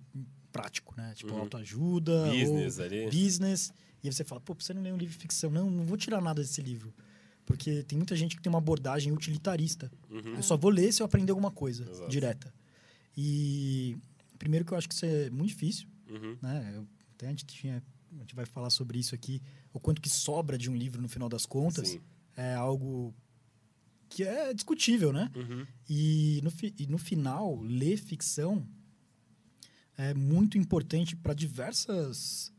prático, 0.56 0.94
né? 0.98 1.14
Tipo 1.16 1.34
Uhum. 1.34 1.42
autoajuda, 1.42 2.28
Business 2.32 2.78
ou 2.80 2.86
ali. 2.86 3.06
business, 3.10 3.74
e 4.02 4.08
aí 4.08 4.14
você 4.14 4.24
fala, 4.24 4.40
pô, 4.40 4.54
você 4.54 4.74
não 4.74 4.82
lê 4.82 4.92
um 4.92 4.98
livro 4.98 5.14
de 5.14 5.20
ficção? 5.20 5.50
Não, 5.52 5.70
não 5.70 5.84
vou 5.86 5.98
tirar 5.98 6.22
nada 6.22 6.42
desse 6.42 6.62
livro. 6.62 6.94
Porque 7.46 7.84
tem 7.84 7.98
muita 7.98 8.16
gente 8.16 8.36
que 8.36 8.42
tem 8.42 8.50
uma 8.50 8.58
abordagem 8.60 9.12
utilitarista. 9.14 9.92
Uhum. 10.10 10.36
Eu 10.36 10.44
só 10.44 10.56
vou 10.58 10.72
ler 10.72 10.92
se 10.94 11.02
eu 11.02 11.06
aprender 11.06 11.32
alguma 11.32 11.52
coisa, 11.52 11.84
Exato. 11.90 12.10
direta. 12.10 12.54
E 13.18 13.98
primeiro 14.40 14.66
que 14.66 14.74
eu 14.74 14.78
acho 14.78 14.88
que 14.88 14.96
isso 14.96 15.06
é 15.06 15.30
muito 15.30 15.50
difícil, 15.50 15.88
Uhum. 16.10 16.38
né? 16.42 16.74
Eu, 16.76 16.88
até 17.14 17.28
a 17.28 17.30
gente 17.30 17.46
tinha, 17.46 17.84
a 18.16 18.20
gente 18.20 18.36
vai 18.36 18.46
falar 18.46 18.70
sobre 18.70 18.98
isso 19.00 19.14
aqui, 19.16 19.42
o 19.74 19.80
quanto 19.80 20.02
que 20.02 20.10
sobra 20.10 20.58
de 20.58 20.70
um 20.70 20.76
livro 20.76 21.02
no 21.02 21.08
final 21.10 21.28
das 21.30 21.46
contas 21.46 21.90
Sim. 21.90 22.02
é 22.36 22.54
algo 22.56 23.14
que 24.10 24.24
é 24.24 24.54
discutível, 24.54 25.12
né? 25.12 25.30
Uhum. 25.36 25.66
E 25.90 26.42
no, 26.44 26.52
e 26.80 26.88
no 26.88 26.98
final, 26.98 27.60
ler 27.62 27.98
ficção 27.98 28.66
é 29.98 30.14
muito 30.14 30.58
importante 30.58 31.16
para 31.16 31.34
diversas 31.34 32.52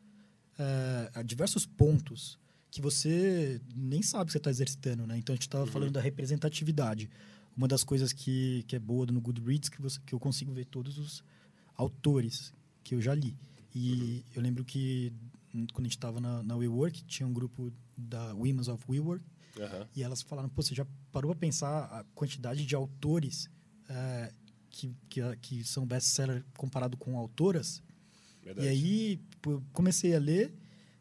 é, 0.59 1.23
diversos 1.23 1.67
pontos 1.67 2.39
que 2.71 2.81
você 2.81 3.61
nem 3.75 4.03
sabe 4.03 4.27
que 4.27 4.33
você 4.33 4.39
está 4.39 4.51
exercitando, 4.51 5.07
né? 5.07 5.17
Então 5.19 5.33
a 5.33 5.37
gente 5.37 5.47
estava 5.47 5.65
Uhum. 5.65 5.71
falando 5.71 5.91
da 5.93 6.01
representatividade. 6.01 7.09
Uma 7.57 7.67
das 7.69 7.83
coisas 7.85 8.13
que, 8.13 8.65
que 8.67 8.77
é 8.77 8.79
boa 8.79 9.07
no 9.07 9.21
Goodreads 9.21 9.69
que 9.71 9.81
você 9.81 9.99
que 10.05 10.15
eu 10.15 10.21
consigo 10.21 10.53
ver 10.53 10.67
todos 10.67 10.99
os 10.99 11.25
autores 11.75 12.53
que 12.85 12.95
eu 12.95 13.01
já 13.01 13.15
li. 13.15 13.35
E 13.75 14.25
eu 14.35 14.43
lembro 14.43 14.65
que 14.65 15.13
hum, 15.55 15.67
quando 15.73 15.87
a 15.87 15.89
gente 15.89 15.97
estava 15.97 16.21
na, 16.21 16.43
na 16.43 16.57
WeWork, 16.57 17.03
tinha 17.05 17.27
um 17.27 17.33
grupo 17.33 17.73
da 17.97 18.35
Women's 18.35 18.69
of 18.69 18.83
WeWork 18.89 19.25
Aham. 19.61 19.87
e 19.95 20.03
elas 20.03 20.23
falaram, 20.23 20.49
pô, 20.49 20.63
você 20.63 20.75
já 20.75 20.87
parou 21.13 21.31
para 21.33 21.41
pensar 21.41 21.85
a 21.85 22.05
quantidade 22.15 22.65
de 22.67 22.75
autores 22.75 23.49
eh, 23.89 24.33
que, 24.77 24.95
que, 25.09 25.37
que 25.41 25.65
são 25.65 25.87
best-seller 25.87 26.45
comparado 26.57 26.97
com 26.97 27.17
autoras? 27.19 27.83
Verdade. 28.43 28.67
E 28.67 28.71
aí 28.71 29.21
eu 29.47 29.63
comecei 29.73 30.15
a 30.15 30.19
ler, 30.19 30.53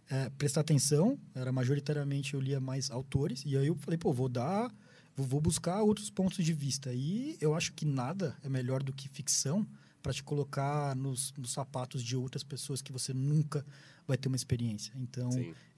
eh, 0.09 0.29
prestar 0.37 0.61
atenção, 0.61 1.17
era 1.33 1.51
majoritariamente 1.51 2.33
eu 2.33 2.39
lia 2.39 2.59
mais 2.59 2.89
autores, 2.89 3.43
e 3.45 3.55
aí 3.57 3.67
eu 3.67 3.75
falei, 3.75 3.97
pô, 3.97 4.13
vou 4.13 4.29
dar, 4.29 4.73
vou, 5.15 5.25
vou 5.27 5.41
buscar 5.41 5.81
outros 5.83 6.09
pontos 6.09 6.43
de 6.43 6.53
vista. 6.53 6.93
E 6.93 7.37
eu 7.41 7.53
acho 7.53 7.73
que 7.73 7.85
nada 7.85 8.35
é 8.43 8.49
melhor 8.49 8.81
do 8.81 8.93
que 8.93 9.07
ficção 9.09 9.67
para 10.01 10.13
te 10.13 10.23
colocar 10.23 10.95
nos, 10.95 11.33
nos 11.37 11.51
sapatos 11.51 12.03
de 12.03 12.15
outras 12.15 12.43
pessoas 12.43 12.81
que 12.81 12.91
você 12.91 13.13
nunca 13.13 13.65
vai 14.07 14.15
ter 14.17 14.27
uma 14.27 14.35
experiência. 14.35 14.93
Então, 14.95 15.29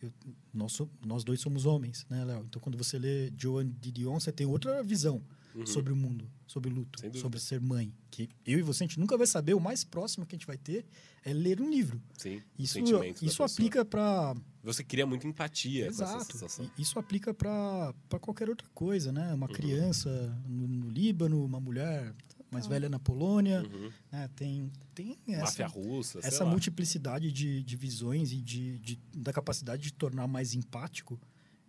eu- 0.01 0.11
nós, 0.53 0.77
nós 1.05 1.23
dois 1.23 1.39
somos 1.39 1.65
homens, 1.65 2.05
né, 2.09 2.23
Léo? 2.25 2.43
Então, 2.47 2.61
quando 2.61 2.77
você 2.77 2.99
lê 2.99 3.31
Joan 3.37 3.67
Didion, 3.81 4.19
você 4.19 4.31
tem 4.31 4.45
outra 4.45 4.83
visão 4.83 5.21
Uhum. 5.57 5.65
sobre 5.65 5.91
o 5.91 5.95
mundo, 5.95 6.29
sobre 6.45 6.69
o 6.71 6.73
luto, 6.75 6.99
sobre 7.19 7.39
ser 7.39 7.59
mãe. 7.59 7.91
Que 8.11 8.29
eu 8.45 8.59
e 8.59 8.61
você, 8.61 8.83
a 8.83 8.87
gente 8.87 8.99
nunca 8.99 9.17
vai 9.17 9.25
saber. 9.27 9.53
O 9.55 9.59
mais 9.59 9.83
próximo 9.83 10.25
que 10.25 10.35
a 10.35 10.37
gente 10.37 10.45
vai 10.47 10.57
ter 10.57 10.85
é 11.23 11.33
ler 11.33 11.59
um 11.61 11.69
livro. 11.69 12.01
Sim. 12.17 12.41
Isso, 12.57 12.77
isso 13.21 13.43
aplica 13.43 13.83
para 13.83 14.35
Você 14.63 14.83
cria 14.83 15.05
muita 15.05 15.27
empatia 15.27 15.85
com 15.85 15.91
essa 15.91 16.03
Exato. 16.03 16.31
sensação. 16.33 16.71
Isso 16.77 16.99
aplica 16.99 17.33
para 17.33 17.93
qualquer 18.21 18.49
outra 18.49 18.67
coisa, 18.73 19.11
né? 19.11 19.29
Uhum. 19.29 19.35
Uma 19.35 19.47
criança 19.47 20.09
no, 20.47 20.67
no 20.67 20.89
Líbano, 20.89 21.43
uma 21.43 21.59
mulher 21.59 22.13
mais 22.51 22.65
velha 22.67 22.87
na 22.87 22.97
Polônia, 22.99 23.61
Uhum. 23.63 23.91
né? 24.11 24.29
Tem, 24.35 24.71
tem 24.95 25.17
essa, 25.27 25.41
Máfia 25.43 25.67
russa, 25.67 26.21
sei 26.21 26.27
essa 26.29 26.43
lá. 26.45 26.49
multiplicidade 26.49 27.31
de, 27.31 27.61
de 27.63 27.75
visões 27.75 28.31
e 28.31 28.37
de, 28.41 28.79
de- 28.79 28.99
da 29.15 29.33
capacidade 29.33 29.81
de 29.83 29.91
tornar 29.93 30.27
mais 30.27 30.53
empático, 30.53 31.19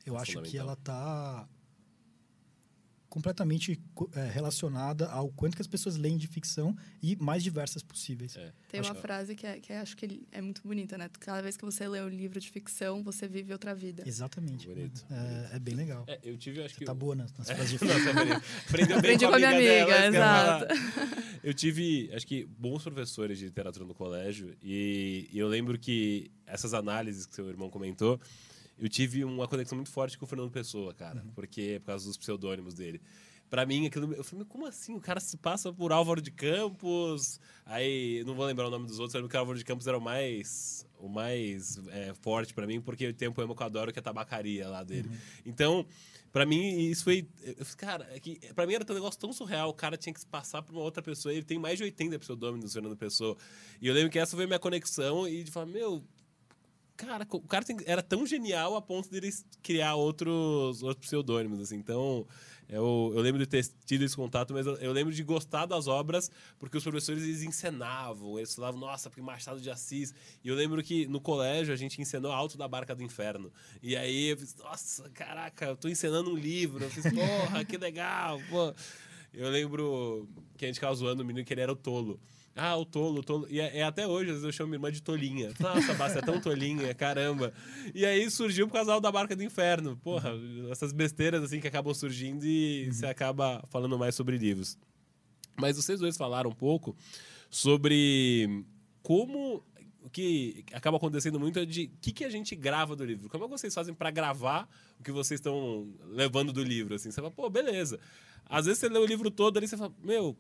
eu 0.07 0.16
É 0.16 0.20
acho 0.20 0.41
que 0.43 0.57
ela 0.57 0.74
está 0.74 1.49
completamente 3.09 3.80
co- 3.94 4.11
é, 4.14 4.28
relacionada 4.28 5.09
ao 5.09 5.28
quanto 5.30 5.56
que 5.56 5.62
as 5.62 5.66
pessoas 5.66 5.96
leem 5.96 6.16
de 6.16 6.26
ficção 6.26 6.76
e 7.02 7.16
mais 7.16 7.42
diversas 7.42 7.82
possíveis. 7.82 8.36
É. 8.36 8.52
Tem 8.68 8.80
Acho 8.80 8.90
uma 8.92 9.00
frase 9.00 9.34
que, 9.34 9.46
é, 9.46 9.59
que 9.61 9.72
é- 9.72 9.80
acho 9.80 9.96
que 9.96 10.26
é 10.30 10.40
muito 10.40 10.61
bonita, 10.62 10.98
né? 10.98 11.09
Cada 11.18 11.40
vez 11.40 11.56
que 11.56 11.64
você 11.64 11.88
lê 11.88 12.00
um 12.02 12.09
livro 12.09 12.38
de 12.38 12.50
ficção, 12.50 13.02
você 13.02 13.26
vive 13.26 13.52
outra 13.52 13.74
vida. 13.74 14.02
Exatamente. 14.06 14.66
Bonito, 14.68 15.04
É, 15.11 15.56
é 15.56 15.59
bem 15.59 15.74
legal. 15.74 16.04
É, 16.06 16.18
eu 16.22 16.36
tive, 16.36 16.61
acho 16.62 16.74
Você 16.74 16.80
que... 16.80 16.84
tá 16.84 16.94
boa 16.94 17.14
nas, 17.14 17.32
nas 17.36 17.46
frases 17.50 17.78
de 17.78 17.84
Nossa, 17.86 18.12
Maria. 18.12 18.42
Aprendeu 18.68 18.88
bem 18.88 18.98
Aprendi 18.98 19.26
com 19.26 19.34
a 19.34 19.38
minha 19.38 19.50
amiga, 19.50 19.86
que 19.86 19.90
eu 19.92 20.12
falar. 20.12 20.62
exato. 20.62 20.74
Eu 21.40 21.54
tive, 21.54 22.11
acho 22.12 22.26
que, 22.26 22.44
bons 22.59 22.82
professores 22.82 23.38
de 23.38 23.44
literatura 23.46 23.84
no 23.86 23.94
colégio. 23.94 24.56
E, 24.61 25.28
e 25.32 25.38
eu 25.38 25.46
lembro 25.46 25.78
que 25.78 26.30
essas 26.44 26.74
análises 26.74 27.24
que 27.26 27.34
seu 27.34 27.48
irmão 27.48 27.70
comentou, 27.70 28.20
eu 28.79 28.89
tive 28.89 29.24
uma 29.24 29.49
conexão 29.49 29.76
muito 29.76 29.91
forte 29.91 30.16
com 30.16 30.24
o 30.24 30.29
Fernando 30.29 30.51
Pessoa, 30.51 30.95
cara. 30.95 31.24
Porque, 31.35 31.79
por 31.81 31.87
causa 31.87 32.07
dos 32.07 32.16
pseudônimos 32.16 32.74
dele. 32.74 33.01
Pra 33.51 33.64
mim, 33.64 33.87
aquilo. 33.87 34.12
Eu 34.12 34.22
falei, 34.22 34.45
mas 34.45 34.53
como 34.53 34.66
assim? 34.66 34.95
O 34.95 35.01
cara 35.01 35.20
se 35.20 35.37
passa 35.37 35.72
por 35.72 35.91
Álvaro 35.91 36.20
de 36.20 36.31
Campos. 36.31 37.41
Aí, 37.64 38.22
não 38.26 38.35
vou 38.35 38.45
lembrar 38.45 38.66
o 38.66 38.70
nome 38.70 38.87
dos 38.87 38.99
outros, 38.99 39.14
eu 39.14 39.20
lembro 39.20 39.31
que 39.31 39.37
o 39.37 39.41
Álvaro 39.41 39.59
de 39.59 39.64
Campos 39.64 39.87
era 39.87 39.97
o 39.97 40.01
mais. 40.01 40.87
O 40.99 41.09
mais 41.09 41.81
é, 41.89 42.12
forte 42.20 42.53
pra 42.53 42.66
mim, 42.66 42.81
porque 42.81 43.12
tem 43.12 43.29
um 43.29 43.33
poema 43.33 43.55
que 43.55 43.62
eu 43.62 43.66
adoro, 43.66 43.93
que 43.93 43.99
é 43.99 44.01
a 44.01 44.03
tabacaria 44.03 44.68
lá 44.68 44.83
dele. 44.83 45.09
Então, 45.47 45.87
pra 46.31 46.45
mim, 46.45 46.79
isso 46.91 47.05
foi. 47.05 47.26
Eu 47.43 47.64
cara, 47.76 48.07
é 48.12 48.20
que, 48.20 48.39
pra 48.53 48.66
mim 48.66 48.74
era 48.74 48.85
um 48.89 48.95
negócio 48.95 49.18
tão 49.18 49.33
surreal. 49.33 49.70
O 49.70 49.74
cara 49.74 49.97
tinha 49.97 50.12
que 50.12 50.20
se 50.20 50.26
passar 50.26 50.61
por 50.61 50.74
uma 50.74 50.83
outra 50.83 51.03
pessoa. 51.03 51.33
Ele 51.33 51.45
tem 51.45 51.59
mais 51.59 51.79
de 51.79 51.85
80 51.85 52.18
pseudônimos, 52.18 52.72
Fernando 52.72 52.97
Pessoa. 52.97 53.37
E 53.81 53.87
eu 53.87 53.95
lembro 53.95 54.11
que 54.11 54.18
essa 54.18 54.37
foi 54.37 54.45
a 54.45 54.47
minha 54.47 54.59
conexão 54.59 55.26
e 55.26 55.43
de 55.43 55.51
falar, 55.51 55.66
meu, 55.66 56.05
cara, 56.99 57.26
o 57.30 57.40
cara 57.40 57.64
tem- 57.64 57.76
era 57.86 58.03
tão 58.03 58.26
genial 58.26 58.76
a 58.76 58.82
ponto 58.82 59.09
de 59.09 59.16
eles 59.16 59.46
criar 59.62 59.94
outros, 59.94 60.82
outros 60.82 61.07
pseudônimos, 61.07 61.61
assim. 61.61 61.76
Então, 61.76 62.26
eu, 62.68 63.12
eu 63.14 63.22
lembro 63.22 63.38
de 63.40 63.46
ter 63.46 63.64
tido 63.86 64.05
esse 64.05 64.14
contato, 64.16 64.53
mas 64.53 64.66
eu, 64.66 64.74
eu 64.76 64.92
lembro 64.92 65.14
de 65.14 65.22
gostar 65.22 65.64
das 65.64 65.86
obras 65.86 66.30
porque 66.59 66.76
os 66.76 66.82
professores 66.82 67.22
eles 67.22 67.42
encenavam, 67.42 68.36
eles 68.36 68.55
falavam, 68.55 68.80
nossa, 68.80 69.09
porque 69.09 69.22
Machado 69.22 69.61
de 69.61 69.70
Assis. 69.70 70.12
E 70.44 70.49
eu 70.49 70.55
lembro 70.55 70.82
que 70.82 71.07
no 71.07 71.20
colégio 71.20 71.72
a 71.72 71.76
gente 71.76 72.01
encenou 72.01 72.32
Alto 72.32 72.59
da 72.59 72.66
Barca 72.68 72.94
do 72.94 73.03
Inferno. 73.03 73.51
E 73.82 73.96
aí 73.96 74.30
eu 74.30 74.36
fiz, 74.36 74.55
nossa, 74.57 75.09
caraca, 75.11 75.66
eu 75.66 75.76
tô 75.76 75.88
encenando 75.88 76.30
um 76.32 76.36
livro. 76.36 76.84
Eu 76.84 76.90
fiz, 76.90 77.05
porra, 77.14 77.64
que 77.64 77.78
legal, 77.78 78.38
pô. 78.51 78.74
Eu 79.32 79.49
lembro 79.51 80.28
que 80.57 80.64
a 80.64 80.68
gente 80.68 80.76
ficava 80.76 80.94
zoando 80.94 81.22
o 81.22 81.24
menino 81.24 81.46
que 81.46 81.55
ele 81.55 81.61
era 81.61 81.72
o 81.72 81.76
tolo. 81.76 82.18
Ah, 82.59 82.76
o 82.76 82.84
tolo, 82.84 83.20
o 83.20 83.22
tolo. 83.22 83.46
E 83.48 83.61
é, 83.61 83.78
é 83.78 83.82
até 83.84 84.06
hoje, 84.06 84.30
às 84.30 84.36
vezes 84.36 84.44
eu 84.44 84.52
chamo 84.52 84.70
minha 84.70 84.76
irmã 84.76 84.90
de 84.90 85.00
tolinha. 85.00 85.52
Nossa, 85.61 85.94
Basta, 85.94 86.18
é 86.18 86.22
tão 86.22 86.40
tolinha, 86.42 86.92
caramba. 86.92 87.52
E 87.94 88.04
aí 88.04 88.28
surgiu 88.30 88.66
por 88.66 88.74
causa 88.74 89.00
da 89.00 89.12
Barca 89.12 89.36
do 89.36 89.44
Inferno. 89.44 89.96
Porra, 89.98 90.32
essas 90.70 90.92
besteiras 90.92 91.42
assim 91.42 91.61
que 91.61 91.68
acabam 91.68 91.94
surgindo 91.94 92.44
e 92.44 92.90
você 92.90 93.06
acaba 93.06 93.64
falando 93.70 93.96
mais 93.96 94.14
sobre 94.14 94.36
livros. 94.36 94.76
Mas 95.56 95.76
vocês 95.76 96.00
dois 96.00 96.16
falaram 96.16 96.50
um 96.50 96.54
pouco 96.54 96.96
sobre 97.48 98.64
como 99.02 99.64
o 100.02 100.11
que 100.11 100.64
acaba 100.72 100.96
acontecendo 100.96 101.38
muito 101.38 101.59
é 101.59 101.64
de 101.64 101.84
o 101.84 101.98
que, 102.00 102.12
que 102.12 102.24
a 102.24 102.30
gente 102.30 102.56
grava 102.56 102.96
do 102.96 103.04
livro. 103.04 103.28
Como 103.28 103.44
é 103.44 103.46
que 103.46 103.52
vocês 103.52 103.74
fazem 103.74 103.94
para 103.94 104.11
gravar 104.11 104.68
o 104.98 105.02
que 105.02 105.12
vocês 105.12 105.38
estão 105.38 105.88
levando 106.06 106.52
do 106.52 106.62
livro? 106.62 106.94
Assim, 106.94 107.11
você 107.11 107.20
fala, 107.20 107.30
pô, 107.30 107.48
beleza. 107.50 108.00
Às 108.46 108.66
vezes 108.66 108.80
você 108.80 108.88
lê 108.88 108.98
o 108.98 109.06
livro 109.06 109.30
todo 109.30 109.59
ali 109.59 109.66
e 109.66 109.68
você 109.68 109.76
fala, 109.76 109.92
meu, 110.02 110.36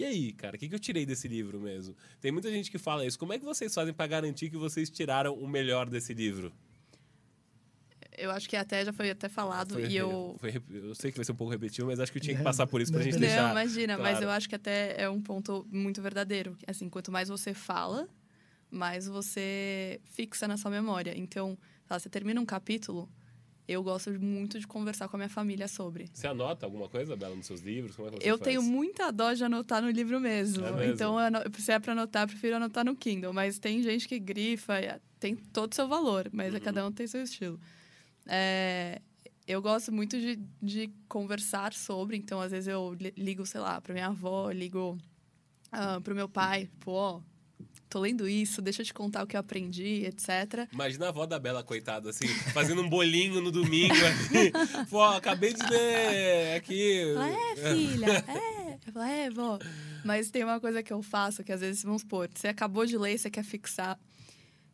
e 0.00 0.04
aí, 0.04 0.32
cara, 0.32 0.56
o 0.56 0.58
que, 0.58 0.66
que 0.66 0.74
eu 0.74 0.78
tirei 0.78 1.04
desse 1.04 1.28
livro 1.28 1.60
mesmo? 1.60 1.94
Tem 2.22 2.32
muita 2.32 2.50
gente 2.50 2.70
que 2.70 2.78
fala 2.78 3.04
isso. 3.04 3.18
Como 3.18 3.34
é 3.34 3.38
que 3.38 3.44
vocês 3.44 3.74
fazem 3.74 3.92
para 3.92 4.06
garantir 4.06 4.48
que 4.48 4.56
vocês 4.56 4.88
tiraram 4.88 5.34
o 5.34 5.46
melhor 5.46 5.90
desse 5.90 6.14
livro? 6.14 6.50
Eu 8.16 8.30
acho 8.30 8.48
que 8.48 8.56
até 8.56 8.82
já 8.82 8.94
foi 8.94 9.10
até 9.10 9.28
falado 9.28 9.74
Foi- 9.74 9.86
e 9.88 9.96
eu. 9.98 10.36
foi 10.40 10.54
eu 10.70 10.94
sei 10.94 11.10
que 11.12 11.18
vai 11.18 11.24
ser 11.26 11.32
um 11.32 11.36
pouco 11.36 11.52
repetitivo, 11.52 11.88
mas 11.88 12.00
acho 12.00 12.10
que 12.10 12.16
eu 12.16 12.22
tinha 12.22 12.34
que 12.34 12.38
Não, 12.42 12.44
passar 12.44 12.66
por 12.66 12.80
isso 12.80 12.90
pra 12.90 13.02
gente 13.02 13.12
não, 13.12 13.20
deixar. 13.20 13.42
Não, 13.42 13.50
imagina, 13.50 13.98
mas 13.98 14.12
claro. 14.12 14.24
eu 14.24 14.30
acho 14.30 14.48
que 14.48 14.54
até 14.54 15.02
é 15.02 15.10
um 15.10 15.20
ponto 15.20 15.66
muito 15.70 16.00
verdadeiro. 16.00 16.56
Assim, 16.66 16.88
quanto 16.88 17.12
mais 17.12 17.28
você 17.28 17.52
fala, 17.52 18.08
mais 18.70 19.06
você 19.06 20.00
fixa 20.06 20.48
na 20.48 20.56
sua 20.56 20.70
memória. 20.70 21.12
Então, 21.14 21.58
sei 21.86 21.86
lá, 21.90 21.98
você 21.98 22.08
termina 22.08 22.40
um 22.40 22.46
capítulo, 22.46 23.06
eu 23.72 23.82
gosto 23.82 24.10
muito 24.20 24.58
de 24.58 24.66
conversar 24.66 25.08
com 25.08 25.16
a 25.16 25.18
minha 25.18 25.28
família 25.28 25.68
sobre. 25.68 26.08
Você 26.12 26.26
anota 26.26 26.66
alguma 26.66 26.88
coisa, 26.88 27.16
Bela, 27.16 27.34
nos 27.36 27.46
seus 27.46 27.60
livros? 27.60 27.94
Como 27.96 28.08
é 28.08 28.10
que 28.10 28.16
você 28.18 28.28
Eu 28.28 28.36
faz? 28.38 28.48
tenho 28.48 28.62
muita 28.62 29.10
dó 29.12 29.32
de 29.32 29.44
anotar 29.44 29.80
no 29.80 29.90
livro 29.90 30.18
mesmo. 30.20 30.64
É 30.66 30.72
mesmo? 30.72 30.92
Então, 30.94 31.16
se 31.58 31.70
é 31.72 31.78
pra 31.78 31.92
anotar, 31.92 32.24
eu 32.24 32.28
prefiro 32.28 32.56
anotar 32.56 32.84
no 32.84 32.96
Kindle. 32.96 33.32
Mas 33.32 33.58
tem 33.58 33.82
gente 33.82 34.08
que 34.08 34.18
grifa, 34.18 34.80
e 34.80 35.00
tem 35.18 35.36
todo 35.36 35.72
o 35.72 35.74
seu 35.74 35.86
valor, 35.86 36.28
mas 36.32 36.52
Uhum. 36.52 36.60
cada 36.60 36.86
um 36.86 36.90
tem 36.92 37.06
seu 37.06 37.22
estilo. 37.22 37.60
É, 38.26 39.00
eu 39.46 39.60
gosto 39.62 39.92
muito 39.92 40.18
de, 40.20 40.38
de 40.62 40.90
conversar 41.08 41.72
sobre, 41.72 42.16
então 42.16 42.40
às 42.40 42.50
vezes 42.52 42.68
eu 42.68 42.94
li- 42.94 43.14
ligo, 43.16 43.44
sei 43.46 43.60
lá, 43.60 43.80
pra 43.80 43.92
minha 43.94 44.06
avó, 44.06 44.50
ligo 44.50 44.98
ah, 45.72 46.00
pro 46.00 46.14
meu 46.14 46.28
pai, 46.28 46.68
pô, 46.80 46.92
ó, 46.92 47.20
tô 47.90 47.98
lendo 47.98 48.28
isso, 48.28 48.62
deixa 48.62 48.82
eu 48.82 48.86
te 48.86 48.94
contar 48.94 49.24
o 49.24 49.26
que 49.26 49.36
eu 49.36 49.40
aprendi, 49.40 50.04
etc. 50.06 50.68
Imagina 50.72 51.06
a 51.06 51.08
avó 51.08 51.26
da 51.26 51.40
Bela, 51.40 51.64
coitada, 51.64 52.08
assim, 52.08 52.28
fazendo 52.54 52.80
um 52.82 52.88
bolinho 52.88 53.40
no 53.40 53.50
domingo 53.50 53.92
ali. 53.94 54.52
Pô, 54.88 55.02
acabei 55.02 55.52
de 55.52 55.62
ler 55.68 56.56
aqui. 56.56 57.00
É, 57.00 57.74
filha, 57.74 58.24
é. 58.28 58.78
Eu 58.86 58.92
falo, 58.92 59.04
é, 59.06 59.28
vó. 59.28 59.58
Mas 60.04 60.30
tem 60.30 60.44
uma 60.44 60.60
coisa 60.60 60.82
que 60.84 60.92
eu 60.92 61.02
faço, 61.02 61.42
que 61.42 61.52
às 61.52 61.60
vezes, 61.60 61.82
vamos 61.82 62.02
supor, 62.02 62.30
você 62.32 62.48
acabou 62.48 62.86
de 62.86 62.96
ler 62.96 63.18
você 63.18 63.28
quer 63.28 63.42
fixar. 63.42 63.98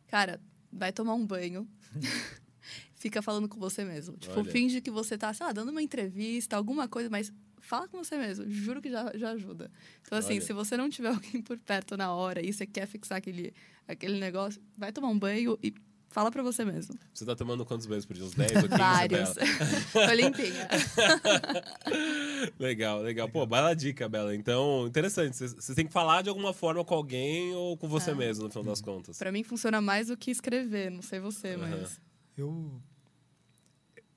Cara, 0.07 0.39
vai 0.71 0.93
tomar 0.93 1.15
um 1.15 1.25
banho. 1.25 1.67
Fica 2.95 3.21
falando 3.21 3.47
com 3.47 3.59
você 3.59 3.83
mesmo. 3.83 4.15
Tipo, 4.17 4.39
Olha. 4.39 4.51
finge 4.51 4.79
que 4.79 4.91
você 4.91 5.17
tá, 5.17 5.33
sei 5.33 5.45
lá, 5.45 5.51
dando 5.51 5.69
uma 5.69 5.81
entrevista, 5.81 6.55
alguma 6.55 6.87
coisa, 6.87 7.09
mas 7.09 7.31
fala 7.67 7.87
com 7.87 7.97
você 8.03 8.17
mesmo. 8.17 8.49
Juro 8.49 8.81
que 8.81 8.89
já, 8.89 9.11
já 9.15 9.31
ajuda. 9.31 9.69
Então, 10.01 10.17
assim, 10.17 10.33
Olha. 10.33 10.41
se 10.41 10.53
você 10.53 10.75
não 10.77 10.89
tiver 10.89 11.09
alguém 11.13 11.41
por 11.41 11.57
perto 11.59 11.95
na 11.97 12.11
hora 12.13 12.45
e 12.45 12.51
você 12.53 12.65
quer 12.65 12.87
fixar 12.87 13.17
aquele, 13.17 13.53
aquele 13.87 14.19
negócio, 14.19 14.61
vai 14.77 14.91
tomar 14.91 15.09
um 15.09 15.17
banho 15.19 15.57
e 15.61 15.73
fala 16.09 16.31
pra 16.31 16.41
você 16.41 16.63
mesmo. 16.65 16.97
Você 17.13 17.25
tá 17.25 17.35
tomando 17.35 17.65
quantos 17.65 17.85
banhos 17.85 18.05
por 18.05 18.13
dia? 18.15 18.23
Uns 18.25 18.33
10 18.33 18.51
ou 18.55 18.61
15, 18.63 18.77
Vários. 18.77 19.29
Tô 19.93 20.13
limpinha. 20.13 20.67
Legal, 22.59 23.01
legal. 23.01 23.29
Pô, 23.29 23.45
bela 23.45 23.73
dica, 23.73 24.07
Bela. 24.07 24.35
Então, 24.35 24.87
interessante. 24.87 25.35
Você- 25.37 25.75
tem 25.75 25.85
que 25.85 25.93
falar 25.93 26.21
de 26.21 26.29
alguma 26.29 26.53
forma 26.53 26.83
com 26.83 26.93
alguém 26.95 27.53
ou 27.53 27.75
com 27.77 27.87
você 27.87 28.11
É. 28.11 28.15
mesmo, 28.15 28.43
no 28.45 28.49
final 28.49 28.63
das 28.63 28.81
contas. 28.81 29.17
Pra 29.17 29.31
mim 29.31 29.43
funciona 29.43 29.81
mais 29.81 30.07
do 30.07 30.17
que 30.17 30.31
escrever, 30.31 30.89
não 30.91 31.01
sei 31.01 31.19
você, 31.19 31.57
mas. 31.57 31.99
Eu, 32.37 32.79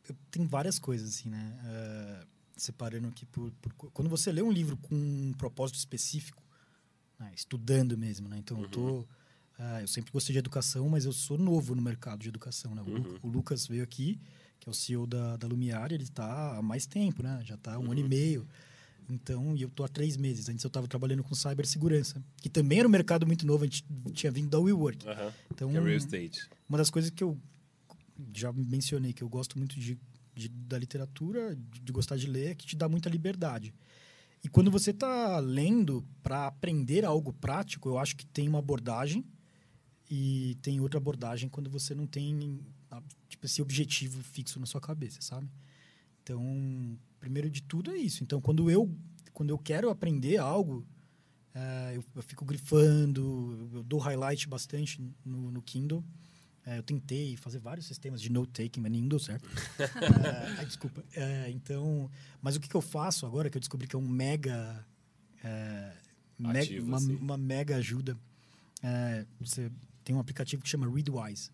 eu 0.09 0.15
tem 0.31 0.47
várias 0.47 0.79
coisas 0.79 1.09
assim, 1.09 1.29
né? 1.31 1.59
Eh, 1.65 2.27
separando 2.61 3.09
aqui 3.09 3.25
por, 3.27 3.51
por 3.63 3.73
quando 3.93 4.09
você 4.09 4.31
lê 4.33 4.43
um 4.43 4.51
livro 4.53 4.77
com 4.77 4.95
um 4.95 5.33
propósito 5.37 5.77
específico, 5.79 6.43
né, 7.19 7.31
estudando 7.35 7.97
mesmo, 7.97 8.29
né? 8.29 8.39
Então 8.39 8.61
eu 8.63 8.69
tô 8.69 9.07
ah, 9.59 9.83
eu 9.83 9.89
sempre 9.89 10.11
gostei 10.11 10.33
de 10.33 10.39
educação, 10.39 10.89
mas 10.89 11.05
eu 11.05 11.13
sou 11.13 11.37
novo 11.37 11.75
no 11.75 11.83
mercado 11.83 12.21
de 12.21 12.29
educação, 12.29 12.75
né? 12.75 12.81
O, 12.83 12.87
Uhum. 12.91 13.19
o 13.23 13.29
Lucas 13.29 13.67
veio 13.67 13.83
aqui, 13.83 14.19
que 14.59 14.69
é 14.69 14.71
o 14.71 14.75
CEO 14.75 15.07
da, 15.07 15.37
da 15.37 15.47
Lumiar, 15.47 15.93
ele 15.93 16.05
está 16.05 16.57
há 16.57 16.63
mais 16.63 16.87
tempo, 16.87 17.23
né? 17.23 17.41
Já 17.45 17.57
está 17.57 17.79
um 17.79 17.91
ano 17.91 18.01
e 18.01 18.09
meio. 18.09 18.47
Então, 19.09 19.55
e 19.57 19.63
eu 19.63 19.69
tô 19.69 19.83
há 19.85 19.89
três 19.89 20.17
meses. 20.17 20.49
Antes 20.49 20.63
eu 20.65 20.69
estava 20.69 20.87
trabalhando 20.89 21.23
com 21.25 21.35
cibersegurança, 21.35 22.23
que 22.37 22.49
também 22.49 22.79
era 22.79 22.87
um 22.89 22.91
mercado 22.91 23.27
muito 23.27 23.45
novo. 23.47 23.65
A 23.65 23.67
gente 23.67 23.85
tinha 24.15 24.31
vindo 24.33 24.49
da 24.49 24.59
WeWork. 24.59 25.07
Aham. 25.07 25.33
Então, 25.51 25.71
Que 25.71 25.77
é 25.77 25.81
real 25.81 25.97
estate. 25.97 26.49
uma 26.69 26.79
das 26.79 26.89
coisas 26.91 27.11
que 27.11 27.23
eu 27.23 27.37
já 28.33 28.53
mencionei, 28.53 29.13
que 29.13 29.23
eu 29.23 29.29
gosto 29.29 29.59
muito 29.59 29.79
de, 29.79 29.99
de- 30.41 30.49
da 30.49 30.79
literatura, 30.79 31.55
de, 31.55 31.81
de 31.81 31.93
gostar 31.93 32.17
de 32.17 32.27
ler, 32.27 32.51
é 32.51 32.55
que 32.55 32.67
te 32.67 32.77
dá 32.77 32.89
muita 32.89 33.09
liberdade. 33.09 33.75
E 34.43 34.49
quando 34.49 34.71
você 34.71 34.91
está 34.91 35.39
lendo 35.39 36.05
para 36.23 36.47
aprender 36.47 37.05
algo 37.05 37.33
prático, 37.33 37.89
eu 37.89 37.99
acho 37.99 38.17
que 38.17 38.25
tem 38.27 38.49
uma 38.49 38.59
abordagem 38.59 39.25
e 40.11 40.57
tem 40.63 40.81
outra 40.81 40.99
abordagem 40.99 41.49
quando 41.49 41.69
você 41.71 41.95
não 41.95 42.07
tem 42.07 42.61
tipo, 43.29 43.47
esse 43.47 43.61
objetivo 43.63 44.23
fixo 44.23 44.59
na 44.59 44.67
sua 44.67 44.81
cabeça, 44.81 45.21
sabe? 45.21 45.49
Então, 46.23 46.99
primeiro 47.19 47.51
de 47.51 47.63
tudo 47.63 47.91
é 47.91 47.97
isso. 47.99 48.23
Então, 48.25 48.41
quando 48.41 48.71
eu, 48.71 48.91
quando 49.33 49.51
eu 49.51 49.59
quero 49.59 49.91
aprender 49.91 50.39
algo, 50.39 50.87
eh, 51.55 51.93
eu, 51.97 52.05
eu 52.17 52.23
fico 52.23 52.45
grifando, 52.45 53.71
eu 53.75 53.83
dou 53.83 53.99
highlight 54.01 54.49
bastante 54.49 55.01
no, 55.25 55.51
no 55.51 55.63
Kindle. 55.63 56.03
Eh, 56.67 56.79
eu 56.79 56.83
tentei 56.83 57.37
fazer 57.37 57.59
vários 57.59 57.87
sistemas 57.87 58.21
de 58.21 58.31
note-taking, 58.31 58.81
mas 58.81 58.93
nenhum 58.93 59.09
deu 59.09 59.19
certo. 59.19 59.49
Ai, 60.59 60.67
desculpa. 60.67 61.03
Eh, 61.15 61.51
então, 61.51 62.11
mas 62.43 62.57
o 62.57 62.61
que, 62.61 62.69
que 62.69 62.75
eu 62.77 62.81
faço 62.83 63.25
agora, 63.27 63.49
que 63.49 63.57
eu 63.57 63.61
descobri 63.61 63.87
que 63.87 63.97
é 63.97 63.99
um 63.99 64.07
mega... 64.09 64.85
me- 66.39 66.59
Ativo, 66.59 66.87
uma, 66.87 66.97
assim. 66.97 67.15
uma 67.17 67.37
mega 67.37 67.77
ajuda. 67.77 68.17
Eh, 68.83 69.27
você 69.41 69.71
tem 70.05 70.15
um 70.15 70.21
aplicativo 70.21 70.63
que 70.63 70.69
chama 70.69 70.89
Readwise. 70.91 71.51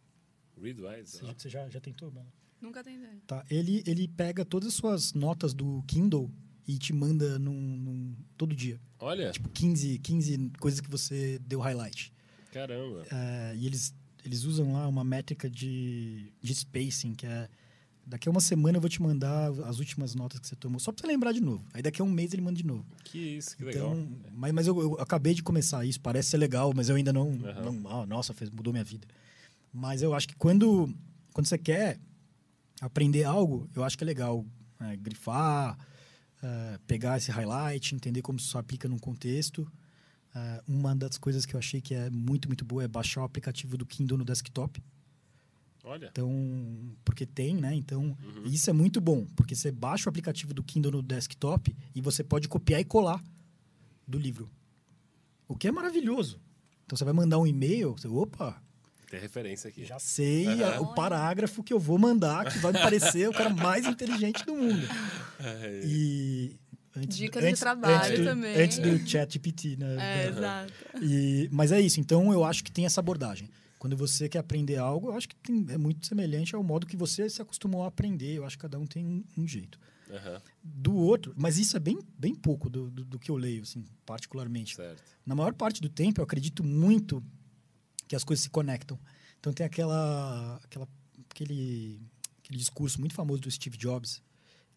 Readwise. 0.60 1.18
Você, 1.18 1.24
você 1.38 1.48
já, 1.48 1.68
já 1.68 1.80
tentou, 1.80 2.10
Bela? 2.10 2.26
Nunca 2.60 2.82
tem 2.82 2.96
ideia. 2.96 3.18
Tá. 3.26 3.44
Ele, 3.50 3.82
ele 3.86 4.08
pega 4.08 4.44
todas 4.44 4.68
as 4.68 4.74
suas 4.74 5.12
notas 5.12 5.52
do 5.52 5.82
Kindle 5.86 6.30
e 6.66 6.78
te 6.78 6.92
manda 6.92 7.38
num, 7.38 7.52
num- 7.60 8.16
todo 8.36 8.54
dia. 8.56 8.80
Olha, 8.98 9.30
Tipo, 9.30 9.48
15, 9.50 9.98
15 9.98 10.50
coisas 10.58 10.80
que 10.80 10.90
você 10.90 11.38
deu 11.40 11.60
highlight. 11.60 12.12
caramba. 12.52 13.04
É, 13.12 13.54
e 13.56 13.66
eles, 13.66 13.94
eles 14.28 14.44
usam 14.44 14.72
lá 14.72 14.86
uma 14.86 15.04
métrica 15.04 15.48
de, 15.48 16.32
de 16.42 16.54
spacing, 16.54 17.14
que 17.14 17.26
é... 17.26 17.48
Daqui 18.08 18.28
a 18.28 18.30
uma 18.30 18.40
semana 18.40 18.76
eu 18.76 18.80
vou 18.80 18.88
te 18.88 19.02
mandar 19.02 19.50
as 19.64 19.80
últimas 19.80 20.14
notas 20.14 20.38
que 20.38 20.46
você 20.46 20.54
tomou, 20.54 20.78
só 20.78 20.92
pra 20.92 21.00
você 21.00 21.08
lembrar 21.08 21.32
de 21.32 21.40
novo. 21.40 21.64
Aí 21.74 21.82
daqui 21.82 22.00
a 22.00 22.04
um 22.04 22.08
mês 22.08 22.32
ele 22.32 22.40
manda 22.40 22.56
de 22.56 22.64
novo. 22.64 22.86
Que 23.02 23.18
isso, 23.18 23.56
que 23.56 23.64
legal. 23.64 23.96
Então, 23.96 24.08
mas 24.32 24.52
mas 24.52 24.66
eu, 24.68 24.80
eu 24.80 24.94
acabei 25.00 25.34
de 25.34 25.42
começar 25.42 25.84
isso, 25.84 26.00
parece 26.00 26.28
ser 26.28 26.36
legal, 26.36 26.72
mas 26.72 26.88
eu 26.88 26.94
ainda 26.94 27.12
não. 27.12 27.30
Aham. 27.30 27.72
não 27.72 27.90
ah, 27.90 28.06
nossa, 28.06 28.32
fez, 28.32 28.48
mudou 28.48 28.72
minha 28.72 28.84
vida. 28.84 29.08
Mas 29.72 30.02
eu 30.02 30.14
acho 30.14 30.28
que 30.28 30.36
quando, 30.36 30.88
quando 31.32 31.46
você 31.46 31.58
quer 31.58 31.98
aprender 32.80 33.24
algo, 33.24 33.68
eu 33.74 33.82
acho 33.82 33.98
que 33.98 34.04
é 34.04 34.06
legal 34.06 34.46
é, 34.80 34.96
grifar, 34.96 35.76
é, 36.42 36.78
pegar 36.86 37.16
esse 37.16 37.30
highlight, 37.30 37.94
entender 37.94 38.22
como 38.22 38.38
isso 38.38 38.56
aplica 38.56 38.88
num 38.88 38.98
contexto. 38.98 39.70
É, 40.38 40.62
uma 40.68 40.94
das 40.94 41.16
coisas 41.16 41.46
que 41.46 41.54
eu 41.54 41.58
achei 41.58 41.80
que 41.80 41.94
é 41.94 42.10
muito, 42.10 42.46
muito 42.46 42.62
boa 42.62 42.84
é 42.84 42.88
baixar 42.88 43.22
o 43.22 43.24
aplicativo 43.24 43.78
do 43.78 43.86
Kindle 43.86 44.18
no 44.18 44.24
desktop. 44.24 44.82
Olha. 45.82 46.08
Então, 46.12 46.30
porque 47.04 47.24
tem, 47.24 47.54
né? 47.56 47.74
Então, 47.74 48.14
Uhum. 48.22 48.44
isso 48.44 48.68
é 48.68 48.72
muito 48.72 49.00
bom, 49.00 49.24
porque 49.36 49.54
você 49.54 49.70
baixa 49.72 50.08
o 50.08 50.10
aplicativo 50.10 50.52
do 50.52 50.62
Kindle 50.62 50.92
no 50.92 51.02
desktop 51.02 51.74
e 51.94 52.00
você 52.02 52.22
pode 52.22 52.48
copiar 52.48 52.80
e 52.80 52.84
colar 52.84 53.22
do 54.06 54.18
livro. 54.18 54.50
O 55.48 55.56
que 55.56 55.68
é 55.68 55.72
maravilhoso. 55.72 56.38
Então, 56.84 56.96
você 56.98 57.04
vai 57.04 57.14
mandar 57.14 57.38
um 57.38 57.46
e-mail, 57.46 57.92
você, 57.92 58.08
opa, 58.08 58.60
Tem 59.08 59.20
referência 59.20 59.68
aqui. 59.68 59.84
já 59.84 59.98
sei 60.00 60.62
Aham. 60.62 60.74
a- 60.74 60.80
o 60.82 60.94
parágrafo 60.94 61.62
que 61.62 61.72
eu 61.72 61.78
vou 61.80 61.96
mandar, 61.98 62.44
que 62.52 62.58
vai 62.58 62.72
me 62.72 62.78
parecer 62.80 63.28
o 63.28 63.32
cara 63.32 63.48
mais 63.48 63.86
inteligente 63.86 64.44
do 64.44 64.54
mundo. 64.54 64.86
É, 65.38 65.82
E 65.84 66.56
antes, 66.96 67.16
Dicas 67.16 67.42
de 67.42 67.48
antes- 67.48 67.60
trabalho 67.60 68.04
antes 68.06 68.18
do, 68.18 68.24
também. 68.24 68.56
Antes 68.60 68.78
do 68.78 69.08
chat 69.08 69.32
GPT, 69.34 69.76
né? 69.76 69.94
É, 70.26 70.30
Da- 70.30 70.38
exato. 70.64 70.72
E, 71.04 71.48
mas 71.52 71.72
é 71.72 71.80
isso. 71.80 72.00
Então, 72.00 72.32
eu 72.32 72.44
acho 72.44 72.62
que 72.64 72.70
tem 72.72 72.86
essa 72.86 73.00
abordagem. 73.00 73.48
Quando 73.78 73.96
você 73.96 74.28
quer 74.28 74.38
aprender 74.38 74.76
algo, 74.76 75.08
eu 75.08 75.12
acho 75.14 75.28
que 75.28 75.36
tem- 75.36 75.66
é 75.68 75.76
muito 75.78 76.06
semelhante 76.06 76.54
ao 76.56 76.62
modo 76.62 76.86
que 76.86 76.96
você 76.96 77.28
se 77.28 77.40
acostumou 77.42 77.84
a 77.84 77.88
aprender. 77.88 78.34
Eu 78.36 78.44
acho 78.44 78.56
que 78.56 78.62
cada 78.62 78.78
um 78.78 78.86
tem 78.86 79.06
um, 79.06 79.24
um 79.36 79.46
jeito. 79.46 79.78
Aham, 80.10 80.40
Do 80.62 80.94
outro, 80.94 81.34
mas 81.36 81.58
isso 81.58 81.76
é 81.76 81.80
bem, 81.80 81.98
bem 82.18 82.32
pouco 82.34 82.70
do, 82.70 82.88
do, 82.90 83.04
do 83.04 83.18
que 83.18 83.28
eu 83.30 83.36
leio, 83.36 83.62
assim, 83.62 83.84
particularmente. 84.04 84.76
certo. 84.76 85.02
Na 85.26 85.34
maior 85.34 85.52
parte 85.52 85.80
do 85.80 85.88
tempo, 85.88 86.20
eu 86.20 86.24
acredito 86.24 86.62
muito 86.62 87.22
que 88.08 88.14
as 88.14 88.22
coisas 88.22 88.44
se 88.44 88.50
conectam. 88.50 88.98
Então 89.40 89.52
tem 89.52 89.66
aquela, 89.66 90.60
aquela 90.64 90.88
aquele, 91.30 92.00
aquele 92.42 92.58
discurso 92.58 92.98
muito 93.00 93.14
famoso 93.14 93.42
do 93.42 93.50
Steve 93.50 93.76
Jobs 93.76 94.22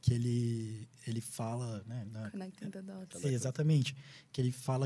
que 0.02 0.14
ele 0.14 0.88
ele 1.08 1.22
fala, 1.22 1.84
né, 1.88 2.06
na- 2.12 2.30
Connecting 2.32 2.70
the 2.70 2.82
dots. 2.82 3.24
é, 3.24 3.30
exatamente, 3.30 3.96
que 4.32 4.40
ele 4.42 4.52
fala 4.52 4.86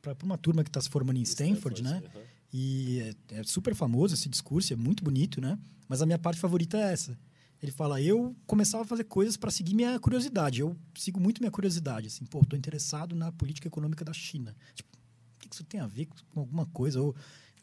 para 0.00 0.16
uma 0.24 0.36
turma 0.36 0.62
que 0.64 0.70
está 0.70 0.80
se 0.80 0.88
formando 0.90 1.18
em 1.18 1.22
Stanford, 1.22 1.82
né? 1.82 2.02
aham. 2.14 2.22
E 2.52 3.14
é, 3.30 3.36
é 3.40 3.44
super 3.44 3.74
famoso 3.74 4.12
esse 4.14 4.28
discurso, 4.28 4.72
é 4.72 4.76
muito 4.76 5.02
bonito, 5.02 5.40
né? 5.40 5.58
Mas 5.88 6.02
a 6.02 6.06
minha 6.06 6.18
parte 6.18 6.38
favorita 6.40 6.76
é 6.76 6.92
essa. 6.92 7.18
Ele 7.62 7.72
fala: 7.72 8.02
eu 8.02 8.36
começava 8.46 8.82
a 8.82 8.86
fazer 8.86 9.04
coisas 9.04 9.36
para 9.38 9.50
seguir 9.50 9.74
minha 9.74 9.98
curiosidade. 10.00 10.60
Eu 10.60 10.76
sigo 10.98 11.18
muito 11.20 11.40
minha 11.40 11.50
curiosidade, 11.50 12.08
assim, 12.08 12.24
pô, 12.26 12.44
tô 12.44 12.56
interessado 12.56 13.14
na 13.14 13.30
política 13.32 13.68
econômica 13.68 14.04
da 14.04 14.12
China. 14.12 14.54
Tipo, 14.74 14.90
o 15.36 15.38
que 15.48 15.54
isso 15.54 15.64
tem 15.64 15.80
a 15.80 15.86
ver 15.86 16.06
com 16.34 16.40
alguma 16.40 16.66
coisa? 16.66 17.00
Ou, 17.00 17.14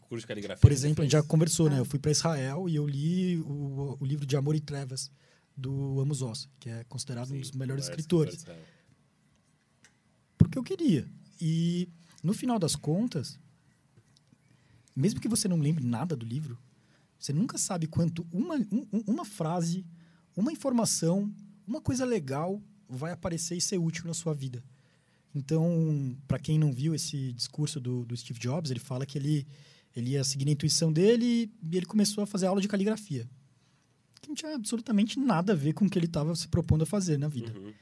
Curso 0.08 0.22
de 0.24 0.28
caligrafia. 0.28 0.60
por 0.62 0.70
que 0.70 0.74
exemplo, 0.74 1.02
a 1.02 1.06
gente 1.06 1.12
já 1.12 1.22
conversou, 1.22 1.70
né? 1.70 1.76
Ah. 1.76 1.80
Eu 1.80 1.86
fui 1.86 2.00
para 2.00 2.10
Israel 2.12 2.68
e 2.68 2.76
eu 2.76 2.88
li 2.88 3.38
o, 3.42 3.98
o 4.00 4.06
livro 4.06 4.26
de 4.26 4.36
Amor 4.36 4.56
e 4.56 4.60
Trevas 4.60 5.12
do 5.60 6.00
Amos 6.00 6.22
Oz, 6.22 6.48
que 6.60 6.70
é 6.70 6.84
considerado 6.86 7.28
um 7.30 7.34
Sim, 7.36 7.40
dos 7.42 7.52
melhores 7.52 7.86
escritores 7.90 8.46
porque 10.38 10.58
eu 10.58 10.64
queria. 10.64 11.08
E 11.40 11.88
no 12.24 12.34
final 12.34 12.58
das 12.58 12.76
contas, 12.76 13.38
mesmo 14.96 15.20
que 15.20 15.28
você 15.28 15.48
não 15.48 15.58
lembre 15.60 15.84
nada 15.86 16.16
do 16.16 16.26
livro, 16.26 16.58
você 17.20 17.34
nunca 17.34 17.58
sabe 17.58 17.88
quanto 17.88 18.26
uma, 18.32 18.56
um- 18.56 18.88
um- 18.92 19.04
uma 19.08 19.26
frase, 19.26 19.86
uma 20.36 20.52
informação, 20.52 21.32
uma 21.68 21.82
coisa 21.82 22.06
legal 22.06 22.62
vai 22.88 23.12
aparecer 23.12 23.56
e 23.58 23.62
ser 23.62 23.78
útil 23.78 24.06
na 24.06 24.14
sua 24.14 24.34
vida. 24.34 24.64
Então, 25.36 26.18
para 26.28 26.40
quem 26.40 26.58
não 26.58 26.72
viu 26.74 26.96
esse 26.96 27.32
discurso 27.34 27.80
do, 27.80 28.04
do 28.06 28.18
Steve 28.18 28.40
Jobs, 28.40 28.72
ele 28.72 28.80
fala 28.80 29.06
que 29.06 29.18
ele, 29.18 29.46
ele 29.96 30.12
ia 30.12 30.24
seguir 30.24 30.48
a 30.48 30.52
intuição 30.52 30.92
dele 30.92 31.52
e 31.72 31.78
ele 31.78 31.86
começou 31.86 32.24
a 32.24 32.28
fazer 32.28 32.48
aula 32.48 32.62
de 32.62 32.68
caligrafia. 32.68 33.30
Que 34.22 34.28
não 34.30 34.36
tinha 34.36 34.56
absolutamente 34.56 35.20
nada 35.20 35.54
a 35.54 35.56
ver 35.56 35.74
com 35.74 35.86
o 35.86 35.90
que 35.90 35.98
ele 35.98 36.06
estava 36.06 36.36
se 36.36 36.48
propondo 36.48 36.84
a 36.84 36.86
fazer 36.86 37.18
na 37.18 37.28
vida. 37.28 37.54
Uhum. 37.58 37.74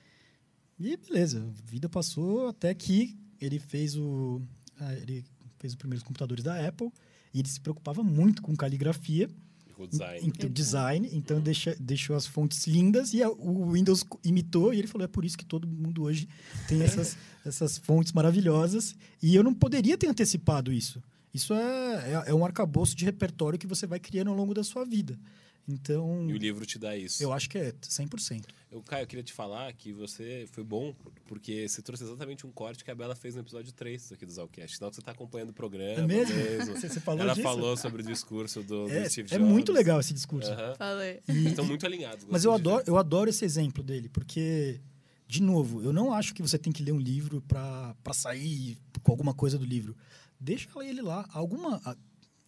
E 0.79 0.95
beleza, 0.97 1.39
a 1.43 1.69
vida 1.71 1.89
passou 1.89 2.47
até 2.47 2.73
que 2.73 3.17
ele 3.41 3.59
fez 3.59 3.95
o 3.95 4.41
ah, 4.79 4.93
ele 4.93 5.25
fez 5.57 5.73
os 5.73 5.77
primeiros 5.77 6.03
computadores 6.03 6.43
da 6.43 6.67
Apple 6.67 6.91
e 7.33 7.39
ele 7.39 7.47
se 7.47 7.59
preocupava 7.59 8.03
muito 8.03 8.43
com 8.43 8.55
caligrafia, 8.55 9.27
O 9.75 9.88
design. 9.88 10.27
então 10.27 10.49
design, 10.51 11.09
então 11.11 11.41
deixa, 11.41 11.75
deixou 11.79 12.15
as 12.15 12.27
fontes 12.27 12.67
lindas 12.67 13.11
e 13.13 13.23
a- 13.23 13.29
o 13.31 13.71
Windows 13.71 14.03
imitou 14.23 14.71
e 14.71 14.77
ele 14.77 14.88
falou 14.88 15.05
é 15.05 15.07
por 15.07 15.25
isso 15.25 15.35
que 15.35 15.45
todo 15.45 15.67
mundo 15.67 16.03
hoje 16.03 16.27
tem 16.67 16.83
essas, 16.83 17.17
essas 17.43 17.79
fontes 17.79 18.13
maravilhosas 18.13 18.95
e 19.21 19.35
eu 19.35 19.41
não 19.43 19.55
poderia 19.55 19.97
ter 19.97 20.07
antecipado 20.07 20.71
isso. 20.71 21.01
Isso 21.33 21.53
é, 21.55 22.13
é, 22.13 22.23
é 22.27 22.33
um 22.35 22.45
arcabouço 22.45 22.95
de 22.95 23.03
repertório 23.03 23.57
que 23.59 23.67
você 23.67 23.88
vai 23.88 23.99
criando 23.99 24.29
ao 24.29 24.35
longo 24.38 24.53
da 24.53 24.63
sua 24.63 24.85
vida. 24.85 25.19
Então, 25.68 26.30
E 26.30 26.34
o 26.34 26.38
livro 26.38 26.65
te 26.65 26.80
dá 26.80 26.95
isso. 26.95 27.22
eu 27.22 27.34
acho 27.34 27.49
que 27.49 27.57
é 27.57 27.74
100%. 27.82 28.45
Eu, 28.72 28.82
Caio, 28.82 29.03
eu 29.03 29.07
queria 29.07 29.24
te 29.24 29.34
falar 29.34 29.72
que 29.74 29.91
você 29.91 30.47
foi 30.51 30.63
bom, 30.63 30.95
porque 31.26 31.68
você 31.68 31.82
trouxe 31.82 32.03
exatamente 32.05 32.45
um 32.47 32.51
corte 32.51 32.84
que 32.86 32.91
a 32.91 32.95
Bela 32.95 33.15
fez 33.15 33.36
no 33.36 33.41
episódio 33.41 33.74
3 33.74 34.11
aqui 34.13 34.26
do 34.26 34.32
Zalcast. 34.32 34.78
Sinal 34.78 34.89
que 34.91 34.95
você 34.95 35.01
está 35.01 35.11
acompanhando 35.11 35.49
o 35.49 35.53
programa 35.53 35.99
É 36.03 36.07
mesmo? 36.07 36.36
mesmo. 36.36 36.74
Você, 36.76 36.88
você 36.88 36.99
falou 37.01 37.22
Ela 37.22 37.34
disso? 37.34 37.43
falou 37.43 37.76
sobre 37.76 38.01
o 38.01 38.05
discurso 38.05 38.61
do, 38.63 38.86
do 38.88 38.91
É, 38.93 39.09
Steve 39.09 39.28
é 39.34 39.38
Jobs. 39.38 39.51
muito 39.51 39.72
legal 39.74 39.99
esse 39.99 40.13
discurso. 40.13 40.49
Aham. 40.51 40.76
Falei. 40.78 41.20
E- 41.28 41.32
Eles 41.32 41.45
estão 41.47 41.65
muito 41.65 41.86
alinhados. 41.86 42.26
Mas 42.30 42.45
eu 42.45 42.53
adoro, 42.53 42.84
eu 42.88 42.97
adoro 42.97 43.30
esse 43.30 43.43
exemplo 43.43 43.84
dele, 43.84 44.07
porque, 44.09 44.80
de 45.28 45.41
novo, 45.41 45.82
eu 45.82 45.91
não 45.91 46.13
acho 46.13 46.34
que 46.34 46.41
você 46.41 46.57
tem 46.57 46.72
que 46.72 46.82
ler 46.84 46.93
um 46.93 46.99
livro 46.99 47.41
para 47.41 47.93
sair 48.13 48.78
com 49.03 49.11
alguma 49.11 49.34
coisa 49.34 49.57
do 49.57 49.65
livro. 49.65 49.95
Deixa 50.39 50.70
ele 50.84 51.01
lá. 51.01 51.28
Alguma. 51.34 51.82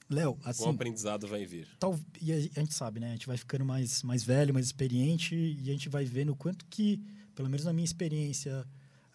Léo, 0.09 0.31
Um 0.43 0.49
assim. 0.49 0.69
aprendizado 0.69 1.27
vai 1.27 1.45
vir. 1.45 1.67
Tal, 1.79 1.99
e 2.19 2.33
a, 2.33 2.35
a 2.35 2.39
gente 2.39 2.73
sabe, 2.73 2.99
né? 2.99 3.09
A 3.09 3.11
gente 3.11 3.27
vai 3.27 3.37
ficando 3.37 3.63
mais, 3.63 4.01
mais 4.03 4.23
velho, 4.23 4.53
mais 4.53 4.65
experiente, 4.65 5.35
e 5.35 5.69
a 5.69 5.71
gente 5.71 5.87
vai 5.89 6.05
vendo 6.05 6.31
o 6.31 6.35
quanto 6.35 6.65
que, 6.65 6.99
pelo 7.35 7.47
menos 7.47 7.65
na 7.65 7.71
minha 7.73 7.85
experiência, 7.85 8.65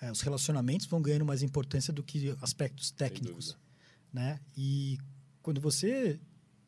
eh, 0.01 0.13
os 0.13 0.21
relacionamentos 0.21 0.87
vão 0.87 1.03
ganhando 1.03 1.25
mais 1.25 1.43
importância 1.43 1.93
do 1.93 2.03
que 2.03 2.37
aspectos 2.41 2.91
técnicos 2.91 3.57
né? 4.15 4.39
E 4.57 4.97
quando 5.43 5.61
você 5.61 6.21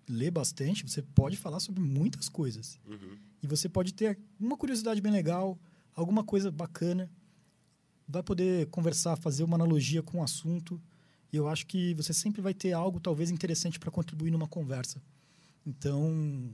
lê 0.09 0.31
bastante, 0.31 0.83
você 0.83 1.01
pode 1.01 1.37
falar 1.37 1.61
sobre 1.61 1.81
muitas 1.81 2.29
coisas. 2.29 2.79
Uhum. 2.85 3.17
E 3.41 3.47
você 3.47 3.69
pode 3.69 3.95
ter 3.95 4.19
uma 4.39 4.57
curiosidade 4.57 5.01
bem 5.01 5.13
legal, 5.13 5.57
alguma 5.95 6.25
coisa 6.25 6.51
bacana, 6.51 7.09
vai 8.09 8.23
poder 8.23 8.67
conversar, 8.67 9.17
fazer 9.17 9.45
uma 9.45 9.55
analogia 9.55 10.03
com 10.03 10.19
o 10.19 10.23
assunto. 10.23 10.83
E 11.33 11.37
eu 11.37 11.49
acho 11.49 11.67
que 11.67 11.93
você 11.95 12.13
sempre 12.13 12.41
vai 12.41 12.55
ter 12.55 12.73
algo 12.73 13.01
talvez 13.01 13.31
interessante 13.31 13.79
para 13.79 13.91
contribuir 13.91 14.31
numa 14.31 14.47
conversa. 14.49 15.01
Então, 15.67 16.51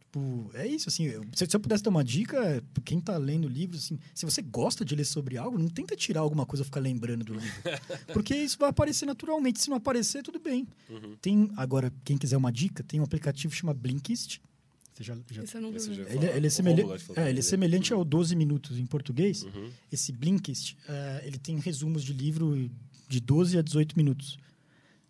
tipo, 0.00 0.50
é 0.54 0.66
isso 0.66 0.88
assim, 0.88 1.04
eu- 1.06 1.24
se, 1.34 1.46
se 1.46 1.56
eu 1.56 1.60
pudesse 1.60 1.82
dar 1.82 1.90
uma 1.90 2.04
dica, 2.04 2.36
é, 2.44 2.62
quem 2.84 2.98
está 2.98 3.16
lendo 3.16 3.46
o 3.46 3.48
livro, 3.48 3.76
assim, 3.76 3.98
se 4.14 4.24
você 4.24 4.42
gosta 4.42 4.84
de 4.84 4.94
ler 4.94 5.04
sobre 5.04 5.36
algo, 5.38 5.58
não 5.58 5.68
tenta 5.68 5.96
tirar 5.96 6.20
alguma 6.20 6.44
coisa 6.46 6.62
e 6.62 6.64
ficar 6.66 6.80
lembrando 6.80 7.24
do 7.24 7.34
livro. 7.34 7.62
Porque 8.12 8.34
isso 8.36 8.58
vai 8.58 8.68
aparecer 8.68 9.06
naturalmente, 9.06 9.60
se 9.60 9.68
não 9.70 9.76
aparecer, 9.78 10.22
tudo 10.22 10.38
bem. 10.38 10.66
Uhum. 10.90 11.16
Tem, 11.20 11.50
agora, 11.56 11.92
quem 12.04 12.16
quiser 12.18 12.36
uma 12.36 12.52
dica, 12.52 12.82
tem 12.84 13.00
um 13.00 13.04
aplicativo 13.04 13.52
que 13.52 13.58
chama 13.60 13.74
Blinkist. 13.74 14.40
Você 14.92 15.02
já, 15.02 15.16
já 15.30 15.42
Isso 15.42 15.56
eu 15.56 15.60
nunca 15.62 15.76
Esse 15.78 15.88
vi. 15.88 15.96
já- 15.96 16.02
ele, 16.04 16.26
é- 16.26 16.36
ele 16.36 16.46
é, 16.46 16.48
O 16.48 16.52
semelha- 16.52 16.76
Rômulo, 16.76 16.94
acho 16.94 17.04
que 17.06 17.14
falou 17.14 17.26
é, 17.26 17.30
ele 17.30 17.38
é 17.40 17.42
semelhante 17.42 17.92
ao 17.92 18.04
12 18.04 18.36
minutos 18.36 18.78
em 18.78 18.86
português. 18.86 19.42
Uhum. 19.42 19.70
Esse 19.90 20.12
Blinkist, 20.12 20.76
é, 20.88 21.22
ele 21.26 21.36
tem 21.38 21.58
resumos 21.58 22.04
de 22.04 22.12
livro 22.12 22.70
de 23.08 23.20
12 23.20 23.58
a 23.58 23.62
18 23.62 23.96
minutos. 23.96 24.38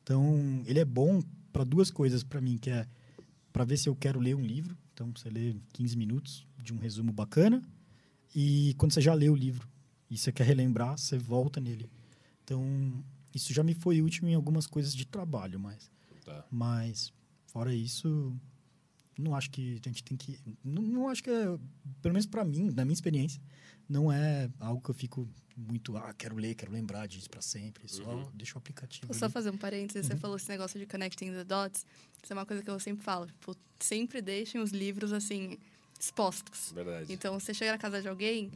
Então, 0.03 0.63
ele 0.67 0.79
é 0.79 0.85
bom 0.85 1.23
para 1.53 1.65
duas 1.65 1.91
coisas 1.91 2.23
para 2.23 2.41
mim, 2.41 2.59
que 2.59 2.71
é 2.71 2.87
para 3.53 3.65
ver 3.65 3.77
se 3.77 3.89
eu 3.89 3.95
quero 3.97 4.21
ler 4.21 4.35
um 4.35 4.45
livro. 4.45 4.77
Então, 4.93 5.11
você 5.15 5.31
lê 5.31 5.55
15 5.73 5.97
minutos 5.97 6.47
de 6.63 6.73
um 6.75 6.79
resumo 6.79 7.13
bacana. 7.13 7.63
E 8.35 8.75
quando 8.79 8.93
você 8.93 9.01
já 9.01 9.15
lê 9.15 9.29
o 9.29 9.35
livro 9.35 9.69
e 10.11 10.19
você 10.19 10.33
quer 10.33 10.45
relembrar, 10.45 10.99
você 10.99 11.17
volta 11.17 11.61
nele. 11.61 11.89
Então, 12.43 12.63
isso 13.35 13.53
já 13.55 13.63
me 13.63 13.75
foi 13.75 14.03
útil 14.03 14.29
em 14.29 14.35
algumas 14.35 14.67
coisas 14.67 14.95
de 14.95 15.05
trabalho, 15.07 15.59
mas 15.59 15.91
Tá. 16.25 16.43
mas, 16.51 17.13
fora 17.47 17.75
isso, 17.75 18.35
não 19.19 19.35
acho 19.37 19.51
que 19.51 19.79
a 19.85 19.89
gente 19.89 20.03
tem 20.03 20.17
que. 20.17 20.39
Não, 20.65 20.83
não 20.83 21.09
acho 21.09 21.23
que 21.23 21.31
é. 21.31 21.45
Pelo 22.01 22.15
menos 22.15 22.27
para 22.27 22.45
mim, 22.45 22.71
na 22.75 22.85
minha 22.85 22.95
experiência, 22.95 23.41
não 23.89 24.11
é 24.11 24.51
algo 24.59 24.81
que 24.83 24.91
eu 24.91 24.95
fico 24.95 25.29
muito. 25.57 25.97
Ah, 25.97 26.13
quero 26.17 26.35
ler, 26.37 26.55
quero 26.55 26.73
lembrar 26.73 27.07
disso 27.07 27.29
para 27.31 27.41
sempre. 27.43 27.89
Só 27.89 28.03
Uhum. 28.03 28.31
deixa 28.35 28.55
o 28.55 28.59
aplicativo. 28.59 29.07
Vou 29.07 29.15
só 29.19 29.29
fazer 29.31 29.51
um 29.51 29.57
parênteses. 29.57 30.05
Uhum. 30.09 30.15
Você 30.17 30.21
falou 30.21 30.37
esse 30.37 30.49
negócio 30.49 30.79
de 30.81 30.87
connecting 30.87 31.33
the 31.33 31.45
dots. 31.45 31.87
Isso 32.23 32.33
é 32.33 32.37
uma 32.37 32.47
coisa 32.47 32.63
que 32.63 32.71
eu 32.71 32.79
sempre 32.81 33.05
falo. 33.05 33.27
Tipo, 33.27 33.57
sempre 33.79 34.21
deixem 34.23 34.61
os 34.61 34.71
livros, 34.71 35.13
assim, 35.13 35.59
expostos. 36.01 36.73
Verdade. 36.73 37.13
Então, 37.13 37.39
você 37.39 37.53
chega 37.55 37.73
na 37.73 37.79
casa 37.79 38.01
de 38.03 38.09
alguém, 38.09 38.51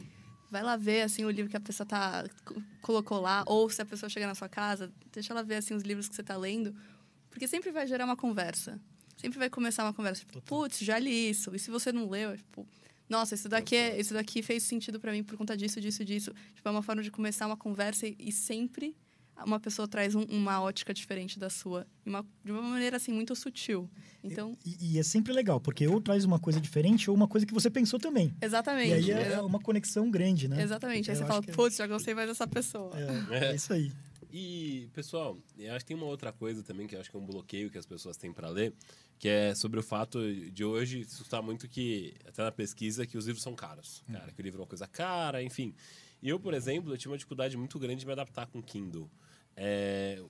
vai 0.51 0.63
lá 0.63 0.77
ver, 0.77 1.03
assim, 1.03 1.25
o 1.25 1.31
livro 1.31 1.51
que 1.51 1.57
a 1.57 1.61
pessoa 1.61 1.87
tá, 1.87 2.25
co- 2.45 2.61
colocou 2.83 3.21
lá. 3.21 3.45
Ou 3.47 3.69
se 3.71 3.81
a 3.83 3.87
pessoa 3.87 4.09
chegar 4.11 4.27
na 4.27 4.35
sua 4.35 4.49
casa, 4.49 4.91
deixa 5.13 5.33
ela 5.33 5.43
ver, 5.43 5.57
assim, 5.57 5.75
os 5.75 5.83
livros 5.83 6.09
que 6.09 6.15
você 6.15 6.23
tá 6.23 6.37
lendo. 6.37 6.75
Porque 7.31 7.47
sempre 7.47 7.71
vai 7.71 7.87
gerar 7.87 8.05
uma 8.05 8.17
conversa. 8.17 8.81
Sempre 9.17 9.39
vai 9.39 9.51
começar 9.51 9.85
uma 9.85 9.93
conversa. 9.95 10.21
Tipo, 10.25 10.41
putz, 10.43 10.79
já 10.79 10.99
li 10.99 11.31
isso. 11.31 11.55
E 11.55 11.59
se 11.59 11.71
você 11.71 11.93
não 11.93 12.09
leu, 12.09 12.31
é 12.31 12.37
tipo... 12.37 12.67
Nossa, 13.09 13.35
isso 13.35 13.49
daqui, 13.49 13.75
é, 13.77 13.99
isso 13.99 14.13
daqui 14.15 14.43
fez 14.43 14.63
sentido 14.63 15.01
para 15.01 15.13
mim 15.13 15.23
por 15.25 15.37
conta 15.37 15.57
disso, 15.57 15.81
disso, 15.81 16.05
disso. 16.05 16.33
Tipo, 16.55 16.69
é 16.69 16.73
uma 16.73 16.83
forma 16.83 17.03
de 17.03 17.11
começar 17.11 17.47
uma 17.47 17.57
conversa 17.57 18.07
e, 18.07 18.17
e 18.19 18.31
sempre 18.33 18.95
uma 19.47 19.61
pessoa 19.61 19.87
traz 19.87 20.17
um- 20.17 20.25
uma 20.25 20.61
ótica 20.61 20.93
diferente 20.93 21.39
da 21.39 21.49
sua. 21.49 21.87
Uma- 22.05 22.27
de 22.45 22.51
uma 22.51 22.61
maneira, 22.61 22.97
assim, 22.97 23.13
muito 23.13 23.37
sutil. 23.37 23.89
Então, 24.23 24.59
E, 24.67 24.95
e 24.95 24.99
é 24.99 25.03
sempre 25.05 25.33
legal, 25.33 25.61
porque 25.61 25.87
ou 25.87 26.01
traz 26.01 26.25
uma 26.25 26.41
coisa 26.41 26.61
diferente 26.61 27.09
ou 27.09 27.15
uma 27.17 27.29
coisa 27.29 27.47
que 27.47 27.55
você 27.55 27.71
pensou 27.71 28.01
também. 28.01 28.35
exatamente. 28.43 28.91
E 28.91 28.93
aí 28.95 29.11
é, 29.13 29.33
é- 29.35 29.41
uma 29.41 29.61
conexão 29.61 30.11
grande, 30.11 30.49
né? 30.49 30.61
Exatamente. 30.61 31.09
Aí 31.11 31.17
você 31.17 31.25
fala, 31.25 31.41
que 31.41 31.51
é- 31.51 31.55
putz, 31.55 31.77
já 31.77 31.87
gostei 31.87 32.15
mais 32.15 32.29
dessa 32.29 32.47
pessoa. 32.49 32.91
É, 33.31 33.51
é 33.53 33.55
isso 33.55 33.73
aí. 33.73 33.93
E, 34.31 34.89
pessoal, 34.93 35.39
eu 35.59 35.75
acho 35.75 35.85
que 35.85 35.89
tem 35.89 35.97
uma 35.97 36.07
outra 36.07 36.33
coisa 36.33 36.63
também 36.63 36.87
que 36.87 36.95
eu 36.95 37.01
acho 37.01 37.11
que 37.11 37.17
é 37.17 37.21
um 37.21 37.27
bloqueio 37.27 37.71
que 37.71 37.79
as 37.79 37.87
pessoas 37.87 38.17
têm 38.17 38.33
para 38.33 38.49
ler, 38.49 38.75
que 39.19 39.29
é 39.29 39.55
sobre 39.55 39.81
o 39.81 39.83
fato 39.83 40.21
de 40.51 40.65
hoje 40.65 41.01
escutar 41.01 41.41
muito 41.43 41.69
que, 41.69 42.15
até 42.27 42.43
na 42.43 42.53
pesquisa, 42.53 43.07
que 43.07 43.17
os 43.17 43.27
livros 43.27 43.43
são 43.43 43.55
caros. 43.55 44.05
Cara, 44.11 44.31
que 44.33 44.41
o 44.41 44.43
livro 44.43 44.61
é 44.61 44.63
uma 44.63 44.69
coisa 44.69 44.87
cara, 44.87 45.43
enfim. 45.43 45.75
E 46.21 46.29
eu, 46.29 46.39
por 46.39 46.53
exemplo, 46.55 46.93
eu 46.93 46.99
tinha 46.99 47.11
uma 47.11 47.17
dificuldade 47.17 47.57
muito 47.57 47.79
grande 47.79 48.01
de 48.01 48.07
me 48.07 48.13
adaptar 48.13 48.47
com 48.47 48.59
o 48.59 48.63
Kindle. 48.63 49.11
É, 49.57 50.23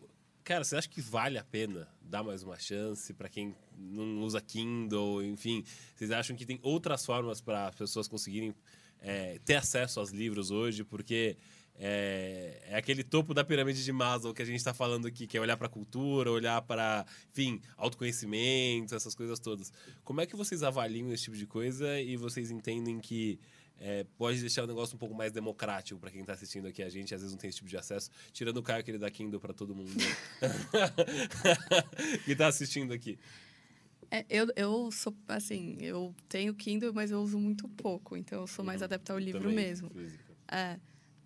Cara, 0.49 0.65
você 0.65 0.77
acha 0.77 0.89
que 0.89 1.03
vale 1.03 1.37
a 1.37 1.45
pena 1.45 1.87
dar 2.01 2.23
mais 2.23 2.43
uma 2.43 2.59
chance 2.59 3.13
para 3.13 3.29
quem 3.29 3.55
não 3.77 4.23
usa 4.23 4.41
Kindle, 4.41 5.23
enfim? 5.23 5.63
Vocês 5.95 6.11
acham 6.11 6.35
que 6.35 6.47
tem 6.47 6.59
outras 6.63 7.05
formas 7.05 7.39
para 7.39 7.69
as 7.69 7.75
pessoas 7.75 8.09
conseguirem 8.09 8.55
é, 8.99 9.39
ter 9.45 9.57
acesso 9.57 10.01
aos 10.01 10.11
livros 10.11 10.51
hoje? 10.51 10.85
Porque 10.85 11.37
é, 11.79 12.61
é 12.67 12.77
aquele 12.77 13.05
topo 13.05 13.33
da 13.33 13.45
pirâmide 13.45 13.85
de 13.85 13.93
Maslow 13.93 14.35
que 14.35 14.43
a 14.43 14.45
gente 14.45 14.57
está 14.57 14.75
falando 14.75 15.07
aqui, 15.07 15.27
que 15.27 15.37
é 15.37 15.41
olhar 15.41 15.57
para 15.57 15.67
a 15.69 15.71
cultura, 15.71 16.31
olhar 16.31 16.61
para, 16.63 17.07
enfim, 17.31 17.61
autoconhecimento, 17.77 18.95
essas 18.95 19.15
coisas 19.15 19.39
todas. 19.39 19.73
Como 20.05 20.21
é 20.21 20.27
que 20.27 20.37
vocês 20.37 20.63
avaliam 20.63 21.13
esse 21.13 21.25
tipo 21.25 21.37
de 21.37 21.47
coisa 21.47 22.01
e 22.01 22.17
vocês 22.17 22.51
entendem 22.51 22.99
que 22.99 23.39
é, 23.81 24.05
pode 24.17 24.41
deixar 24.41 24.65
o 24.65 24.67
negócio 24.67 24.97
um 24.97 24.99
pouco 24.99 25.15
mais 25.15 25.31
democrático 25.31 26.01
para 26.01 26.11
quem 26.11 26.23
está 26.23 26.33
assistindo 26.33 26.67
aqui 26.67 26.83
a 26.83 26.89
gente, 26.89 27.15
às 27.15 27.21
vezes 27.21 27.33
não 27.33 27.39
tem 27.39 27.49
esse 27.49 27.59
tipo 27.59 27.71
de 27.71 27.77
acesso, 27.77 28.11
tirando 28.33 28.57
o 28.57 28.63
Caio 28.63 28.83
que 28.83 28.91
ele 28.91 28.99
dá 28.99 29.09
Kindle 29.09 29.39
para 29.39 29.55
todo 29.55 29.73
mundo 29.73 29.93
que 32.25 32.33
está 32.33 32.49
assistindo 32.49 32.93
aqui. 32.93 33.19
É, 34.11 34.25
eu, 34.31 34.49
eu 34.57 34.91
sou, 34.91 35.15
assim, 35.29 35.77
eu 35.81 36.15
tenho 36.29 36.55
Kindle, 36.55 36.93
mas 36.95 37.11
eu 37.11 37.21
uso 37.21 37.39
muito 37.39 37.69
pouco, 37.69 38.17
então 38.17 38.41
eu 38.41 38.47
sou 38.47 38.65
mais 38.65 38.81
Uhum. 38.81 38.87
adepta 38.87 39.13
ao 39.13 39.19
livro 39.19 39.43
Também, 39.43 39.57
mesmo. 39.57 39.91
físico. 39.91 40.33
É, 40.51 40.79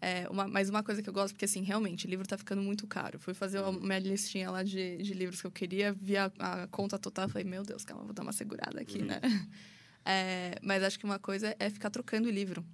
é 0.05 0.29
uma, 0.29 0.49
mas 0.49 0.69
uma 0.69 0.83
coisa 0.83 1.01
que 1.01 1.09
eu 1.09 1.13
gosto, 1.13 1.33
porque 1.35 1.45
assim, 1.45 1.63
realmente, 1.63 2.09
livro 2.09 2.27
tá 2.27 2.37
ficando 2.37 2.61
muito 2.61 2.87
caro. 2.89 3.21
Fui 3.21 3.33
fazer 3.35 3.61
uma 3.61 3.71
minha 3.73 3.99
listinha 4.01 4.51
lá 4.51 4.65
de, 4.65 4.97
de 4.99 5.15
livros 5.15 5.41
que 5.41 5.47
eu 5.47 5.51
queria, 5.53 5.93
vi 5.93 6.17
a, 6.17 6.31
a 6.41 6.67
conta 6.67 6.99
total, 6.99 7.29
falei, 7.29 7.45
meu 7.45 7.63
Deus, 7.63 7.85
calma, 7.85 8.03
vou 8.05 8.13
dar 8.13 8.23
uma 8.25 8.33
segurada 8.33 8.81
aqui, 8.81 8.99
Uhum. 8.99 9.07
né? 9.07 9.21
É, 10.05 10.57
mas 10.63 10.83
acho 10.83 10.99
que 10.99 11.05
uma 11.05 11.21
coisa 11.21 11.55
é 11.61 11.71
ficar 11.71 11.89
trocando 11.89 12.29
livro. 12.29 12.65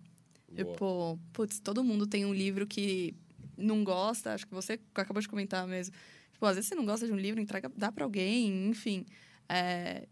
Boa. 0.50 0.72
Tipo, 0.72 1.18
putz, 1.34 1.60
todo 1.60 1.84
mundo 1.84 2.06
tem 2.06 2.24
um 2.24 2.32
livro 2.32 2.66
que 2.66 3.14
não 3.54 3.84
gosta, 3.84 4.32
acho 4.32 4.46
que 4.46 4.54
você 4.54 4.80
acabou 4.94 5.20
de 5.20 5.28
comentar 5.28 5.66
mesmo. 5.68 5.94
Tipo, 6.32 6.46
às 6.46 6.54
vezes 6.54 6.68
você 6.70 6.74
não 6.74 6.86
gosta 6.86 7.04
de 7.06 7.12
um 7.12 7.16
livro, 7.16 7.38
entrega, 7.38 7.70
dá 7.76 7.92
pra 7.92 8.04
alguém, 8.04 8.68
enfim. 8.70 9.04
É, 9.46 10.08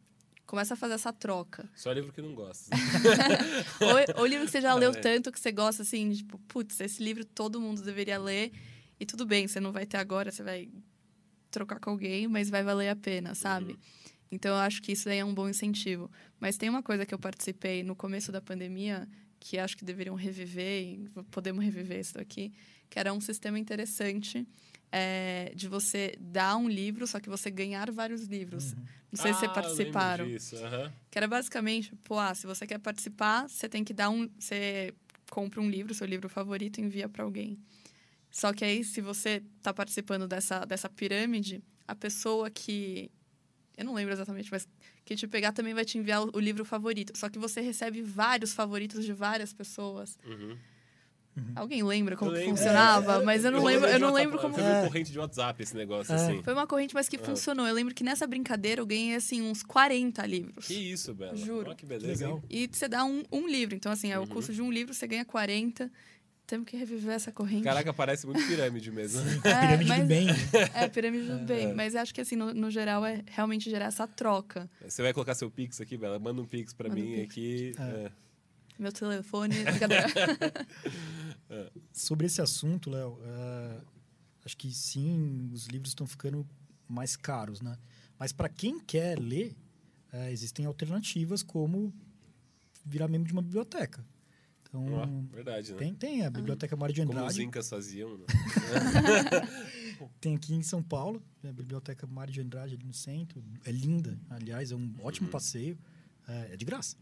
começa 0.46 0.74
a 0.74 0.76
fazer 0.76 0.94
essa 0.94 1.12
troca. 1.12 1.68
Só 1.74 1.92
livro 1.92 2.12
que 2.12 2.22
não 2.22 2.34
gosta. 2.34 2.74
ou, 4.16 4.20
ou 4.20 4.26
livro 4.26 4.46
que 4.46 4.52
você 4.52 4.60
já 4.60 4.74
leu 4.74 4.92
É. 4.92 4.94
tanto 5.00 5.32
que 5.32 5.40
você 5.40 5.50
gosta, 5.50 5.82
assim, 5.82 6.12
tipo, 6.12 6.38
putz, 6.46 6.80
esse 6.80 7.02
livro 7.02 7.24
todo 7.24 7.60
mundo 7.60 7.82
deveria 7.82 8.18
ler. 8.18 8.52
E 8.98 9.04
tudo 9.04 9.26
bem, 9.26 9.46
você 9.46 9.60
não 9.60 9.72
vai 9.72 9.84
ter 9.84 9.96
agora, 9.96 10.30
você 10.30 10.42
vai 10.42 10.70
trocar 11.50 11.80
com 11.80 11.90
alguém, 11.90 12.28
mas 12.28 12.48
vai 12.48 12.62
valer 12.62 12.88
a 12.88 12.96
pena, 12.96 13.34
sabe? 13.34 13.72
Uhum. 13.72 13.78
Então, 14.30 14.52
eu 14.52 14.60
acho 14.60 14.82
que 14.82 14.92
isso 14.92 15.08
aí 15.08 15.18
é 15.18 15.24
um 15.24 15.34
bom 15.34 15.48
incentivo. 15.48 16.10
Mas 16.40 16.56
tem 16.56 16.68
uma 16.68 16.82
coisa 16.82 17.04
que 17.04 17.14
eu 17.14 17.18
participei 17.18 17.82
no 17.82 17.94
começo 17.94 18.30
da 18.32 18.40
pandemia, 18.40 19.08
que 19.38 19.58
acho 19.58 19.76
que 19.76 19.84
deveriam 19.84 20.14
reviver, 20.14 20.82
e 20.82 21.10
podemos 21.30 21.64
reviver 21.64 22.00
isso 22.00 22.18
aqui, 22.20 22.52
que 22.88 22.98
era 22.98 23.12
um 23.12 23.20
sistema 23.20 23.58
interessante 23.58 24.46
é, 24.92 25.52
de 25.54 25.68
você 25.68 26.14
dar 26.20 26.56
um 26.56 26.68
livro, 26.68 27.06
só 27.06 27.20
que 27.20 27.28
você 27.28 27.50
ganhar 27.50 27.90
vários 27.90 28.24
livros. 28.24 28.74
Não 29.10 29.20
sei 29.20 29.32
se 29.32 29.44
Ah, 29.46 29.48
vocês 29.48 29.50
lembro 29.50 29.54
participaram. 29.54 30.26
disso, 30.28 30.56
aham. 30.56 30.92
Que 31.10 31.18
era 31.18 31.28
basicamente, 31.28 31.94
pô, 32.04 32.18
ah, 32.18 32.34
se 32.34 32.46
você 32.46 32.66
quer 32.66 32.78
participar, 32.78 33.48
você 33.48 33.68
tem 33.68 33.82
que 33.84 33.92
dar 33.94 34.10
um. 34.10 34.28
Você 34.38 34.92
compra 35.30 35.60
um 35.60 35.68
livro, 35.68 35.94
seu 35.94 36.06
livro 36.06 36.28
favorito, 36.28 36.78
e 36.78 36.84
envia 36.84 37.08
para 37.08 37.24
alguém. 37.24 37.58
Só 38.30 38.52
que 38.52 38.64
aí, 38.64 38.84
se 38.84 39.00
você 39.00 39.42
tá 39.62 39.72
participando 39.72 40.26
dessa, 40.28 40.64
dessa 40.64 40.88
pirâmide, 40.88 41.62
a 41.86 41.94
pessoa 41.94 42.50
que. 42.50 43.10
Eu 43.76 43.84
não 43.84 43.94
lembro 43.94 44.12
exatamente, 44.12 44.50
mas 44.50 44.66
que 45.04 45.14
te 45.14 45.26
pegar 45.28 45.52
também 45.52 45.74
vai 45.74 45.84
te 45.84 45.98
enviar 45.98 46.22
o, 46.22 46.30
o 46.34 46.40
livro 46.40 46.64
favorito. 46.64 47.16
Só 47.16 47.28
que 47.28 47.38
você 47.38 47.60
recebe 47.60 48.00
vários 48.02 48.52
favoritos 48.52 49.04
de 49.04 49.12
várias 49.12 49.52
pessoas. 49.52 50.18
Uhum. 50.24 50.56
Alguém 51.54 51.82
lembra 51.82 52.16
como 52.16 52.34
Eu 52.34 52.48
funcionava? 52.48 53.22
mas 53.22 53.44
eu 53.44 53.50
não 53.50 53.62
lembro, 53.64 53.88
eu 53.88 53.98
não 53.98 54.12
lembro 54.12 54.38
como. 54.38 54.54
Foi 54.54 54.62
É. 54.62 54.80
uma 54.80 54.82
corrente 54.88 55.12
de 55.12 55.18
WhatsApp 55.18 55.62
esse 55.62 55.76
negócio, 55.76 56.12
É. 56.12 56.16
assim. 56.16 56.42
Foi 56.42 56.52
uma 56.54 56.66
corrente, 56.66 56.94
mas 56.94 57.08
que 57.08 57.18
funcionou. 57.18 57.66
Eu 57.66 57.74
lembro 57.74 57.94
que 57.94 58.02
nessa 58.04 58.26
brincadeira 58.26 58.80
eu 58.80 58.86
ganhei, 58.86 59.14
assim, 59.14 59.42
uns 59.42 59.62
40 59.62 60.24
livros. 60.26 60.66
Que 60.66 60.74
isso, 60.74 61.14
Bela. 61.14 61.36
Juro. 61.36 61.66
Olha 61.68 61.74
que 61.76 61.84
beleza, 61.86 62.24
Legal. 62.24 62.42
E 62.48 62.68
você 62.70 62.88
dá 62.88 63.04
um, 63.04 63.22
um 63.30 63.46
livro. 63.46 63.74
Então, 63.74 63.92
assim, 63.92 64.10
é 64.12 64.18
o 64.18 64.22
Uhum. 64.22 64.26
custo 64.28 64.52
de 64.52 64.62
um 64.62 64.70
livro, 64.72 64.94
você 64.94 65.06
ganha 65.06 65.24
40. 65.24 65.90
Temos 66.46 66.68
que 66.68 66.76
reviver 66.76 67.12
essa 67.12 67.32
corrente. 67.32 67.64
Caraca, 67.64 67.92
parece 67.92 68.24
muito 68.24 68.40
pirâmide 68.46 68.92
mesmo. 68.92 69.20
É, 69.44 69.66
Pirâmide 69.66 69.88
mas- 69.88 70.00
do 70.02 70.06
bem. 70.06 70.26
É, 70.74 70.88
pirâmide 70.88 71.26
do 71.28 71.38
bem. 71.44 71.74
Mas 71.74 71.96
acho 71.96 72.14
que, 72.14 72.20
assim, 72.20 72.36
no, 72.36 72.54
no 72.54 72.70
geral, 72.70 73.04
é 73.04 73.22
realmente 73.26 73.68
gerar 73.68 73.86
essa 73.86 74.06
troca. 74.06 74.70
Você 74.86 75.02
vai 75.02 75.12
colocar 75.12 75.34
seu 75.34 75.50
Pix 75.50 75.80
aqui, 75.80 75.96
Bela? 75.96 76.20
Manda 76.20 76.40
um 76.40 76.44
Pix 76.46 76.72
pra 76.72 76.88
Manda 76.88 77.00
um 77.00 77.04
mim 77.04 77.16
Pix. 77.16 77.30
aqui. 77.32 77.72
é. 77.78 78.10
Meu 78.78 78.92
telefone. 78.92 79.54
Sobre 81.92 82.26
esse 82.26 82.42
assunto, 82.42 82.90
Léo, 82.90 83.18
é, 83.22 83.80
acho 84.44 84.56
que 84.56 84.72
sim, 84.72 85.50
os 85.52 85.66
livros 85.66 85.90
estão 85.90 86.06
ficando 86.06 86.46
mais 86.88 87.16
caros, 87.16 87.60
né? 87.60 87.76
Mas 88.18 88.32
para 88.32 88.48
quem 88.48 88.78
quer 88.78 89.18
ler, 89.18 89.56
é, 90.12 90.32
existem 90.32 90.66
alternativas 90.66 91.42
como 91.42 91.92
virar 92.84 93.08
membro 93.08 93.26
de 93.26 93.32
uma 93.32 93.42
biblioteca. 93.42 94.04
Então, 94.62 95.26
verdade, 95.32 95.72
né? 95.72 95.78
tem, 95.78 95.94
tem 95.94 96.24
a 96.24 96.30
Biblioteca 96.30 96.76
Mário 96.76 96.94
de 96.94 97.00
Como 97.00 97.12
os 97.12 97.18
Andrade, 97.18 97.42
incas 97.42 97.68
faziam, 97.68 98.18
né? 98.18 98.26
tem 100.20 100.34
aqui 100.34 100.54
em 100.54 100.62
São 100.62 100.82
Paulo, 100.82 101.22
né, 101.42 101.50
a 101.50 101.52
Biblioteca 101.52 102.06
Mário 102.06 102.32
de 102.32 102.40
Andrade 102.40 102.74
ali 102.74 102.84
no 102.84 102.92
centro. 102.92 103.42
É 103.64 103.70
linda, 103.70 104.18
aliás, 104.28 104.72
é 104.72 104.76
um 104.76 104.92
ótimo 105.02 105.28
passeio. 105.28 105.78
É, 106.28 106.54
é 106.54 106.56
de 106.56 106.64
graça. 106.64 106.96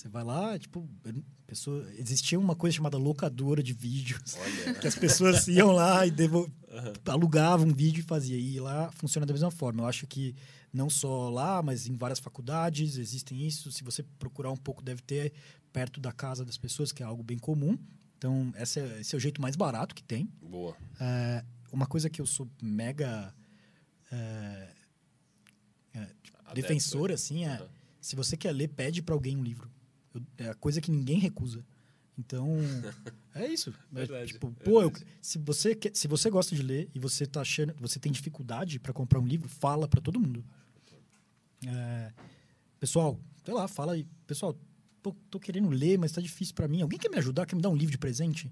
Você 0.00 0.08
vai 0.08 0.24
lá, 0.24 0.58
tipo, 0.58 0.88
pessoa, 1.46 1.86
existia 1.98 2.40
uma 2.40 2.56
coisa 2.56 2.74
chamada 2.74 2.96
locadora 2.96 3.62
de 3.62 3.74
vídeos. 3.74 4.34
Olha. 4.34 4.74
que 4.80 4.86
as 4.86 4.94
pessoas 4.94 5.46
iam 5.46 5.72
lá 5.72 6.06
e 6.06 6.10
devo, 6.10 6.50
alugavam 7.04 7.66
um 7.66 7.74
vídeo 7.74 8.00
e 8.00 8.04
fazia. 8.04 8.38
E 8.38 8.58
lá 8.58 8.90
funciona 8.92 9.26
da 9.26 9.34
mesma 9.34 9.50
forma. 9.50 9.82
Eu 9.82 9.86
acho 9.86 10.06
que 10.06 10.34
não 10.72 10.88
só 10.88 11.28
lá, 11.28 11.62
mas 11.62 11.86
em 11.86 11.98
várias 11.98 12.18
faculdades 12.18 12.96
existem 12.96 13.46
isso. 13.46 13.70
Se 13.70 13.84
você 13.84 14.02
procurar 14.18 14.50
um 14.50 14.56
pouco, 14.56 14.82
deve 14.82 15.02
ter 15.02 15.34
perto 15.70 16.00
da 16.00 16.12
casa 16.12 16.46
das 16.46 16.56
pessoas, 16.56 16.92
que 16.92 17.02
é 17.02 17.06
algo 17.06 17.22
bem 17.22 17.38
comum. 17.38 17.78
Então, 18.16 18.54
esse 18.56 18.80
é, 18.80 19.00
esse 19.02 19.14
é 19.14 19.18
o 19.18 19.20
jeito 19.20 19.42
mais 19.42 19.54
barato 19.54 19.94
que 19.94 20.02
tem. 20.02 20.32
Boa. 20.40 20.74
É, 20.98 21.44
uma 21.70 21.84
coisa 21.84 22.08
que 22.08 22.22
eu 22.22 22.26
sou 22.26 22.48
mega 22.62 23.34
é, 24.10 24.68
é, 25.92 26.08
defensor, 26.54 27.12
assim, 27.12 27.44
é... 27.44 27.56
Aham. 27.56 27.68
Se 28.00 28.16
você 28.16 28.34
quer 28.34 28.52
ler, 28.52 28.68
pede 28.68 29.02
para 29.02 29.14
alguém 29.14 29.36
um 29.36 29.42
livro. 29.42 29.70
Eu- 30.14 30.22
é 30.38 30.48
a 30.48 30.54
coisa 30.54 30.80
que 30.80 30.90
ninguém 30.90 31.18
recusa. 31.18 31.64
Então, 32.18 32.48
é 33.34 33.46
isso. 33.46 33.70
É, 33.70 33.94
Verdade, 33.94 34.32
tipo, 34.32 34.50
pô, 34.64 34.82
eu- 34.82 34.92
se, 35.22 35.38
você 35.38 35.74
quer, 35.74 35.92
se 35.94 36.06
você 36.08 36.28
gosta 36.30 36.54
de 36.54 36.62
ler 36.62 36.90
e 36.94 36.98
você 36.98 37.26
tá 37.26 37.40
achando, 37.40 37.74
você 37.78 37.98
tem 37.98 38.10
dificuldade 38.12 38.78
para 38.78 38.92
comprar 38.92 39.20
um 39.20 39.26
livro, 39.26 39.48
fala 39.48 39.88
para 39.88 40.00
todo 40.00 40.20
mundo. 40.20 40.44
É, 41.66 42.12
pessoal, 42.78 43.18
sei 43.44 43.54
lá, 43.54 43.68
fala 43.68 43.92
aí. 43.94 44.06
Pessoal, 44.26 44.56
pô, 45.02 45.14
tô 45.30 45.38
querendo 45.38 45.68
ler, 45.70 45.98
mas 45.98 46.12
tá 46.12 46.20
difícil 46.20 46.54
para 46.54 46.68
mim. 46.68 46.82
Alguém 46.82 46.98
quer 46.98 47.08
me 47.10 47.16
ajudar? 47.18 47.46
Quer 47.46 47.56
me 47.56 47.62
dar 47.62 47.68
um 47.70 47.76
livro 47.76 47.92
de 47.92 47.98
presente? 47.98 48.50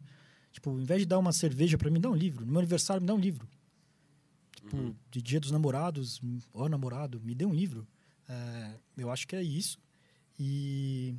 Tipo, 0.52 0.70
ao 0.70 0.80
invés 0.80 1.00
de 1.00 1.06
dar 1.06 1.18
uma 1.18 1.32
cerveja 1.32 1.76
para 1.78 1.90
mim, 1.90 2.00
dá 2.00 2.08
um 2.10 2.14
livro. 2.14 2.44
No 2.44 2.52
meu 2.52 2.60
aniversário, 2.60 3.00
me 3.02 3.06
dá 3.06 3.14
um 3.14 3.18
livro. 3.20 3.46
Tipo, 4.54 4.76
Uhum. 4.76 4.94
de 5.10 5.22
dia 5.22 5.40
dos 5.40 5.50
namorados, 5.50 6.20
ó 6.52 6.68
namorado, 6.68 7.20
me 7.20 7.34
dê 7.34 7.44
um 7.44 7.54
livro. 7.54 7.86
É, 8.28 8.74
eu 8.96 9.10
acho 9.10 9.26
que 9.26 9.36
é 9.36 9.42
isso. 9.42 9.78
E, 10.38 11.14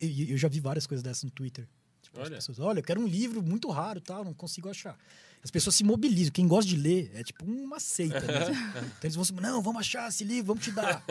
e- 0.00 0.06
e 0.24 0.32
eu 0.32 0.36
já 0.38 0.48
vi 0.48 0.60
várias 0.60 0.86
coisas 0.86 1.02
dessas 1.02 1.24
no 1.24 1.30
Twitter. 1.30 1.68
Tipo, 2.02 2.20
as 2.20 2.26
Olha. 2.26 2.36
pessoas, 2.36 2.58
olha, 2.58 2.78
eu 2.80 2.84
quero 2.84 3.00
um 3.00 3.06
livro 3.06 3.42
muito 3.42 3.68
raro, 3.70 4.00
tal, 4.00 4.24
não 4.24 4.34
consigo 4.34 4.68
achar. 4.68 4.98
As 5.42 5.50
pessoas 5.50 5.74
se 5.76 5.84
mobilizam. 5.84 6.32
Quem 6.32 6.46
gosta 6.46 6.68
de 6.68 6.76
ler 6.76 7.10
é 7.14 7.22
tipo 7.22 7.44
uma 7.44 7.78
seita. 7.80 8.20
mesmo. 8.20 8.54
então 8.98 9.00
eles 9.04 9.14
vão 9.14 9.24
se, 9.24 9.32
não, 9.34 9.62
vamos 9.62 9.80
achar 9.80 10.08
esse 10.08 10.24
livro, 10.24 10.46
vamos 10.48 10.64
te 10.64 10.70
dar. 10.72 11.02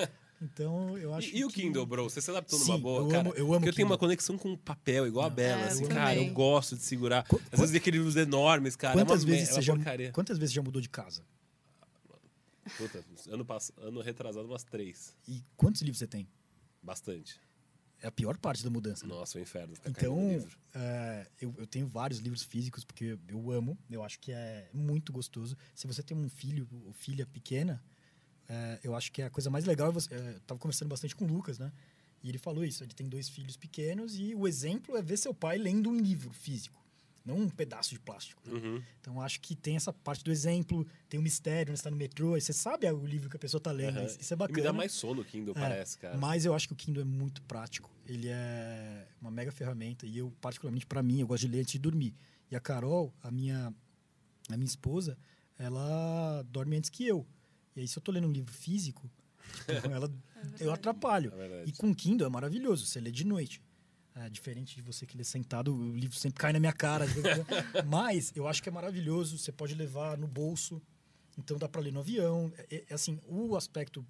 Então 0.41 0.98
eu 0.98 1.14
acho 1.14 1.28
E, 1.36 1.40
e 1.40 1.46
o 1.46 1.50
que- 1.50 1.62
Kindle, 1.64 1.86
bro? 1.86 2.04
Você 2.10 2.22
se 2.22 2.30
adaptou 2.32 2.58
Sim, 2.60 2.68
numa 2.72 2.78
boa? 2.80 3.02
eu 3.02 3.08
cara, 3.10 3.22
amo- 3.22 3.34
eu 3.36 3.46
amo 3.48 3.54
Porque 3.56 3.70
eu 3.70 3.74
tenho 3.74 3.88
Kindle. 3.88 3.91
uma 3.91 3.98
conexão 3.98 4.38
com 4.38 4.54
o 4.54 4.58
papel, 4.58 5.06
igual 5.08 5.26
a 5.26 5.30
Bela. 5.30 5.62
É, 5.64 5.68
assim, 5.68 5.84
eu 5.84 5.90
cara, 5.90 6.16
eu 6.16 6.32
gosto 6.34 6.76
de 6.78 6.82
segurar. 6.84 7.24
Qu- 7.28 7.41
Às 7.52 7.60
vezes 7.60 7.76
aqueles 7.76 7.98
livros 7.98 8.16
enormes, 8.16 8.76
cara. 8.76 8.94
é 9.00 9.04
Quantas 9.04 9.26
me- 9.26 9.32
vezes 9.32 9.50
é 9.50 9.54
você 9.54 9.62
já, 9.62 9.76
porcaria. 9.76 10.12
quantas 10.12 10.38
vezes 10.38 10.52
você 10.54 10.56
já 10.58 10.64
mudou 10.64 10.82
de 10.82 10.90
casa? 10.90 11.24
Puta, 12.78 13.04
ano, 13.30 13.44
pass... 13.44 13.72
ano 13.78 14.00
retrasado, 14.02 14.48
umas 14.48 14.64
três. 14.64 15.16
E 15.28 15.44
quantos 15.58 15.82
livros 15.82 15.98
você 15.98 16.08
tem? 16.08 16.28
Bastante. 16.84 17.40
É 18.02 18.08
a 18.08 18.12
pior 18.12 18.38
parte 18.38 18.64
da 18.64 18.70
mudança. 18.70 19.06
né? 19.06 19.14
Nossa, 19.14 19.38
o 19.38 19.42
inferno. 19.42 19.74
Então, 19.86 20.18
é, 20.74 21.28
eu, 21.42 21.54
eu 21.58 21.68
tenho 21.68 21.88
vários 21.88 22.20
livros 22.20 22.44
físicos 22.44 22.84
porque 22.86 23.18
eu 23.28 23.52
amo. 23.52 23.78
Eu 23.90 24.04
acho 24.04 24.20
que 24.20 24.32
é 24.32 24.70
muito 24.74 25.12
gostoso. 25.12 25.58
Se 25.76 25.86
você 25.86 26.02
tem 26.02 26.16
um 26.16 26.30
filho 26.30 26.68
ou 26.86 26.94
filha 26.94 27.26
pequena, 27.26 27.84
é, 28.48 28.80
eu 28.84 28.96
acho 28.96 29.12
que 29.12 29.22
a 29.22 29.30
coisa 29.30 29.50
mais 29.50 29.66
legal 29.66 29.90
é 29.90 29.92
você. 29.92 30.14
é, 30.14 30.18
eu 30.36 30.40
tava 30.42 30.60
conversando 30.60 30.88
bastante 30.90 31.16
com 31.16 31.26
o 31.26 31.28
Lucas, 31.28 31.60
né? 31.60 31.72
E 32.24 32.30
ele 32.30 32.38
falou 32.38 32.64
isso. 32.64 32.84
Ele 32.84 32.94
tem 32.94 33.08
dois 33.08 33.28
filhos 33.30 33.58
pequenos 33.58 34.18
e 34.18 34.34
o 34.34 34.48
exemplo 34.48 34.96
é 34.98 35.02
ver 35.02 35.18
seu 35.18 35.34
pai 35.34 35.58
lendo 35.58 35.90
um 35.90 35.98
livro 35.98 36.32
físico, 36.32 36.78
não 37.30 37.38
um 37.43 37.49
pedaço 37.49 37.91
de 37.91 37.99
plástico. 37.99 38.41
né? 38.45 38.53
Uhum. 38.53 38.84
Então, 38.99 39.22
acho 39.22 39.39
que 39.39 39.56
tem 39.56 39.76
essa 39.76 39.93
parte 39.93 40.23
do 40.23 40.31
exemplo, 40.31 40.85
tem 41.07 41.19
o 41.19 41.23
mistério, 41.23 41.72
né? 41.72 41.76
você 41.76 41.81
está 41.81 41.91
no 41.91 41.97
metrô, 41.97 42.35
e 42.35 42.41
você 42.41 42.51
sabe 42.51 42.89
o 42.91 43.06
livro 43.06 43.30
que 43.30 43.35
a 43.35 43.39
pessoa 43.39 43.60
está 43.60 43.72
lendo. 43.72 43.97
Aham. 43.99 44.06
Isso 44.06 44.34
é 44.34 44.35
E 44.35 44.38
bacana. 44.38 44.57
me 44.57 44.64
dá 44.64 44.73
mais 44.73 44.91
sono 44.91 45.22
o 45.22 45.26
Kindle, 45.26 45.53
É, 45.56 45.60
parece, 45.60 45.97
cara. 45.97 46.18
Mas 46.18 46.43
eu 46.45 46.53
acho 46.53 46.68
que 46.68 46.73
o 46.73 46.76
Kindle 46.76 47.01
é 47.01 47.06
muito 47.06 47.41
prático. 47.43 47.89
Ele 48.06 48.27
é 48.30 49.07
uma 49.22 49.30
mega 49.31 49.51
ferramenta 49.51 50.06
e 50.06 50.18
eu 50.18 50.31
particularmente 50.41 50.85
para 50.85 51.03
mim 51.03 51.22
eu 51.22 51.27
gosto 51.27 51.41
de 51.41 51.49
ler 51.53 51.60
antes 51.61 51.73
de 51.73 51.80
dormir. 51.80 52.15
E 52.49 52.56
a 52.56 52.60
Carol, 52.60 53.14
a 53.22 53.30
minha 53.30 53.72
a 54.49 54.57
minha 54.57 54.65
esposa, 54.65 55.15
ela 55.57 56.41
dorme 56.49 56.76
antes 56.77 56.89
que 56.89 57.06
eu. 57.06 57.26
E 57.76 57.81
aí 57.81 57.88
se 57.88 57.97
eu 57.97 58.01
tô 58.01 58.11
lendo 58.11 58.27
um 58.27 58.31
livro 58.31 58.51
físico, 58.51 59.10
tipo, 59.68 59.88
ela 59.93 60.11
eu 60.60 60.72
atrapalho. 60.73 61.31
É. 61.35 61.65
E 61.68 61.72
com 61.73 61.91
o 61.91 61.95
Kindle 61.95 62.26
é 62.26 62.30
maravilhoso, 62.30 62.85
você 62.85 62.99
lê 62.99 63.11
de 63.11 63.23
noite. 63.26 63.61
É, 64.15 64.30
diferente 64.30 64.76
de 64.76 64.81
você 64.81 65.06
que 65.06 65.15
lê 65.15 65.23
sentado, 65.23 65.73
o 65.73 65.95
livro 65.95 66.18
sempre 66.18 66.40
cai 66.40 66.52
na 66.52 66.60
minha 66.60 66.73
cara. 66.73 67.06
Mas 67.88 68.31
eu 68.36 68.48
acho 68.48 68.61
que 68.61 68.69
é 68.69 68.72
maravilhoso. 68.72 69.38
Você 69.38 69.52
pode 69.52 69.76
levar 69.76 70.18
no 70.18 70.27
bolso. 70.27 70.81
Então 71.38 71.57
dá 71.57 71.69
para 71.69 71.81
ler 71.81 71.94
no 71.94 71.99
avião. 71.99 72.52
É, 72.57 72.86
é, 72.90 72.94
assim, 72.94 73.19
o 73.27 73.56
aspecto 73.56 74.06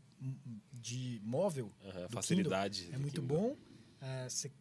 de 0.72 1.20
móvel. 1.24 1.72
Uhum, 1.84 2.10
facilidade. 2.10 2.90
é 2.92 2.98
muito 2.98 3.22
Kindle. 3.22 3.38
bom. 3.38 3.58
É, 4.02 4.30
você, 4.30 4.52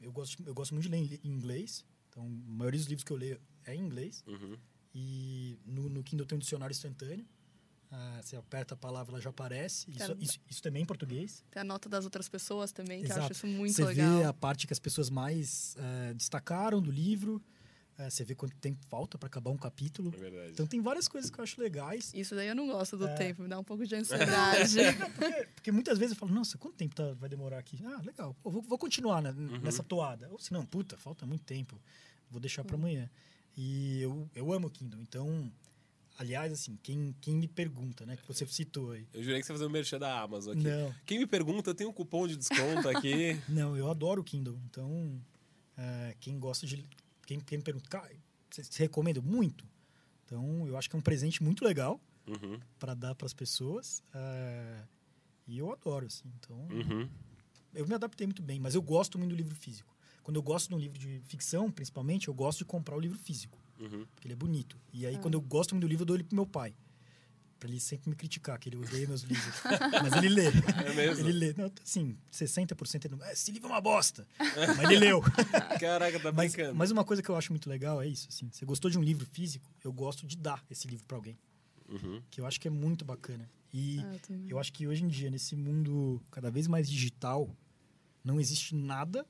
eu, 0.00 0.12
gosto, 0.12 0.42
eu 0.44 0.54
gosto 0.54 0.74
muito 0.74 0.84
de 0.84 0.90
ler 0.90 1.20
em 1.24 1.30
inglês. 1.30 1.84
Então, 2.08 2.24
a 2.24 2.28
maioria 2.28 2.78
dos 2.78 2.88
livros 2.88 3.04
que 3.04 3.12
eu 3.12 3.16
leio 3.16 3.40
é 3.64 3.74
em 3.74 3.80
inglês. 3.80 4.22
Uhum. 4.26 4.58
E 4.94 5.58
no, 5.64 5.88
no 5.88 6.02
Kindle 6.02 6.26
tem 6.26 6.36
um 6.36 6.40
dicionário 6.40 6.74
instantâneo. 6.74 7.26
Ah, 7.94 8.20
você 8.22 8.36
aperta 8.36 8.72
a 8.72 8.76
palavra, 8.76 9.12
ela 9.12 9.20
já 9.20 9.28
aparece. 9.28 9.90
Isso, 9.90 10.16
isso, 10.18 10.40
isso, 10.48 10.62
também 10.62 10.82
em 10.82 10.86
português. 10.86 11.44
Tem 11.50 11.60
a 11.60 11.64
nota 11.64 11.90
das 11.90 12.06
outras 12.06 12.26
pessoas 12.26 12.72
também, 12.72 13.00
que 13.00 13.04
Exato. 13.04 13.20
eu 13.20 13.24
acho 13.24 13.32
isso 13.32 13.46
muito 13.46 13.74
você 13.74 13.84
legal. 13.84 14.12
Você 14.12 14.18
vê 14.20 14.24
a 14.24 14.32
parte 14.32 14.66
que 14.66 14.72
as 14.72 14.78
pessoas 14.78 15.10
mais 15.10 15.76
uh, 15.78 16.14
destacaram 16.14 16.80
do 16.80 16.90
livro. 16.90 17.42
Uh, 17.98 18.10
você 18.10 18.24
vê 18.24 18.34
quanto 18.34 18.56
tempo 18.56 18.80
falta 18.88 19.18
para 19.18 19.26
acabar 19.26 19.50
um 19.50 19.58
capítulo. 19.58 20.10
É 20.16 20.18
verdade. 20.18 20.52
Então 20.52 20.66
tem 20.66 20.80
várias 20.80 21.06
coisas 21.06 21.30
que 21.30 21.38
eu 21.38 21.44
acho 21.44 21.60
legais. 21.60 22.10
Isso 22.14 22.34
daí 22.34 22.48
eu 22.48 22.56
não 22.56 22.66
gosto 22.66 22.96
do 22.96 23.06
é... 23.06 23.14
tempo, 23.14 23.42
me 23.42 23.48
dá 23.48 23.58
um 23.58 23.64
pouco 23.64 23.86
de 23.86 23.92
ansiedade. 23.94 24.78
porque, 25.14 25.46
porque, 25.54 25.70
muitas 25.72 25.98
vezes 25.98 26.12
eu 26.14 26.18
falo, 26.18 26.32
nossa, 26.32 26.56
quanto 26.56 26.76
tempo 26.76 26.94
tá, 26.94 27.12
vai 27.12 27.28
demorar 27.28 27.58
aqui? 27.58 27.78
Ah, 27.84 28.00
legal, 28.02 28.34
Pô, 28.42 28.50
vou, 28.50 28.62
vou, 28.62 28.78
continuar 28.78 29.20
né, 29.20 29.34
uhum. 29.36 29.60
nessa 29.60 29.82
toada. 29.82 30.30
Ou 30.30 30.38
se 30.38 30.50
não, 30.50 30.64
puta, 30.64 30.96
falta 30.96 31.26
muito 31.26 31.44
tempo, 31.44 31.78
vou 32.30 32.40
deixar 32.40 32.64
para 32.64 32.74
amanhã. 32.74 33.10
E 33.54 34.00
eu, 34.00 34.30
eu 34.34 34.50
amo 34.50 34.68
o 34.68 34.70
Kindle, 34.70 35.02
então 35.02 35.52
Aliás, 36.18 36.52
assim, 36.52 36.78
quem, 36.82 37.14
quem 37.20 37.36
me 37.36 37.48
pergunta, 37.48 38.04
né? 38.04 38.16
Que 38.16 38.26
você 38.26 38.46
citou 38.46 38.92
aí. 38.92 39.06
Eu 39.12 39.22
jurei 39.22 39.40
que 39.40 39.46
você 39.46 39.52
ia 39.52 39.56
fazer 39.56 39.66
um 39.66 39.70
merchan 39.72 39.98
da 39.98 40.20
Amazon 40.20 40.52
aqui. 40.52 40.62
Não. 40.62 40.94
Quem 41.06 41.18
me 41.18 41.26
pergunta, 41.26 41.74
tem 41.74 41.86
um 41.86 41.92
cupom 41.92 42.26
de 42.26 42.36
desconto 42.36 42.88
aqui. 42.88 43.40
Não, 43.48 43.76
eu 43.76 43.90
adoro 43.90 44.20
o 44.20 44.24
Kindle. 44.24 44.58
Então, 44.66 45.20
é, 45.76 46.14
quem 46.20 46.38
gosta 46.38 46.66
de. 46.66 46.84
Quem, 47.26 47.40
quem 47.40 47.58
me 47.58 47.64
pergunta, 47.64 47.88
cara, 47.88 48.10
você, 48.50 48.82
recomenda 48.82 49.20
muito? 49.20 49.66
Então, 50.24 50.66
eu 50.66 50.76
acho 50.76 50.88
que 50.88 50.96
é 50.96 50.98
um 50.98 51.02
presente 51.02 51.42
muito 51.42 51.64
legal 51.64 52.00
uhum. 52.26 52.58
para 52.78 52.94
dar 52.94 53.14
para 53.14 53.26
as 53.26 53.32
pessoas. 53.32 54.02
É, 54.14 54.82
e 55.46 55.58
eu 55.58 55.72
adoro, 55.72 56.06
assim. 56.06 56.30
Então, 56.38 56.56
uhum. 56.70 57.08
eu 57.74 57.86
me 57.86 57.94
adaptei 57.94 58.26
muito 58.26 58.42
bem, 58.42 58.60
mas 58.60 58.74
eu 58.74 58.82
gosto 58.82 59.18
muito 59.18 59.30
do 59.30 59.36
livro 59.36 59.54
físico. 59.54 59.92
Quando 60.22 60.36
eu 60.36 60.42
gosto 60.42 60.68
de 60.68 60.74
um 60.74 60.78
livro 60.78 60.98
de 60.98 61.20
ficção, 61.24 61.70
principalmente, 61.70 62.28
eu 62.28 62.34
gosto 62.34 62.58
de 62.58 62.64
comprar 62.64 62.96
o 62.96 63.00
livro 63.00 63.18
físico. 63.18 63.58
Uhum. 63.82 64.06
Porque 64.14 64.28
ele 64.28 64.34
é 64.34 64.36
bonito. 64.36 64.78
E 64.92 65.04
aí, 65.06 65.16
ah. 65.16 65.18
quando 65.18 65.34
eu 65.34 65.40
gosto 65.40 65.74
muito 65.74 65.82
do 65.82 65.88
livro, 65.88 66.02
eu 66.02 66.06
dou 66.06 66.16
ele 66.16 66.24
pro 66.24 66.36
meu 66.36 66.46
pai. 66.46 66.74
Pra 67.58 67.68
ele 67.68 67.78
sempre 67.80 68.10
me 68.10 68.16
criticar, 68.16 68.58
que 68.58 68.68
ele 68.68 68.76
odeia 68.76 69.06
meus 69.06 69.22
livros. 69.22 69.54
Mas 70.02 70.12
ele 70.14 70.28
lê. 70.28 70.46
É 70.46 70.94
mesmo? 70.94 71.28
Ele 71.28 71.32
lê. 71.32 71.54
Não, 71.56 71.70
assim, 71.82 72.16
60% 72.32 73.04
ele 73.04 73.16
não... 73.16 73.30
Esse 73.30 73.50
livro 73.52 73.68
é 73.68 73.72
uma 73.72 73.80
bosta. 73.80 74.26
Mas 74.38 74.78
ele 74.80 74.98
leu. 74.98 75.22
Caraca, 75.80 76.18
tá 76.18 76.32
mas, 76.32 76.52
brincando. 76.52 76.74
Mas 76.76 76.90
uma 76.90 77.04
coisa 77.04 77.22
que 77.22 77.28
eu 77.28 77.36
acho 77.36 77.52
muito 77.52 77.68
legal 77.68 78.02
é 78.02 78.06
isso. 78.06 78.28
Assim, 78.28 78.48
você 78.50 78.64
gostou 78.64 78.90
de 78.90 78.98
um 78.98 79.02
livro 79.02 79.26
físico, 79.26 79.68
eu 79.84 79.92
gosto 79.92 80.26
de 80.26 80.36
dar 80.36 80.64
esse 80.70 80.88
livro 80.88 81.04
para 81.06 81.16
alguém. 81.16 81.38
Uhum. 81.88 82.22
Que 82.30 82.40
eu 82.40 82.46
acho 82.46 82.60
que 82.60 82.66
é 82.66 82.70
muito 82.70 83.04
bacana. 83.04 83.48
E 83.72 84.00
ah, 84.00 84.16
eu, 84.28 84.48
eu 84.50 84.58
acho 84.58 84.72
que 84.72 84.86
hoje 84.86 85.04
em 85.04 85.08
dia, 85.08 85.30
nesse 85.30 85.54
mundo 85.54 86.20
cada 86.30 86.50
vez 86.50 86.66
mais 86.66 86.88
digital, 86.88 87.48
não 88.24 88.40
existe 88.40 88.74
nada 88.74 89.26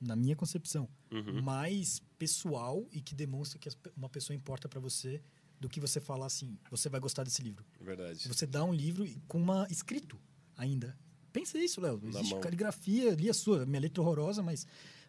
na 0.00 0.16
minha 0.16 0.34
concepção, 0.34 0.88
uhum. 1.10 1.42
mais 1.42 2.02
pessoal 2.22 2.86
e 2.92 3.00
que 3.00 3.16
demonstra 3.16 3.58
que 3.58 3.68
uma 3.96 4.08
pessoa 4.08 4.36
importa 4.36 4.68
para 4.68 4.78
você 4.78 5.20
do 5.58 5.68
que 5.68 5.80
você 5.80 6.00
falar 6.00 6.26
assim, 6.26 6.56
você 6.70 6.88
vai 6.88 7.00
gostar 7.00 7.24
desse 7.24 7.42
livro. 7.42 7.64
Verdade. 7.80 8.28
Você 8.28 8.46
dá 8.46 8.62
um 8.64 8.72
livro 8.72 9.04
com 9.26 9.38
uma 9.38 9.66
escrito 9.68 10.16
ainda. 10.56 10.96
Pensa 11.32 11.58
isso, 11.58 11.80
Léo. 11.80 12.00
Existe 12.04 12.38
caligrafia, 12.38 13.10
li 13.10 13.28
a 13.28 13.34
sua, 13.34 13.66
minha 13.66 13.80
letra 13.80 14.00
horrorosa, 14.00 14.40
mas 14.40 14.68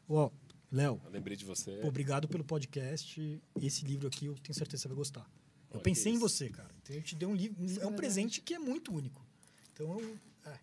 ó, 0.10 0.31
Léo. 0.72 0.99
Lembrei 1.11 1.38
de 1.38 1.45
você. 1.45 1.80
Obrigado 1.84 2.27
pelo 2.27 2.44
podcast. 2.44 3.40
Esse 3.61 3.85
livro 3.85 4.07
aqui 4.07 4.26
eu 4.26 4.34
tenho 4.40 4.56
certeza 4.56 4.77
que 4.77 4.81
você 4.81 4.88
vai 4.88 4.98
gostar. 4.98 5.31
Eu 5.72 5.81
pensei 5.81 6.14
em 6.14 6.18
você, 6.18 6.49
cara. 6.49 6.73
Então 6.81 6.95
eu 6.95 7.03
te 7.03 7.15
dei 7.15 7.27
um 7.27 7.35
livro, 7.35 7.64
isso 7.64 7.80
é 7.80 7.85
um 7.85 7.94
presente 7.94 8.41
que 8.41 8.56
é 8.56 8.60
muito 8.60 8.91
único. 8.91 9.23
Então, 9.72 9.99
eu, 9.99 10.18
é. 10.45 10.57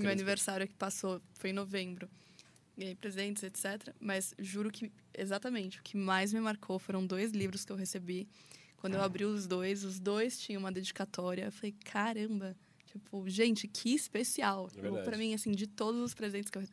Meu 0.00 0.10
aniversário 0.10 0.66
que 0.66 0.74
passou 0.74 1.22
foi 1.34 1.50
em 1.50 1.52
novembro 1.52 2.10
ganhei 2.76 2.94
presentes, 2.94 3.42
etc. 3.42 3.94
Mas 4.00 4.34
juro 4.38 4.70
que 4.70 4.90
exatamente 5.16 5.78
o 5.78 5.82
que 5.82 5.96
mais 5.96 6.32
me 6.32 6.40
marcou 6.40 6.78
foram 6.78 7.06
dois 7.06 7.32
livros 7.32 7.64
que 7.64 7.72
eu 7.72 7.76
recebi. 7.76 8.28
Quando 8.76 8.94
eu 8.94 9.02
abri 9.02 9.24
os 9.24 9.46
dois, 9.46 9.84
os 9.84 10.00
dois 10.00 10.38
tinham 10.38 10.60
uma 10.60 10.72
dedicatória. 10.72 11.44
Eu 11.44 11.52
falei, 11.52 11.74
caramba, 11.84 12.56
tipo, 12.86 13.28
gente, 13.28 13.68
que 13.68 13.94
especial. 13.94 14.68
É 14.76 15.02
para 15.02 15.16
mim, 15.16 15.34
assim, 15.34 15.52
de 15.52 15.66
todos 15.66 16.00
os 16.00 16.14
presentes 16.14 16.50
que 16.50 16.58
eu 16.58 16.64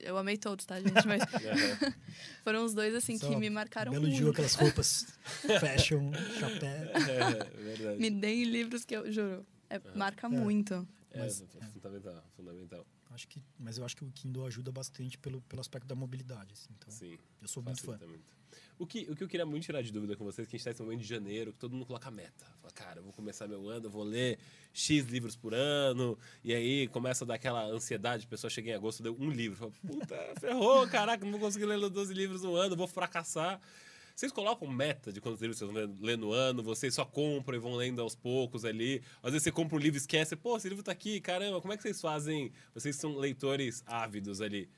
eu 0.00 0.16
amei 0.16 0.36
todos, 0.36 0.64
tá, 0.64 0.80
gente? 0.80 1.06
Mas 1.06 1.22
foram 2.44 2.64
os 2.64 2.74
dois, 2.74 2.94
assim, 2.94 3.18
Só 3.18 3.28
que 3.28 3.36
me 3.36 3.50
marcaram 3.50 3.90
belo 3.92 4.06
muito. 4.06 4.18
Belo 4.18 4.30
aquelas 4.30 4.54
roupas 4.54 5.06
fashion, 5.60 6.12
chapéu. 6.38 6.68
É, 6.68 7.44
verdade. 7.62 8.00
Me 8.00 8.10
deem 8.10 8.44
livros 8.44 8.84
que 8.84 8.96
eu, 8.96 9.10
juro, 9.10 9.46
é, 9.68 9.80
marca 9.94 10.26
é. 10.26 10.30
muito. 10.30 10.86
É, 11.10 11.20
Mas, 11.20 11.44
fundamental, 11.72 12.24
fundamental. 12.36 12.86
Acho 13.10 13.26
que, 13.28 13.42
mas 13.58 13.78
eu 13.78 13.84
acho 13.84 13.96
que 13.96 14.04
o 14.04 14.10
Kindle 14.10 14.46
ajuda 14.46 14.70
bastante 14.70 15.18
pelo, 15.18 15.40
pelo 15.42 15.60
aspecto 15.60 15.86
da 15.86 15.94
mobilidade. 15.94 16.52
Assim, 16.52 16.68
então, 16.76 16.90
Sim. 16.90 17.18
Eu 17.40 17.48
sou 17.48 17.62
muito 17.62 17.82
fã. 17.82 17.98
Muito. 18.06 18.38
O 18.78 18.86
que, 18.86 19.10
o 19.10 19.16
que 19.16 19.24
eu 19.24 19.28
queria 19.28 19.44
muito 19.44 19.64
tirar 19.64 19.82
de 19.82 19.90
dúvida 19.90 20.16
com 20.16 20.24
vocês, 20.24 20.46
é 20.46 20.50
que 20.50 20.54
a 20.54 20.58
gente 20.58 20.60
está 20.60 20.70
nesse 20.70 20.82
momento 20.82 21.00
de 21.00 21.08
janeiro, 21.08 21.52
que 21.52 21.58
todo 21.58 21.72
mundo 21.72 21.84
coloca 21.84 22.10
meta. 22.12 22.46
Fala, 22.60 22.72
cara, 22.72 23.00
eu 23.00 23.02
vou 23.02 23.12
começar 23.12 23.48
meu 23.48 23.68
ano, 23.68 23.86
eu 23.86 23.90
vou 23.90 24.04
ler 24.04 24.38
X 24.72 25.04
livros 25.06 25.34
por 25.34 25.52
ano, 25.52 26.16
e 26.44 26.54
aí 26.54 26.86
começa 26.88 27.24
a 27.24 27.26
dar 27.26 27.34
aquela 27.34 27.64
ansiedade, 27.66 28.24
a 28.24 28.28
pessoa 28.28 28.48
chega 28.48 28.70
em 28.70 28.74
agosto, 28.74 29.02
deu 29.02 29.16
um 29.18 29.30
livro. 29.30 29.56
Fala, 29.58 29.72
puta, 29.84 30.16
ferrou, 30.38 30.86
caraca, 30.86 31.24
não 31.24 31.32
vou 31.32 31.40
conseguir 31.40 31.66
ler 31.66 31.90
12 31.90 32.14
livros 32.14 32.42
no 32.42 32.54
ano, 32.54 32.76
vou 32.76 32.86
fracassar. 32.86 33.60
Vocês 34.18 34.32
colocam 34.32 34.66
meta 34.66 35.12
de 35.12 35.20
quantos 35.20 35.40
livros 35.40 35.58
vocês 35.58 35.70
vão 35.70 35.96
ler 36.00 36.18
no 36.18 36.32
ano? 36.32 36.60
Vocês 36.60 36.92
só 36.92 37.04
compram 37.04 37.56
e 37.56 37.60
vão 37.60 37.76
lendo 37.76 38.02
aos 38.02 38.16
poucos 38.16 38.64
ali? 38.64 39.00
Às 39.22 39.30
vezes 39.30 39.44
você 39.44 39.52
compra 39.52 39.76
um 39.76 39.78
livro 39.78 39.96
e 39.96 40.00
esquece. 40.00 40.34
Pô, 40.34 40.56
esse 40.56 40.68
livro 40.68 40.82
tá 40.82 40.90
aqui, 40.90 41.20
caramba. 41.20 41.60
Como 41.60 41.72
é 41.72 41.76
que 41.76 41.84
vocês 41.84 42.00
fazem? 42.00 42.50
Vocês 42.74 42.96
são 42.96 43.14
leitores 43.14 43.84
ávidos 43.86 44.40
ali. 44.40 44.68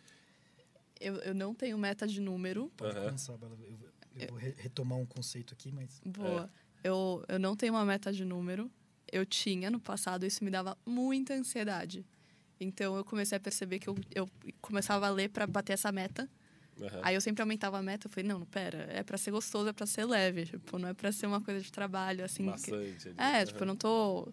Eu, 1.00 1.14
eu 1.20 1.34
não 1.34 1.54
tenho 1.54 1.78
meta 1.78 2.06
de 2.06 2.20
número. 2.20 2.70
Pode 2.76 2.94
uhum. 2.98 3.04
começar, 3.06 3.38
Bela. 3.38 3.56
Eu, 3.62 3.78
eu, 4.20 4.28
vou 4.28 4.38
retomar 4.38 4.98
um 4.98 5.06
conceito 5.06 5.54
aqui, 5.54 5.72
mas... 5.72 6.02
Boa. 6.04 6.50
É. 6.84 6.90
Eu, 6.90 7.24
eu 7.26 7.38
não 7.38 7.56
tenho 7.56 7.72
uma 7.72 7.84
meta 7.86 8.12
de 8.12 8.26
número. 8.26 8.70
Eu 9.10 9.24
tinha 9.24 9.70
no 9.70 9.80
passado, 9.80 10.26
isso 10.26 10.44
me 10.44 10.50
dava 10.50 10.76
muita 10.84 11.32
ansiedade. 11.32 12.04
Então 12.60 12.94
eu 12.94 13.06
comecei 13.06 13.38
a 13.38 13.40
perceber 13.40 13.78
que 13.78 13.88
eu, 13.88 13.96
eu 14.14 14.28
começava 14.60 15.06
a 15.06 15.10
ler 15.10 15.30
para 15.30 15.46
bater 15.46 15.72
essa 15.72 15.90
meta. 15.90 16.28
Uhum. 16.80 17.00
Aí 17.02 17.14
eu 17.14 17.20
sempre 17.20 17.42
aumentava 17.42 17.78
a 17.78 17.82
meta, 17.82 18.06
eu 18.06 18.10
falei, 18.10 18.28
não, 18.28 18.44
pera, 18.46 18.88
é 18.90 19.02
para 19.02 19.18
ser 19.18 19.30
gostoso, 19.30 19.68
é 19.68 19.72
para 19.72 19.86
ser 19.86 20.04
leve, 20.06 20.46
tipo, 20.46 20.78
não 20.78 20.88
é 20.88 20.94
para 20.94 21.12
ser 21.12 21.26
uma 21.26 21.40
coisa 21.40 21.60
de 21.60 21.70
trabalho, 21.70 22.24
assim. 22.24 22.46
Bastante. 22.46 23.10
Que... 23.10 23.20
É, 23.20 23.40
uhum. 23.40 23.46
tipo, 23.46 23.62
eu 23.62 23.66
não 23.66 23.76
tô... 23.76 24.32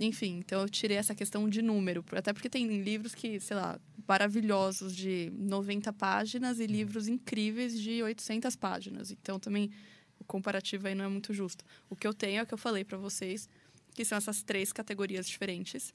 Enfim, 0.00 0.38
então 0.38 0.62
eu 0.62 0.68
tirei 0.68 0.96
essa 0.96 1.14
questão 1.14 1.48
de 1.48 1.62
número. 1.62 2.04
Até 2.12 2.32
porque 2.32 2.48
tem 2.48 2.66
livros 2.82 3.14
que, 3.14 3.38
sei 3.38 3.56
lá, 3.56 3.78
maravilhosos 4.08 4.96
de 4.96 5.30
90 5.36 5.92
páginas 5.92 6.58
e 6.58 6.62
uhum. 6.62 6.68
livros 6.68 7.06
incríveis 7.06 7.78
de 7.78 8.02
800 8.02 8.56
páginas. 8.56 9.10
Então 9.10 9.38
também 9.38 9.70
o 10.18 10.24
comparativo 10.24 10.88
aí 10.88 10.94
não 10.94 11.04
é 11.04 11.08
muito 11.08 11.32
justo. 11.32 11.64
O 11.88 11.94
que 11.94 12.06
eu 12.06 12.14
tenho 12.14 12.40
é 12.40 12.42
o 12.42 12.46
que 12.46 12.54
eu 12.54 12.58
falei 12.58 12.84
para 12.84 12.96
vocês, 12.98 13.48
que 13.94 14.04
são 14.04 14.18
essas 14.18 14.42
três 14.42 14.72
categorias 14.72 15.28
diferentes. 15.28 15.94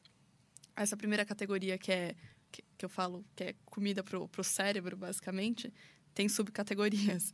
Essa 0.76 0.96
primeira 0.96 1.26
categoria 1.26 1.78
que 1.78 1.92
é 1.92 2.16
que, 2.54 2.64
que 2.78 2.86
eu 2.86 2.90
falo 2.90 3.26
que 3.36 3.44
é 3.44 3.56
comida 3.66 4.04
pro, 4.04 4.28
pro 4.30 4.44
cérebro, 4.44 4.96
basicamente, 4.96 5.74
tem 6.14 6.30
subcategorias. 6.30 7.34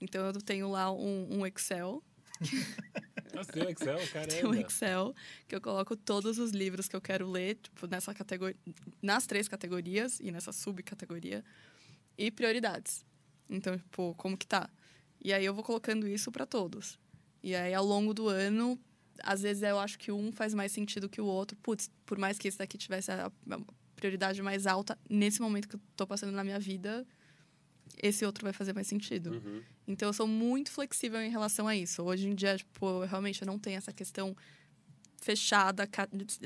Então 0.00 0.24
eu 0.24 0.32
tenho 0.40 0.70
lá 0.70 0.90
um, 0.92 1.38
um 1.38 1.46
Excel. 1.46 2.02
Nossa, 3.34 3.52
tem 3.52 3.64
um 3.64 3.68
Excel, 3.68 3.98
caramba. 4.08 4.32
Tem 4.32 4.46
um 4.46 4.54
Excel 4.54 5.14
que 5.46 5.54
eu 5.54 5.60
coloco 5.60 5.96
todos 5.96 6.38
os 6.38 6.52
livros 6.52 6.88
que 6.88 6.96
eu 6.96 7.00
quero 7.00 7.28
ler, 7.28 7.56
tipo, 7.56 7.86
nessa 7.86 8.14
categoria, 8.14 8.56
nas 9.02 9.26
três 9.26 9.46
categorias 9.46 10.18
e 10.20 10.32
nessa 10.32 10.52
subcategoria. 10.52 11.44
E 12.16 12.30
prioridades. 12.30 13.04
Então, 13.48 13.78
tipo, 13.78 14.14
como 14.16 14.36
que 14.36 14.46
tá? 14.46 14.68
E 15.22 15.32
aí 15.32 15.44
eu 15.44 15.54
vou 15.54 15.62
colocando 15.62 16.08
isso 16.08 16.32
para 16.32 16.46
todos. 16.46 16.98
E 17.42 17.54
aí, 17.54 17.72
ao 17.72 17.84
longo 17.84 18.12
do 18.12 18.28
ano, 18.28 18.78
às 19.22 19.42
vezes 19.42 19.62
eu 19.62 19.78
acho 19.78 19.98
que 19.98 20.10
um 20.10 20.32
faz 20.32 20.54
mais 20.54 20.72
sentido 20.72 21.08
que 21.08 21.20
o 21.20 21.26
outro. 21.26 21.56
Putz, 21.62 21.90
por 22.04 22.18
mais 22.18 22.38
que 22.38 22.48
esse 22.48 22.58
daqui 22.58 22.76
tivesse 22.76 23.12
a, 23.12 23.30
prioridade 24.00 24.40
mais 24.42 24.66
alta 24.66 24.98
nesse 25.08 25.40
momento 25.40 25.68
que 25.68 25.76
eu 25.76 25.80
tô 25.94 26.06
passando 26.06 26.32
na 26.32 26.42
minha 26.42 26.58
vida, 26.58 27.06
esse 28.02 28.24
outro 28.24 28.44
vai 28.44 28.52
fazer 28.52 28.72
mais 28.72 28.86
sentido. 28.86 29.32
Uhum. 29.32 29.62
Então 29.86 30.08
eu 30.08 30.12
sou 30.12 30.26
muito 30.26 30.70
flexível 30.70 31.20
em 31.20 31.30
relação 31.30 31.68
a 31.68 31.76
isso. 31.76 32.02
Hoje 32.02 32.28
em 32.28 32.34
dia, 32.34 32.56
tipo, 32.56 32.86
eu 32.86 33.06
realmente 33.06 33.44
não 33.44 33.58
tenho 33.58 33.76
essa 33.76 33.92
questão 33.92 34.34
fechada, 35.20 35.86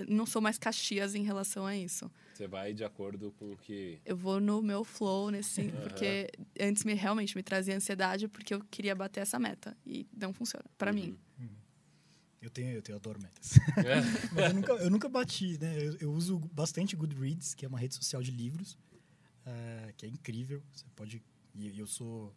não 0.08 0.26
sou 0.26 0.42
mais 0.42 0.58
caxias 0.58 1.14
em 1.14 1.22
relação 1.22 1.64
a 1.64 1.76
isso. 1.76 2.10
Você 2.34 2.48
vai 2.48 2.74
de 2.74 2.82
acordo 2.82 3.30
com 3.38 3.52
o 3.52 3.56
que. 3.56 4.00
Eu 4.04 4.16
vou 4.16 4.40
no 4.40 4.60
meu 4.60 4.82
flow 4.82 5.30
nesse, 5.30 5.60
uhum. 5.60 5.80
porque 5.82 6.28
antes 6.58 6.82
me 6.82 6.94
realmente 6.94 7.36
me 7.36 7.42
trazia 7.42 7.76
ansiedade 7.76 8.26
porque 8.26 8.52
eu 8.52 8.60
queria 8.68 8.94
bater 8.96 9.20
essa 9.20 9.38
meta 9.38 9.76
e 9.86 10.04
não 10.16 10.32
funciona 10.32 10.64
para 10.76 10.90
uhum. 10.90 10.96
mim. 10.96 11.18
Uhum. 12.44 12.48
Eu 12.48 12.50
tenho, 12.50 12.70
eu 12.72 12.82
tenho, 12.82 12.96
adoro 12.96 13.20
metas. 13.20 13.58
É. 13.78 14.00
Mas 14.32 14.48
eu 14.48 14.54
nunca, 14.54 14.72
eu 14.72 14.90
nunca 14.90 15.08
bati, 15.08 15.58
né? 15.58 15.76
Eu, 15.78 15.96
eu, 16.00 16.12
uso 16.12 16.38
bastante 16.52 16.94
Goodreads, 16.94 17.54
que 17.54 17.64
é 17.64 17.68
uma 17.68 17.78
rede 17.78 17.94
social 17.94 18.22
de 18.22 18.30
livros, 18.30 18.72
uh, 19.46 19.92
que 19.96 20.06
é 20.06 20.08
incrível. 20.08 20.62
Você 20.72 20.84
pode 20.94 21.22
E 21.54 21.78
eu 21.78 21.86
sou. 21.86 22.34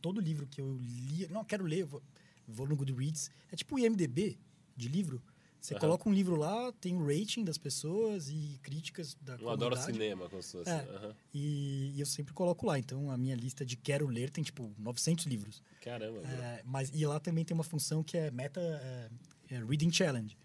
Todo 0.00 0.20
livro 0.20 0.46
que 0.46 0.60
eu 0.60 0.78
li. 0.78 1.26
Não, 1.28 1.44
quero 1.44 1.64
ler, 1.64 1.80
eu 1.80 1.86
vou, 1.86 2.02
vou 2.46 2.66
no 2.66 2.76
Goodreads. 2.76 3.30
É 3.50 3.56
tipo 3.56 3.74
o 3.74 3.78
IMDB 3.78 4.38
de 4.76 4.88
livro. 4.88 5.22
Você 5.64 5.72
Aham. 5.72 5.80
coloca 5.80 6.08
um 6.10 6.12
livro 6.12 6.36
lá, 6.36 6.70
tem 6.72 6.94
o 6.94 7.06
rating 7.06 7.42
das 7.42 7.56
pessoas 7.56 8.28
e 8.28 8.60
críticas 8.62 9.16
da 9.22 9.32
Eu 9.36 9.48
adoro 9.48 9.74
comunidade. 9.74 9.92
cinema, 9.92 10.28
como 10.28 10.42
se 10.42 10.52
fosse. 10.52 10.68
É. 10.68 10.74
Aham. 10.74 11.16
E, 11.32 11.92
e 11.94 12.00
eu 12.00 12.04
sempre 12.04 12.34
coloco 12.34 12.66
lá. 12.66 12.78
Então, 12.78 13.10
a 13.10 13.16
minha 13.16 13.34
lista 13.34 13.64
de 13.64 13.74
quero 13.74 14.06
ler 14.06 14.28
tem, 14.28 14.44
tipo, 14.44 14.70
900 14.76 15.24
livros. 15.24 15.62
Caramba. 15.80 16.20
É, 16.20 16.62
mas, 16.66 16.90
e 16.92 17.06
lá 17.06 17.18
também 17.18 17.46
tem 17.46 17.54
uma 17.54 17.64
função 17.64 18.02
que 18.02 18.14
é 18.14 18.30
Meta 18.30 18.60
é, 18.60 19.08
é 19.50 19.58
Reading 19.58 19.92
Challenge. 19.92 20.36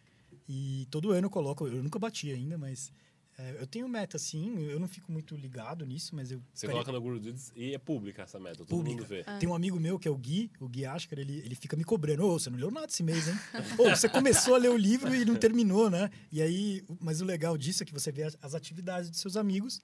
E 0.48 0.88
todo 0.90 1.12
ano 1.12 1.28
eu 1.28 1.30
coloco, 1.30 1.68
eu 1.68 1.84
nunca 1.84 2.00
bati 2.00 2.32
ainda, 2.32 2.58
mas 2.58 2.92
é, 3.40 3.56
eu 3.58 3.66
tenho 3.66 3.88
meta, 3.88 4.20
sim. 4.20 4.68
Eu 4.68 4.80
não 4.80 4.88
fico 4.88 5.12
muito 5.12 5.34
ligado 5.36 5.86
nisso, 5.86 6.14
mas 6.14 6.30
eu... 6.30 6.42
Você 6.54 6.68
coloca 6.68 6.92
no 6.92 7.00
Goodreads 7.00 7.54
e 7.56 7.74
é 7.74 7.78
pública 7.78 8.24
essa 8.24 8.38
meta, 8.38 8.58
todo 8.58 8.68
Pública. 8.68 8.98
mundo 8.98 9.08
vê. 9.08 9.24
Tem 9.40 9.48
um 9.48 9.56
amigo 9.56 9.80
meu 9.80 9.98
que 9.98 10.10
é 10.10 10.12
o 10.12 10.18
Gui, 10.18 10.52
o 10.60 10.68
Gui 10.68 10.86
Ascar, 10.86 11.18
ele, 11.18 11.38
ele 11.38 11.56
fica 11.56 11.78
me 11.78 11.86
cobrando. 11.86 12.26
Ô, 12.26 12.38
você 12.38 12.50
não 12.50 12.58
leu 12.58 12.70
nada 12.70 12.88
esse 12.88 13.02
mês, 13.02 13.30
hein? 13.30 13.36
Ô, 13.80 13.90
você 13.90 14.10
começou 14.10 14.56
a 14.56 14.58
ler 14.58 14.70
o 14.70 14.76
livro 14.76 15.16
e 15.16 15.24
não 15.24 15.36
terminou, 15.36 15.90
né? 15.90 16.10
E 16.32 16.42
aí, 16.42 16.84
mas 17.00 17.22
o 17.22 17.26
legal 17.26 17.58
disso 17.58 17.84
é 17.84 17.86
que 17.86 17.94
você 17.94 18.12
vê 18.12 18.24
as, 18.24 18.38
as 18.42 18.54
atividades 18.54 19.10
dos 19.10 19.22
seus 19.22 19.38
amigos. 19.38 19.82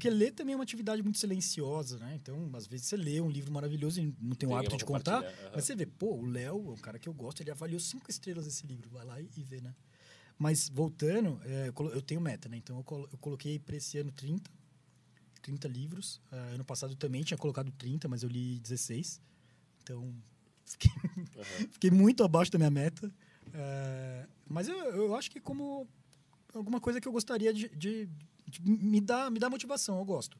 Porque 0.00 0.08
ler 0.08 0.32
também 0.32 0.54
é 0.54 0.56
uma 0.56 0.62
atividade 0.64 1.02
muito 1.02 1.18
silenciosa, 1.18 1.98
né? 1.98 2.14
Então, 2.14 2.50
às 2.54 2.66
vezes 2.66 2.86
você 2.86 2.96
lê 2.96 3.20
um 3.20 3.28
livro 3.28 3.52
maravilhoso 3.52 4.00
e 4.00 4.14
não 4.18 4.34
tem 4.34 4.48
o 4.48 4.54
hábito 4.56 4.78
de 4.78 4.84
contar. 4.86 5.22
aham. 5.22 5.50
Mas 5.54 5.64
você 5.66 5.76
vê, 5.76 5.84
pô, 5.84 6.14
o 6.14 6.24
Léo, 6.24 6.70
é 6.70 6.72
um 6.72 6.76
cara 6.76 6.98
que 6.98 7.06
eu 7.06 7.12
gosto, 7.12 7.42
ele 7.42 7.50
avaliou 7.50 7.78
cinco 7.78 8.10
estrelas 8.10 8.46
esse 8.46 8.66
livro. 8.66 8.88
Vai 8.88 9.04
lá 9.04 9.20
e, 9.20 9.28
e 9.36 9.42
vê, 9.44 9.60
né? 9.60 9.74
Mas 10.38 10.70
voltando, 10.70 11.38
é, 11.44 11.68
eu, 11.68 12.00
tenho 12.00 12.18
meta, 12.18 12.48
né? 12.48 12.56
Então 12.56 12.78
eu, 12.78 12.82
colo- 12.82 13.08
eu 13.12 13.18
coloquei 13.18 13.58
para 13.58 13.76
esse 13.76 13.98
ano 13.98 14.10
30, 14.10 14.50
30 15.42 15.68
livros. 15.68 16.18
Ah, 16.32 16.36
ano 16.54 16.64
passado 16.64 16.94
eu 16.94 16.96
também 16.96 17.22
tinha 17.22 17.36
colocado 17.36 17.70
30, 17.72 18.08
mas 18.08 18.22
eu 18.22 18.28
li 18.30 18.58
16. 18.58 19.20
Então 19.82 20.14
fiquei, 20.64 20.90
Aham. 21.36 21.68
fiquei 21.72 21.90
muito 21.90 22.24
abaixo 22.24 22.50
da 22.50 22.56
minha 22.58 22.70
meta. 22.70 23.12
Ah, 23.52 24.26
mas 24.48 24.66
eu, 24.66 24.78
eu 24.78 25.14
acho 25.14 25.30
que 25.30 25.40
como 25.40 25.86
alguma 26.54 26.80
coisa 26.80 27.02
que 27.02 27.06
eu 27.06 27.12
gostaria 27.12 27.52
de- 27.52 27.68
de 27.76 28.08
me 28.62 29.00
dar 29.00 29.30
me 29.30 29.38
dar 29.38 29.50
motivação, 29.50 29.98
eu 29.98 30.04
gosto. 30.04 30.38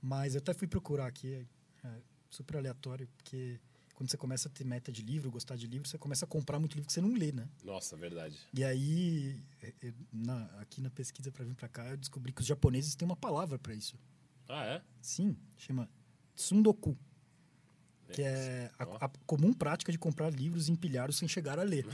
Mas 0.00 0.34
eu 0.34 0.38
até 0.38 0.52
fui 0.52 0.66
procurar 0.68 1.06
aqui, 1.06 1.46
é, 1.84 2.00
super 2.30 2.56
aleatório, 2.56 3.08
porque 3.16 3.58
quando 3.94 4.10
você 4.10 4.16
começa 4.16 4.48
a 4.48 4.50
ter 4.50 4.62
meta 4.64 4.92
de 4.92 5.00
livro, 5.02 5.30
gostar 5.30 5.56
de 5.56 5.66
livro, 5.66 5.88
você 5.88 5.96
começa 5.96 6.26
a 6.26 6.28
comprar 6.28 6.58
muito 6.60 6.74
livro 6.74 6.86
que 6.86 6.92
você 6.92 7.00
não 7.00 7.14
lê, 7.14 7.32
né? 7.32 7.48
Nossa, 7.64 7.96
verdade. 7.96 8.38
E 8.52 8.62
aí, 8.62 9.40
é, 9.62 9.72
é, 9.82 9.92
na- 10.12 10.44
aqui 10.60 10.82
na 10.82 10.90
pesquisa 10.90 11.32
para 11.32 11.44
vir 11.44 11.54
para 11.54 11.68
cá, 11.68 11.86
eu 11.88 11.96
descobri 11.96 12.30
que 12.32 12.42
os 12.42 12.46
japoneses 12.46 12.94
têm 12.94 13.06
uma 13.06 13.16
palavra 13.16 13.58
para 13.58 13.74
isso. 13.74 13.98
Ah, 14.48 14.64
é? 14.66 14.82
Sim, 15.00 15.34
chama 15.56 15.88
tsundoku, 16.34 16.96
que 18.12 18.22
é 18.22 18.70
a, 18.78 19.06
a 19.06 19.08
comum 19.26 19.52
prática 19.52 19.90
de 19.90 19.98
comprar 19.98 20.30
livros 20.32 20.68
empilhados 20.68 21.16
sem 21.16 21.28
chegar 21.28 21.58
a 21.58 21.62
ler. 21.62 21.86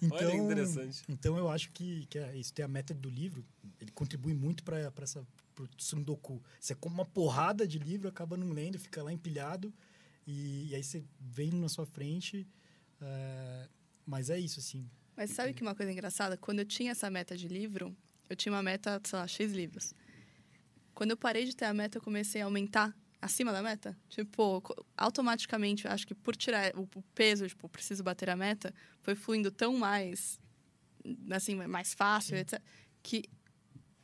então, 0.00 0.18
Olha 0.18 0.30
que 0.30 0.36
interessante. 0.36 1.02
então 1.08 1.36
eu 1.36 1.48
acho 1.48 1.70
que, 1.72 2.06
que 2.06 2.18
é 2.18 2.36
isso, 2.36 2.52
ter 2.52 2.62
a 2.62 2.68
meta 2.68 2.94
do 2.94 3.08
livro, 3.08 3.44
ele 3.80 3.90
contribui 3.90 4.34
muito 4.34 4.62
para 4.62 4.92
essa 5.02 5.26
pro 5.54 5.66
tsundoku. 5.68 6.42
Você 6.58 6.74
compra 6.74 7.02
uma 7.02 7.04
porrada 7.04 7.66
de 7.66 7.78
livro, 7.78 8.08
acaba 8.08 8.36
não 8.36 8.52
lendo, 8.52 8.78
fica 8.78 9.02
lá 9.02 9.12
empilhado 9.12 9.72
e, 10.26 10.68
e 10.70 10.74
aí 10.74 10.82
você 10.82 11.04
vem 11.20 11.50
na 11.50 11.68
sua 11.68 11.86
frente. 11.86 12.46
é, 13.00 13.68
mas 14.06 14.30
é 14.30 14.38
isso, 14.38 14.60
assim. 14.60 14.88
Mas 15.16 15.30
sabe 15.30 15.52
que 15.52 15.62
uma 15.62 15.74
coisa 15.74 15.92
engraçada? 15.92 16.36
Quando 16.36 16.60
eu 16.60 16.64
tinha 16.64 16.92
essa 16.92 17.10
meta 17.10 17.36
de 17.36 17.46
livro, 17.46 17.94
eu 18.28 18.34
tinha 18.34 18.52
uma 18.52 18.62
meta, 18.62 19.00
sei 19.04 19.18
lá, 19.18 19.26
X 19.26 19.52
livros. 19.52 19.94
Quando 20.94 21.10
eu 21.10 21.16
parei 21.16 21.44
de 21.44 21.54
ter 21.54 21.66
a 21.66 21.74
meta, 21.74 21.98
eu 21.98 22.02
comecei 22.02 22.40
a 22.40 22.44
aumentar 22.46 22.96
acima 23.22 23.52
da 23.52 23.62
meta. 23.62 23.96
Tipo, 24.08 24.60
automaticamente, 24.96 25.86
acho 25.86 26.06
que 26.06 26.14
por 26.14 26.34
tirar 26.34 26.76
o, 26.76 26.86
peso, 27.14 27.46
tipo, 27.46 27.68
preciso 27.68 28.02
bater 28.02 28.28
a 28.28 28.36
meta, 28.36 28.74
foi 29.00 29.14
fluindo 29.14 29.50
tão 29.50 29.78
mais, 29.78 30.40
assim, 31.30 31.54
mais 31.54 31.94
fácil, 31.94 32.36
etc. 32.36 32.60
Que 33.00 33.24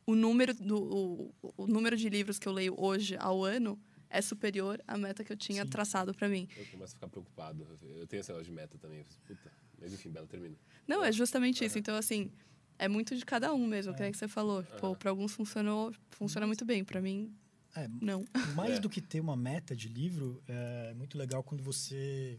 o 0.06 0.14
número, 0.14 0.54
do, 0.54 1.34
o, 1.42 1.54
o 1.56 1.66
número 1.66 1.96
de 1.96 2.08
livros 2.08 2.38
que 2.38 2.46
eu 2.46 2.52
leio 2.52 2.74
hoje 2.78 3.16
ao 3.18 3.44
ano 3.44 3.78
é 4.08 4.22
superior 4.22 4.82
à 4.86 4.96
meta 4.96 5.22
que 5.22 5.32
eu 5.32 5.36
tinha 5.36 5.64
Sim. 5.64 5.70
traçado 5.70 6.14
para 6.14 6.28
mim. 6.28 6.48
Eu 6.56 6.66
começo 6.66 6.92
a 6.92 6.94
ficar 6.94 7.08
preocupado. 7.08 7.66
Eu 7.82 8.06
tenho 8.06 8.22
negócio 8.22 8.44
de 8.44 8.52
meta 8.52 8.78
também. 8.78 9.04
Puta. 9.26 9.52
Mas 9.78 9.92
enfim, 9.92 10.10
Bela, 10.10 10.26
termina. 10.26 10.56
Não, 10.86 11.04
é 11.04 11.12
justamente 11.12 11.64
isso. 11.64 11.78
Então, 11.78 11.94
assim, 11.96 12.32
é 12.78 12.88
muito 12.88 13.14
de 13.14 13.24
cada 13.24 13.52
um 13.52 13.66
mesmo, 13.66 13.94
que 13.94 14.02
é 14.02 14.10
que 14.10 14.16
você 14.16 14.28
falou. 14.28 14.62
Pô, 14.80 14.96
para 14.96 15.10
alguns 15.10 15.32
funcionou, 15.32 15.92
funciona 16.10 16.46
muito 16.46 16.64
bem. 16.64 16.84
Para 16.84 17.00
mim, 17.00 17.32
É, 17.78 17.88
não. 18.00 18.24
Mais 18.54 18.78
É. 18.78 18.80
do 18.80 18.88
que 18.88 19.00
ter 19.00 19.20
uma 19.20 19.36
meta 19.36 19.74
de 19.76 19.88
livro, 19.88 20.42
é 20.48 20.94
muito 20.94 21.16
legal 21.16 21.42
quando 21.42 21.62
você 21.62 22.38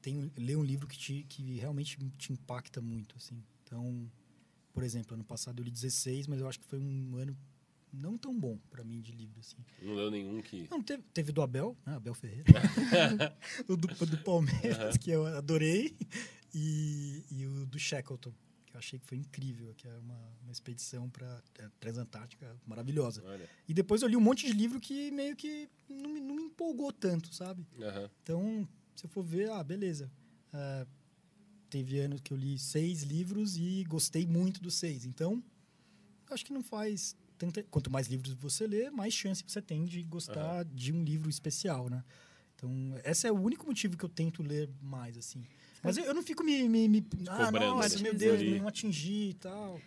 tem 0.00 0.30
lê 0.36 0.56
um 0.56 0.64
livro 0.64 0.86
que 0.86 0.98
te 0.98 1.24
que 1.28 1.58
realmente 1.58 1.96
te 2.18 2.32
impacta 2.32 2.80
muito, 2.80 3.16
assim. 3.16 3.42
Então, 3.64 4.10
por 4.72 4.82
exemplo, 4.82 5.14
ano 5.14 5.24
passado 5.24 5.60
eu 5.60 5.64
li 5.64 5.70
16, 5.70 6.26
mas 6.26 6.40
eu 6.40 6.48
acho 6.48 6.58
que 6.58 6.66
foi 6.66 6.80
um 6.80 7.16
ano 7.16 7.36
não 7.92 8.16
tão 8.16 8.38
bom 8.38 8.58
para 8.70 8.82
mim 8.82 9.00
de 9.00 9.12
livro, 9.12 9.38
assim. 9.40 9.58
Não 9.82 9.94
leu 9.94 10.10
nenhum 10.10 10.40
que. 10.42 10.66
Não, 10.70 10.82
teve, 10.82 11.02
teve 11.14 11.30
do 11.32 11.42
Abel, 11.42 11.76
né? 11.84 11.94
Abel 11.94 12.14
Ferreira. 12.14 12.44
o 13.68 13.76
do, 13.76 13.86
do 14.06 14.18
Palmeiras, 14.18 14.96
que 14.96 15.10
eu 15.10 15.26
adorei. 15.26 15.96
E, 16.54 17.24
e 17.30 17.46
o 17.46 17.64
do 17.64 17.78
Shackleton, 17.78 18.32
que 18.72 18.76
eu 18.76 18.78
achei 18.78 18.98
que 18.98 19.06
foi 19.06 19.18
incrível, 19.18 19.74
que 19.74 19.86
é 19.86 19.98
uma, 19.98 20.18
uma 20.42 20.50
expedição 20.50 21.08
para 21.10 21.42
é, 21.58 21.68
Transantártica 21.78 22.56
maravilhosa. 22.66 23.22
Olha. 23.24 23.48
E 23.68 23.74
depois 23.74 24.00
eu 24.02 24.08
li 24.08 24.16
um 24.16 24.20
monte 24.20 24.46
de 24.46 24.52
livro 24.52 24.80
que 24.80 25.10
meio 25.10 25.36
que 25.36 25.68
não 25.88 26.10
me, 26.10 26.20
não 26.20 26.34
me 26.34 26.42
empolgou 26.44 26.90
tanto, 26.90 27.32
sabe? 27.34 27.66
Aham. 27.80 28.10
Então, 28.22 28.68
se 28.96 29.04
eu 29.04 29.10
for 29.10 29.22
ver, 29.22 29.50
ah, 29.50 29.62
beleza. 29.62 30.10
Ah, 30.52 30.86
teve 31.68 32.00
anos 32.00 32.20
que 32.20 32.32
eu 32.32 32.36
li 32.36 32.58
seis 32.58 33.02
livros 33.02 33.56
e 33.56 33.84
gostei 33.84 34.26
muito 34.26 34.62
dos 34.62 34.74
seis. 34.74 35.04
Então, 35.04 35.42
acho 36.30 36.44
que 36.44 36.52
não 36.52 36.62
faz 36.62 37.14
tanta... 37.36 37.62
Quanto 37.64 37.90
mais 37.90 38.08
livros 38.08 38.32
você 38.34 38.66
lê, 38.66 38.90
mais 38.90 39.12
chance 39.12 39.44
você 39.46 39.60
tem 39.60 39.84
de 39.84 40.02
gostar 40.02 40.64
de 40.64 40.92
um 40.92 41.04
livro 41.04 41.28
especial, 41.28 41.90
né? 41.90 42.02
Então, 42.54 42.70
esse 43.04 43.26
é 43.26 43.32
o 43.32 43.38
único 43.38 43.66
motivo 43.66 43.98
que 43.98 44.04
eu 44.04 44.08
tento 44.08 44.42
ler 44.42 44.70
mais, 44.80 45.18
assim. 45.18 45.44
Mas 45.82 45.96
eu, 45.96 46.04
eu 46.04 46.14
não 46.14 46.22
fico 46.22 46.44
me... 46.44 46.68
me, 46.68 46.88
me 46.88 47.04
ah, 47.28 47.46
cobrando, 47.46 47.74
nossa, 47.76 47.96
né? 47.96 48.02
meu 48.02 48.14
Deus, 48.14 48.60
não 48.60 48.68
atingi 48.68 49.30
e 49.30 49.34
tal. 49.34 49.80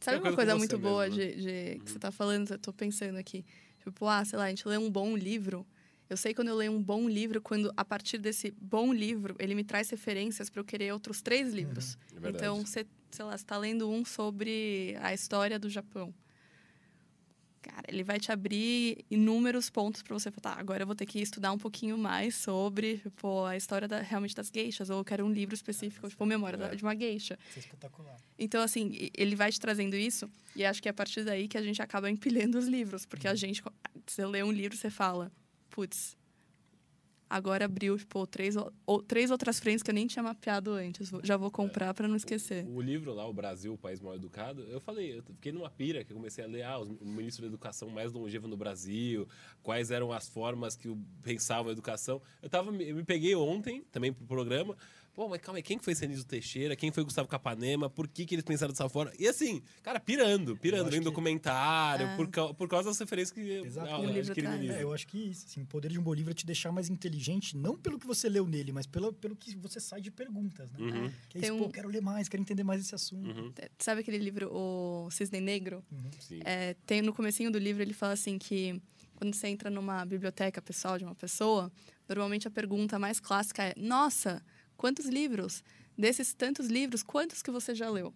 Sabe 0.00 0.18
É 0.18 0.20
uma 0.20 0.34
coisa 0.34 0.56
muito 0.56 0.78
boa 0.78 1.08
mesmo, 1.08 1.18
né? 1.18 1.26
de, 1.32 1.42
de- 1.76 1.84
que 1.84 1.90
você 1.90 1.98
tá 1.98 2.10
falando? 2.10 2.50
Eu 2.50 2.58
tô 2.58 2.72
pensando 2.72 3.16
aqui. 3.16 3.44
Tipo, 3.82 4.06
ah, 4.06 4.24
sei 4.24 4.38
lá, 4.38 4.44
a 4.44 4.48
gente 4.48 4.66
lê 4.66 4.76
um 4.76 4.90
bom 4.90 5.16
livro. 5.16 5.66
Eu 6.08 6.16
sei 6.16 6.34
quando 6.34 6.48
eu 6.48 6.56
leio 6.56 6.72
um 6.72 6.82
bom 6.82 7.08
livro, 7.08 7.40
quando 7.40 7.72
a 7.76 7.84
partir 7.84 8.18
desse 8.18 8.50
bom 8.60 8.92
livro, 8.92 9.36
ele 9.38 9.54
me 9.54 9.62
traz 9.62 9.88
referências 9.90 10.50
para 10.50 10.60
eu 10.60 10.64
querer 10.64 10.92
outros 10.92 11.22
três 11.22 11.52
livros. 11.54 11.96
É 12.10 12.20
verdade. 12.20 12.36
Então, 12.36 12.66
você, 12.66 12.84
sei 13.10 13.24
lá, 13.24 13.38
você 13.38 13.44
tá 13.44 13.56
lendo 13.56 13.88
um 13.88 14.04
sobre 14.04 14.96
a 15.00 15.14
história 15.14 15.58
do 15.58 15.70
Japão. 15.70 16.12
Cara, 17.62 17.84
ele 17.88 18.02
vai 18.02 18.18
te 18.18 18.32
abrir 18.32 19.04
inúmeros 19.10 19.68
pontos 19.68 20.02
para 20.02 20.18
você 20.18 20.30
falar, 20.30 20.54
tá, 20.54 20.60
agora 20.60 20.82
eu 20.82 20.86
vou 20.86 20.96
ter 20.96 21.04
que 21.04 21.20
estudar 21.20 21.52
um 21.52 21.58
pouquinho 21.58 21.98
mais 21.98 22.34
sobre, 22.34 22.98
tipo, 22.98 23.44
a 23.44 23.54
história 23.54 23.86
da- 23.86 24.00
realmente 24.00 24.34
das 24.34 24.50
geishas, 24.50 24.88
ou 24.88 24.98
eu 24.98 25.04
quero 25.04 25.26
um 25.26 25.30
livro 25.30 25.54
específico, 25.54 26.08
tipo, 26.08 26.24
Memória 26.24 26.56
É. 26.64 26.74
de 26.74 26.82
uma 26.82 26.96
geisha. 26.96 27.38
Isso 27.50 27.58
é 27.58 27.60
espetacular. 27.60 28.16
Então, 28.38 28.62
assim, 28.62 29.10
ele 29.14 29.36
vai 29.36 29.52
te 29.52 29.60
trazendo 29.60 29.94
isso, 29.94 30.30
e 30.56 30.64
acho 30.64 30.80
que 30.80 30.88
é 30.88 30.90
a 30.90 30.94
partir 30.94 31.22
daí 31.22 31.46
que 31.48 31.58
a 31.58 31.62
gente 31.62 31.82
acaba 31.82 32.10
empilhando 32.10 32.58
os 32.58 32.66
livros, 32.66 33.04
porque 33.04 33.28
a 33.28 33.34
gente, 33.34 33.62
você 34.06 34.24
lê 34.24 34.42
um 34.42 34.50
livro, 34.50 34.74
você 34.76 34.88
fala, 34.88 35.30
putz, 35.68 36.16
agora 37.30 37.64
abriu, 37.64 37.96
tipo, 37.96 38.26
três, 38.26 38.56
ou, 38.84 39.00
três 39.02 39.30
outras 39.30 39.60
frentes 39.60 39.82
que 39.82 39.90
eu 39.90 39.94
nem 39.94 40.06
tinha 40.06 40.22
mapeado 40.22 40.72
antes, 40.72 41.10
já 41.22 41.36
vou 41.36 41.50
comprar 41.50 41.94
para 41.94 42.08
não 42.08 42.16
esquecer. 42.16 42.66
O, 42.66 42.74
o 42.76 42.80
livro 42.82 43.14
lá, 43.14 43.26
O 43.26 43.32
Brasil, 43.32 43.72
o 43.72 43.78
País 43.78 44.00
Mal 44.00 44.16
Educado, 44.16 44.62
eu 44.64 44.80
falei, 44.80 45.18
eu 45.18 45.22
fiquei 45.22 45.52
numa 45.52 45.70
pira 45.70 46.02
que 46.04 46.12
eu 46.12 46.16
comecei 46.16 46.44
a 46.44 46.46
ler 46.48 46.62
ah, 46.64 46.78
os- 46.80 46.88
o 47.00 47.04
ministro 47.06 47.42
da 47.42 47.48
Educação 47.48 47.88
mais 47.88 48.12
longevo 48.12 48.48
no 48.48 48.56
Brasil, 48.56 49.28
quais 49.62 49.90
eram 49.92 50.10
as 50.12 50.28
formas 50.28 50.74
que 50.76 50.92
pensavam 51.22 51.68
a 51.68 51.72
educação. 51.72 52.20
Eu, 52.42 52.48
tava, 52.50 52.70
eu 52.82 52.96
me 52.96 53.04
peguei 53.04 53.34
ontem, 53.36 53.84
também 53.92 54.12
pro 54.12 54.26
programa, 54.26 54.76
pô, 55.14 55.28
mas 55.28 55.40
calma 55.40 55.58
aí, 55.58 55.62
quem 55.62 55.78
que 55.78 55.84
foi 55.84 55.94
Senise 55.94 56.24
Teixeira? 56.24 56.74
Quem 56.76 56.90
foi 56.90 57.04
Gustavo 57.04 57.28
Capanema? 57.28 57.90
Por 57.90 58.08
que, 58.08 58.24
que 58.24 58.34
eles 58.34 58.44
pensaram 58.44 58.72
dessa 58.72 58.88
forma? 58.88 59.12
E 59.18 59.26
assim, 59.28 59.62
cara, 59.82 59.98
pirando, 60.00 60.56
pirando, 60.56 60.84
vendo 60.90 60.98
que- 61.00 61.04
documentário, 61.04 62.06
É. 62.06 62.16
por, 62.16 62.54
por 62.54 62.68
causa 62.68 62.88
das 62.88 62.98
referências 62.98 63.32
que 63.32 63.40
Exato. 63.66 63.88
eu 64.02 64.08
O 64.08 64.12
livro 64.12 64.34
traz. 64.34 64.60
livro. 64.60 64.76
É, 64.76 64.82
eu 64.82 64.92
acho 64.92 65.06
que 65.06 65.18
isso, 65.30 65.46
assim, 65.46 65.62
o 65.62 65.66
poder 65.66 65.90
de 65.90 65.98
um 65.98 66.02
bom 66.02 66.14
livro 66.14 66.30
é 66.30 66.34
te 66.34 66.46
deixar 66.46 66.72
mais 66.72 66.88
inteligente, 66.88 67.56
não 67.56 67.76
pelo 67.76 67.98
que 67.98 68.06
você 68.06 68.28
leu 68.28 68.46
nele, 68.46 68.72
mas 68.72 68.86
pelo, 68.86 69.12
pelo 69.12 69.36
que 69.36 69.56
você 69.56 69.80
sai 69.80 70.00
de 70.00 70.10
perguntas, 70.10 70.70
né? 70.72 70.78
Uhum, 70.80 71.10
Que 71.28 71.38
é 71.38 71.40
isso, 71.42 71.54
um- 71.54 71.58
pô, 71.58 71.68
quero 71.70 71.88
ler 71.88 72.00
mais, 72.02 72.28
quero 72.28 72.40
entender 72.42 72.64
mais 72.64 72.80
esse 72.80 72.94
assunto. 72.94 73.28
uhum, 73.28 73.52
Sabe 73.78 74.00
aquele 74.00 74.18
livro, 74.18 74.48
O 74.52 75.10
Cisne 75.10 75.40
Negro? 75.40 75.84
Uhum. 75.90 76.10
sim. 76.20 76.40
É, 76.44 76.74
tem 76.86 77.02
no 77.02 77.12
comecinho 77.12 77.50
do 77.50 77.58
livro 77.58 77.82
ele 77.82 77.92
fala 77.92 78.12
assim 78.14 78.38
que 78.38 78.80
quando 79.16 79.34
você 79.34 79.48
entra 79.48 79.68
numa 79.68 80.04
biblioteca 80.06 80.62
pessoal 80.62 80.96
de 80.96 81.04
uma 81.04 81.14
pessoa, 81.14 81.70
normalmente 82.08 82.48
a 82.48 82.50
pergunta 82.50 82.98
mais 82.98 83.20
clássica 83.20 83.62
é: 83.64 83.74
"Nossa, 83.76 84.42
quantos 84.80 85.06
livros? 85.06 85.62
Desses 85.96 86.32
tantos 86.32 86.66
livros, 86.68 87.02
quantos 87.02 87.42
que 87.42 87.50
você 87.50 87.74
já 87.74 87.90
leu?" 87.90 88.14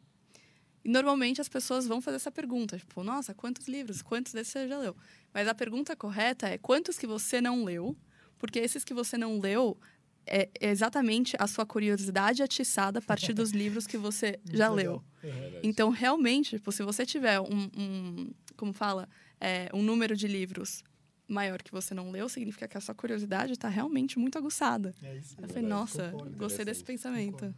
E 0.85 0.89
normalmente 0.89 1.41
as 1.41 1.49
pessoas 1.49 1.87
vão 1.87 2.01
fazer 2.01 2.17
essa 2.17 2.31
pergunta, 2.31 2.79
tipo, 2.79 3.03
nossa, 3.03 3.35
quantos 3.35 3.67
livros, 3.67 4.03
quantos 4.03 4.33
desses 4.35 4.53
você 4.53 4.69
já 4.69 4.79
leu? 4.79 4.95
Mas 5.33 5.49
a 5.49 5.55
pergunta 5.55 5.97
correta 5.97 6.47
é 6.49 6.59
quantos 6.59 6.99
que 6.99 7.07
você 7.07 7.41
não 7.41 7.65
leu? 7.65 7.97
Porque 8.39 8.59
esses 8.59 8.85
que 8.85 8.93
você 8.93 9.17
não 9.17 9.39
leu 9.41 9.79
é 10.27 10.51
exatamente 10.61 11.37
a 11.39 11.47
sua 11.47 11.65
curiosidade 11.65 12.43
atiçada 12.43 12.99
a 12.99 13.03
partir 13.03 13.33
dos 13.33 13.51
livros 13.63 13.87
que 13.87 13.97
você 13.97 14.39
já 14.51 14.69
leu. 14.69 15.03
Verdade. 15.23 15.61
Então, 15.63 15.91
realmente, 15.91 16.57
tipo, 16.57 16.71
se 16.71 16.83
você 16.83 17.07
tiver 17.07 17.41
um, 17.41 17.71
um 17.77 18.31
como 18.57 18.73
fala, 18.73 19.09
é, 19.41 19.69
um 19.73 19.83
número 19.83 20.15
de 20.17 20.27
livros 20.27 20.83
maior 21.29 21.63
que 21.63 21.71
você 21.73 21.95
não 21.95 22.11
leu, 22.11 22.29
significa 22.29 22.69
que 22.69 22.77
a 22.77 22.81
sua 22.81 22.95
curiosidade 22.95 23.53
está 23.53 23.69
realmente 23.69 24.19
muito 24.19 24.37
aguçada. 24.39 24.95
É 25.03 25.17
isso. 25.17 25.37
Eu 25.41 25.49
falei, 25.49 25.63
nossa, 25.63 26.11
Concordo. 26.11 26.37
gostei 26.37 26.65
desse 26.65 26.85
pensamento. 26.85 27.33
Concordo. 27.33 27.55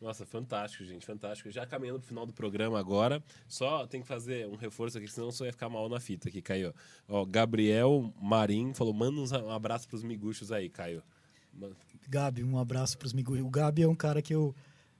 Nossa, 0.00 0.26
fantástico, 0.26 0.84
gente, 0.84 1.06
fantástico. 1.06 1.50
Já 1.50 1.64
caminhando 1.64 2.00
pro 2.00 2.08
final 2.08 2.26
do 2.26 2.32
programa 2.32 2.78
agora, 2.78 3.22
só 3.48 3.86
tem 3.86 4.02
que 4.02 4.06
fazer 4.06 4.46
um 4.48 4.56
reforço 4.56 4.98
aqui, 4.98 5.08
senão 5.08 5.30
você 5.30 5.44
vai 5.44 5.52
ficar 5.52 5.68
mal 5.70 5.88
na 5.88 5.98
fita 5.98 6.28
aqui, 6.28 6.42
Caio. 6.42 6.74
Ó, 7.08 7.24
Gabriel 7.24 8.12
Marim 8.20 8.74
falou: 8.74 8.92
manda 8.92 9.18
um 9.42 9.50
abraço 9.50 9.88
pros 9.88 10.02
miguxos 10.02 10.52
aí, 10.52 10.68
Caio. 10.68 11.02
Gabi, 12.08 12.42
um 12.44 12.58
abraço 12.58 12.98
pros 12.98 13.12
amigos. 13.12 13.38
O 13.40 13.48
Gabi 13.48 13.82
é 13.82 13.88
um 13.88 13.94
cara 13.94 14.20
que 14.20 14.34
eu, 14.34 14.54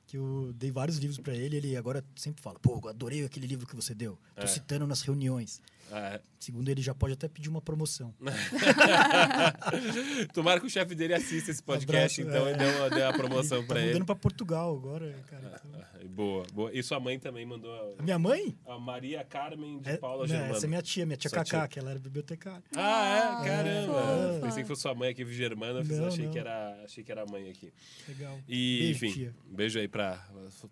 que 0.07 0.17
eu 0.17 0.53
dei 0.55 0.71
vários 0.71 0.97
livros 0.99 1.19
pra 1.19 1.35
ele. 1.35 1.57
Ele 1.57 1.77
agora 1.77 2.03
sempre 2.17 2.41
fala: 2.43 2.59
pô, 2.59 2.81
eu 2.83 2.89
adorei 2.89 3.25
aquele 3.25 3.47
livro 3.47 3.67
que 3.67 3.77
você 3.77 3.95
deu. 3.95 4.19
Tô 4.37 4.43
É. 4.43 4.47
citando 4.47 4.87
nas 4.87 5.03
reuniões. 5.03 5.61
Ah, 5.93 6.21
Segundo 6.41 6.69
ele, 6.69 6.83
já 6.83 6.95
pode 6.95 7.15
até 7.15 7.27
pedir 7.29 7.49
uma 7.49 7.63
promoção. 7.63 8.13
Tomara 10.33 10.61
que 10.61 10.67
o 10.67 10.71
chefe 10.71 10.95
dele 10.95 11.15
assista 11.15 11.51
esse 11.51 11.63
podcast, 11.63 12.21
Abraço, 12.21 12.37
então 12.37 12.47
é. 12.47 12.51
ele 12.51 12.59
deu 12.59 12.81
uma, 12.81 12.91
deu 12.91 13.07
uma 13.07 13.13
promoção 13.15 13.61
tá 13.63 13.69
pra 13.69 13.81
ele. 13.81 13.89
mudando 13.93 14.07
pra 14.07 14.15
Portugal 14.15 14.77
agora, 14.77 15.15
cara. 15.27 15.61
Então- 15.65 15.81
Ah, 15.81 15.85
Boa, 16.07 16.45
boa. 16.53 16.71
E 16.73 16.83
sua 16.83 17.01
mãe 17.01 17.19
também 17.19 17.45
mandou 17.47 17.97
A 17.99 18.03
minha 18.03 18.19
mãe? 18.19 18.57
a, 18.67 18.79
Maria 18.79 19.25
Carmen 19.25 19.81
de 19.81 19.91
É, 19.91 19.97
Paula 19.97 20.29
Germano. 20.29 20.55
essa 20.55 20.67
é 20.67 20.69
minha 20.69 20.83
tia, 20.83 21.07
minha 21.07 21.17
tia 21.17 21.31
Sua 21.31 21.39
Cacá, 21.43 21.61
tia. 21.61 21.69
que 21.69 21.79
ela 21.79 21.91
era 21.91 21.99
bibliotecária. 21.99 22.63
Ah, 22.77 23.41
Ah, 23.41 23.43
é? 23.43 23.49
Caramba! 23.49 23.93
fofa. 24.35 24.41
Pensei 24.47 24.63
que 24.63 24.69
fosse 24.69 24.83
sua 24.83 24.95
mãe 24.95 25.11
aqui, 25.11 25.25
Germana, 25.33 25.83
Não, 25.83 26.07
achei, 26.07 26.27
não. 26.27 26.33
Que 26.33 26.39
era, 26.39 26.83
achei 26.85 27.03
que 27.03 27.11
era 27.11 27.23
a 27.23 27.27
mãe 27.27 27.49
aqui. 27.49 27.73
Legal. 28.07 28.39
E, 28.47 28.79
Beijo, 28.81 29.07
enfim, 29.07 29.13
tia. 29.15 29.35
um 29.51 29.55
beijo 29.57 29.79
aí 29.79 29.89
pra 29.89 30.23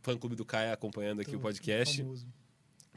fã 0.03 0.17
clube 0.17 0.37
do 0.37 0.45
Caia 0.45 0.73
acompanhando 0.73 1.21
aqui 1.23 1.33
Tô 1.33 1.39
o 1.39 1.41
podcast. 1.41 2.03
famoso. 2.03 2.27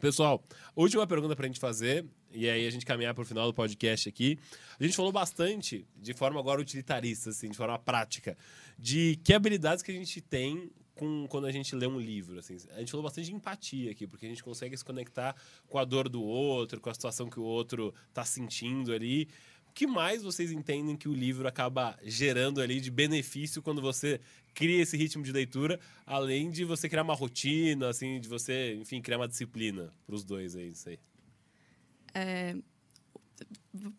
Pessoal, 0.05 0.39
última 0.75 1.07
pergunta 1.07 1.35
pra 1.35 1.47
gente 1.47 1.59
fazer, 1.59 2.05
e 2.31 2.47
aí 2.47 2.67
a 2.67 2.69
gente 2.69 2.85
caminhar 2.85 3.15
pro 3.15 3.25
final 3.25 3.47
do 3.47 3.53
podcast 3.55 4.07
aqui. 4.07 4.37
A 4.79 4.83
gente 4.83 4.95
falou 4.95 5.11
bastante, 5.11 5.83
de 5.97 6.13
forma 6.13 6.39
agora 6.39 6.61
utilitarista, 6.61 7.31
assim, 7.31 7.49
de 7.49 7.57
forma 7.57 7.79
prática, 7.79 8.37
de 8.77 9.19
que 9.23 9.33
habilidades 9.33 9.81
que 9.81 9.89
a 9.89 9.95
gente 9.95 10.21
tem 10.21 10.69
com, 10.93 11.25
quando 11.27 11.47
a 11.47 11.51
gente 11.51 11.75
lê 11.75 11.87
um 11.87 11.99
livro. 11.99 12.37
Assim. 12.37 12.55
A 12.75 12.81
gente 12.81 12.91
falou 12.91 13.03
bastante 13.03 13.25
de 13.25 13.33
empatia 13.33 13.89
aqui, 13.89 14.05
porque 14.05 14.27
a 14.27 14.29
gente 14.29 14.43
consegue 14.43 14.77
se 14.77 14.85
conectar 14.85 15.35
com 15.67 15.79
a 15.79 15.83
dor 15.83 16.07
do 16.07 16.21
outro, 16.21 16.79
com 16.79 16.91
a 16.91 16.93
situação 16.93 17.27
que 17.27 17.39
o 17.39 17.43
outro 17.43 17.91
tá 18.13 18.23
sentindo 18.23 18.93
ali. 18.93 19.27
O 19.75 19.77
que 19.77 19.85
mais 19.85 20.23
vocês 20.23 20.53
entendem 20.53 20.95
que 20.95 21.09
o 21.09 21.13
livro 21.13 21.45
acaba 21.49 21.99
gerando 22.01 22.61
ali 22.61 22.79
de 22.79 22.89
benefício 22.89 23.61
quando 23.61 23.81
você 23.81 24.21
cria 24.53 24.81
esse 24.81 24.95
ritmo 24.95 25.21
de 25.21 25.33
leitura, 25.33 25.81
além 26.05 26.49
de 26.49 26.63
você 26.63 26.87
criar 26.87 27.03
uma 27.03 27.13
rotina, 27.13 27.89
assim, 27.89 28.21
de 28.21 28.29
você, 28.29 28.75
enfim, 28.75 29.01
criar 29.01 29.17
uma 29.17 29.27
disciplina 29.27 29.93
para 30.05 30.15
os 30.15 30.23
dois 30.23 30.55
aí, 30.55 30.69
isso 30.69 30.87
aí. 30.87 30.97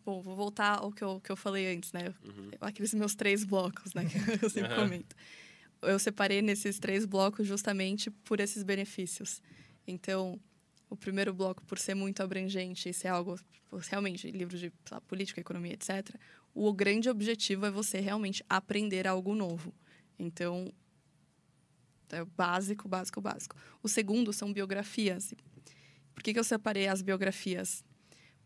Bom, 0.03 0.23
vou 0.23 0.35
voltar 0.35 0.79
ao 0.79 0.91
que 0.91 1.05
eu, 1.05 1.21
que 1.21 1.31
eu 1.31 1.37
falei 1.37 1.67
antes, 1.77 1.93
né? 1.93 2.15
Uhum. 2.25 2.53
Aqueles 2.59 2.95
meus 2.95 3.15
três 3.15 3.45
blocos, 3.45 3.93
né? 3.93 4.05
Que 4.41 4.47
eu 4.47 4.49
sempre 4.49 4.73
Aham. 4.73 4.85
comento. 4.85 5.15
Eu 5.83 5.99
separei 5.99 6.41
nesses 6.41 6.79
três 6.79 7.05
blocos 7.05 7.47
justamente 7.47 8.11
por 8.11 8.41
esses 8.41 8.63
benefícios. 8.63 9.43
Então, 9.87 10.41
o 10.97 10.99
primeiro 10.99 11.33
bloco, 11.33 11.63
por 11.65 11.79
ser 11.79 11.95
muito 11.95 12.23
abrangente 12.23 12.89
e 12.89 12.95
ser 12.95 13.09
algo, 13.09 13.39
realmente, 13.89 14.31
livro 14.31 14.59
de 14.59 14.73
lá, 14.91 15.01
política, 15.03 15.41
economia, 15.41 15.75
etc., 15.75 16.17
o 16.55 16.73
grande 16.73 17.11
objetivo 17.11 17.67
é 17.67 17.71
você 17.71 18.01
realmente 18.01 18.43
aprender 18.49 19.07
algo 19.07 19.35
novo. 19.35 19.75
Então, 20.19 20.73
é 22.11 22.25
básico, 22.25 22.89
básico, 22.89 23.21
básico. 23.21 23.55
O 23.83 23.89
segundo 23.89 24.33
são 24.33 24.53
biografias. 24.53 25.35
Por 26.15 26.23
que, 26.23 26.33
que 26.33 26.39
eu 26.39 26.45
separei 26.45 26.89
as 26.89 27.03
biografias? 27.03 27.85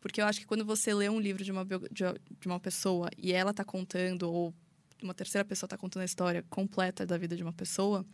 Porque 0.00 0.20
eu 0.20 0.24
acho 0.24 0.40
que 0.40 0.46
quando 0.46 0.64
você 0.64 0.92
lê 0.92 1.08
um 1.08 1.20
livro 1.20 1.44
de 1.44 1.52
uma, 1.52 1.64
de 1.64 2.46
uma 2.46 2.58
pessoa 2.58 3.08
e 3.16 3.32
ela 3.32 3.52
está 3.52 3.64
contando, 3.64 4.24
ou 4.24 4.52
uma 5.00 5.14
terceira 5.14 5.44
pessoa 5.44 5.66
está 5.66 5.76
contando 5.76 6.02
a 6.02 6.06
história 6.06 6.44
completa 6.50 7.06
da 7.06 7.16
vida 7.16 7.36
de 7.36 7.44
uma 7.44 7.52
pessoa, 7.52 8.04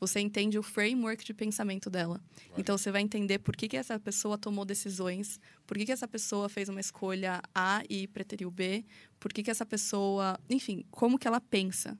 você 0.00 0.20
entende 0.20 0.58
o 0.58 0.62
framework 0.62 1.24
de 1.24 1.34
pensamento 1.34 1.90
dela. 1.90 2.20
Então 2.56 2.78
você 2.78 2.90
vai 2.90 3.02
entender 3.02 3.38
por 3.38 3.56
que, 3.56 3.68
que 3.68 3.76
essa 3.76 3.98
pessoa 3.98 4.38
tomou 4.38 4.64
decisões, 4.64 5.40
por 5.66 5.76
que, 5.76 5.86
que 5.86 5.92
essa 5.92 6.06
pessoa 6.06 6.48
fez 6.48 6.68
uma 6.68 6.80
escolha 6.80 7.42
A 7.54 7.82
e 7.88 8.06
preteriu 8.06 8.50
B, 8.50 8.84
por 9.18 9.32
que, 9.32 9.42
que 9.42 9.50
essa 9.50 9.66
pessoa. 9.66 10.38
Enfim, 10.48 10.84
como 10.90 11.18
que 11.18 11.26
ela 11.26 11.40
pensa. 11.40 11.98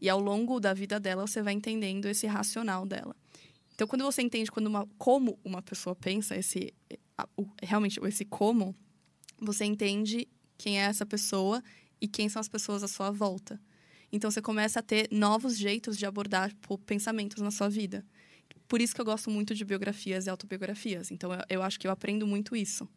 E 0.00 0.08
ao 0.08 0.20
longo 0.20 0.60
da 0.60 0.72
vida 0.72 1.00
dela, 1.00 1.26
você 1.26 1.42
vai 1.42 1.54
entendendo 1.54 2.06
esse 2.06 2.26
racional 2.26 2.86
dela. 2.86 3.16
Então, 3.74 3.86
quando 3.86 4.04
você 4.04 4.22
entende 4.22 4.50
quando 4.50 4.66
uma, 4.66 4.86
como 4.98 5.38
uma 5.44 5.62
pessoa 5.62 5.94
pensa, 5.94 6.36
esse, 6.36 6.72
realmente 7.62 8.00
esse 8.04 8.24
como, 8.24 8.74
você 9.40 9.64
entende 9.64 10.28
quem 10.56 10.80
é 10.80 10.84
essa 10.84 11.06
pessoa 11.06 11.62
e 12.00 12.06
quem 12.06 12.28
são 12.28 12.40
as 12.40 12.48
pessoas 12.48 12.82
à 12.82 12.88
sua 12.88 13.10
volta. 13.10 13.60
Então, 14.10 14.30
você 14.30 14.40
começa 14.40 14.80
a 14.80 14.82
ter 14.82 15.08
novos 15.10 15.56
jeitos 15.56 15.96
de 15.96 16.06
abordar 16.06 16.50
tipo, 16.50 16.78
pensamentos 16.78 17.42
na 17.42 17.50
sua 17.50 17.68
vida. 17.68 18.04
Por 18.66 18.80
isso 18.80 18.94
que 18.94 19.00
eu 19.00 19.04
gosto 19.04 19.30
muito 19.30 19.54
de 19.54 19.64
biografias 19.64 20.26
e 20.26 20.30
autobiografias. 20.30 21.10
Então, 21.10 21.32
eu, 21.32 21.40
eu 21.48 21.62
acho 21.62 21.78
que 21.78 21.86
eu 21.86 21.90
aprendo 21.90 22.26
muito 22.26 22.56
isso. 22.56 22.88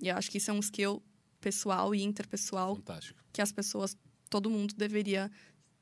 E 0.00 0.08
eu 0.08 0.16
acho 0.16 0.30
que 0.30 0.38
isso 0.38 0.50
é 0.50 0.54
um 0.54 0.60
skill 0.60 1.02
pessoal 1.40 1.94
e 1.94 2.02
interpessoal 2.02 2.76
Fantástico. 2.76 3.20
que 3.32 3.40
as 3.40 3.52
pessoas, 3.52 3.96
todo 4.28 4.50
mundo 4.50 4.74
deveria 4.74 5.30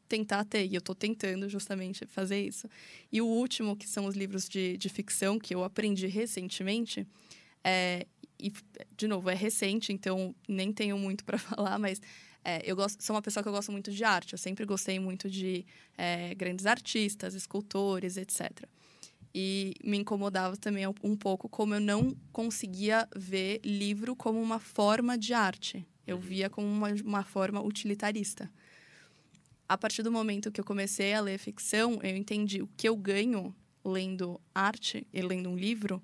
tentar 0.09 0.45
ter. 0.45 0.67
E 0.67 0.75
eu 0.75 0.79
estou 0.79 0.95
tentando 0.95 1.49
justamente 1.49 2.07
fazer 2.07 2.47
isso. 2.47 2.69
E 3.11 3.21
o 3.21 3.27
último, 3.27 3.77
que 3.77 3.89
são 3.89 4.07
os 4.07 4.15
livros 4.15 4.49
de, 4.49 4.77
de 4.77 4.89
ficção, 4.89 5.39
que 5.39 5.55
eu 5.55 5.65
aprendi 5.65 6.07
recentemente, 6.07 7.07
é, 7.63 8.07
e, 8.39 8.53
de 8.97 9.09
novo, 9.09 9.31
é 9.31 9.35
recente, 9.35 9.93
então 9.93 10.35
nem 10.49 10.73
tenho 10.73 10.99
muito 10.99 11.25
para 11.25 11.39
falar, 11.39 11.79
mas 11.79 12.01
é, 12.45 12.61
eu 12.65 12.77
gosto, 12.77 13.03
sou 13.03 13.17
uma 13.17 13.23
pessoa 13.23 13.43
que 13.43 13.49
eu 13.49 13.53
gosto 13.53 13.73
muito 13.73 13.91
de 13.91 14.05
arte. 14.05 14.35
Eu 14.35 14.39
sempre 14.39 14.67
gostei 14.67 15.01
muito 15.01 15.31
de 15.31 15.65
é, 15.97 16.35
grandes 16.35 16.67
artistas, 16.67 17.35
escultores, 17.35 18.19
etc. 18.19 18.69
E 19.35 19.75
me 19.83 19.97
incomodava 19.97 20.57
também 20.57 20.87
um 21.03 21.17
pouco 21.17 21.49
como 21.49 21.75
eu 21.75 21.81
não 21.81 22.15
conseguia 22.31 23.09
ver 23.17 23.61
livro 23.65 24.15
como 24.15 24.41
uma 24.41 24.61
forma 24.61 25.17
de 25.17 25.33
arte. 25.33 25.85
Eu 26.07 26.19
via 26.19 26.51
como 26.51 26.69
uma, 26.69 26.91
uma 27.03 27.25
forma 27.25 27.63
utilitarista. 27.63 28.51
A 29.67 29.79
partir 29.79 30.03
do 30.03 30.13
momento 30.13 30.53
que 30.53 30.61
eu 30.61 30.65
comecei 30.65 31.15
a 31.15 31.23
ler 31.23 31.39
ficção, 31.39 31.99
eu 32.03 32.15
entendi 32.15 32.61
o 32.61 32.69
que 32.77 32.87
eu 32.87 32.95
ganho 32.95 33.55
lendo 33.83 34.39
arte 34.55 35.07
e 35.13 35.23
lendo 35.23 35.49
um 35.49 35.57
livro 35.57 36.03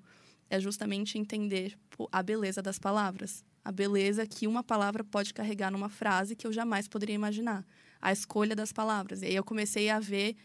é 0.49 0.59
justamente 0.59 1.17
entender 1.17 1.77
a 2.11 2.23
beleza 2.23 2.61
das 2.61 2.79
palavras. 2.79 3.45
A 3.63 3.71
beleza 3.71 4.25
que 4.25 4.47
uma 4.47 4.63
palavra 4.63 5.03
pode 5.03 5.33
carregar 5.33 5.71
numa 5.71 5.89
frase 5.89 6.35
que 6.35 6.47
eu 6.47 6.53
jamais 6.53 6.87
poderia 6.87 7.15
imaginar. 7.15 7.65
A 8.01 8.11
escolha 8.11 8.55
das 8.55 8.71
palavras. 8.71 9.21
E 9.21 9.25
aí 9.25 9.35
eu 9.35 9.43
comecei 9.43 9.89
a 9.89 9.99
ver, 9.99 10.35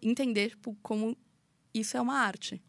entender 0.00 0.50
tipo, 0.50 0.76
como 0.82 1.16
isso 1.74 1.96
é 1.96 2.00
uma 2.00 2.14
arte. 2.18 2.62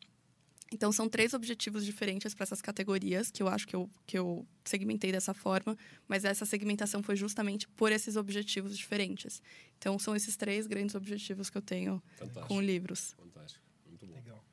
Então, 0.74 0.90
são 0.92 1.10
três 1.10 1.34
objetivos 1.34 1.86
diferentes 1.86 2.34
para 2.34 2.44
essas 2.44 2.62
categorias, 2.62 3.30
que 3.30 3.44
eu 3.44 3.50
acho 3.50 3.68
que 3.68 3.76
eu, 3.76 3.90
que 4.08 4.18
eu 4.18 4.48
segmentei 4.64 5.12
dessa 5.12 5.34
forma, 5.34 5.78
mas 6.08 6.24
essa 6.24 6.46
segmentação 6.46 7.04
foi 7.04 7.18
justamente 7.18 7.68
por 7.68 7.92
esses 7.92 8.16
objetivos 8.16 8.78
diferentes. 8.78 9.42
Então, 9.78 10.00
são 10.00 10.16
esses 10.16 10.38
três 10.38 10.68
grandes 10.68 10.96
objetivos 10.96 11.50
que 11.50 11.58
eu 11.58 11.62
tenho 11.62 12.02
Fantástico. 12.16 12.48
com 12.48 12.62
livros. 12.62 13.14
Fantástico. 13.18 13.66
Muito 13.86 14.08
bom. 14.08 14.14
Legal. 14.16 14.46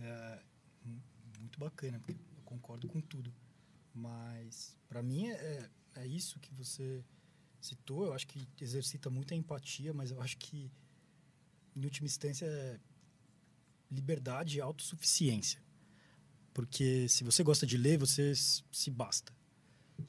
É, 0.00 0.40
mu- 0.82 1.02
muito 1.40 1.58
bacana, 1.60 1.98
porque 1.98 2.12
eu 2.12 2.42
concordo 2.46 2.88
com 2.88 3.00
tudo. 3.02 3.30
Mas, 3.96 4.76
para 4.86 5.02
mim, 5.02 5.28
é, 5.28 5.70
é 5.94 6.06
isso 6.06 6.38
que 6.38 6.52
você 6.52 7.02
citou. 7.58 8.04
Eu 8.04 8.12
acho 8.12 8.26
que 8.26 8.46
exercita 8.60 9.08
muito 9.08 9.32
a 9.32 9.36
empatia, 9.36 9.94
mas 9.94 10.10
eu 10.10 10.20
acho 10.20 10.36
que, 10.36 10.70
em 11.74 11.82
última 11.82 12.06
instância, 12.06 12.44
é 12.44 12.78
liberdade 13.90 14.58
e 14.58 14.60
autossuficiência. 14.60 15.62
Porque 16.52 17.08
se 17.08 17.24
você 17.24 17.42
gosta 17.42 17.66
de 17.66 17.78
ler, 17.78 17.98
você 17.98 18.34
se 18.34 18.90
basta. 18.90 19.32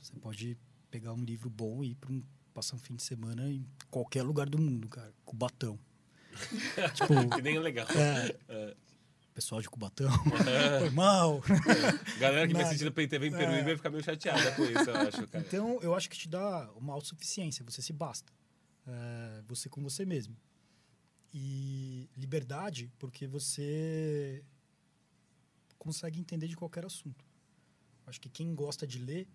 Você 0.02 0.14
pode 0.20 0.58
pegar 0.92 1.14
um 1.14 1.24
livro 1.24 1.50
bom 1.50 1.82
e 1.82 1.92
ir 1.92 1.96
para 1.96 2.12
um, 2.12 2.22
passar 2.54 2.76
um 2.76 2.80
fim 2.80 2.96
de 2.96 3.04
semana 3.04 3.50
em 3.50 3.66
qualquer 3.90 4.24
lugar 4.24 4.50
do 4.50 4.58
mundo, 4.58 4.90
cara. 4.90 5.14
Cubatão. 5.24 5.80
tipo, 6.94 7.36
Que 7.36 7.42
nem 7.42 7.56
é 7.56 7.60
legal. 7.60 7.88
é, 7.90 8.76
pessoal 9.38 9.62
de 9.62 9.70
Cubatão, 9.70 10.10
foi 10.80 10.90
mal. 10.90 11.44
Galera 12.20 12.48
que 12.48 12.54
vai 12.54 12.64
Nada. 12.64 12.74
assistir 12.74 12.92
pela 12.92 13.08
TV 13.08 13.28
em 13.28 13.32
Peru 13.32 13.52
É. 13.52 13.64
vai 13.64 13.76
ficar 13.76 13.92
meio 13.92 14.04
chateada 14.04 14.52
com 14.54 14.64
isso, 14.64 14.90
eu 14.90 14.96
acho, 14.96 15.28
cara. 15.28 15.46
Então, 15.46 15.80
eu 15.84 15.94
acho 15.94 16.10
que 16.10 16.18
te 16.18 16.28
dá 16.28 16.68
uma 16.76 16.94
autossuficiência, 16.94 17.64
você 17.64 17.80
se 17.80 17.94
basta. 17.94 18.34
É, 18.88 19.44
você 19.48 19.70
com 19.70 19.80
você 19.84 20.08
mesmo. 20.08 20.36
E 21.32 22.10
liberdade, 22.18 22.92
porque 22.98 23.28
você 23.28 24.44
consegue 25.78 26.20
entender 26.20 26.48
de 26.48 26.56
qualquer 26.56 26.84
assunto. 26.84 27.24
Acho 28.08 28.20
que 28.20 28.30
quem 28.30 28.56
gosta 28.56 28.88
de 28.88 28.98
ler 28.98 29.28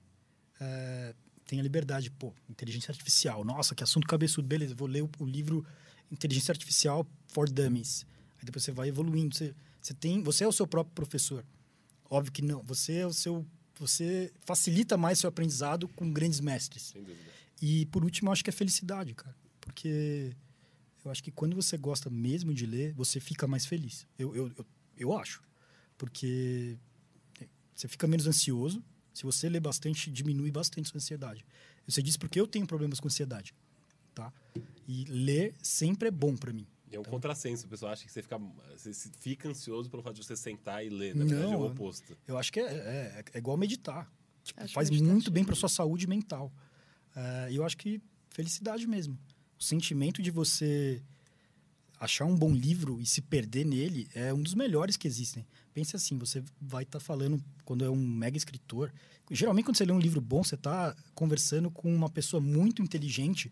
é, 0.61 1.15
tem 1.47 1.61
a 1.61 1.63
liberdade. 1.63 2.11
Pô, 2.11 2.35
inteligência 2.51 2.91
artificial. 2.91 3.45
Nossa, 3.45 3.73
que 3.73 3.85
assunto 3.85 4.09
cabeçudo. 4.09 4.49
Beleza, 4.49 4.75
vou 4.75 4.89
ler 4.89 5.05
o, 5.05 5.11
o 5.21 5.25
livro 5.25 5.65
Inteligência 6.11 6.51
Artificial 6.51 7.07
for 7.29 7.49
Dummies. 7.49 8.05
Aí 8.39 8.45
depois 8.47 8.65
você 8.65 8.73
vai 8.73 8.89
evoluindo. 8.89 9.37
Você, 9.37 9.55
você, 9.83 9.93
tem, 9.93 10.23
você 10.23 10.45
é 10.45 10.49
o 10.49 10.53
seu 10.53 10.67
próprio 10.67 10.95
professor. 10.95 11.45
Óbvio 12.09 12.33
que 12.33 12.43
não. 12.43 12.63
Você 12.63 12.99
é 12.99 13.07
o 13.07 13.13
seu. 13.13 13.45
Você 13.79 14.33
facilita 14.41 14.97
mais 14.97 15.19
seu 15.19 15.29
aprendizado 15.29 15.89
com 15.89 16.11
grandes 16.13 16.41
mestres. 16.41 16.83
Sem 16.83 17.03
dúvida. 17.03 17.31
E 17.61 17.87
por 17.87 18.05
último, 18.05 18.29
eu 18.29 18.33
acho 18.33 18.45
que 18.45 18.51
é 18.51 18.53
felicidade, 18.53 19.13
cara. 19.15 19.35
Porque 19.61 20.37
eu 21.05 21.11
acho 21.11 21.23
que 21.23 21.33
quando 21.33 21.57
você 21.57 21.77
gosta 21.77 22.09
mesmo 22.09 22.55
de 22.55 22.65
ler, 22.65 22.93
você 22.95 23.19
fica 23.19 23.47
mais 23.47 23.67
feliz. 23.67 24.07
Eu, 24.17 24.37
eu, 24.37 24.53
eu, 24.57 24.67
eu 24.97 25.19
acho. 25.19 25.43
Porque 25.99 26.79
você 27.75 27.89
fica 27.89 28.07
menos 28.07 28.27
ansioso. 28.27 28.83
Se 29.13 29.25
você 29.25 29.49
lê 29.49 29.59
bastante, 29.59 30.11
diminui 30.11 30.51
bastante 30.51 30.89
sua 30.89 30.99
ansiedade. 30.99 31.45
Você 31.87 32.01
disse 32.03 32.19
porque 32.19 32.41
eu 32.41 32.47
tenho 32.47 32.67
problemas 32.67 33.01
com 33.01 33.09
ansiedade, 33.09 33.53
tá? 34.15 34.33
E 34.87 35.05
ler 35.05 35.55
sempre 35.61 36.09
é 36.09 36.11
bom 36.11 36.37
para 36.37 36.53
mim. 36.53 36.67
É 36.93 36.99
um 36.99 37.03
contrassenso, 37.05 37.67
o 37.67 37.69
pessoal 37.69 37.93
acha 37.93 38.05
que 38.05 38.13
você 38.13 38.23
fica, 38.23 38.39
você 38.77 38.93
se- 38.93 39.11
fica 39.19 39.49
ansioso 39.49 39.89
pelo 39.91 40.03
fato 40.03 40.15
de 40.17 40.25
você 40.25 40.37
sentar 40.37 40.85
e 40.85 40.89
ler. 40.91 41.15
Na 41.15 41.25
verdade, 41.25 41.53
é 41.53 41.57
o 41.57 41.61
Não, 41.61 41.67
oposto. 41.67 42.17
Eu 42.27 42.37
acho 42.39 42.53
que 42.53 42.61
é, 42.61 42.65
é, 42.65 43.25
é 43.33 43.39
igual 43.39 43.57
meditar. 43.57 44.11
Tipo, 44.45 44.61
Acho 44.63 44.75
faz 44.75 44.91
muito 44.91 45.31
bem 45.31 45.45
para 45.45 45.55
sua 45.55 45.69
saúde 45.69 46.07
mental. 46.07 46.53
É, 47.17 47.53
E 47.53 47.57
eu 47.57 47.65
acho 47.65 47.77
que 47.77 48.01
felicidade 48.31 48.87
mesmo. 48.87 49.19
O 49.59 49.63
sentimento 49.63 50.21
de 50.23 50.31
você 50.31 51.03
achar 52.01 52.25
um 52.25 52.37
bom 52.37 52.53
livro 52.53 53.01
e 53.01 53.07
se 53.07 53.23
perder 53.23 53.65
nele 53.65 54.09
é 54.15 54.35
um 54.35 54.43
dos 54.43 54.55
melhores 54.55 54.97
que 54.97 55.07
existem. 55.07 55.47
Pense 55.73 55.95
assim, 55.95 56.19
você 56.19 56.43
vai 56.61 56.83
estar 56.83 56.99
falando 56.99 57.43
quando 57.65 57.85
é 57.85 57.91
um 57.91 57.97
mega 57.97 58.37
escritor. 58.37 58.93
Geralmente 59.31 59.65
quando 59.67 59.77
você 59.77 59.85
lê 59.85 59.93
um 59.93 60.01
livro 60.01 60.21
bom, 60.21 60.43
você 60.43 60.57
está 60.57 60.95
conversando 61.15 61.71
com 61.71 61.95
uma 61.95 62.11
pessoa 62.11 62.41
muito 62.41 62.83
inteligente 62.83 63.51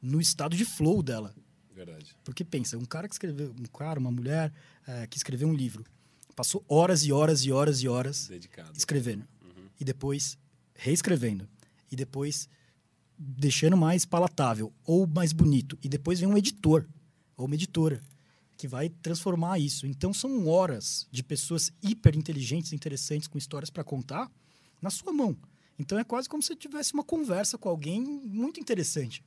no 0.00 0.20
estado 0.20 0.56
de 0.56 0.64
flow 0.64 1.02
dela. 1.02 1.34
Verdade. 1.78 2.16
Porque 2.24 2.44
pensa, 2.44 2.76
um 2.76 2.84
cara 2.84 3.06
que 3.06 3.14
escreveu, 3.14 3.54
um 3.58 3.64
cara, 3.66 4.00
uma 4.00 4.10
mulher 4.10 4.52
eh, 4.86 5.06
que 5.06 5.16
escreveu 5.16 5.46
um 5.46 5.54
livro, 5.54 5.84
passou 6.34 6.64
horas 6.68 7.04
e 7.04 7.12
horas 7.12 7.44
e 7.44 7.52
horas 7.52 7.82
e 7.82 7.88
horas 7.88 8.26
Dedicado. 8.26 8.76
escrevendo 8.76 9.24
e 9.78 9.84
depois 9.84 10.36
reescrevendo 10.74 11.48
e 11.90 11.94
depois 11.94 12.48
deixando 13.16 13.76
mais 13.76 14.04
palatável 14.04 14.72
ou 14.84 15.06
mais 15.06 15.32
bonito 15.32 15.78
e 15.82 15.88
depois 15.88 16.18
vem 16.18 16.28
um 16.28 16.36
editor 16.36 16.84
ou 17.36 17.46
uma 17.46 17.54
editora 17.54 18.00
que 18.56 18.66
vai 18.66 18.88
transformar 18.88 19.60
isso. 19.60 19.86
Então 19.86 20.12
são 20.12 20.48
horas 20.48 21.06
de 21.12 21.22
pessoas 21.22 21.72
hiper 21.80 22.16
inteligentes, 22.16 22.72
interessantes 22.72 23.28
com 23.28 23.38
histórias 23.38 23.70
para 23.70 23.84
contar 23.84 24.28
na 24.82 24.90
sua 24.90 25.12
mão. 25.12 25.36
Então 25.78 25.96
é 25.96 26.02
quase 26.02 26.28
como 26.28 26.42
se 26.42 26.48
você 26.48 26.56
tivesse 26.56 26.92
uma 26.92 27.04
conversa 27.04 27.56
com 27.56 27.68
alguém 27.68 28.00
muito 28.00 28.58
interessante. 28.58 29.22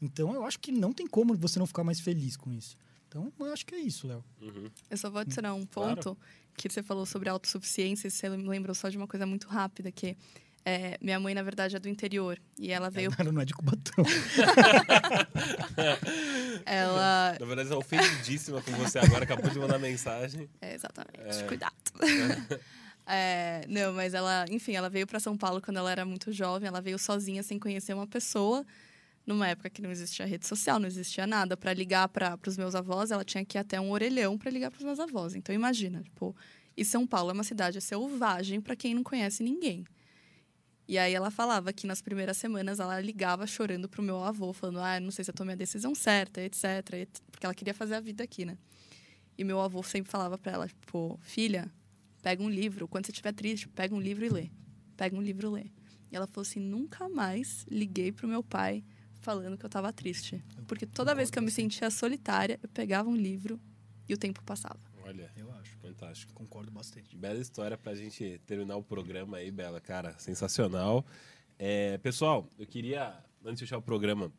Então 0.00 0.34
eu 0.34 0.44
acho 0.44 0.58
que 0.58 0.72
não 0.72 0.92
tem 0.92 1.06
como 1.06 1.34
você 1.34 1.58
não 1.58 1.66
ficar 1.66 1.84
mais 1.84 2.00
feliz 2.00 2.36
com 2.36 2.52
isso. 2.52 2.76
Então 3.08 3.32
eu 3.38 3.52
acho 3.52 3.64
que 3.64 3.74
é 3.74 3.78
isso, 3.78 4.06
Léo. 4.06 4.24
Uhum. 4.40 4.70
Eu 4.90 4.96
só 4.96 5.08
vou 5.08 5.20
adicionar 5.20 5.54
um 5.54 5.64
ponto 5.64 6.16
que 6.56 6.68
você 6.68 6.82
falou 6.82 7.06
sobre 7.06 7.28
autossuficiência. 7.28 8.08
e 8.08 8.10
Você 8.10 8.28
me 8.28 8.48
lembrou 8.48 8.74
só 8.74 8.88
de 8.88 8.96
uma 8.96 9.06
coisa 9.06 9.26
muito 9.26 9.48
rápida, 9.48 9.92
que 9.92 10.16
é, 10.64 10.96
minha 11.00 11.20
mãe, 11.20 11.34
na 11.34 11.42
verdade, 11.42 11.76
é 11.76 11.78
do 11.78 11.88
interior. 11.88 12.40
E 12.58 12.72
ela 12.72 12.88
veio... 12.88 13.12
Ela 13.18 13.30
não 13.30 13.42
é 13.42 13.44
de 13.44 13.52
Cubatão. 13.52 14.04
ela... 16.64 17.36
Na 17.38 17.46
verdade, 17.46 17.68
ela 17.68 17.76
é 17.76 17.78
ofendidíssima 17.78 18.62
com 18.62 18.72
você 18.72 18.98
agora, 18.98 19.24
acabou 19.24 19.50
de 19.50 19.58
mandar 19.58 19.78
mensagem. 19.78 20.48
É, 20.60 20.74
exatamente. 20.74 21.44
Cuidado. 21.46 21.74
É, 23.06 23.66
não, 23.68 23.92
mas 23.92 24.14
ela, 24.14 24.46
enfim, 24.48 24.74
ela 24.74 24.88
veio 24.88 25.06
para 25.06 25.20
São 25.20 25.36
Paulo 25.36 25.60
quando 25.60 25.76
ela 25.76 25.92
era 25.92 26.06
muito 26.06 26.32
jovem. 26.32 26.66
Ela 26.66 26.80
veio 26.80 26.98
sozinha, 26.98 27.42
sem 27.42 27.58
conhecer 27.58 27.92
uma 27.92 28.06
pessoa. 28.06 28.64
Numa 29.26 29.48
época 29.48 29.70
que 29.70 29.80
não 29.80 29.90
existia 29.90 30.26
rede 30.26 30.46
social, 30.46 30.78
não 30.78 30.86
existia 30.86 31.26
nada. 31.26 31.56
Para 31.56 31.72
ligar 31.72 32.08
para 32.08 32.38
os 32.46 32.56
meus 32.58 32.74
avós, 32.74 33.10
ela 33.10 33.24
tinha 33.24 33.44
que 33.44 33.56
ir 33.56 33.60
até 33.60 33.80
um 33.80 33.90
orelhão 33.90 34.36
para 34.36 34.50
ligar 34.50 34.70
para 34.70 34.78
os 34.78 34.84
meus 34.84 35.00
avós. 35.00 35.34
Então, 35.34 35.54
imagina, 35.54 36.02
tipo, 36.02 36.36
e 36.76 36.84
São 36.84 37.06
Paulo 37.06 37.30
é 37.30 37.32
uma 37.32 37.44
cidade 37.44 37.80
selvagem 37.80 38.60
para 38.60 38.76
quem 38.76 38.94
não 38.94 39.02
conhece 39.02 39.42
ninguém. 39.42 39.84
E 40.86 40.98
aí 40.98 41.14
ela 41.14 41.30
falava 41.30 41.72
que 41.72 41.86
nas 41.86 42.02
primeiras 42.02 42.36
semanas 42.36 42.78
ela 42.78 43.00
ligava 43.00 43.46
chorando 43.46 43.88
pro 43.88 44.02
meu 44.02 44.22
avô, 44.22 44.52
falando: 44.52 44.80
"Ah, 44.80 45.00
não 45.00 45.10
sei 45.10 45.24
se 45.24 45.30
eu 45.30 45.34
tomei 45.34 45.54
a 45.54 45.56
decisão 45.56 45.94
certa, 45.94 46.42
etc", 46.42 46.64
et- 46.94 47.22
porque 47.30 47.46
ela 47.46 47.54
queria 47.54 47.72
fazer 47.72 47.94
a 47.94 48.00
vida 48.00 48.22
aqui, 48.22 48.44
né? 48.44 48.58
E 49.38 49.42
meu 49.44 49.60
avô 49.60 49.82
sempre 49.82 50.10
falava 50.10 50.36
para 50.36 50.52
ela, 50.52 50.68
tipo, 50.68 51.18
filha, 51.22 51.72
pega 52.22 52.42
um 52.42 52.50
livro, 52.50 52.86
quando 52.86 53.06
você 53.06 53.12
estiver 53.12 53.32
triste, 53.32 53.66
pega 53.68 53.94
um 53.94 54.00
livro 54.00 54.24
e 54.26 54.28
lê. 54.28 54.50
Pega 54.96 55.16
um 55.16 55.22
livro 55.22 55.48
e 55.48 55.62
lê. 55.62 55.70
E 56.12 56.16
ela 56.16 56.26
falou 56.26 56.42
assim: 56.42 56.60
nunca 56.60 57.08
mais 57.08 57.64
liguei 57.70 58.12
pro 58.12 58.28
meu 58.28 58.42
pai 58.42 58.84
falando 59.24 59.56
que 59.58 59.64
eu 59.64 59.70
tava 59.70 59.92
triste. 59.92 60.44
Porque 60.68 60.86
toda 60.86 61.14
vez 61.14 61.30
que 61.30 61.38
eu 61.38 61.42
me 61.42 61.50
sentia 61.50 61.90
solitária, 61.90 62.58
eu 62.62 62.68
pegava 62.68 63.08
um 63.08 63.16
livro 63.16 63.58
e 64.08 64.14
o 64.14 64.16
tempo 64.18 64.42
passava. 64.44 64.78
Olha, 65.02 65.30
Eu 65.36 65.50
acho. 65.54 65.76
fantástico. 65.78 66.32
Concordo 66.34 66.70
bastante. 66.70 67.16
Bela 67.16 67.38
história 67.38 67.76
pra 67.76 67.94
gente 67.94 68.40
terminar 68.46 68.76
o 68.76 68.82
programa 68.82 69.38
aí, 69.38 69.50
Bela. 69.50 69.80
Cara, 69.80 70.14
sensacional. 70.18 71.04
É, 71.58 71.98
pessoal, 71.98 72.48
eu 72.58 72.66
queria, 72.66 73.14
antes 73.44 73.58
de 73.60 73.64
fechar 73.66 73.78
o 73.78 73.82
programa, 73.82 74.32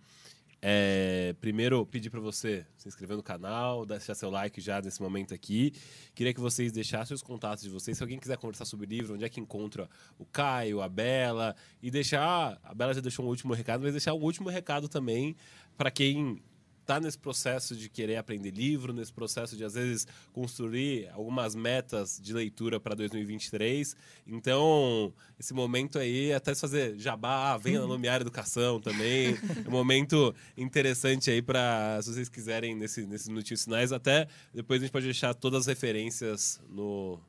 é, 0.67 1.35
primeiro 1.39 1.85
pedir 1.85 2.09
pra 2.09 2.19
você 2.19 2.65
se 2.75 2.87
inscrever 2.87 3.15
no 3.15 3.21
canal, 3.21 3.85
deixar 3.85 4.15
seu 4.15 4.31
like 4.31 4.59
já 4.59 4.81
nesse 4.81 4.99
momento 4.99 5.31
aqui. 5.31 5.71
Queria 6.15 6.33
que 6.33 6.39
vocês 6.39 6.71
deixassem 6.71 7.13
os 7.13 7.21
contatos 7.21 7.63
de 7.63 7.69
vocês. 7.69 7.95
Se 7.95 8.01
alguém 8.03 8.17
quiser 8.17 8.35
conversar 8.37 8.65
sobre 8.65 8.87
livro, 8.87 9.13
onde 9.13 9.23
é 9.23 9.29
que 9.29 9.39
encontra 9.39 9.87
o 10.17 10.25
Caio, 10.25 10.81
a 10.81 10.89
Bela. 10.89 11.55
E 11.83 11.91
deixar. 11.91 12.59
A 12.63 12.73
Bela 12.73 12.95
já 12.95 12.99
deixou 12.99 13.23
um 13.23 13.27
último 13.27 13.53
recado, 13.53 13.83
mas 13.83 13.91
deixar 13.91 14.15
um 14.15 14.19
último 14.19 14.49
recado 14.49 14.89
também 14.89 15.35
pra 15.77 15.91
quem 15.91 16.41
tá 16.85 16.99
nesse 16.99 17.17
processo 17.17 17.75
de 17.75 17.89
querer 17.89 18.17
aprender 18.17 18.51
livro, 18.51 18.93
nesse 18.93 19.11
processo 19.11 19.57
de 19.57 19.63
às 19.63 19.73
vezes 19.73 20.05
construir 20.31 21.09
algumas 21.09 21.55
metas 21.55 22.19
de 22.21 22.31
leitura 22.33 22.79
para 22.79 22.93
2023. 22.95 23.95
Então, 24.27 25.13
esse 25.39 25.53
momento 25.53 25.97
aí, 25.97 26.31
até 26.33 26.53
se 26.53 26.61
fazer 26.61 26.97
jabá, 26.99 27.53
ah, 27.53 27.57
venha 27.57 27.81
na 27.81 27.87
Nomear 27.87 28.21
Educação 28.21 28.79
também. 28.79 29.35
É 29.65 29.67
um 29.67 29.71
momento 29.71 30.33
interessante 30.55 31.29
aí 31.31 31.41
para, 31.41 31.99
se 32.01 32.13
vocês 32.13 32.29
quiserem, 32.29 32.75
nesse, 32.75 33.05
nesses 33.05 33.27
minutinhos 33.27 33.63
finais, 33.63 33.91
até 33.91 34.27
depois 34.53 34.79
a 34.81 34.85
gente 34.85 34.91
pode 34.91 35.05
deixar 35.05 35.33
todas 35.33 35.61
as 35.61 35.65
referências 35.67 36.61
no, 36.69 37.19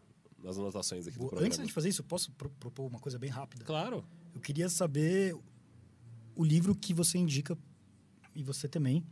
nas 0.42 0.58
anotações 0.58 1.06
aqui 1.06 1.16
do 1.16 1.20
Vou- 1.20 1.28
programa. 1.30 1.46
Antes 1.54 1.66
de 1.66 1.72
fazer 1.72 1.88
isso, 1.88 2.02
eu 2.02 2.06
posso 2.06 2.30
pro- 2.32 2.50
propor 2.50 2.86
uma 2.86 2.98
coisa 3.00 3.18
bem 3.18 3.30
rápida? 3.30 3.64
Claro. 3.64 4.04
Eu 4.34 4.40
queria 4.40 4.68
saber 4.68 5.34
o 6.34 6.44
livro 6.44 6.74
que 6.74 6.92
você 6.92 7.16
indica, 7.16 7.56
e 8.34 8.42
você 8.42 8.68
também, 8.68 9.02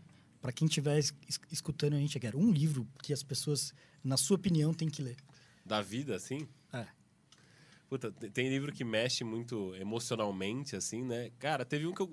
para 0.44 0.52
quem 0.52 0.68
estiver 0.68 0.98
es- 0.98 1.14
escutando 1.50 1.94
a 1.94 1.98
gente 1.98 2.18
agora. 2.18 2.36
Um 2.36 2.52
livro 2.52 2.86
que 3.02 3.14
as 3.14 3.22
pessoas, 3.22 3.72
na 4.04 4.18
sua 4.18 4.36
opinião, 4.36 4.74
têm 4.74 4.90
que 4.90 5.00
ler. 5.00 5.16
Da 5.64 5.80
vida, 5.80 6.14
assim? 6.14 6.46
É. 7.94 7.98
Puta, 7.98 8.10
te- 8.10 8.30
tem 8.30 8.48
livro 8.48 8.72
que 8.72 8.82
mexe 8.84 9.22
muito 9.22 9.72
emocionalmente, 9.76 10.74
assim, 10.76 11.02
né? 11.04 11.30
Cara, 11.38 11.64
teve 11.64 11.86
um 11.86 11.92
que 11.94 12.02
eu. 12.02 12.10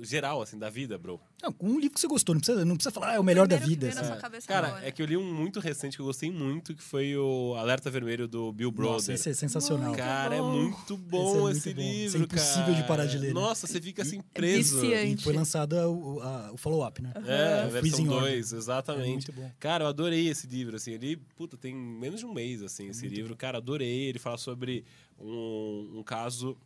Geral, 0.00 0.40
assim, 0.40 0.58
da 0.58 0.70
vida, 0.70 0.96
bro. 0.96 1.20
Não, 1.42 1.54
um 1.60 1.78
livro 1.78 1.94
que 1.94 2.00
você 2.00 2.06
gostou, 2.06 2.34
não 2.34 2.40
precisa, 2.40 2.64
não 2.64 2.76
precisa 2.76 2.90
falar, 2.90 3.10
ah, 3.10 3.14
é 3.16 3.20
o 3.20 3.22
melhor 3.22 3.46
da 3.46 3.58
Primeiro 3.58 3.80
vida. 3.86 4.00
assim. 4.00 4.20
cabeça 4.20 4.48
Cara, 4.48 4.68
agora. 4.68 4.86
é 4.86 4.90
que 4.90 5.02
eu 5.02 5.06
li 5.06 5.16
um 5.18 5.34
muito 5.34 5.60
recente 5.60 5.96
que 5.96 6.00
eu 6.00 6.06
gostei 6.06 6.30
muito, 6.30 6.74
que 6.74 6.82
foi 6.82 7.14
o 7.14 7.54
Alerta 7.58 7.90
Vermelho 7.90 8.26
do 8.26 8.50
Bill 8.52 8.70
Brother. 8.72 8.94
Nossa, 8.94 9.12
esse 9.12 9.28
é 9.28 9.34
sensacional. 9.34 9.88
Muito 9.88 9.98
Cara, 9.98 10.34
é 10.34 10.38
bom. 10.38 10.50
muito 10.50 10.96
bom 10.96 11.20
Esse 11.20 11.36
é 11.36 11.40
muito 11.42 11.56
esse 11.58 11.74
bom. 11.74 11.80
livro, 11.82 12.06
Isso 12.06 12.16
é 12.16 12.20
impossível 12.20 12.64
cara. 12.64 12.74
de 12.76 12.88
parar 12.88 13.04
de 13.06 13.18
ler, 13.18 13.26
né? 13.28 13.32
Nossa, 13.34 13.66
você 13.66 13.80
fica 13.82 14.00
assim 14.02 14.18
É 14.20 14.22
preso. 14.32 14.80
viciante. 14.80 15.20
E 15.20 15.22
foi 15.24 15.34
lançado 15.34 15.74
o, 15.74 16.20
a- 16.22 16.50
o 16.52 16.56
follow-up, 16.56 17.02
né? 17.02 17.12
É, 17.16 17.20
O 17.66 17.70
versão 17.70 17.80
Freezing 17.80 18.08
Order. 18.08 18.30
2, 18.32 18.52
É 18.52 18.56
exatamente. 18.56 19.12
muito 19.30 19.32
bom. 19.32 19.50
Cara, 19.60 19.84
eu 19.84 19.88
adorei 19.88 20.26
esse 20.28 20.46
livro, 20.46 20.76
assim, 20.76 20.92
ele, 20.92 21.16
puta, 21.36 21.56
tem 21.58 21.74
menos 21.74 22.20
de 22.20 22.26
um 22.26 22.32
mês, 22.32 22.62
assim, 22.62 22.88
esse 22.88 23.06
livro. 23.06 23.36
Cara, 23.36 23.58
adorei. 23.58 24.04
Ele 24.08 24.18
fala 24.18 24.38
sobre 24.38 24.84
um, 25.22 25.98
um 25.98 26.02
caso 26.02 26.56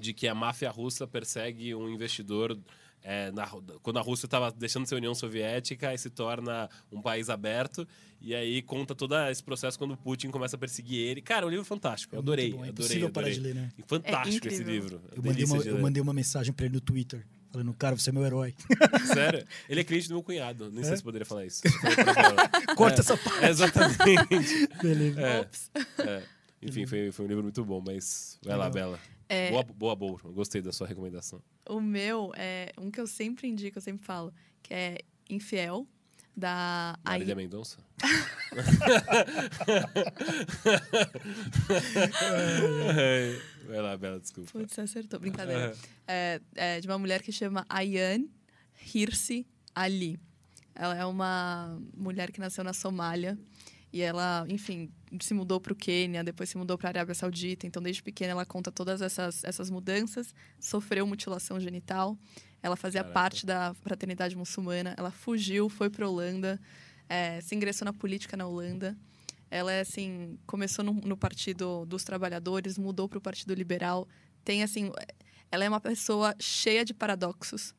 de 0.00 0.12
que 0.12 0.26
a 0.28 0.34
máfia 0.34 0.70
russa 0.70 1.06
persegue 1.06 1.74
um 1.74 1.88
investidor 1.88 2.58
é, 3.02 3.30
na 3.32 3.46
quando 3.82 3.98
a 3.98 4.02
Rússia 4.02 4.26
estava 4.26 4.50
deixando 4.50 4.84
de 4.84 4.88
ser 4.88 4.94
União 4.94 5.14
Soviética 5.14 5.92
e 5.92 5.98
se 5.98 6.08
torna 6.10 6.68
um 6.90 7.02
país 7.02 7.28
aberto. 7.28 7.86
E 8.20 8.34
aí 8.34 8.62
conta 8.62 8.94
todo 8.94 9.14
esse 9.28 9.42
processo 9.42 9.78
quando 9.78 9.92
o 9.92 9.96
Putin 9.98 10.30
começa 10.30 10.56
a 10.56 10.58
perseguir 10.58 10.98
ele. 10.98 11.20
Cara, 11.20 11.44
o 11.46 11.50
livro 11.50 11.62
é 11.62 11.66
fantástico. 11.68 12.14
Eu 12.14 12.20
É 12.20 12.22
adorei, 12.22 12.52
bom, 12.52 12.64
É 12.64 12.70
adorei, 12.70 13.08
parar 13.10 13.28
de 13.30 13.38
ler, 13.40 13.54
né? 13.54 13.70
Fantástico 13.86 14.48
É 14.48 14.50
esse 14.50 14.64
livro. 14.64 15.02
Eu 15.14 15.22
mandei, 15.22 15.44
uma, 15.44 15.56
eu 15.58 15.78
mandei 15.78 16.02
uma 16.02 16.14
mensagem 16.14 16.50
pra 16.52 16.64
ele 16.64 16.74
no 16.76 16.80
Twitter, 16.80 17.22
falando, 17.52 17.74
cara, 17.74 17.94
você 17.94 18.08
é 18.08 18.12
meu 18.14 18.24
herói. 18.24 18.54
Sério? 19.12 19.44
Ele 19.68 19.80
é 19.80 19.84
cliente 19.84 20.08
do 20.08 20.14
meu 20.14 20.22
cunhado. 20.22 20.70
Nem 20.70 20.82
sei 20.82 20.94
É? 20.94 20.96
se 20.96 21.02
poderia 21.02 21.26
falar 21.26 21.44
isso. 21.44 21.60
Corta 22.74 22.96
É. 22.96 23.00
essa 23.00 23.16
parte. 23.18 23.44
É, 23.44 23.50
exatamente. 23.50 24.68
Beleza. 24.82 25.20
É, 25.20 25.40
Ops. 25.40 25.70
É. 26.64 26.68
Enfim, 26.68 26.86
foi, 26.86 27.10
foi 27.12 27.24
um 27.24 27.28
livro 27.28 27.42
muito 27.42 27.64
bom, 27.64 27.82
mas 27.84 28.38
vai 28.44 28.56
lá. 28.56 28.70
Bela. 28.70 28.98
É, 29.28 29.50
Boa, 29.50 29.62
boa, 29.64 29.96
boa. 29.96 30.18
Gostei 30.32 30.60
da 30.60 30.72
sua 30.72 30.86
recomendação. 30.86 31.42
O 31.68 31.80
meu 31.80 32.32
é 32.36 32.72
um 32.78 32.90
que 32.90 33.00
eu 33.00 33.06
sempre 33.06 33.48
indico, 33.48 33.78
eu 33.78 33.82
sempre 33.82 34.04
falo, 34.04 34.32
que 34.62 34.74
é 34.74 34.98
Infiel, 35.30 35.86
da 36.36 36.98
Marília 37.04 37.34
Ai- 37.34 37.42
Mendonça? 37.42 37.78
Vai 43.66 43.80
lá, 43.80 43.96
Bela, 43.96 44.20
desculpa. 44.20 44.50
Putz, 44.52 44.78
acertou, 44.78 45.18
brincadeira. 45.18 45.74
É, 46.06 46.40
é 46.54 46.80
de 46.80 46.86
uma 46.88 46.98
mulher 46.98 47.22
que 47.22 47.32
chama 47.32 47.64
Ayan 47.68 48.24
Hirsi 48.94 49.46
Ali. 49.74 50.18
Ela 50.74 50.96
é 50.96 51.04
uma 51.04 51.80
mulher 51.96 52.30
que 52.32 52.40
nasceu 52.40 52.64
na 52.64 52.72
Somália 52.72 53.38
e 53.92 54.00
ela, 54.02 54.44
enfim, 54.48 54.90
se 55.22 55.34
mudou 55.34 55.60
para 55.60 55.72
o 55.72 55.76
Quênia, 55.76 56.24
depois 56.24 56.48
se 56.48 56.56
mudou 56.56 56.78
para 56.78 56.88
a 56.88 56.90
Arábia 56.90 57.14
Saudita. 57.14 57.66
Então, 57.66 57.82
desde 57.82 58.02
pequena, 58.02 58.32
ela 58.32 58.46
conta 58.46 58.72
todas 58.72 59.02
essas, 59.02 59.44
essas 59.44 59.70
mudanças. 59.70 60.34
Sofreu 60.58 61.06
mutilação 61.06 61.60
genital. 61.60 62.16
Ela 62.62 62.76
fazia 62.76 63.02
Caraca. 63.02 63.14
parte 63.14 63.44
da 63.44 63.74
fraternidade 63.74 64.34
muçulmana. 64.36 64.94
Ela 64.96 65.10
fugiu, 65.10 65.68
foi 65.68 65.90
para 65.90 66.08
Holanda, 66.08 66.58
é, 67.08 67.40
se 67.42 67.54
ingressou 67.54 67.84
na 67.84 67.92
política 67.92 68.36
na 68.36 68.46
Holanda. 68.46 68.96
Ela 69.50 69.70
é 69.72 69.80
assim, 69.80 70.38
começou 70.46 70.84
no, 70.84 70.94
no 70.94 71.16
Partido 71.16 71.84
dos 71.86 72.02
Trabalhadores, 72.02 72.78
mudou 72.78 73.08
para 73.08 73.18
o 73.18 73.20
Partido 73.20 73.52
Liberal. 73.54 74.08
Tem 74.42 74.62
assim, 74.62 74.90
ela 75.52 75.64
é 75.64 75.68
uma 75.68 75.80
pessoa 75.80 76.34
cheia 76.40 76.84
de 76.84 76.92
paradoxos. 76.94 77.74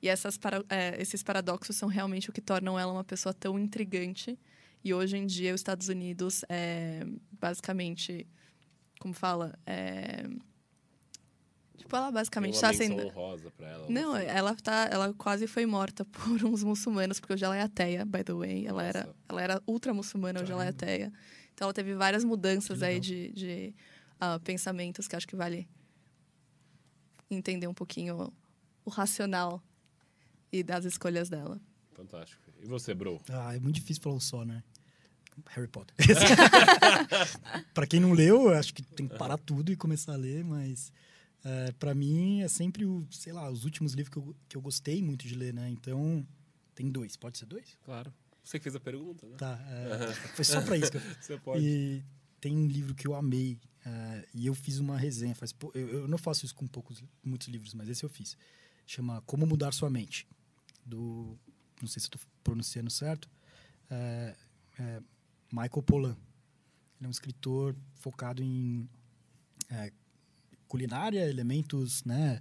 E 0.00 0.08
essas 0.08 0.38
para- 0.38 0.64
é, 0.68 1.00
esses 1.00 1.22
paradoxos 1.22 1.76
são 1.76 1.88
realmente 1.88 2.30
o 2.30 2.32
que 2.32 2.40
tornam 2.40 2.78
ela 2.78 2.92
uma 2.92 3.04
pessoa 3.04 3.34
tão 3.34 3.58
intrigante. 3.58 4.38
E 4.84 4.92
hoje 4.92 5.16
em 5.16 5.24
dia, 5.26 5.54
os 5.54 5.60
Estados 5.60 5.88
Unidos, 5.88 6.44
é, 6.46 7.06
basicamente, 7.32 8.26
como 9.00 9.14
fala? 9.14 9.58
É, 9.64 10.28
tipo, 11.78 11.96
ela 11.96 12.12
basicamente 12.12 12.54
está 12.54 12.70
sendo. 12.70 13.06
honrosa 13.06 13.50
pra 13.52 13.66
ela. 13.66 13.86
Não, 13.88 14.14
assim. 14.14 14.26
ela 14.26 14.54
tá, 14.54 14.88
ela 14.92 15.14
quase 15.14 15.46
foi 15.46 15.64
morta 15.64 16.04
por 16.12 16.44
uns 16.44 16.62
muçulmanos, 16.62 17.18
porque 17.18 17.32
hoje 17.32 17.44
ela 17.46 17.56
é 17.56 17.62
ateia, 17.62 18.04
by 18.04 18.22
the 18.22 18.34
way. 18.34 18.66
Ela 18.66 18.84
era, 18.84 19.16
ela 19.26 19.42
era 19.42 19.62
ultra 19.66 19.94
muçulmana, 19.94 20.42
hoje 20.42 20.52
ela 20.52 20.66
é 20.66 20.72
Caramba. 20.72 20.84
ateia. 20.84 21.12
Então 21.54 21.64
ela 21.64 21.72
teve 21.72 21.94
várias 21.94 22.22
mudanças 22.22 22.82
aí 22.82 23.00
de, 23.00 23.32
de 23.32 23.74
ah, 24.20 24.38
pensamentos 24.40 25.08
que 25.08 25.16
acho 25.16 25.26
que 25.26 25.36
vale 25.36 25.66
entender 27.30 27.66
um 27.68 27.74
pouquinho 27.74 28.30
o 28.84 28.90
racional 28.90 29.62
e 30.52 30.62
das 30.62 30.84
escolhas 30.84 31.30
dela. 31.30 31.58
Fantástico. 32.06 32.42
E 32.62 32.66
você, 32.66 32.94
bro? 32.94 33.20
Ah, 33.28 33.54
é 33.54 33.60
muito 33.60 33.76
difícil 33.76 34.02
falar 34.02 34.16
um 34.16 34.20
só, 34.20 34.44
né? 34.44 34.62
Harry 35.48 35.68
Potter. 35.68 35.94
pra 37.74 37.86
quem 37.86 37.98
não 37.98 38.12
leu, 38.12 38.50
eu 38.50 38.54
acho 38.54 38.72
que 38.72 38.82
tem 38.82 39.08
que 39.08 39.16
parar 39.16 39.36
tudo 39.38 39.72
e 39.72 39.76
começar 39.76 40.12
a 40.12 40.16
ler, 40.16 40.44
mas 40.44 40.92
é, 41.44 41.72
para 41.72 41.94
mim 41.94 42.40
é 42.40 42.48
sempre 42.48 42.84
o, 42.84 43.06
sei 43.10 43.32
lá, 43.32 43.50
os 43.50 43.64
últimos 43.64 43.94
livros 43.94 44.12
que 44.12 44.18
eu, 44.18 44.36
que 44.48 44.56
eu 44.56 44.60
gostei 44.60 45.02
muito 45.02 45.26
de 45.26 45.34
ler, 45.34 45.52
né? 45.52 45.68
Então, 45.70 46.24
tem 46.74 46.88
dois. 46.90 47.16
Pode 47.16 47.36
ser 47.38 47.46
dois? 47.46 47.76
Claro. 47.84 48.12
Você 48.42 48.58
que 48.58 48.64
fez 48.64 48.76
a 48.76 48.80
pergunta, 48.80 49.26
né? 49.26 49.36
Tá. 49.36 49.58
é, 49.68 50.12
foi 50.34 50.44
só 50.44 50.60
pra 50.60 50.76
isso 50.76 50.90
que 50.90 50.98
eu 50.98 51.02
Você 51.20 51.38
pode. 51.38 51.64
E 51.66 52.04
tem 52.40 52.56
um 52.56 52.66
livro 52.66 52.94
que 52.94 53.06
eu 53.06 53.14
amei. 53.14 53.58
eh, 53.86 54.28
e 54.34 54.46
eu 54.46 54.54
fiz 54.54 54.78
uma 54.78 54.98
resenha. 54.98 55.34
Faz, 55.34 55.54
eu, 55.74 55.88
eu 55.88 56.08
não 56.08 56.18
faço 56.18 56.44
isso 56.44 56.54
com 56.54 56.66
poucos, 56.66 57.02
muitos 57.24 57.48
livros, 57.48 57.72
mas 57.74 57.88
esse 57.88 58.04
eu 58.04 58.08
fiz. 58.08 58.36
Chama 58.86 59.22
Como 59.22 59.46
Mudar 59.46 59.72
Sua 59.72 59.88
Mente. 59.88 60.28
Do. 60.84 61.38
Não 61.80 61.88
sei 61.88 62.00
se 62.00 62.06
estou 62.06 62.20
pronunciando 62.42 62.90
certo. 62.90 63.28
eh, 63.90 64.34
eh, 64.78 65.02
Michael 65.52 65.82
Pollan. 65.82 66.16
Ele 66.98 67.06
é 67.06 67.08
um 67.08 67.10
escritor 67.10 67.76
focado 67.94 68.42
em 68.42 68.88
eh, 69.70 69.92
culinária, 70.66 71.28
elementos, 71.28 72.04
né? 72.04 72.40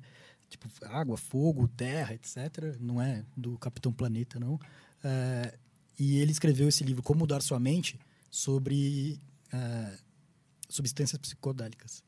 Tipo 0.50 0.68
água, 0.86 1.18
fogo, 1.18 1.68
terra, 1.68 2.14
etc. 2.14 2.78
Não 2.80 3.02
é 3.02 3.26
do 3.36 3.58
Capitão 3.58 3.92
Planeta, 3.92 4.40
não. 4.40 4.60
Eh, 5.04 5.58
e 6.00 6.18
ele 6.18 6.32
escreveu 6.32 6.68
esse 6.68 6.84
livro, 6.84 7.04
Como 7.04 7.20
Mudar 7.20 7.42
Sua 7.42 7.60
Mente, 7.60 8.00
sobre 8.32 9.20
eh, 9.52 9.98
substâncias 10.70 11.20
psicodélicas. 11.20 12.04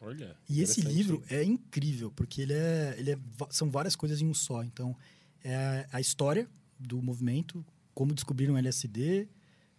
Olha. 0.00 0.36
E 0.48 0.62
esse 0.62 0.80
livro 0.80 1.22
é 1.28 1.42
incrível, 1.44 2.10
porque 2.10 2.42
ele 2.42 2.54
é, 2.54 2.94
ele 2.98 3.12
é, 3.12 3.18
são 3.50 3.70
várias 3.70 3.94
coisas 3.94 4.20
em 4.20 4.26
um 4.26 4.34
só. 4.34 4.62
Então, 4.64 4.96
é 5.44 5.86
a 5.92 6.00
história 6.00 6.48
do 6.80 7.00
movimento, 7.02 7.64
como 7.94 8.14
descobriram 8.14 8.54
o 8.54 8.58
LSD, 8.58 9.28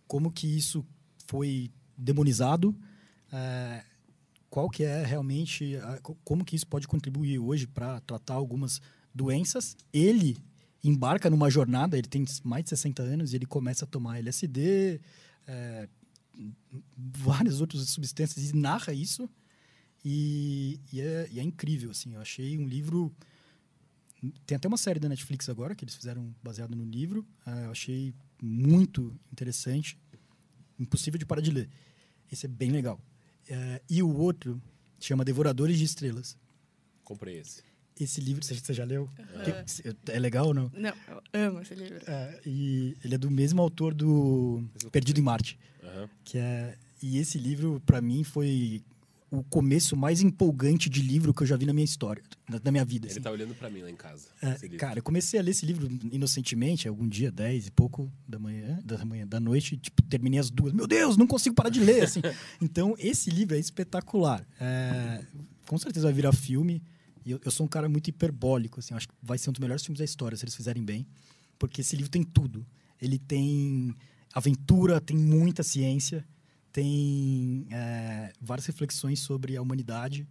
como 0.07 0.31
que 0.31 0.47
isso 0.47 0.85
foi 1.27 1.71
demonizado, 1.97 2.75
eh, 3.31 3.83
qual 4.49 4.69
que 4.69 4.83
é 4.83 5.03
realmente, 5.05 5.75
a- 5.77 5.99
co- 6.01 6.17
como 6.23 6.43
que 6.45 6.55
isso 6.55 6.67
pode 6.67 6.87
contribuir 6.87 7.39
hoje 7.39 7.65
para 7.67 7.99
tratar 8.01 8.35
algumas 8.35 8.81
doenças. 9.13 9.75
Ele 9.93 10.37
embarca 10.83 11.29
numa 11.29 11.49
jornada, 11.49 11.97
ele 11.97 12.07
tem 12.07 12.25
mais 12.43 12.63
de 12.63 12.69
60 12.69 13.01
anos 13.03 13.33
e 13.33 13.35
ele 13.37 13.45
começa 13.45 13.85
a 13.85 13.87
tomar 13.87 14.17
LSD, 14.19 14.99
eh, 15.47 15.87
várias 16.97 17.61
outras 17.61 17.87
substâncias 17.89 18.49
e 18.49 18.55
narra 18.55 18.93
isso. 18.93 19.29
E, 20.03 20.79
e 20.91 20.99
é, 21.01 21.29
e 21.31 21.39
é 21.39 21.43
incrível, 21.43 21.91
assim. 21.91 22.13
Eu 22.15 22.21
achei 22.21 22.57
um 22.57 22.67
livro. 22.67 23.13
Tem 24.45 24.55
até 24.55 24.67
uma 24.67 24.77
série 24.77 24.99
da 24.99 25.09
Netflix 25.09 25.49
agora 25.49 25.73
que 25.75 25.83
eles 25.83 25.95
fizeram 25.95 26.33
baseado 26.43 26.75
no 26.75 26.85
livro. 26.85 27.25
Ah, 27.45 27.61
eu 27.65 27.71
achei 27.71 28.13
muito 28.41 29.13
interessante. 29.31 29.97
Impossível 30.79 31.17
de 31.17 31.25
parar 31.25 31.41
de 31.41 31.51
ler. 31.51 31.69
Esse 32.31 32.45
é 32.45 32.49
bem 32.49 32.69
legal. 32.71 32.99
Eh, 33.49 33.81
e 33.89 34.03
o 34.03 34.09
outro 34.15 34.61
chama 34.99 35.25
Devoradores 35.25 35.77
de 35.77 35.85
Estrelas. 35.85 36.37
Comprei 37.03 37.39
esse. 37.39 37.63
Esse 37.99 38.21
livro, 38.21 38.43
você 38.43 38.73
já 38.73 38.83
leu? 38.85 39.07
Que- 39.43 40.11
é 40.11 40.19
legal 40.19 40.47
ou 40.47 40.53
não? 40.53 40.71
Não, 40.73 40.93
eu 41.33 41.49
amo 41.49 41.61
esse 41.61 41.75
livro. 41.75 41.99
É, 42.07 42.41
e 42.45 42.95
ele 43.03 43.15
é 43.15 43.17
do 43.17 43.29
mesmo 43.29 43.61
autor 43.61 43.93
do 43.93 44.63
Perdido 44.91 45.19
em 45.19 45.23
Marte. 45.23 45.57
Aham. 45.83 46.09
que 46.23 46.37
é 46.37 46.77
e 47.01 47.17
esse 47.17 47.39
livro 47.39 47.81
para 47.87 47.99
mim 47.99 48.23
foi 48.23 48.83
o 49.31 49.41
começo 49.45 49.95
mais 49.95 50.21
empolgante 50.21 50.89
de 50.89 51.01
livro 51.01 51.33
que 51.33 51.43
eu 51.43 51.47
já 51.47 51.55
vi 51.55 51.65
na 51.65 51.71
minha 51.71 51.85
história, 51.85 52.21
na, 52.49 52.59
na 52.61 52.69
minha 52.69 52.83
vida. 52.83 53.07
Ele 53.07 53.13
assim. 53.13 53.21
tá 53.21 53.31
olhando 53.31 53.55
pra 53.55 53.69
mim 53.69 53.81
lá 53.81 53.89
em 53.89 53.95
casa. 53.95 54.27
É, 54.41 54.67
cara, 54.75 54.99
eu 54.99 55.03
comecei 55.03 55.39
a 55.39 55.43
ler 55.43 55.51
esse 55.51 55.65
livro 55.65 55.87
inocentemente, 56.11 56.85
algum 56.85 57.07
dia, 57.07 57.31
10 57.31 57.67
e 57.67 57.71
pouco 57.71 58.11
da 58.27 58.37
manhã, 58.37 58.77
da 58.83 59.05
manhã, 59.05 59.25
da 59.25 59.39
noite, 59.39 59.77
tipo, 59.77 60.03
terminei 60.03 60.37
às 60.37 60.49
duas. 60.49 60.73
Meu 60.73 60.85
Deus, 60.85 61.15
não 61.15 61.25
consigo 61.25 61.55
parar 61.55 61.69
de 61.69 61.79
ler, 61.79 62.03
assim. 62.03 62.19
então, 62.61 62.93
esse 62.99 63.29
livro 63.29 63.55
é 63.55 63.59
espetacular. 63.59 64.45
É, 64.59 65.23
com 65.65 65.77
certeza 65.77 66.07
vai 66.07 66.13
virar 66.13 66.33
filme. 66.33 66.83
E 67.25 67.31
eu, 67.31 67.39
eu 67.45 67.51
sou 67.51 67.65
um 67.65 67.69
cara 67.69 67.87
muito 67.87 68.09
hiperbólico, 68.09 68.81
assim. 68.81 68.93
Acho 68.93 69.07
que 69.07 69.15
vai 69.23 69.37
ser 69.37 69.49
um 69.49 69.53
dos 69.53 69.61
melhores 69.61 69.85
filmes 69.85 69.99
da 69.99 70.05
história, 70.05 70.35
se 70.35 70.43
eles 70.43 70.55
fizerem 70.55 70.83
bem. 70.83 71.07
Porque 71.57 71.79
esse 71.79 71.95
livro 71.95 72.11
tem 72.11 72.23
tudo. 72.23 72.65
Ele 73.01 73.17
tem 73.17 73.95
aventura, 74.33 74.99
tem 74.99 75.15
muita 75.15 75.63
ciência, 75.63 76.25
tem 76.71 77.67
é, 77.71 78.31
várias 78.41 78.65
reflexões 78.65 79.19
sobre 79.19 79.55
a 79.57 79.61
humanidade. 79.61 80.27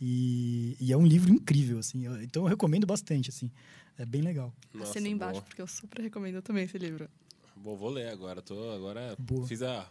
E, 0.00 0.76
e 0.80 0.92
é 0.92 0.96
um 0.96 1.06
livro 1.06 1.32
incrível, 1.32 1.78
assim. 1.78 2.04
eu- 2.04 2.20
então 2.22 2.42
eu 2.42 2.48
recomendo 2.48 2.86
bastante, 2.86 3.30
assim. 3.30 3.50
É 3.96 4.04
bem 4.04 4.22
legal. 4.22 4.52
Nossa, 4.72 4.90
Assina 4.90 5.08
embaixo, 5.08 5.34
boa. 5.34 5.42
porque 5.44 5.62
eu 5.62 5.66
super 5.68 6.02
recomendo 6.02 6.42
também 6.42 6.64
esse 6.64 6.76
livro. 6.76 7.08
Bom, 7.56 7.76
vou 7.76 7.88
ler 7.90 8.08
agora. 8.08 8.42
Tô, 8.42 8.72
agora 8.72 9.14
Boa. 9.18 9.46
fiz 9.46 9.62
a, 9.62 9.88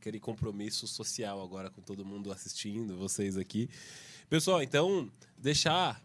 aquele 0.00 0.18
compromisso 0.18 0.86
social 0.88 1.40
agora 1.40 1.70
com 1.70 1.80
todo 1.80 2.04
mundo 2.04 2.32
assistindo, 2.32 2.96
vocês 2.96 3.36
aqui. 3.36 3.70
Pessoal, 4.28 4.60
então, 4.62 5.08
deixar 5.38 6.04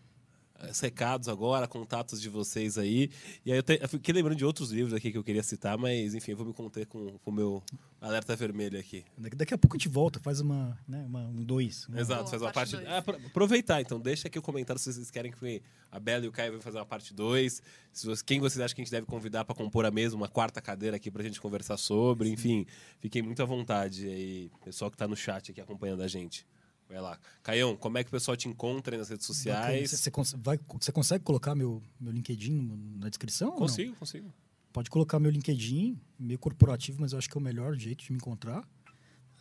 recados 0.80 1.28
agora, 1.28 1.68
contatos 1.68 2.22
de 2.22 2.30
vocês 2.30 2.78
aí. 2.78 3.10
E 3.46 3.52
aí 3.52 3.58
eu, 3.58 3.64
te, 3.64 3.80
eu 3.82 3.90
fiquei 3.90 4.14
lembrando 4.14 4.38
de 4.38 4.46
outros 4.46 4.72
livros 4.72 4.94
aqui 4.94 5.12
que 5.12 5.18
eu 5.18 5.24
queria 5.24 5.44
citar, 5.44 5.78
mas 5.78 6.14
enfim, 6.16 6.32
eu 6.32 6.38
vou 6.38 6.46
me 6.46 6.54
conter 6.54 6.86
com 6.86 7.18
com 7.20 7.32
o 7.32 7.34
meu 7.34 7.64
alerta 8.00 8.36
vermelho 8.36 8.80
aqui. 8.80 9.04
Daqui, 9.18 9.36
daqui 9.36 9.54
a 9.54 9.58
pouco 9.58 9.76
a 9.76 9.78
gente 9.78 9.90
volta, 9.90 10.20
faz 10.20 10.40
uma, 10.40 10.78
né, 10.88 11.04
uma- 11.08 11.28
um 11.28 11.44
dois. 11.44 11.88
uma- 11.88 12.00
Exato, 12.00 12.22
Boa, 12.22 12.30
faz 12.32 12.42
uma 12.42 12.52
parte 12.52 12.72
parte. 12.76 12.88
Ah, 12.88 12.98
apro- 12.98 13.20
aproveitar, 13.28 13.82
então, 13.82 14.00
deixa 14.00 14.28
aqui 14.28 14.40
o 14.40 14.42
comentário 14.42 14.80
se 14.82 14.92
vocês 14.92 15.12
querem 15.12 15.32
que 15.32 15.62
a 15.92 16.00
Bela 16.00 16.26
e 16.26 16.28
o 16.28 16.32
Caio 16.32 16.52
vão 16.54 16.62
fazer 16.62 16.78
uma 16.78 16.86
parte 16.86 17.14
2. 17.14 17.62
Se 17.92 18.06
você- 18.08 18.24
quem 18.24 18.40
vocês 18.40 18.60
acham 18.60 18.76
que 18.76 18.82
a 18.82 18.84
gente 18.86 18.92
deve 18.92 19.06
convidar 19.06 19.44
para 19.46 19.54
compor 19.56 19.86
a 19.86 19.92
mesa, 19.92 20.16
uma 20.16 20.28
quarta 20.30 20.62
cadeira 20.62 20.96
aqui 20.98 21.12
pra 21.12 21.22
gente 21.24 21.40
conversar 21.42 21.78
sobre. 21.78 22.30
Enfim, 22.30 22.66
fiquem 23.00 23.22
muito 23.22 23.42
à 23.42 23.46
vontade 23.46 24.08
aí, 24.08 24.50
pessoal 24.64 24.90
que 24.90 24.98
tá 24.98 25.08
no 25.08 25.16
chat 25.16 25.52
aqui 25.52 25.62
acompanhando 25.62 26.02
a 26.02 26.08
gente. 26.08 26.46
Vai 26.92 27.00
lá. 27.02 27.18
Caião, 27.42 27.76
como 27.78 27.98
é 27.98 28.04
que 28.04 28.10
o 28.10 28.12
pessoal 28.12 28.36
te 28.36 28.50
encontra 28.50 28.98
nas 28.98 29.08
redes 29.10 29.26
sociais? 29.26 29.90
Você, 29.92 29.98
você 29.98 30.12
cons- 30.12 30.34
vai- 30.38 30.60
você 30.80 30.92
consegue 30.92 31.24
colocar 31.24 31.56
meu, 31.56 31.82
meu 32.00 32.12
LinkedIn 32.12 32.98
na 33.00 33.08
descrição? 33.08 33.52
Consigo, 33.54 33.96
consigo. 33.96 34.34
Pode 34.74 34.90
colocar 34.90 35.18
meu 35.20 35.32
LinkedIn, 35.32 35.98
meio 36.20 36.38
corporativo, 36.40 37.00
mas 37.00 37.14
eu 37.14 37.18
acho 37.18 37.30
que 37.30 37.38
é 37.38 37.40
o 37.40 37.44
melhor 37.44 37.76
jeito 37.78 38.04
de 38.04 38.12
me 38.12 38.18
encontrar. 38.18 38.68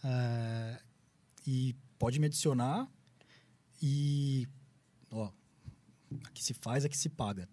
É, 0.05 0.81
e 1.47 1.75
pode 1.99 2.21
me 2.21 2.27
adicionar. 2.27 2.89
E, 3.83 4.47
ó, 5.11 5.31
aqui 6.25 6.43
se 6.45 6.55
faz, 6.55 6.85
aqui 6.85 6.97
se 6.97 7.09
paga. 7.09 7.49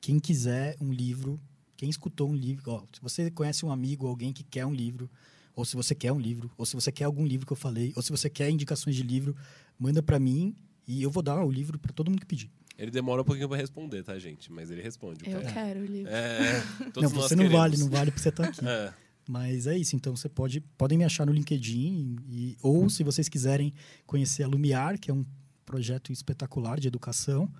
Quem 0.00 0.20
quiser 0.20 0.76
um 0.80 0.92
livro, 0.92 1.40
quem 1.76 1.88
escutou 1.90 2.30
um 2.30 2.34
livro, 2.34 2.70
ó, 2.70 2.84
se 2.92 3.00
você 3.00 3.30
conhece 3.30 3.64
um 3.66 3.72
amigo, 3.72 4.06
alguém 4.06 4.32
que 4.32 4.44
quer 4.44 4.66
um 4.66 4.72
livro, 4.74 5.10
ou 5.54 5.64
se 5.64 5.76
você 5.76 5.94
quer 5.94 6.12
um 6.12 6.18
livro, 6.18 6.50
ou 6.56 6.66
se 6.66 6.74
você 6.74 6.90
quer 6.90 7.04
algum 7.04 7.24
livro 7.24 7.46
que 7.46 7.52
eu 7.52 7.56
falei, 7.56 7.92
ou 7.96 8.02
se 8.02 8.10
você 8.10 8.28
quer 8.28 8.50
indicações 8.50 8.96
de 8.96 9.02
livro, 9.02 9.36
manda 9.78 10.02
para 10.02 10.18
mim 10.18 10.54
e 10.86 11.02
eu 11.02 11.10
vou 11.10 11.22
dar 11.22 11.42
o 11.44 11.50
livro 11.50 11.78
para 11.78 11.92
todo 11.92 12.10
mundo 12.10 12.20
que 12.20 12.26
pedir. 12.26 12.50
Ele 12.76 12.90
demora 12.90 13.22
um 13.22 13.24
pouquinho 13.24 13.48
pra 13.48 13.56
responder, 13.56 14.02
tá, 14.02 14.18
gente? 14.18 14.50
Mas 14.50 14.70
ele 14.70 14.82
responde. 14.82 15.20
Eu 15.24 15.40
cara. 15.40 15.52
quero 15.52 15.80
o 15.80 15.86
livro. 15.86 16.10
É, 16.10 16.60
todos 16.92 17.02
não, 17.02 17.02
nós 17.02 17.12
você 17.12 17.36
não 17.36 17.44
queremos. 17.44 17.60
vale, 17.60 17.76
não 17.76 17.88
vale 17.88 18.10
porque 18.10 18.22
você 18.22 18.32
tá 18.32 18.44
aqui. 18.44 18.60
É. 18.66 18.92
Mas 19.26 19.66
é 19.66 19.78
isso, 19.78 19.96
então 19.96 20.14
você 20.14 20.28
pode 20.28 20.60
podem 20.76 20.98
me 20.98 21.04
achar 21.04 21.24
no 21.24 21.32
LinkedIn 21.32 22.18
e, 22.28 22.58
ou 22.60 22.90
se 22.90 23.02
vocês 23.02 23.26
quiserem 23.26 23.72
conhecer 24.06 24.42
a 24.42 24.46
Lumiar, 24.46 24.98
que 24.98 25.10
é 25.10 25.14
um 25.14 25.24
projeto 25.64 26.12
espetacular 26.12 26.78
de 26.78 26.88
educação, 26.88 27.50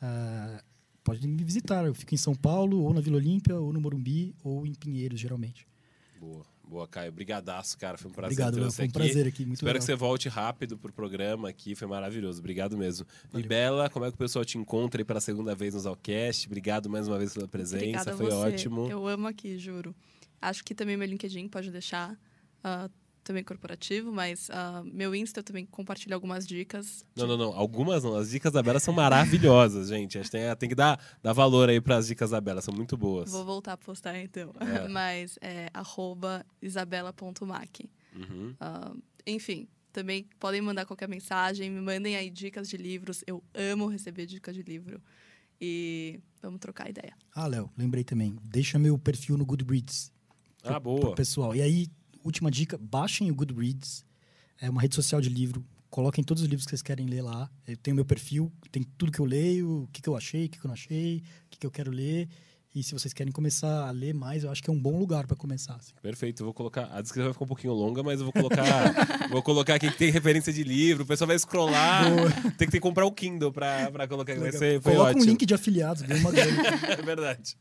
ah, 0.00 0.60
podem 1.04 1.28
me 1.28 1.44
visitar. 1.44 1.84
Eu 1.84 1.94
fico 1.94 2.12
em 2.14 2.18
São 2.18 2.34
Paulo, 2.34 2.82
ou 2.82 2.92
na 2.92 3.00
Vila 3.00 3.16
Olímpia, 3.16 3.58
ou 3.58 3.72
no 3.72 3.80
Morumbi, 3.80 4.34
ou 4.42 4.66
em 4.66 4.74
Pinheiros, 4.74 5.20
geralmente. 5.20 5.66
Boa, 6.18 6.44
boa, 6.72 6.88
Caio. 6.88 7.12
Brigadaço, 7.12 7.78
cara. 7.78 7.96
Foi 7.96 8.10
um 8.10 8.14
prazer 8.14 8.32
Obrigado, 8.32 8.54
ter 8.54 8.60
Léo. 8.60 8.70
você 8.70 8.76
Foi 8.76 8.84
um 8.84 8.88
aqui. 8.88 8.92
prazer 8.98 9.26
aqui. 9.28 9.42
Muito 9.44 9.54
Espero 9.58 9.68
legal. 9.74 9.78
que 9.80 9.84
você 9.84 9.94
volte 9.94 10.28
rápido 10.28 10.76
pro 10.76 10.92
programa 10.92 11.48
aqui, 11.48 11.74
foi 11.74 11.86
maravilhoso. 11.86 12.40
Obrigado 12.40 12.76
mesmo. 12.76 13.06
E 13.28 13.32
Valeu. 13.32 13.46
Bela, 13.48 13.90
como 13.90 14.04
é 14.04 14.08
que 14.08 14.14
o 14.14 14.18
pessoal 14.18 14.44
te 14.44 14.58
encontra 14.58 15.00
aí 15.00 15.04
pela 15.04 15.20
segunda 15.20 15.54
vez 15.54 15.74
no 15.74 15.80
Zalcast? 15.80 16.46
Obrigado 16.46 16.88
mais 16.90 17.06
uma 17.06 17.18
vez 17.18 17.34
pela 17.34 17.46
presença, 17.46 17.76
Obrigada 17.84 18.16
foi 18.16 18.26
você. 18.26 18.34
ótimo. 18.36 18.90
Eu 18.90 19.06
amo 19.06 19.26
aqui, 19.28 19.56
juro. 19.58 19.94
Acho 20.40 20.64
que 20.64 20.74
também 20.74 20.96
meu 20.96 21.06
LinkedIn 21.06 21.46
pode 21.48 21.70
deixar. 21.70 22.18
ah, 22.64 22.88
também 23.22 23.44
corporativo, 23.44 24.12
mas 24.12 24.50
ah, 24.50 24.82
meu 24.84 25.14
Insta 25.14 25.40
eu 25.40 25.44
também 25.44 25.64
compartilho 25.66 26.14
algumas 26.14 26.46
dicas. 26.46 27.04
Não, 27.16 27.26
não, 27.26 27.36
não. 27.36 27.52
Algumas 27.52 28.04
não. 28.04 28.16
As 28.16 28.30
dicas 28.30 28.52
da 28.52 28.62
Bela 28.62 28.80
são 28.80 28.92
maravilhosas, 28.94 29.88
gente. 29.88 30.18
A 30.18 30.22
gente 30.22 30.30
tem, 30.30 30.56
tem 30.56 30.68
que 30.68 30.74
dar, 30.74 31.00
dar 31.22 31.32
valor 31.32 31.68
aí 31.68 31.80
pras 31.80 32.06
dicas 32.06 32.30
da 32.30 32.40
Bela, 32.40 32.60
são 32.60 32.74
muito 32.74 32.96
boas. 32.96 33.30
Vou 33.30 33.44
voltar 33.44 33.74
a 33.74 33.76
postar 33.76 34.18
então. 34.18 34.52
É. 34.60 34.86
mas 34.88 35.38
é 35.40 35.68
arroba 35.72 36.44
isabela.mac. 36.60 37.80
Uhum. 38.14 38.54
Ah, 38.60 38.92
enfim, 39.26 39.68
também 39.92 40.26
podem 40.38 40.60
mandar 40.60 40.86
qualquer 40.86 41.08
mensagem, 41.08 41.70
me 41.70 41.80
mandem 41.80 42.16
aí 42.16 42.30
dicas 42.30 42.68
de 42.68 42.76
livros. 42.76 43.22
Eu 43.26 43.42
amo 43.54 43.86
receber 43.86 44.26
dicas 44.26 44.54
de 44.54 44.62
livro. 44.62 45.00
E 45.64 46.18
vamos 46.42 46.58
trocar 46.58 46.90
ideia. 46.90 47.14
Ah, 47.32 47.46
Léo, 47.46 47.70
lembrei 47.78 48.02
também. 48.02 48.36
Deixa 48.42 48.80
meu 48.80 48.98
perfil 48.98 49.38
no 49.38 49.46
Goodreads. 49.46 50.10
Ah, 50.64 50.80
pro 50.80 50.80
boa. 50.80 51.14
pessoal. 51.14 51.54
E 51.54 51.62
aí, 51.62 51.88
última 52.24 52.50
dica, 52.50 52.78
baixem 52.78 53.30
o 53.30 53.34
Goodreads. 53.34 54.04
É 54.60 54.70
uma 54.70 54.80
rede 54.80 54.94
social 54.94 55.20
de 55.20 55.28
livro. 55.28 55.64
Coloquem 55.90 56.24
todos 56.24 56.42
os 56.42 56.48
livros 56.48 56.64
que 56.64 56.70
vocês 56.70 56.82
querem 56.82 57.06
ler 57.06 57.22
lá. 57.22 57.50
Eu 57.66 57.76
tenho 57.76 57.94
meu 57.94 58.04
perfil, 58.04 58.50
tem 58.70 58.82
tudo 58.82 59.12
que 59.12 59.20
eu 59.20 59.26
leio, 59.26 59.82
o 59.82 59.88
que, 59.92 60.00
que 60.00 60.08
eu 60.08 60.16
achei, 60.16 60.46
o 60.46 60.48
que, 60.48 60.58
que 60.58 60.64
eu 60.64 60.68
não 60.68 60.74
achei, 60.74 61.18
o 61.18 61.50
que, 61.50 61.58
que 61.58 61.66
eu 61.66 61.70
quero 61.70 61.90
ler. 61.90 62.28
E 62.74 62.82
se 62.82 62.94
vocês 62.94 63.12
querem 63.12 63.30
começar 63.30 63.86
a 63.86 63.90
ler 63.90 64.14
mais, 64.14 64.44
eu 64.44 64.50
acho 64.50 64.62
que 64.62 64.70
é 64.70 64.72
um 64.72 64.80
bom 64.80 64.98
lugar 64.98 65.26
para 65.26 65.36
começar. 65.36 65.74
assim. 65.74 65.92
Perfeito, 66.00 66.40
eu 66.40 66.46
vou 66.46 66.54
colocar. 66.54 66.88
A 66.90 67.02
descrição 67.02 67.24
vai 67.24 67.34
ficar 67.34 67.44
um 67.44 67.48
pouquinho 67.48 67.74
longa, 67.74 68.02
mas 68.02 68.20
eu 68.20 68.24
vou 68.24 68.32
colocar. 68.32 69.28
vou 69.28 69.42
colocar 69.42 69.74
aqui 69.74 69.90
que 69.90 69.98
tem 69.98 70.10
referência 70.10 70.50
de 70.50 70.64
livro, 70.64 71.02
o 71.02 71.06
pessoal 71.06 71.28
vai 71.28 71.38
scrollar. 71.38 72.10
tem 72.42 72.50
que 72.50 72.56
ter 72.56 72.66
que 72.68 72.80
comprar 72.80 73.04
o 73.04 73.12
Kindle 73.12 73.52
pra 73.52 74.08
colocar. 74.08 74.34
Vai 74.38 74.52
ser, 74.52 74.80
Coloca 74.80 75.10
ótimo. 75.10 75.22
um 75.22 75.26
link 75.26 75.44
de 75.44 75.52
afiliados, 75.52 76.00
ganha 76.00 76.18
uma 76.18 76.32
grana. 76.32 76.62
é 76.98 77.02
verdade. 77.02 77.58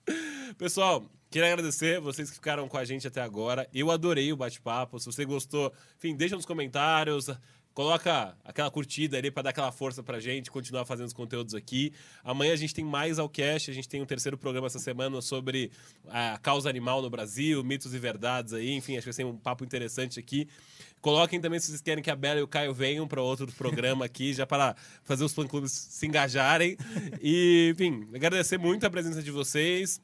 Pessoal, 0.58 1.04
queria 1.32 1.48
agradecer 1.48 2.00
vocês 2.02 2.30
que 2.30 2.36
ficaram 2.36 2.68
com 2.68 2.78
a 2.78 2.84
gente 2.84 3.08
até 3.08 3.22
agora. 3.22 3.68
Eu 3.74 3.90
adorei 3.90 4.32
o 4.34 4.36
bate-papo. 4.36 5.00
Se 5.00 5.06
você 5.06 5.24
gostou, 5.24 5.74
enfim, 5.98 6.14
deixa 6.16 6.36
nos 6.36 6.46
comentários. 6.46 7.30
Coloca 7.74 8.38
aquela 8.44 8.70
curtida 8.70 9.18
ali 9.18 9.32
para 9.32 9.44
dar 9.44 9.50
aquela 9.52 9.72
força 9.72 10.04
pra 10.04 10.20
gente, 10.20 10.52
continuar 10.52 10.84
fazendo 10.84 11.08
os 11.08 11.14
conteúdos 11.14 11.56
aqui. 11.56 11.94
Amanhã 12.22 12.52
a 12.52 12.58
gente 12.58 12.74
tem 12.74 12.84
mais 12.84 13.18
Alcast, 13.18 13.72
a 13.72 13.74
gente 13.74 13.88
tem 13.88 14.02
um 14.02 14.06
terceiro 14.06 14.38
programa 14.38 14.68
essa 14.68 14.78
semana 14.78 15.22
sobre 15.22 15.72
a 16.10 16.38
causa 16.38 16.70
animal 16.70 17.02
no 17.02 17.10
Brasil, 17.10 17.64
mitos 17.64 17.94
e 17.94 17.98
verdades 17.98 18.52
aí, 18.52 18.72
enfim, 18.74 18.98
acho 18.98 19.04
que 19.04 19.06
vai 19.06 19.14
ser 19.14 19.26
um 19.26 19.38
papo 19.38 19.64
interessante 19.64 20.20
aqui. 20.20 20.50
Coloquem 21.00 21.40
também 21.40 21.62
se 21.62 21.68
vocês 21.68 21.82
querem 21.82 22.04
que 22.04 22.12
a 22.12 22.16
Bela 22.16 22.42
e 22.42 22.44
o 22.44 22.48
Caio 22.48 22.74
venham 22.74 23.08
para 23.08 23.22
outro 23.22 23.50
programa 23.54 24.04
aqui, 24.04 24.34
já 24.34 24.46
para 24.46 24.76
fazer 25.06 25.24
os 25.24 25.34
fã-clubes 25.34 25.72
se 25.72 26.06
engajarem. 26.06 26.76
E, 27.22 27.72
enfim, 27.74 28.06
agradecer 28.14 28.58
muito 28.58 28.86
a 28.86 28.90
presença 28.90 29.24
de 29.24 29.32
vocês. 29.32 30.02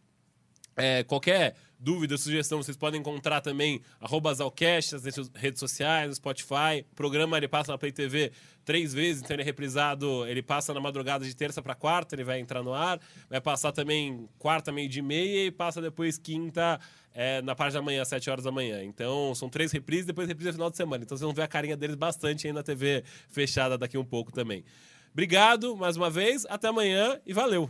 É, 0.78 1.04
qualquer 1.04 1.56
dúvida, 1.80 2.18
sugestão, 2.18 2.62
vocês 2.62 2.78
podem 2.78 3.00
encontrar 3.00 3.42
também 3.42 3.82
arroba 4.00 4.34
Zalcast 4.34 4.94
nas 4.94 5.04
redes- 5.36 5.60
sociais, 5.60 6.08
no 6.10 6.16
Spotify. 6.16 6.86
O 6.92 6.96
programa 6.96 7.36
ele 7.38 7.48
passa 7.48 7.72
na 7.72 7.78
Play 7.78 7.92
TV 7.92 8.32
três 8.64 8.94
vezes, 8.94 9.22
então 9.24 9.34
ele 9.36 9.42
é 9.42 9.46
reprisado, 9.46 10.26
ele 10.28 10.42
passa 10.42 10.74
na 10.74 10.80
madrugada 10.80 11.26
de 11.26 11.36
terça 11.36 11.62
para 11.62 11.74
quarta, 11.74 12.16
ele 12.16 12.24
vai 12.24 12.40
entrar 12.40 12.62
no 12.62 12.74
ar. 12.74 13.00
Vai 13.30 13.42
passar 13.42 13.72
também 13.72 14.30
quarta, 14.38 14.72
meio 14.72 14.88
de 14.88 15.02
meia 15.02 15.46
e 15.48 15.52
passa 15.52 15.82
depois 15.82 16.18
quinta 16.18 16.80
é, 17.14 17.42
na 17.42 17.56
parte 17.56 17.74
da 17.74 17.82
manhã, 17.82 18.02
às 18.04 18.08
7 18.08 18.30
horas 18.30 18.44
da 18.46 18.52
manhã. 18.52 18.84
Então 18.84 19.34
são 19.34 19.50
três 19.50 19.72
reprises, 19.72 20.06
depois 20.06 20.28
reprise 20.28 20.50
no 20.50 20.54
final 20.54 20.70
de 20.70 20.78
semana. 20.78 21.04
Então 21.04 21.18
vocês 21.18 21.26
vão 21.26 21.34
ver 21.34 21.42
a 21.42 21.48
carinha 21.48 21.76
deles 21.76 21.96
bastante 21.96 22.46
aí 22.46 22.54
na 22.54 22.62
TV 22.62 23.04
fechada 23.30 23.78
daqui 23.78 23.98
um 23.98 24.06
pouco 24.06 24.32
também. 24.32 24.64
Obrigado 25.12 25.76
mais 25.76 25.98
uma 25.98 26.10
vez, 26.10 26.46
até 26.48 26.68
amanhã 26.68 27.20
e 27.26 27.34
valeu! 27.34 27.70